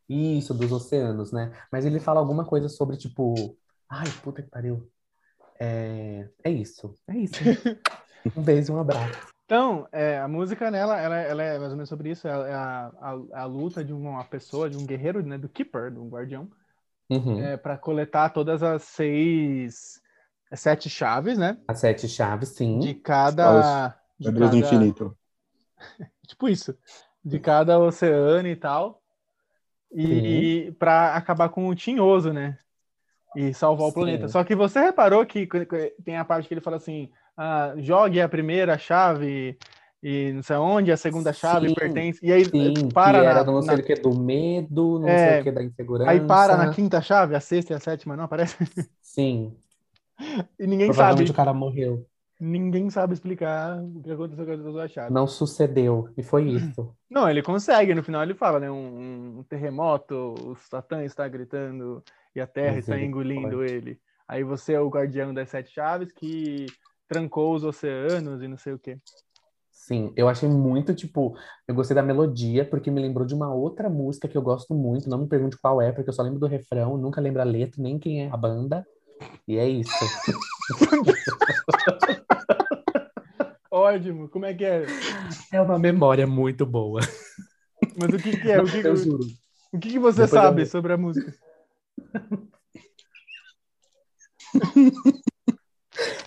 Isso, 0.09 0.55
dos 0.55 0.73
oceanos, 0.73 1.33
né? 1.33 1.53
Mas 1.71 1.85
ele 1.85 2.01
fala 2.01 2.21
alguma 2.21 2.45
coisa 2.45 2.69
sobre, 2.69 2.97
tipo. 2.97 3.57
Ai, 3.89 4.07
puta 4.23 4.43
que 4.43 4.51
pariu. 4.51 4.89
É, 5.59 6.29
é 6.45 6.51
isso, 6.51 6.95
é 7.09 7.17
isso. 7.17 7.41
Um 8.37 8.43
beijo 8.43 8.73
e 8.73 8.75
um 8.75 8.81
abraço. 8.81 9.29
Então, 9.45 9.87
é, 9.93 10.19
a 10.19 10.27
música 10.27 10.69
nela, 10.73 10.99
ela, 11.01 11.17
ela 11.17 11.43
é 11.45 11.59
mais 11.59 11.71
ou 11.71 11.77
menos 11.77 11.89
sobre 11.89 12.11
isso. 12.11 12.27
É 12.27 12.53
a, 12.53 12.91
a, 13.01 13.43
a 13.43 13.45
luta 13.45 13.85
de 13.85 13.93
uma 13.93 14.25
pessoa, 14.25 14.69
de 14.69 14.77
um 14.77 14.85
guerreiro, 14.85 15.25
né, 15.25 15.39
do 15.39 15.49
Keeper, 15.49 15.93
do 15.93 16.09
guardião, 16.09 16.51
Uhum. 17.09 17.41
é, 17.41 17.57
para 17.57 17.79
coletar 17.79 18.31
todas 18.31 18.63
as 18.63 18.83
seis, 18.83 20.01
sete 20.53 20.89
chaves, 20.91 21.39
né? 21.39 21.57
As 21.69 21.79
sete 21.81 22.09
chaves, 22.09 22.51
sim. 22.51 22.79
De 22.81 22.95
cada. 22.95 23.97
De 24.19 24.27
Pedras 24.27 24.51
do 24.51 24.57
cada- 24.61 24.67
infinito. 24.75 25.17
Tipo 26.27 26.49
isso. 26.49 26.77
De 27.25 27.39
cada 27.39 27.79
oceano 27.79 28.49
e 28.49 28.57
tal. 28.57 29.03
E 29.93 30.75
para 30.79 31.15
acabar 31.15 31.49
com 31.49 31.69
o 31.69 31.75
tinhoso, 31.75 32.33
né? 32.33 32.59
E 33.37 33.53
salvar 33.55 33.87
o 33.87 33.91
Sim. 33.91 33.95
planeta. 33.95 34.29
Só 34.29 34.43
que 34.43 34.55
você 34.57 34.81
reparou 34.81 35.25
que 35.25 35.47
tem 36.05 36.17
a 36.17 36.25
parte 36.25 36.49
que 36.49 36.55
ele 36.55 36.61
fala 36.61 36.77
assim: 36.77 37.11
ah, 37.37 37.75
jogue 37.79 38.21
a 38.21 38.29
primeira 38.29 38.77
chave 38.79 39.59
e 40.09 40.33
não 40.33 40.43
sei 40.43 40.57
onde, 40.57 40.93
a 40.93 40.97
segunda 40.97 41.33
chave 41.33 41.69
Sim, 41.69 41.75
pertence. 41.75 42.21
E 42.25 42.33
aí 42.33 42.45
Sim, 42.51 42.91
para 42.93 43.19
que 43.19 43.25
era 43.25 43.43
na- 43.43 43.45
do 43.45 43.53
não 43.53 43.63
sei 43.63 43.77
na- 43.77 43.81
o 43.81 43.85
que 43.85 43.95
do 43.97 44.15
medo, 44.15 44.99
não 44.99 45.09
É, 45.09 45.17
sei 45.17 45.35
o 45.35 45.39
que 45.39 45.51
da 45.53 45.63
insegurança. 45.63 46.11
Aí 46.11 46.21
para 46.21 46.57
na 46.57 46.69
quinta 46.69 47.01
chave, 47.03 47.35
a 47.35 47.41
sexta 47.41 47.73
e 47.73 47.77
a 47.77 47.81
sétima 47.81 48.17
não 48.17 48.25
aparece. 48.25 48.57
Sim, 49.01 49.57
E 50.59 50.67
ninguém 50.67 50.93
sabe. 50.93 51.31
o 51.31 51.35
cara 51.35 51.53
morreu. 51.55 52.07
Ninguém 52.41 52.91
sabe 52.91 53.15
explicar 53.15 53.83
o 53.83 54.03
que 54.03 54.11
aconteceu 54.11 54.45
com 54.47 54.53
as 54.53 54.61
duas 54.63 54.91
chaves. 54.93 55.15
Não 55.15 55.27
sucedeu, 55.27 56.13
e 56.17 56.23
foi 56.23 56.49
isso. 56.51 56.95
Não, 57.11 57.29
ele 57.31 57.43
consegue. 57.43 57.95
No 57.95 58.03
final 58.03 58.23
ele 58.23 58.35
fala, 58.35 58.61
né? 58.61 58.71
Um, 58.71 59.39
um 59.41 59.43
terremoto, 59.45 60.15
o 60.51 60.57
Satã 60.57 61.05
está 61.05 61.27
gritando 61.29 62.03
e 62.35 62.41
a 62.41 62.47
Terra 62.47 62.79
está 62.79 62.95
Misericórdia. 62.97 63.07
engolindo 63.07 63.63
ele. 63.65 64.01
Aí 64.29 64.43
você 64.43 64.75
é 64.75 64.81
o 64.81 64.89
guardião 64.89 65.33
das 65.33 65.49
sete 65.51 65.71
chaves 65.73 66.13
que 66.13 66.67
trancou 67.09 67.55
os 67.55 67.65
oceanos 67.65 68.43
e 68.43 68.49
não 68.49 68.57
sei 68.57 68.73
o 68.73 68.79
quê. 68.79 68.99
Sim, 69.87 70.13
eu 70.17 70.29
achei 70.29 70.49
muito, 70.49 70.93
tipo, 70.97 71.37
eu 71.69 71.73
gostei 71.73 71.95
da 71.95 72.03
melodia, 72.03 72.65
porque 72.69 72.91
me 72.91 73.01
lembrou 73.01 73.25
de 73.25 73.37
uma 73.37 73.55
outra 73.55 73.89
música 73.89 74.27
que 74.27 74.37
eu 74.37 74.43
gosto 74.43 74.75
muito, 74.75 75.09
não 75.09 75.19
me 75.19 75.29
pergunte 75.29 75.57
qual 75.57 75.81
é, 75.81 75.93
porque 75.93 76.11
eu 76.11 76.13
só 76.13 76.25
lembro 76.25 76.41
do 76.41 76.49
refrão, 76.49 76.99
nunca 76.99 77.21
lembro 77.21 77.41
a 77.41 77.45
letra, 77.45 77.81
nem 77.81 77.97
quem 77.97 78.25
é 78.25 78.31
a 78.33 78.37
banda, 78.37 78.85
e 79.47 79.57
é 79.57 79.69
isso. 79.69 79.89
Ótimo, 83.71 84.29
como 84.29 84.45
é 84.45 84.55
que 84.55 84.65
é? 84.65 84.87
É 85.53 85.61
uma 85.61 85.79
memória 85.79 86.27
muito 86.27 86.67
boa. 86.67 87.01
Mas 87.97 88.13
o 88.13 88.19
que, 88.19 88.37
que 88.37 88.51
é? 88.51 88.61
O 88.61 88.69
que, 88.69 88.79
Eu 88.79 88.97
juro. 88.97 89.23
o 89.73 89.79
que, 89.79 89.91
que 89.91 89.99
você 90.01 90.23
Depois 90.23 90.33
eu 90.33 90.43
sabe 90.43 90.63
vou- 90.63 90.71
sobre 90.73 90.93
a 90.95 90.97
música? 90.97 91.33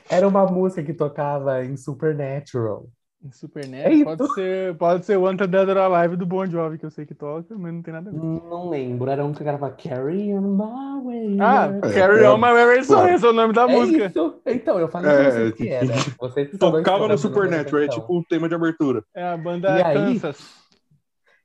Era 0.10 0.26
uma 0.28 0.46
música 0.46 0.82
que 0.82 0.94
tocava 0.94 1.64
em 1.66 1.76
Supernatural. 1.76 2.88
Super 3.34 3.66
É 3.66 3.90
NES? 3.90 4.04
pode 4.06 4.34
ser, 4.34 4.78
pode 4.78 5.06
ser 5.06 5.18
One 5.18 5.36
Dead 5.38 5.68
or 5.70 5.78
Alive 5.78 6.16
do 6.16 6.26
Bon 6.26 6.46
Jovi, 6.46 6.78
que 6.78 6.86
eu 6.86 6.90
sei 6.90 7.06
que 7.06 7.14
toca, 7.14 7.54
mas 7.58 7.74
não 7.74 7.82
tem 7.82 7.94
nada 7.94 8.10
a 8.10 8.14
ver. 8.14 8.18
Não 8.18 8.70
lembro, 8.70 9.10
era 9.10 9.26
um 9.26 9.34
que 9.34 9.44
gravava 9.44 9.74
Carry 9.76 10.34
on 10.34 10.42
My 10.56 11.04
Way. 11.06 11.38
Ah, 11.42 11.70
É, 11.84 11.94
Carry 11.94 12.24
é, 12.24 12.30
On 12.30 12.38
My 12.38 12.44
Way 12.54 12.86
claro. 12.86 13.10
esse 13.14 13.26
é 13.26 13.30
o 13.30 13.34
nome 13.34 13.54
da 13.54 13.64
é 13.64 13.76
música. 13.76 14.06
isso. 14.06 14.42
Então, 14.46 14.80
eu 14.80 14.88
falei 14.88 15.12
É, 15.12 15.16
pra 15.22 15.32
vocês 15.32 15.54
que 15.54 15.68
era. 15.68 15.86
Vocês 16.18 16.58
Tocava 16.58 17.08
no 17.08 17.10
me 17.10 17.18
Supernatural, 17.18 17.82
é 17.82 17.86
atenção. 17.88 18.02
tipo 18.04 18.20
o 18.20 18.24
tema 18.24 18.48
de 18.48 18.56
abertura. 18.56 19.04
É 19.14 19.24
a 19.24 19.36
banda 19.36 19.68
E 19.78 19.82
aí? 19.84 19.96
Kansas. 19.96 20.40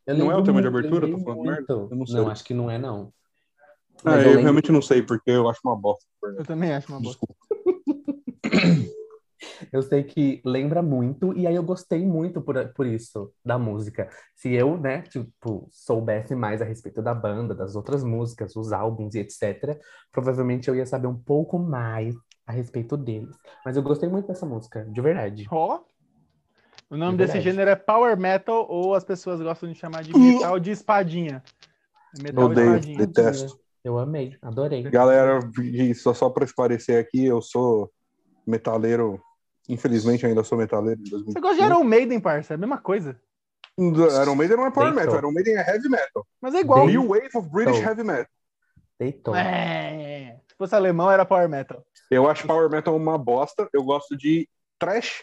Eu 0.07 0.17
Não 0.17 0.31
é 0.31 0.37
o 0.37 0.43
tema 0.45 0.63
de 0.63 0.69
abertura? 0.69 1.09
Tô 1.11 1.19
falando 1.19 1.43
merda? 1.43 1.73
Eu 1.73 1.89
não 1.91 2.07
sei. 2.07 2.17
Não, 2.21 2.29
acho 2.31 2.45
que 2.45 2.55
não 2.55 2.71
é, 2.71 2.79
não. 2.79 3.13
Ah, 4.05 4.21
eu, 4.21 4.35
eu 4.35 4.41
realmente 4.41 4.71
não 4.71 4.83
sei, 4.83 5.03
porque 5.03 5.31
eu 5.33 5.49
acho 5.49 5.59
uma 5.65 5.75
bosta. 5.75 6.05
Eu 6.23 6.45
também 6.45 6.73
acho 6.73 6.87
uma 6.93 7.01
bosta. 7.01 7.27
Desculpa. 7.27 7.35
Eu 9.73 9.83
sei 9.83 10.03
que 10.03 10.41
lembra 10.45 10.83
muito, 10.83 11.37
e 11.37 11.47
aí 11.47 11.55
eu 11.55 11.63
gostei 11.63 12.05
muito 12.07 12.41
por, 12.41 12.69
por 12.75 12.87
isso, 12.87 13.33
da 13.45 13.59
música. 13.59 14.09
Se 14.35 14.53
eu, 14.53 14.79
né, 14.79 15.03
tipo, 15.03 15.69
soubesse 15.71 16.35
mais 16.35 16.61
a 16.61 16.65
respeito 16.65 17.03
da 17.03 17.15
banda, 17.15 17.55
das 17.55 17.75
outras 17.77 18.05
músicas, 18.05 18.57
os 18.57 18.73
álbuns 18.73 19.15
e 19.15 19.21
etc., 19.21 19.79
provavelmente 20.13 20.69
eu 20.69 20.75
ia 20.75 20.87
saber 20.87 21.07
um 21.07 21.19
pouco 21.19 21.59
mais 21.59 22.15
a 22.47 22.53
respeito 22.53 22.97
deles. 22.97 23.37
Mas 23.65 23.77
eu 23.77 23.83
gostei 23.83 24.09
muito 24.09 24.27
dessa 24.27 24.47
música, 24.47 24.85
de 24.85 25.01
verdade. 25.01 25.47
Ó. 25.51 25.81
O 26.91 26.97
nome 26.97 27.15
É 27.15 27.27
desse 27.27 27.41
gênero 27.41 27.71
é 27.71 27.77
Power 27.77 28.17
Metal, 28.19 28.67
ou 28.69 28.95
as 28.95 29.05
pessoas 29.05 29.41
gostam 29.41 29.73
de 29.73 29.79
chamar 29.79 30.03
de 30.03 30.17
metal 30.17 30.61
de 30.61 30.71
espadinha. 30.71 31.43
Metal 32.23 32.45
Odeio, 32.45 32.75
espadinha. 32.77 32.99
detesto. 32.99 33.59
Eu 33.83 33.99
amei, 33.99 34.37
adorei. 34.41 34.83
Galera, 34.85 35.41
só, 35.95 36.15
só 36.15 36.31
pra 36.31 36.45
esclarecer 36.45 36.99
aqui, 36.99 37.27
eu 37.27 37.43
sou 37.43 37.93
metaleiro. 38.47 39.21
Infelizmente, 39.69 40.27
ainda 40.27 40.45
sou 40.45 40.59
metaleiro. 40.59 41.01
em 41.01 41.05
Você 41.05 41.11
2021. 41.11 41.41
gosta 41.41 41.57
de 41.57 41.63
Iron 41.63 41.85
Maiden, 41.85 42.21
parça? 42.21 42.55
É 42.55 42.57
a 42.57 42.59
mesma 42.59 42.79
coisa. 42.79 43.19
Iron 43.79 44.35
Maiden 44.35 44.57
não 44.57 44.67
é 44.67 44.71
power 44.71 44.93
Deitou. 44.93 45.05
metal, 45.05 45.19
Iron 45.19 45.33
Maiden 45.33 45.57
é 45.57 45.71
heavy 45.71 45.89
metal. 45.89 46.27
Mas 46.41 46.55
é 46.55 46.61
igual. 46.61 46.87
New 46.87 47.09
Wave 47.09 47.31
of 47.35 47.49
British 47.49 47.75
Deitou. 47.75 47.91
Heavy 47.91 48.05
Metal. 48.05 48.27
Deitou. 48.99 49.35
É. 49.35 50.37
Se 50.49 50.57
fosse 50.57 50.75
alemão, 50.75 51.11
era 51.11 51.25
Power 51.25 51.49
Metal. 51.49 51.85
Eu 52.11 52.29
acho 52.29 52.47
power 52.47 52.71
metal 52.71 52.95
uma 52.95 53.19
bosta. 53.19 53.69
Eu 53.73 53.83
gosto 53.83 54.17
de 54.17 54.49
trash 54.79 55.23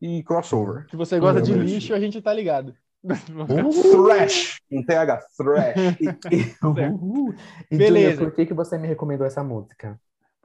e 0.00 0.22
crossover. 0.22 0.86
Se 0.90 0.96
você 0.96 1.18
gosta 1.18 1.40
de 1.40 1.52
eu 1.52 1.62
lixo, 1.62 1.94
a 1.94 2.00
gente 2.00 2.20
tá 2.20 2.34
ligado. 2.34 2.74
Uh, 3.02 4.04
Thrash. 4.04 4.60
Um 4.70 4.84
TH, 4.84 5.20
thrash. 5.36 5.76
uh, 6.62 7.34
e 7.70 7.76
Beleza. 7.78 8.24
Por 8.24 8.32
que, 8.32 8.44
que 8.44 8.52
você 8.54 8.76
me 8.76 8.88
recomendou 8.88 9.26
essa 9.26 9.42
música? 9.42 9.98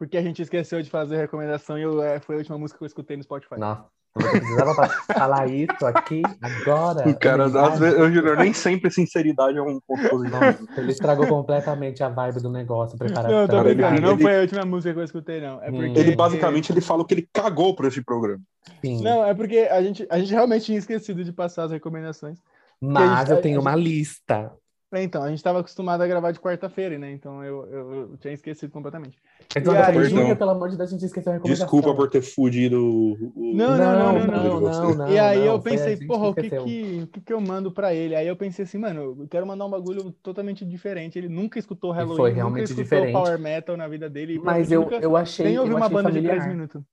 Porque 0.04 0.18
a 0.18 0.22
gente 0.22 0.42
esqueceu 0.42 0.82
de 0.82 0.90
fazer 0.90 1.16
recomendação 1.16 1.80
e 1.80 1.82
eu, 1.84 2.04
é, 2.04 2.20
foi 2.20 2.36
a 2.36 2.38
última 2.40 2.58
música 2.58 2.78
que 2.78 2.84
eu 2.84 2.88
escutei 2.88 3.16
no 3.16 3.24
Spotify. 3.24 3.58
Nossa, 3.58 3.86
Você 4.18 4.30
precisava 4.32 4.76
fa- 4.76 4.90
falar 5.14 5.48
isso 5.50 5.86
aqui, 5.86 6.22
agora. 6.42 7.08
O 7.08 7.18
cara, 7.18 7.46
às 7.46 7.80
vezes, 7.80 7.98
eu 7.98 8.12
juro, 8.12 8.36
nem 8.36 8.52
sempre 8.52 8.92
sinceridade 8.92 9.58
é 9.58 9.62
um 9.62 9.80
ponto 9.88 10.10
positivo. 10.10 10.68
Ele 10.78 10.92
estragou 10.92 11.26
completamente 11.26 12.04
a 12.04 12.10
vibe 12.10 12.42
do 12.42 12.50
negócio, 12.52 12.98
Não, 13.00 13.42
eu 13.44 13.48
tô 13.48 13.64
brincando. 13.64 14.02
Não 14.02 14.12
ele- 14.12 14.22
foi 14.22 14.38
a 14.38 14.42
última 14.42 14.66
música 14.66 14.94
que 14.94 15.00
eu 15.00 15.04
escutei, 15.06 15.40
não. 15.40 15.64
É 15.64 15.70
Hum. 15.72 15.76
porque. 15.78 16.00
Ele 16.00 16.16
basicamente 16.18 16.72
ele 16.74 16.82
fala 16.82 17.06
que 17.08 17.14
ele 17.14 17.30
cagou 17.32 17.74
pra 17.74 17.88
esse 17.88 18.04
programa. 18.04 18.42
Sim. 18.84 19.02
Não, 19.02 19.26
é 19.26 19.34
porque 19.34 19.60
a 19.72 19.82
gente, 19.82 20.06
a 20.10 20.20
gente 20.20 20.32
realmente 20.34 20.66
tinha 20.66 20.78
esquecido 20.78 21.24
de 21.24 21.32
passar 21.32 21.64
as 21.64 21.72
recomendações. 21.72 22.38
Mas 22.82 23.10
a 23.10 23.24
eu 23.32 23.36
gente- 23.36 23.44
tenho 23.44 23.58
a 23.60 23.62
uma 23.62 23.76
lista. 23.76 24.52
É, 24.94 25.02
Então, 25.04 25.24
a 25.24 25.30
gente 25.30 25.38
estava 25.38 25.60
acostumado 25.60 26.02
a 26.02 26.08
gravar 26.08 26.32
de 26.32 26.40
quarta-feira, 26.40 26.98
né? 26.98 27.12
Então 27.12 27.44
eu, 27.44 27.66
eu, 27.66 27.92
eu 28.12 28.18
tinha 28.18 28.34
esquecido 28.34 28.72
completamente. 28.72 29.18
Então, 29.56 29.74
aí- 29.74 30.04
Júnior, 30.04 30.38
pelo 30.38 30.52
amor 30.52 30.70
de 30.70 30.78
Deus, 30.78 30.90
a 30.90 30.94
gente 30.94 31.06
esqueceu 31.06 31.32
a 31.32 31.36
recomendação. 31.36 31.66
Desculpa 31.68 31.96
por 31.96 32.10
ter 32.10 32.22
fudido 32.22 32.80
o. 32.80 33.54
Não, 33.56 33.78
não, 33.78 33.78
não, 33.78 34.28
não, 34.28 34.62
não, 34.62 34.62
não, 34.62 34.96
não, 34.96 35.10
e 35.10 35.20
aí 35.20 35.40
não, 35.40 35.46
eu 35.48 35.60
pensei, 35.60 35.98
porra, 35.98 36.28
o 36.30 36.34
que 36.34 36.50
que, 36.50 37.02
o 37.04 37.08
que 37.08 37.22
que 37.22 37.34
eu 37.34 37.42
mando 37.42 37.72
pra 37.72 37.94
ele? 37.94 38.16
Aí 38.16 38.28
eu 38.28 38.36
pensei 38.36 38.66
assim, 38.66 38.78
mano, 38.78 39.16
eu 39.20 39.28
quero 39.28 39.46
mandar 39.46 39.66
um 39.66 39.70
bagulho 39.70 40.12
totalmente 40.24 40.64
diferente. 40.66 41.18
Ele 41.18 41.30
nunca 41.30 41.58
escutou 41.60 41.92
Halloween, 41.92 42.18
foi 42.18 42.30
nunca 42.30 42.36
realmente 42.36 42.64
escutou 42.66 42.84
diferente. 42.84 43.14
Power 43.14 43.40
Metal 43.40 43.76
na 43.78 43.88
vida 43.88 44.10
dele. 44.10 44.40
Mas 44.44 44.72
eu, 44.72 44.84
nunca 44.84 44.96
eu 44.98 45.18
achei, 45.18 45.48
nem 45.48 45.56
eu 45.56 45.62
ouviu 45.62 45.76
uma 45.76 45.86
achei 45.86 45.98
banda 45.98 46.10
de 46.12 46.16
familiar. 46.18 46.38
três 46.38 46.54
minutos. 46.54 46.84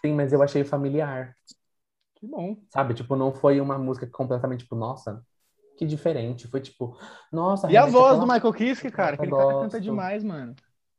Sim, 0.00 0.12
mas 0.14 0.32
eu 0.32 0.42
achei 0.42 0.64
familiar. 0.64 1.36
Que 2.16 2.26
bom. 2.26 2.56
Sabe? 2.70 2.94
Tipo, 2.94 3.14
não 3.14 3.32
foi 3.32 3.60
uma 3.60 3.78
música 3.78 4.06
completamente, 4.06 4.60
tipo, 4.60 4.74
nossa, 4.74 5.24
que 5.78 5.86
diferente. 5.86 6.46
Foi 6.48 6.60
tipo, 6.60 6.96
nossa, 7.32 7.70
E 7.70 7.76
a 7.76 7.86
voz 7.86 8.18
do 8.18 8.26
Michael 8.26 8.52
Kiske, 8.52 8.90
cara, 8.90 9.16
cara 9.16 9.30
canta 9.30 9.78
Gosto. 9.78 9.80
demais, 9.80 10.24
mano. 10.24 10.54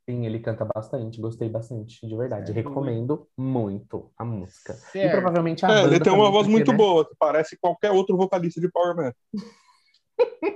Sim, 0.08 0.26
ele 0.26 0.40
canta 0.40 0.64
bastante, 0.64 1.20
gostei 1.20 1.48
bastante, 1.48 2.04
de 2.06 2.16
verdade. 2.16 2.46
Certo. 2.52 2.56
Recomendo 2.56 3.28
muito 3.36 4.10
a 4.16 4.24
música. 4.24 4.74
E 4.94 5.08
provavelmente 5.08 5.64
a 5.64 5.68
É, 5.70 5.84
ele 5.84 6.00
tem 6.00 6.12
uma 6.12 6.30
voz 6.30 6.46
porque, 6.46 6.50
muito 6.50 6.70
né? 6.72 6.76
boa, 6.78 7.08
que 7.08 7.14
parece 7.18 7.56
qualquer 7.60 7.92
outro 7.92 8.16
vocalista 8.16 8.60
de 8.60 8.68
Power 8.70 8.96
Metal. 8.96 9.14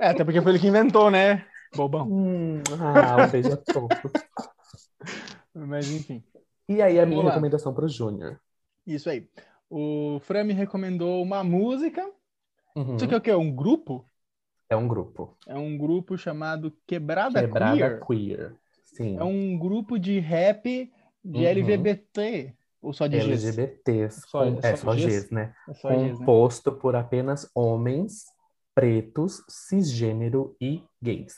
É, 0.00 0.08
até 0.08 0.24
porque 0.24 0.40
foi 0.42 0.52
ele 0.52 0.58
que 0.58 0.66
inventou, 0.66 1.10
né? 1.10 1.46
Bobão. 1.74 2.06
Hum, 2.10 2.62
ah, 2.80 3.26
um 3.26 3.30
beijo 3.30 3.52
a 3.52 3.56
todos. 3.56 3.98
Mas 5.54 5.88
enfim, 5.90 6.22
E 6.68 6.82
aí, 6.82 6.98
a 6.98 7.06
minha 7.06 7.22
Vamos 7.22 7.24
lá. 7.24 7.30
recomendação 7.30 7.74
pro 7.74 7.88
Júnior. 7.88 8.40
isso 8.86 9.08
aí. 9.10 9.28
O 9.70 10.18
Fran 10.20 10.44
me 10.44 10.52
recomendou 10.52 11.22
uma 11.22 11.42
música. 11.42 12.08
Uhum. 12.76 12.96
Isso 12.96 13.04
aqui 13.04 13.14
é 13.14 13.16
o 13.18 13.20
quê? 13.20 13.34
Um 13.34 13.54
grupo? 13.54 14.08
É 14.68 14.76
um 14.76 14.88
grupo. 14.88 15.36
É 15.46 15.54
um 15.56 15.76
grupo 15.76 16.16
chamado 16.16 16.72
Quebrada, 16.86 17.40
Quebrada 17.40 17.76
Queer. 17.76 18.00
queer. 18.06 18.54
Sim. 18.84 19.18
É 19.18 19.24
um 19.24 19.58
grupo 19.58 19.98
de 19.98 20.18
rap 20.18 20.90
de 21.24 21.38
Uhum. 21.38 21.46
LGBT. 21.46 22.54
Ou 22.82 22.92
só 22.92 23.06
de 23.06 23.16
Gs? 23.16 23.24
LGBTs. 23.48 24.22
Só- 24.28 24.44
com- 24.44 24.58
é 24.62 24.76
só 24.76 24.86
só 24.86 24.94
Gs? 24.94 25.06
Gs, 25.06 25.34
né? 25.34 25.54
É 25.68 25.74
só 25.74 25.88
Gs, 25.88 26.02
né? 26.02 26.12
Composto 26.18 26.72
por 26.72 26.94
apenas 26.96 27.50
homens 27.54 28.24
pretos, 28.74 29.42
cisgênero 29.48 30.56
e 30.60 30.82
gays. 31.02 31.34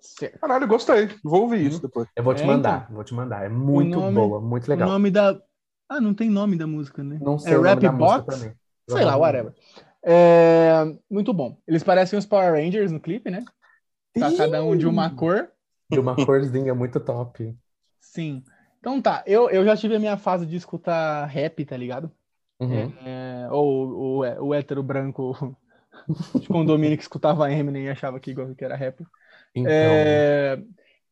Certo. 0.00 0.38
Caralho, 0.38 0.66
gostei. 0.68 1.08
Vou 1.24 1.42
ouvir 1.42 1.62
Uhum. 1.62 1.68
isso 1.68 1.82
depois. 1.82 2.08
Eu 2.14 2.22
vou 2.22 2.34
te 2.34 2.42
É, 2.42 2.46
mandar, 2.46 2.90
vou 2.92 3.02
te 3.04 3.14
mandar. 3.14 3.44
É 3.44 3.48
muito 3.48 3.98
nome- 3.98 4.14
boa, 4.14 4.40
muito 4.40 4.66
O 4.66 4.70
legal. 4.70 4.88
nome 4.88 5.10
da. 5.10 5.40
Ah, 5.88 6.00
não 6.00 6.12
tem 6.14 6.28
nome 6.28 6.56
da 6.56 6.66
música, 6.66 7.02
né? 7.02 7.18
Não 7.22 7.38
sei 7.38 7.52
é 7.54 7.56
o 7.56 7.62
nome 7.62 7.68
Rap 7.70 7.80
da 7.82 7.92
música 7.92 8.22
Box? 8.22 8.38
também. 8.40 8.56
Sei 8.88 9.04
lá, 9.04 9.16
whatever. 9.16 9.52
É, 10.06 10.84
muito 11.10 11.34
bom. 11.34 11.58
Eles 11.66 11.82
parecem 11.82 12.16
os 12.16 12.24
Power 12.24 12.52
Rangers 12.52 12.92
no 12.92 13.00
clipe, 13.00 13.28
né? 13.28 13.44
Tá 14.14 14.34
cada 14.36 14.62
um 14.62 14.76
de 14.76 14.86
uma 14.86 15.10
cor. 15.10 15.50
E 15.90 15.98
uma 15.98 16.14
corzinha 16.14 16.74
muito 16.74 17.00
top. 17.00 17.54
Sim. 18.00 18.42
Então 18.78 19.02
tá, 19.02 19.24
eu, 19.26 19.50
eu 19.50 19.64
já 19.64 19.76
tive 19.76 19.96
a 19.96 19.98
minha 19.98 20.16
fase 20.16 20.46
de 20.46 20.56
escutar 20.56 21.26
rap, 21.26 21.64
tá 21.64 21.76
ligado? 21.76 22.10
Uhum. 22.60 22.92
É, 23.04 23.48
ou 23.50 24.20
o, 24.20 24.46
o 24.46 24.54
hétero 24.54 24.82
branco 24.82 25.56
de 26.40 26.46
condomínio 26.46 26.96
que 26.96 27.02
escutava 27.02 27.50
Eminem 27.50 27.86
e 27.86 27.88
achava 27.90 28.20
que, 28.20 28.30
igual 28.30 28.54
que 28.54 28.64
era 28.64 28.76
rap. 28.76 29.04
Então, 29.54 29.72
É, 29.72 30.58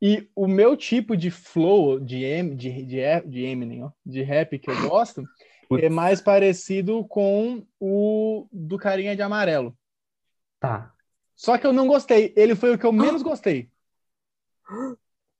e 0.00 0.28
o 0.34 0.46
meu 0.46 0.76
tipo 0.76 1.16
de 1.16 1.30
flow 1.30 1.98
de, 1.98 2.20
de, 2.54 2.84
de, 2.84 3.20
de 3.26 3.44
Eminem, 3.44 3.84
ó, 3.84 3.90
de 4.04 4.22
rap 4.22 4.58
que 4.58 4.70
eu 4.70 4.88
gosto, 4.88 5.22
Putz. 5.68 5.82
é 5.82 5.88
mais 5.88 6.20
parecido 6.20 7.04
com 7.06 7.66
o 7.80 8.46
do 8.52 8.78
carinha 8.78 9.14
de 9.16 9.22
amarelo. 9.22 9.76
tá. 10.60 10.92
Só 11.36 11.58
que 11.58 11.66
eu 11.66 11.72
não 11.72 11.88
gostei. 11.88 12.32
Ele 12.36 12.54
foi 12.54 12.72
o 12.74 12.78
que 12.78 12.86
eu 12.86 12.92
menos 12.92 13.20
gostei. 13.22 13.68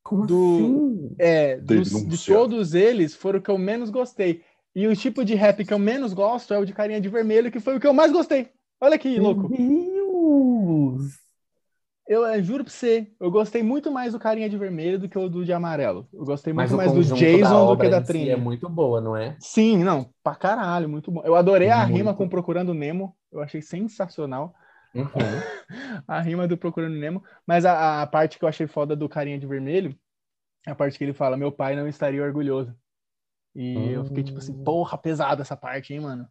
Como 0.02 0.26
Do- 0.26 0.34
assim? 0.34 1.14
É, 1.18 1.56
dos- 1.56 2.04
de 2.04 2.26
todos 2.26 2.74
eles, 2.74 3.14
foram 3.14 3.38
o 3.38 3.42
que 3.42 3.50
eu 3.50 3.56
menos 3.56 3.90
gostei. 3.90 4.42
E 4.74 4.86
o 4.88 4.96
tipo 4.96 5.24
de 5.24 5.34
rap 5.34 5.64
que 5.64 5.72
eu 5.72 5.78
menos 5.78 6.12
gosto 6.12 6.52
é 6.52 6.58
o 6.58 6.64
de 6.64 6.72
carinha 6.72 7.00
de 7.00 7.08
vermelho, 7.08 7.50
que 7.50 7.60
foi 7.60 7.76
o 7.76 7.80
que 7.80 7.86
eu 7.86 7.94
mais 7.94 8.10
gostei. 8.12 8.50
Olha 8.80 8.98
que 8.98 9.18
louco. 9.20 9.48
Meu 9.48 9.56
Deus! 9.58 11.23
Eu 12.06 12.24
eh, 12.26 12.42
juro 12.42 12.64
pra 12.64 12.72
você, 12.72 13.10
eu 13.18 13.30
gostei 13.30 13.62
muito 13.62 13.90
mais 13.90 14.12
do 14.12 14.18
carinha 14.18 14.48
de 14.48 14.58
vermelho 14.58 14.98
do 14.98 15.08
que 15.08 15.18
o 15.18 15.28
do 15.28 15.44
de 15.44 15.52
amarelo. 15.52 16.06
Eu 16.12 16.24
gostei 16.24 16.52
muito 16.52 16.76
mais 16.76 16.92
do 16.92 17.02
Jason 17.02 17.66
do 17.66 17.78
que 17.78 17.88
da 17.88 17.98
em 17.98 18.04
si 18.04 18.28
é 18.30 18.36
muito 18.36 18.68
boa, 18.68 19.00
não 19.00 19.16
é? 19.16 19.36
Sim, 19.40 19.78
não, 19.82 20.12
pra 20.22 20.34
caralho, 20.34 20.88
muito 20.88 21.10
bom. 21.10 21.22
Eu 21.24 21.34
adorei 21.34 21.70
a 21.70 21.82
Muito. 21.82 21.96
rima 21.96 22.14
com 22.14 22.28
Procurando 22.28 22.74
Nemo, 22.74 23.16
eu 23.32 23.40
achei 23.40 23.60
sensacional 23.62 24.54
Uhum. 24.94 25.42
a 26.06 26.20
rima 26.20 26.46
do 26.46 26.56
Procurando 26.56 26.94
Nemo, 26.96 27.22
mas 27.46 27.64
a, 27.64 28.02
a 28.02 28.06
parte 28.06 28.38
que 28.38 28.44
eu 28.44 28.48
achei 28.48 28.66
foda 28.66 28.94
do 28.94 29.08
carinha 29.08 29.38
de 29.38 29.46
vermelho 29.46 29.98
é 30.66 30.72
a 30.72 30.74
parte 30.74 30.98
que 30.98 31.04
ele 31.04 31.14
fala: 31.14 31.36
Meu 31.36 31.52
pai 31.52 31.76
não 31.76 31.88
estaria 31.88 32.22
orgulhoso. 32.22 32.76
E 33.54 33.90
eu 33.90 34.04
fiquei 34.04 34.24
tipo 34.24 34.38
assim, 34.40 34.54
Hum. 34.54 34.64
porra, 34.64 34.98
pesada 34.98 35.42
essa 35.42 35.56
parte, 35.56 35.94
hein, 35.94 36.00
mano? 36.00 36.28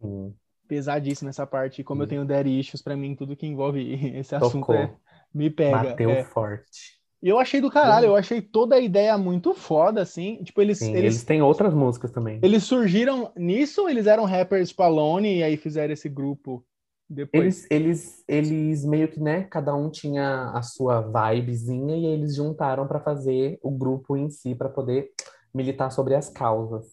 Sim. 0.00 0.38
Pesadíssima 0.68 1.30
essa 1.30 1.46
parte. 1.46 1.80
E 1.80 1.84
como 1.84 2.02
eu 2.02 2.06
tenho 2.06 2.24
daddy 2.24 2.58
issues, 2.60 2.80
pra 2.82 2.96
mim, 2.96 3.14
tudo 3.16 3.36
que 3.36 3.46
envolve 3.46 3.80
esse 4.16 4.34
assunto 4.34 4.72
Tocou. 4.72 4.74
é- 4.74 4.94
me 5.34 5.50
pega. 5.50 5.90
Bateu 5.90 6.10
é. 6.10 6.24
forte. 6.24 7.00
E 7.22 7.28
eu 7.28 7.38
achei 7.38 7.60
do 7.60 7.70
caralho, 7.70 8.06
eu 8.06 8.16
achei 8.16 8.40
toda 8.40 8.76
a 8.76 8.80
ideia 8.80 9.16
muito 9.18 9.52
foda, 9.52 10.00
assim. 10.00 10.42
Tipo, 10.42 10.62
eles, 10.62 10.78
Sim, 10.78 10.92
eles, 10.92 11.02
eles 11.02 11.24
têm 11.24 11.42
outras 11.42 11.74
músicas 11.74 12.10
também. 12.10 12.40
eles 12.42 12.64
surgiram 12.64 13.30
nisso, 13.36 13.88
eles 13.88 14.06
eram 14.06 14.24
rappers 14.24 14.70
tipo 14.70 14.82
Alone 14.82 15.36
e 15.36 15.42
aí 15.42 15.56
fizeram 15.58 15.92
esse 15.92 16.08
grupo 16.08 16.64
depois. 17.08 17.66
Eles, 17.70 18.24
eles, 18.26 18.52
eles 18.52 18.84
meio 18.86 19.08
que, 19.08 19.20
né, 19.20 19.42
cada 19.42 19.74
um 19.74 19.90
tinha 19.90 20.50
a 20.54 20.62
sua 20.62 21.02
vibezinha 21.02 21.94
e 21.94 22.06
aí 22.06 22.12
eles 22.12 22.36
juntaram 22.36 22.86
pra 22.86 23.00
fazer 23.00 23.58
o 23.62 23.70
grupo 23.70 24.16
em 24.16 24.30
si 24.30 24.54
pra 24.54 24.70
poder 24.70 25.10
militar 25.52 25.90
sobre 25.90 26.14
as 26.14 26.30
causas. 26.30 26.86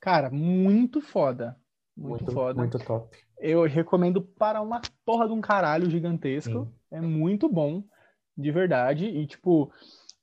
Cara, 0.00 0.30
muito 0.30 1.02
foda. 1.02 1.56
Muito, 1.96 2.24
Muito, 2.24 2.32
foda. 2.32 2.60
muito 2.60 2.78
top. 2.78 3.16
Eu 3.38 3.64
recomendo 3.64 4.22
para 4.22 4.60
uma 4.60 4.80
porra 5.04 5.26
de 5.26 5.32
um 5.32 5.40
caralho 5.40 5.90
gigantesco. 5.90 6.64
Sim. 6.64 6.72
É 6.90 7.00
muito 7.00 7.48
bom, 7.48 7.82
de 8.36 8.50
verdade. 8.50 9.06
E, 9.06 9.26
tipo, 9.26 9.72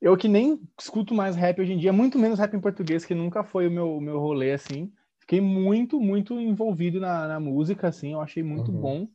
eu 0.02 0.18
que 0.18 0.28
nem 0.28 0.60
escuto 0.80 1.14
mais 1.14 1.36
rap 1.36 1.62
hoje 1.62 1.74
em 1.74 1.78
dia, 1.78 1.94
muito 1.94 2.18
menos 2.18 2.40
rap 2.40 2.54
em 2.56 2.62
português, 2.62 3.06
que 3.06 3.16
nunca 3.16 3.44
foi 3.44 3.68
o 3.68 3.72
meu, 3.72 4.00
meu 4.02 4.20
rolê, 4.20 4.54
assim. 4.54 4.92
Fiquei 5.20 5.40
muito, 5.40 6.00
muito 6.00 6.40
envolvido 6.40 7.00
na, 7.00 7.28
na 7.28 7.40
música, 7.40 7.88
assim. 7.88 8.14
Eu 8.14 8.22
achei 8.22 8.44
muito 8.44 8.72
Uhum. 8.72 8.82
bom. 8.82 9.08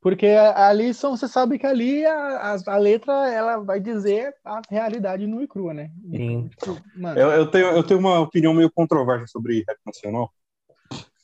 Porque 0.00 0.26
ali 0.26 0.94
são, 0.94 1.16
você 1.16 1.26
sabe 1.26 1.58
que 1.58 1.66
ali 1.66 2.06
a, 2.06 2.54
a, 2.54 2.74
a 2.74 2.76
letra, 2.76 3.28
ela 3.28 3.58
vai 3.58 3.80
dizer 3.80 4.32
a 4.44 4.62
realidade 4.70 5.26
nua 5.26 5.42
e 5.42 5.48
crua, 5.48 5.74
né? 5.74 5.90
Sim. 6.12 6.48
Tipo, 6.48 6.80
mano, 6.94 7.20
Eu, 7.20 7.30
eu 7.32 7.50
tenho, 7.50 7.66
eu 7.68 7.82
tenho 7.82 7.98
uma 7.98 8.20
opinião 8.20 8.54
meio 8.54 8.70
controversa 8.70 9.26
sobre 9.26 9.64
rap 9.66 9.78
nacional. 9.84 10.32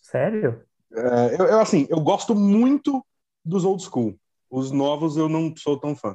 Sério? 0.00 0.64
É, 0.92 1.40
eu, 1.40 1.46
eu, 1.46 1.60
assim, 1.60 1.86
eu 1.88 2.00
gosto 2.00 2.34
muito 2.34 3.04
dos 3.44 3.64
old 3.64 3.82
school. 3.84 4.18
Os 4.52 4.70
novos 4.70 5.16
eu 5.16 5.30
não 5.30 5.54
sou 5.56 5.80
tão 5.80 5.96
fã. 5.96 6.14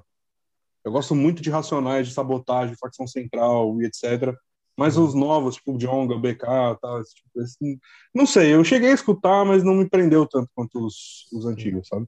Eu 0.86 0.92
gosto 0.92 1.16
muito 1.16 1.42
de 1.42 1.50
Racionais, 1.50 2.08
de 2.08 2.14
Sabotagem, 2.14 2.76
Facção 2.80 3.08
Central 3.08 3.82
e 3.82 3.86
etc. 3.86 4.32
Mas 4.78 4.96
os 4.96 5.16
novos, 5.16 5.56
tipo 5.56 5.74
o 5.74 5.78
Jonga, 5.80 6.14
o 6.14 6.20
BK, 6.20 6.78
tal, 6.80 7.02
esse 7.02 7.16
tipo, 7.16 7.42
assim, 7.42 7.80
não 8.14 8.28
sei, 8.28 8.54
eu 8.54 8.64
cheguei 8.64 8.92
a 8.92 8.94
escutar, 8.94 9.44
mas 9.44 9.64
não 9.64 9.74
me 9.74 9.90
prendeu 9.90 10.28
tanto 10.28 10.48
quanto 10.54 10.86
os, 10.86 11.28
os 11.34 11.48
antigos, 11.48 11.88
sabe? 11.88 12.06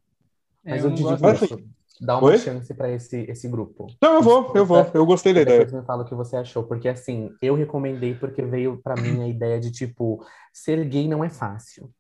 é, 0.64 0.72
Mas 0.74 0.84
eu 0.84 0.92
gosto 0.92 1.16
digo 1.16 1.28
Mas, 1.28 1.42
isso. 1.42 1.64
Dá 2.00 2.18
uma 2.18 2.30
Oi? 2.30 2.38
chance 2.38 2.74
pra 2.76 2.92
esse, 2.92 3.26
esse 3.28 3.48
grupo. 3.50 3.88
Não, 4.02 4.16
eu 4.18 4.22
vou, 4.22 4.54
eu 4.56 4.66
vou, 4.66 4.92
eu 4.94 5.06
gostei 5.06 5.34
da 5.34 5.42
ideia. 5.42 5.66
Depois 5.66 5.82
me 5.82 5.86
fala 5.86 6.04
o 6.04 6.06
que 6.06 6.16
você 6.16 6.38
achou, 6.38 6.64
porque 6.64 6.88
assim, 6.88 7.36
eu 7.42 7.56
recomendei 7.56 8.14
porque 8.14 8.44
veio 8.44 8.80
pra 8.82 8.96
mim 8.96 9.24
a 9.24 9.28
ideia 9.28 9.60
de 9.60 9.72
tipo, 9.72 10.24
ser 10.54 10.88
gay 10.88 11.08
não 11.08 11.24
é 11.24 11.30
fácil. 11.30 11.92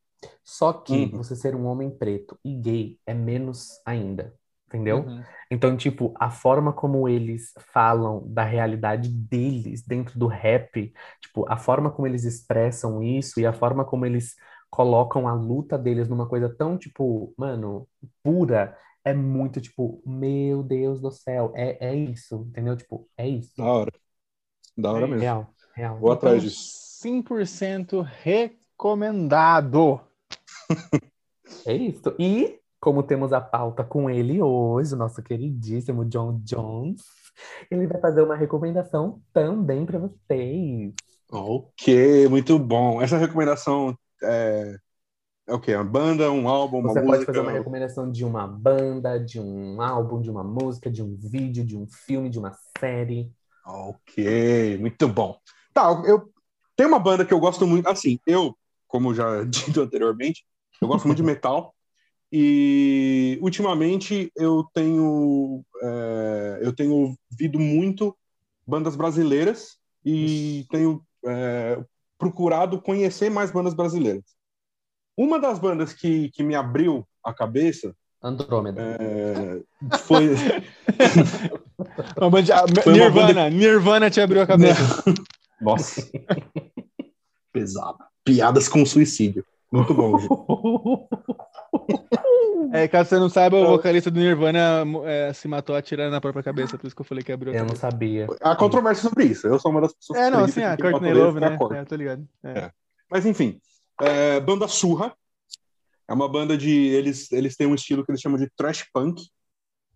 Só 0.44 0.74
que 0.74 0.94
Uhum. 0.96 1.12
você 1.14 1.36
ser 1.36 1.56
um 1.56 1.66
homem 1.66 1.90
preto 1.90 2.38
e 2.44 2.54
gay 2.56 3.00
é 3.06 3.14
menos 3.14 3.82
ainda, 3.86 4.34
entendeu? 4.68 5.06
Uhum. 5.06 5.24
Então, 5.52 5.76
tipo, 5.78 6.14
a 6.20 6.30
forma 6.30 6.72
como 6.74 7.08
eles 7.10 7.54
falam 7.74 8.24
da 8.32 8.44
realidade 8.44 9.10
deles 9.10 9.82
dentro 9.84 10.18
do 10.20 10.28
rap, 10.28 10.94
tipo, 11.22 11.46
a 11.52 11.58
forma 11.58 11.90
como 11.91 12.08
eles 12.08 12.24
expressam 12.26 13.02
isso 13.04 13.40
e 13.40 13.46
a 13.46 13.54
forma 13.54 13.84
como 13.86 14.06
eles 14.06 14.36
colocam 14.70 15.28
a 15.28 15.34
luta 15.34 15.78
deles 15.78 16.08
numa 16.08 16.28
coisa 16.28 16.48
tão, 16.50 16.78
tipo, 16.78 17.34
mano, 17.38 17.88
pura, 18.24 18.78
é 19.04 19.14
muito, 19.14 19.60
tipo, 19.62 20.02
meu 20.06 20.62
Deus 20.64 21.02
do 21.02 21.12
céu, 21.12 21.52
é, 21.56 21.78
é 21.90 21.96
isso, 21.96 22.46
entendeu? 22.50 22.76
Tipo, 22.78 23.08
é 23.18 23.28
isso. 23.28 23.54
Da 23.58 23.64
hora. 23.66 23.91
Da 24.78 24.91
hora 24.94 25.04
É 25.04 25.08
mesmo. 25.08 25.20
Real, 25.20 25.54
real. 25.76 26.00
Vou 26.00 26.12
atrás 26.12 26.12
Então, 26.12 26.40
disso. 26.44 26.80
100% 27.02 28.02
recomendado. 28.02 30.02
É 31.66 31.74
isso. 31.74 32.16
E 32.20 32.60
como 32.80 33.04
temos 33.04 33.34
a 33.34 33.41
pauta 33.41 33.84
com 33.84 34.10
ele 34.10 34.41
hoje, 34.41 34.94
o 34.94 34.98
nosso 34.98 35.22
queridíssimo 35.22 36.06
John 36.06 36.40
Jones, 36.44 37.02
ele 37.70 37.88
vai 37.88 38.00
fazer 38.00 38.22
uma 38.22 38.36
recomendação 38.36 39.22
também 39.34 39.86
para 39.86 40.00
vocês. 40.00 40.94
Ok, 41.32 42.28
muito 42.28 42.58
bom. 42.58 43.02
Essa 43.02 43.18
recomendação 43.18 43.98
é, 44.24 44.76
é 45.48 45.54
o 45.54 45.60
quê? 45.60 45.76
Uma 45.76 45.84
banda, 45.84 46.32
um 46.32 46.48
álbum, 46.48 46.80
uma 46.80 46.90
Você 46.90 47.02
pode 47.02 47.12
música? 47.12 47.34
fazer 47.34 47.40
uma 47.41 47.52
recomendação 47.52 48.12
de 48.12 48.24
uma 48.26 48.48
banda, 48.48 49.20
de 49.20 49.40
um 49.40 49.82
álbum, 49.82 50.22
de 50.22 50.32
uma 50.32 50.44
música, 50.44 50.90
de 50.90 51.04
um 51.04 51.16
vídeo, 51.16 51.66
de 51.66 51.78
um 51.78 51.86
filme, 51.88 52.30
de 52.30 52.40
uma 52.40 52.54
série. 52.80 53.32
Ok, 53.66 54.78
muito 54.80 55.08
bom. 55.08 55.38
Tá, 55.74 56.02
eu 56.06 56.32
tenho 56.76 56.90
uma 56.90 57.00
banda 57.00 57.26
que 57.26 57.34
eu 57.34 57.40
gosto 57.40 57.68
muito. 57.68 57.88
Assim, 57.88 58.20
eu, 58.26 58.58
como 58.88 59.14
já 59.14 59.44
dito 59.46 59.82
anteriormente, 59.82 60.46
eu 60.81 60.88
gosto 60.88 61.06
muito 61.06 61.18
de 61.18 61.23
metal. 61.23 61.73
E 62.31 63.39
ultimamente 63.41 64.31
eu 64.35 64.64
tenho 64.73 65.64
é, 65.81 66.60
eu 66.61 66.72
tenho 66.73 67.15
ouvido 67.31 67.60
muito 67.60 68.15
bandas 68.68 68.95
brasileiras 68.95 69.77
e 70.06 70.65
tenho 70.69 71.01
é, 71.26 71.84
procurado 72.19 72.80
conhecer 72.81 73.30
mais 73.31 73.49
bandas 73.51 73.73
brasileiras. 73.73 74.23
Uma 75.18 75.39
das 75.39 75.57
bandas 75.60 75.91
que, 75.91 76.30
que 76.30 76.43
me 76.43 76.53
abriu 76.56 77.03
a 77.23 77.34
cabeça 77.34 77.95
Andrômeda. 78.22 78.81
é, 78.81 79.61
foi 79.99 80.30
Uma 82.18 82.30
banda 82.30 82.43
de- 82.65 82.81
Foi 82.84 82.93
uma 82.93 83.06
Nirvana, 83.06 83.27
banda- 83.27 83.49
Nirvana 83.49 84.10
te 84.11 84.22
abriu 84.22 84.41
a 84.41 84.45
cabeça. 84.47 85.03
Nossa. 85.60 86.07
Pesado. 87.51 87.97
Piadas 88.23 88.68
com 88.69 88.85
suicídio. 88.85 89.43
Muito 89.72 89.94
bom. 89.94 90.18
É, 92.72 92.88
caso 92.88 93.10
você 93.10 93.18
não 93.18 93.30
saiba, 93.30 93.58
o 93.58 93.68
vocalista 93.68 94.12
do 94.12 94.20
Nirvana 94.20 94.84
é, 95.06 95.34
se 95.34 95.48
matou 95.48 95.76
atirando 95.76 96.12
na 96.12 96.22
própria 96.22 96.44
cabeça, 96.44 96.78
por 96.78 96.86
isso 96.86 96.96
que 96.96 97.02
eu 97.02 97.06
falei 97.06 97.24
que 97.24 97.32
abriu 97.32 97.54
a 97.54 97.56
Eu 97.56 97.66
não 97.66 97.76
sabia. 97.76 98.28
Há 98.41 98.56
controvérsia 98.56 99.10
sobre 99.10 99.26
isso. 99.26 99.48
Eu 99.48 99.58
sou 99.58 99.72
uma 99.72 99.82
das 99.82 99.94
pessoas 99.94 100.20
É, 100.20 100.30
não, 100.30 100.40
acreditam 100.40 100.64
sim, 100.64 100.70
a 100.70 100.78
Courtney 100.78 101.14
Love, 101.14 101.40
né? 101.40 101.58
É, 101.72 101.86
tô 101.86 101.96
ligado. 101.96 102.28
É. 102.44 102.60
É. 102.60 102.72
Mas 103.10 103.26
enfim, 103.26 103.60
é, 104.02 104.40
banda 104.40 104.68
Surra 104.68 105.16
é 106.08 106.14
uma 106.14 106.28
banda 106.28 106.58
de 106.58 106.70
eles 106.70 107.32
eles 107.32 107.56
têm 107.56 107.66
um 107.66 107.76
estilo 107.76 108.04
que 108.06 108.12
eles 108.12 108.22
chamam 108.22 108.38
de 108.38 108.50
thrash 108.56 108.86
punk 108.94 109.22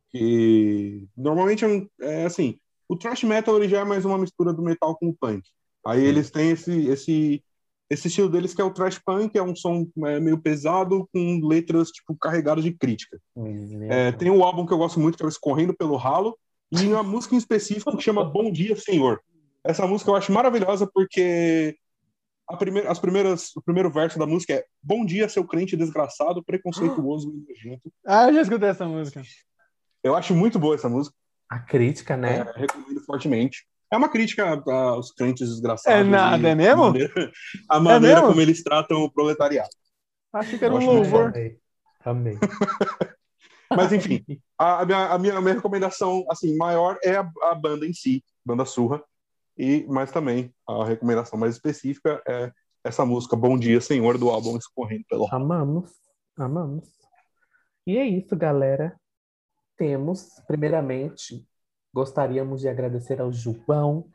que 0.10 1.06
normalmente 1.16 1.66
é, 1.66 1.68
um- 1.68 1.88
é 2.02 2.26
assim 2.26 2.58
o 2.88 2.96
thrash 2.96 3.24
metal 3.24 3.58
ele 3.58 3.68
já 3.68 3.80
é 3.80 3.84
mais 3.84 4.06
uma 4.06 4.18
mistura 4.18 4.54
do 4.54 4.62
metal 4.62 4.96
com 4.96 5.10
o 5.10 5.14
punk 5.20 5.44
aí 5.86 6.04
eles 6.04 6.30
têm 6.30 6.52
esse 6.52 6.88
esse 6.88 7.44
esse 7.90 8.08
estilo 8.08 8.30
deles 8.30 8.54
que 8.54 8.62
é 8.62 8.64
o 8.64 8.74
thrash 8.74 9.00
punk 9.00 9.38
é 9.38 9.44
um 9.44 9.56
som 9.56 9.88
é, 10.06 10.20
meio 10.20 10.38
pesado 10.40 11.08
com 11.14 11.40
letras 11.46 11.90
tipo 11.90 12.16
carregadas 12.18 12.64
de 12.64 12.72
crítica 12.72 13.20
é, 13.90 14.12
tem 14.12 14.30
um 14.30 14.44
álbum 14.44 14.66
que 14.66 14.74
eu 14.74 14.78
gosto 14.78 15.00
muito 15.00 15.18
que 15.18 15.24
é 15.24 15.26
o 15.26 15.30
Escorrendo 15.30 15.76
pelo 15.76 15.96
Ralo 15.96 16.38
e 16.72 16.88
uma 16.88 17.04
música 17.04 17.36
em 17.36 17.38
específico 17.38 17.96
que 17.96 18.04
chama 18.04 18.24
Bom 18.24 18.52
Dia 18.52 18.76
Senhor 18.76 19.22
essa 19.64 19.88
música 19.88 20.12
eu 20.12 20.16
acho 20.16 20.32
maravilhosa 20.32 20.90
porque 20.92 21.78
a 22.48 22.58
primeira, 22.58 22.92
as 22.92 23.00
primeiras, 23.00 23.56
o 23.56 23.62
primeiro 23.62 23.92
verso 23.92 24.20
da 24.20 24.26
música 24.26 24.54
é 24.54 24.66
Bom 24.82 25.06
dia, 25.06 25.30
seu 25.30 25.46
crente 25.46 25.78
desgraçado, 25.78 26.44
preconceituoso 26.44 27.30
e 27.30 27.50
nojento. 27.50 27.92
Ah, 28.06 28.28
eu 28.28 28.34
já 28.34 28.42
escutei 28.42 28.70
essa 28.70 28.86
música. 28.86 29.22
Eu 30.04 30.16
acho 30.16 30.36
muito 30.36 30.60
boa 30.60 30.76
essa 30.76 30.90
música, 30.90 31.16
A 31.50 31.60
crítica, 31.60 32.18
né? 32.18 32.40
é, 32.40 32.60
recomendo 32.60 33.02
fortemente. 33.06 33.66
É 33.94 33.98
uma 33.98 34.10
crítica 34.10 34.44
a- 34.66 34.74
aos 34.90 35.12
crentes 35.12 35.48
desgraçados. 35.50 36.00
É 36.00 36.04
nada, 36.04 36.48
e 36.48 36.52
é 36.52 36.56
mesmo? 36.56 36.82
A 36.84 36.90
maneira, 36.90 37.32
a 37.70 37.80
maneira 37.80 38.16
mesmo? 38.16 38.28
como 38.30 38.42
eles 38.42 38.64
tratam 38.64 39.04
o 39.04 39.12
proletariado. 39.12 39.70
Achei 40.34 40.58
que 40.58 40.66
era 40.66 40.74
Eu 40.74 40.78
um 40.78 40.80
acho 40.80 40.88
louvor. 40.92 41.28
Amei. 41.28 41.58
Amei. 42.04 42.38
Mas 43.70 43.94
enfim, 43.94 44.24
a, 44.58 44.82
a 44.82 44.86
minha, 44.86 45.06
a, 45.14 45.20
minha, 45.20 45.38
a 45.38 45.42
minha 45.42 45.54
recomendação 45.54 46.26
assim, 46.30 46.56
maior 46.58 46.98
é 47.04 47.18
a, 47.18 47.32
a 47.44 47.56
banda 47.56 47.86
em 47.86 47.94
si, 47.94 48.24
banda 48.46 48.66
surra. 48.66 49.04
E, 49.56 49.86
mas 49.88 50.12
também 50.12 50.52
a 50.68 50.84
recomendação 50.84 51.38
mais 51.38 51.54
específica 51.54 52.20
é 52.28 52.52
essa 52.84 53.06
música 53.06 53.36
Bom 53.36 53.58
Dia 53.58 53.80
Senhor 53.80 54.18
do 54.18 54.30
álbum 54.32 54.58
Escorrendo 54.58 55.04
pelo. 55.08 55.28
Amamos, 55.32 55.92
amamos. 56.36 56.88
E 57.86 57.98
é 57.98 58.06
isso, 58.06 58.36
galera. 58.36 58.96
Temos, 59.78 60.30
primeiramente, 60.48 61.46
gostaríamos 61.94 62.62
de 62.62 62.68
agradecer 62.68 63.22
ao 63.22 63.32
João 63.32 64.06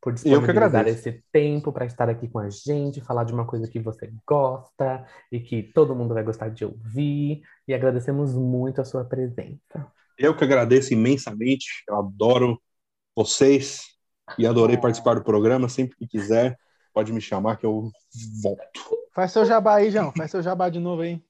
por 0.00 0.12
disponibilizar 0.12 0.86
esse 0.86 1.24
tempo 1.32 1.72
para 1.72 1.84
estar 1.84 2.08
aqui 2.08 2.28
com 2.28 2.38
a 2.38 2.48
gente, 2.48 3.00
falar 3.00 3.24
de 3.24 3.32
uma 3.32 3.44
coisa 3.44 3.68
que 3.68 3.80
você 3.80 4.12
gosta 4.26 5.04
e 5.32 5.40
que 5.40 5.62
todo 5.62 5.94
mundo 5.96 6.14
vai 6.14 6.22
gostar 6.22 6.48
de 6.48 6.64
ouvir. 6.64 7.42
E 7.66 7.74
agradecemos 7.74 8.32
muito 8.34 8.80
a 8.80 8.84
sua 8.84 9.04
presença. 9.04 9.90
Eu 10.16 10.34
que 10.36 10.44
agradeço 10.44 10.92
imensamente, 10.92 11.66
eu 11.88 11.96
adoro 11.96 12.60
vocês 13.14 13.82
e 14.38 14.46
adorei 14.46 14.76
participar 14.76 15.14
do 15.14 15.24
programa. 15.24 15.68
Sempre 15.68 15.96
que 15.96 16.06
quiser, 16.06 16.56
pode 16.94 17.12
me 17.12 17.20
chamar 17.20 17.56
que 17.56 17.66
eu 17.66 17.90
volto. 18.42 18.80
Faz 19.12 19.32
seu 19.32 19.44
jabá 19.44 19.76
aí, 19.76 19.90
João. 19.90 20.12
Faz 20.12 20.30
seu 20.30 20.42
jabá 20.42 20.68
de 20.68 20.78
novo 20.78 21.02
aí. 21.02 21.20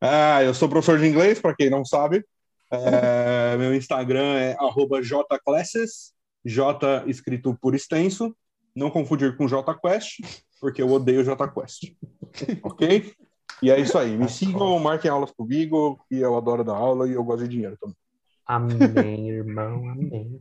Ah, 0.00 0.42
eu 0.42 0.52
sou 0.52 0.68
professor 0.68 0.98
de 0.98 1.06
inglês, 1.06 1.40
para 1.40 1.54
quem 1.54 1.70
não 1.70 1.84
sabe. 1.84 2.24
É, 2.72 3.56
meu 3.58 3.74
Instagram 3.74 4.34
é 4.38 4.56
arroba 4.58 5.02
jclasses, 5.02 6.14
J 6.42 7.04
escrito 7.06 7.56
por 7.60 7.74
extenso. 7.74 8.34
Não 8.74 8.90
confundir 8.90 9.36
com 9.36 9.46
JQuest, 9.46 10.22
porque 10.58 10.80
eu 10.80 10.90
odeio 10.90 11.22
JQuest. 11.22 11.94
ok? 12.64 13.12
E 13.62 13.70
é 13.70 13.78
isso 13.78 13.98
aí. 13.98 14.16
Me 14.16 14.28
sigam, 14.28 14.78
marquem 14.78 15.10
aulas 15.10 15.30
comigo, 15.30 16.02
que 16.08 16.18
eu 16.18 16.36
adoro 16.36 16.64
dar 16.64 16.74
aula 16.74 17.06
e 17.06 17.12
eu 17.12 17.22
gosto 17.22 17.42
de 17.42 17.48
dinheiro 17.48 17.76
também. 17.78 17.96
Amém, 18.44 19.30
irmão, 19.30 19.88
amém. 19.88 20.40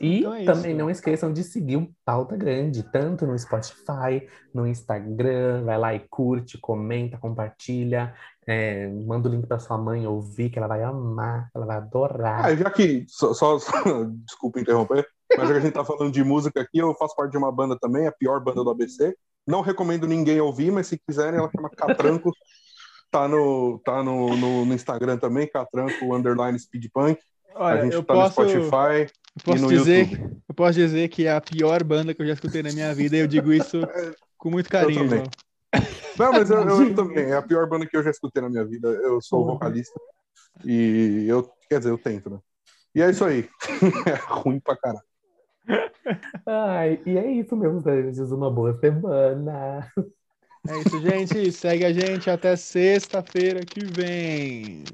E 0.00 0.20
Então 0.20 0.34
é 0.34 0.44
isso. 0.44 0.52
também 0.52 0.74
não 0.74 0.88
esqueçam 0.88 1.32
de 1.32 1.42
seguir 1.42 1.76
o 1.76 1.92
Pauta 2.04 2.36
Grande, 2.36 2.82
tanto 2.92 3.26
no 3.26 3.36
Spotify, 3.38 4.28
no 4.52 4.66
Instagram. 4.66 5.64
Vai 5.64 5.78
lá 5.78 5.94
e 5.94 6.00
curte, 6.00 6.58
comenta, 6.58 7.18
compartilha. 7.18 8.14
É, 8.46 8.88
manda 8.88 9.28
o 9.28 9.32
link 9.32 9.46
para 9.46 9.58
sua 9.58 9.78
mãe 9.78 10.06
ouvir, 10.06 10.50
que 10.50 10.58
ela 10.58 10.68
vai 10.68 10.82
amar, 10.82 11.50
ela 11.54 11.66
vai 11.66 11.76
adorar. 11.76 12.44
Ah, 12.44 12.54
já 12.54 12.70
que, 12.70 13.04
só, 13.08 13.32
só- 13.34 13.58
só- 13.58 13.72
desculpa 14.26 14.60
interromper, 14.60 15.06
mas 15.36 15.48
já 15.48 15.54
que 15.54 15.60
a 15.60 15.62
gente 15.62 15.74
tá 15.74 15.84
falando 15.84 16.12
de 16.12 16.22
música 16.22 16.60
aqui, 16.60 16.78
eu 16.78 16.94
faço 16.94 17.14
parte 17.16 17.32
de 17.32 17.38
uma 17.38 17.50
banda 17.50 17.78
também, 17.78 18.06
a 18.06 18.12
pior 18.12 18.40
banda 18.42 18.62
do 18.62 18.70
ABC. 18.70 19.14
Não 19.46 19.60
recomendo 19.60 20.06
ninguém 20.06 20.40
ouvir, 20.40 20.70
mas 20.70 20.86
se 20.86 20.98
quiserem, 20.98 21.38
ela 21.38 21.50
chama 21.54 21.70
Catranco. 21.70 22.30
Tá 23.10 23.28
no, 23.28 23.78
tá 23.84 24.02
no, 24.02 24.36
no, 24.36 24.64
no 24.64 24.74
Instagram 24.74 25.16
também, 25.16 25.46
Catranco 25.46 26.12
Underline 26.16 26.58
Speedpunk. 26.58 27.16
a 27.54 27.64
Olha, 27.64 27.82
gente 27.82 27.92
eu 27.92 28.02
tá 28.02 28.12
posso, 28.12 28.42
no 28.42 28.48
Spotify 28.50 29.02
eu 29.36 29.42
posso 29.44 29.56
e 29.58 29.60
no 29.60 29.68
dizer, 29.68 30.10
YouTube. 30.10 30.40
eu 30.48 30.54
posso 30.56 30.72
dizer 30.72 31.08
que 31.08 31.24
é 31.24 31.32
a 31.32 31.40
pior 31.40 31.84
banda 31.84 32.12
que 32.12 32.20
eu 32.20 32.26
já 32.26 32.32
escutei 32.32 32.60
na 32.60 32.72
minha 32.72 32.92
vida 32.92 33.16
e 33.16 33.20
eu 33.20 33.28
digo 33.28 33.52
isso 33.52 33.82
com 34.36 34.50
muito 34.50 34.68
carinho, 34.68 35.08
também. 35.08 35.22
Não, 36.18 36.32
mas 36.32 36.50
eu, 36.50 36.58
eu- 36.62 36.82
eu 36.88 36.94
também. 36.94 37.24
É 37.24 37.36
a 37.36 37.42
pior 37.42 37.68
banda 37.68 37.86
que 37.86 37.96
eu 37.96 38.02
já 38.02 38.10
escutei 38.10 38.42
na 38.42 38.48
minha 38.50 38.64
vida. 38.64 38.88
Eu 38.88 39.20
sou 39.20 39.44
vocalista. 39.44 39.98
E 40.64 41.26
eu, 41.28 41.50
quer 41.68 41.78
dizer, 41.78 41.90
eu 41.90 41.98
tento, 41.98 42.30
né? 42.30 42.38
E 42.94 43.02
é 43.02 43.10
isso 43.10 43.24
aí. 43.24 43.48
é 44.06 44.14
ruim 44.26 44.60
pra 44.60 44.76
caralho. 44.76 45.02
Ai, 46.46 47.00
e 47.06 47.16
é 47.18 47.30
isso, 47.32 47.56
meus 47.56 47.86
anjos. 47.86 48.30
Uma 48.30 48.50
boa 48.50 48.78
semana. 48.78 49.90
É 50.68 50.78
isso, 50.78 51.00
gente. 51.00 51.52
Segue 51.52 51.84
a 51.84 51.92
gente 51.92 52.30
até 52.30 52.54
sexta-feira 52.56 53.60
que 53.60 53.84
vem. 53.84 54.84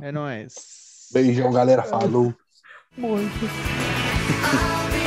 É 0.00 0.12
nóis. 0.12 1.08
Beijão, 1.12 1.52
galera. 1.52 1.82
Falou. 1.82 2.34
Muito. 2.96 3.28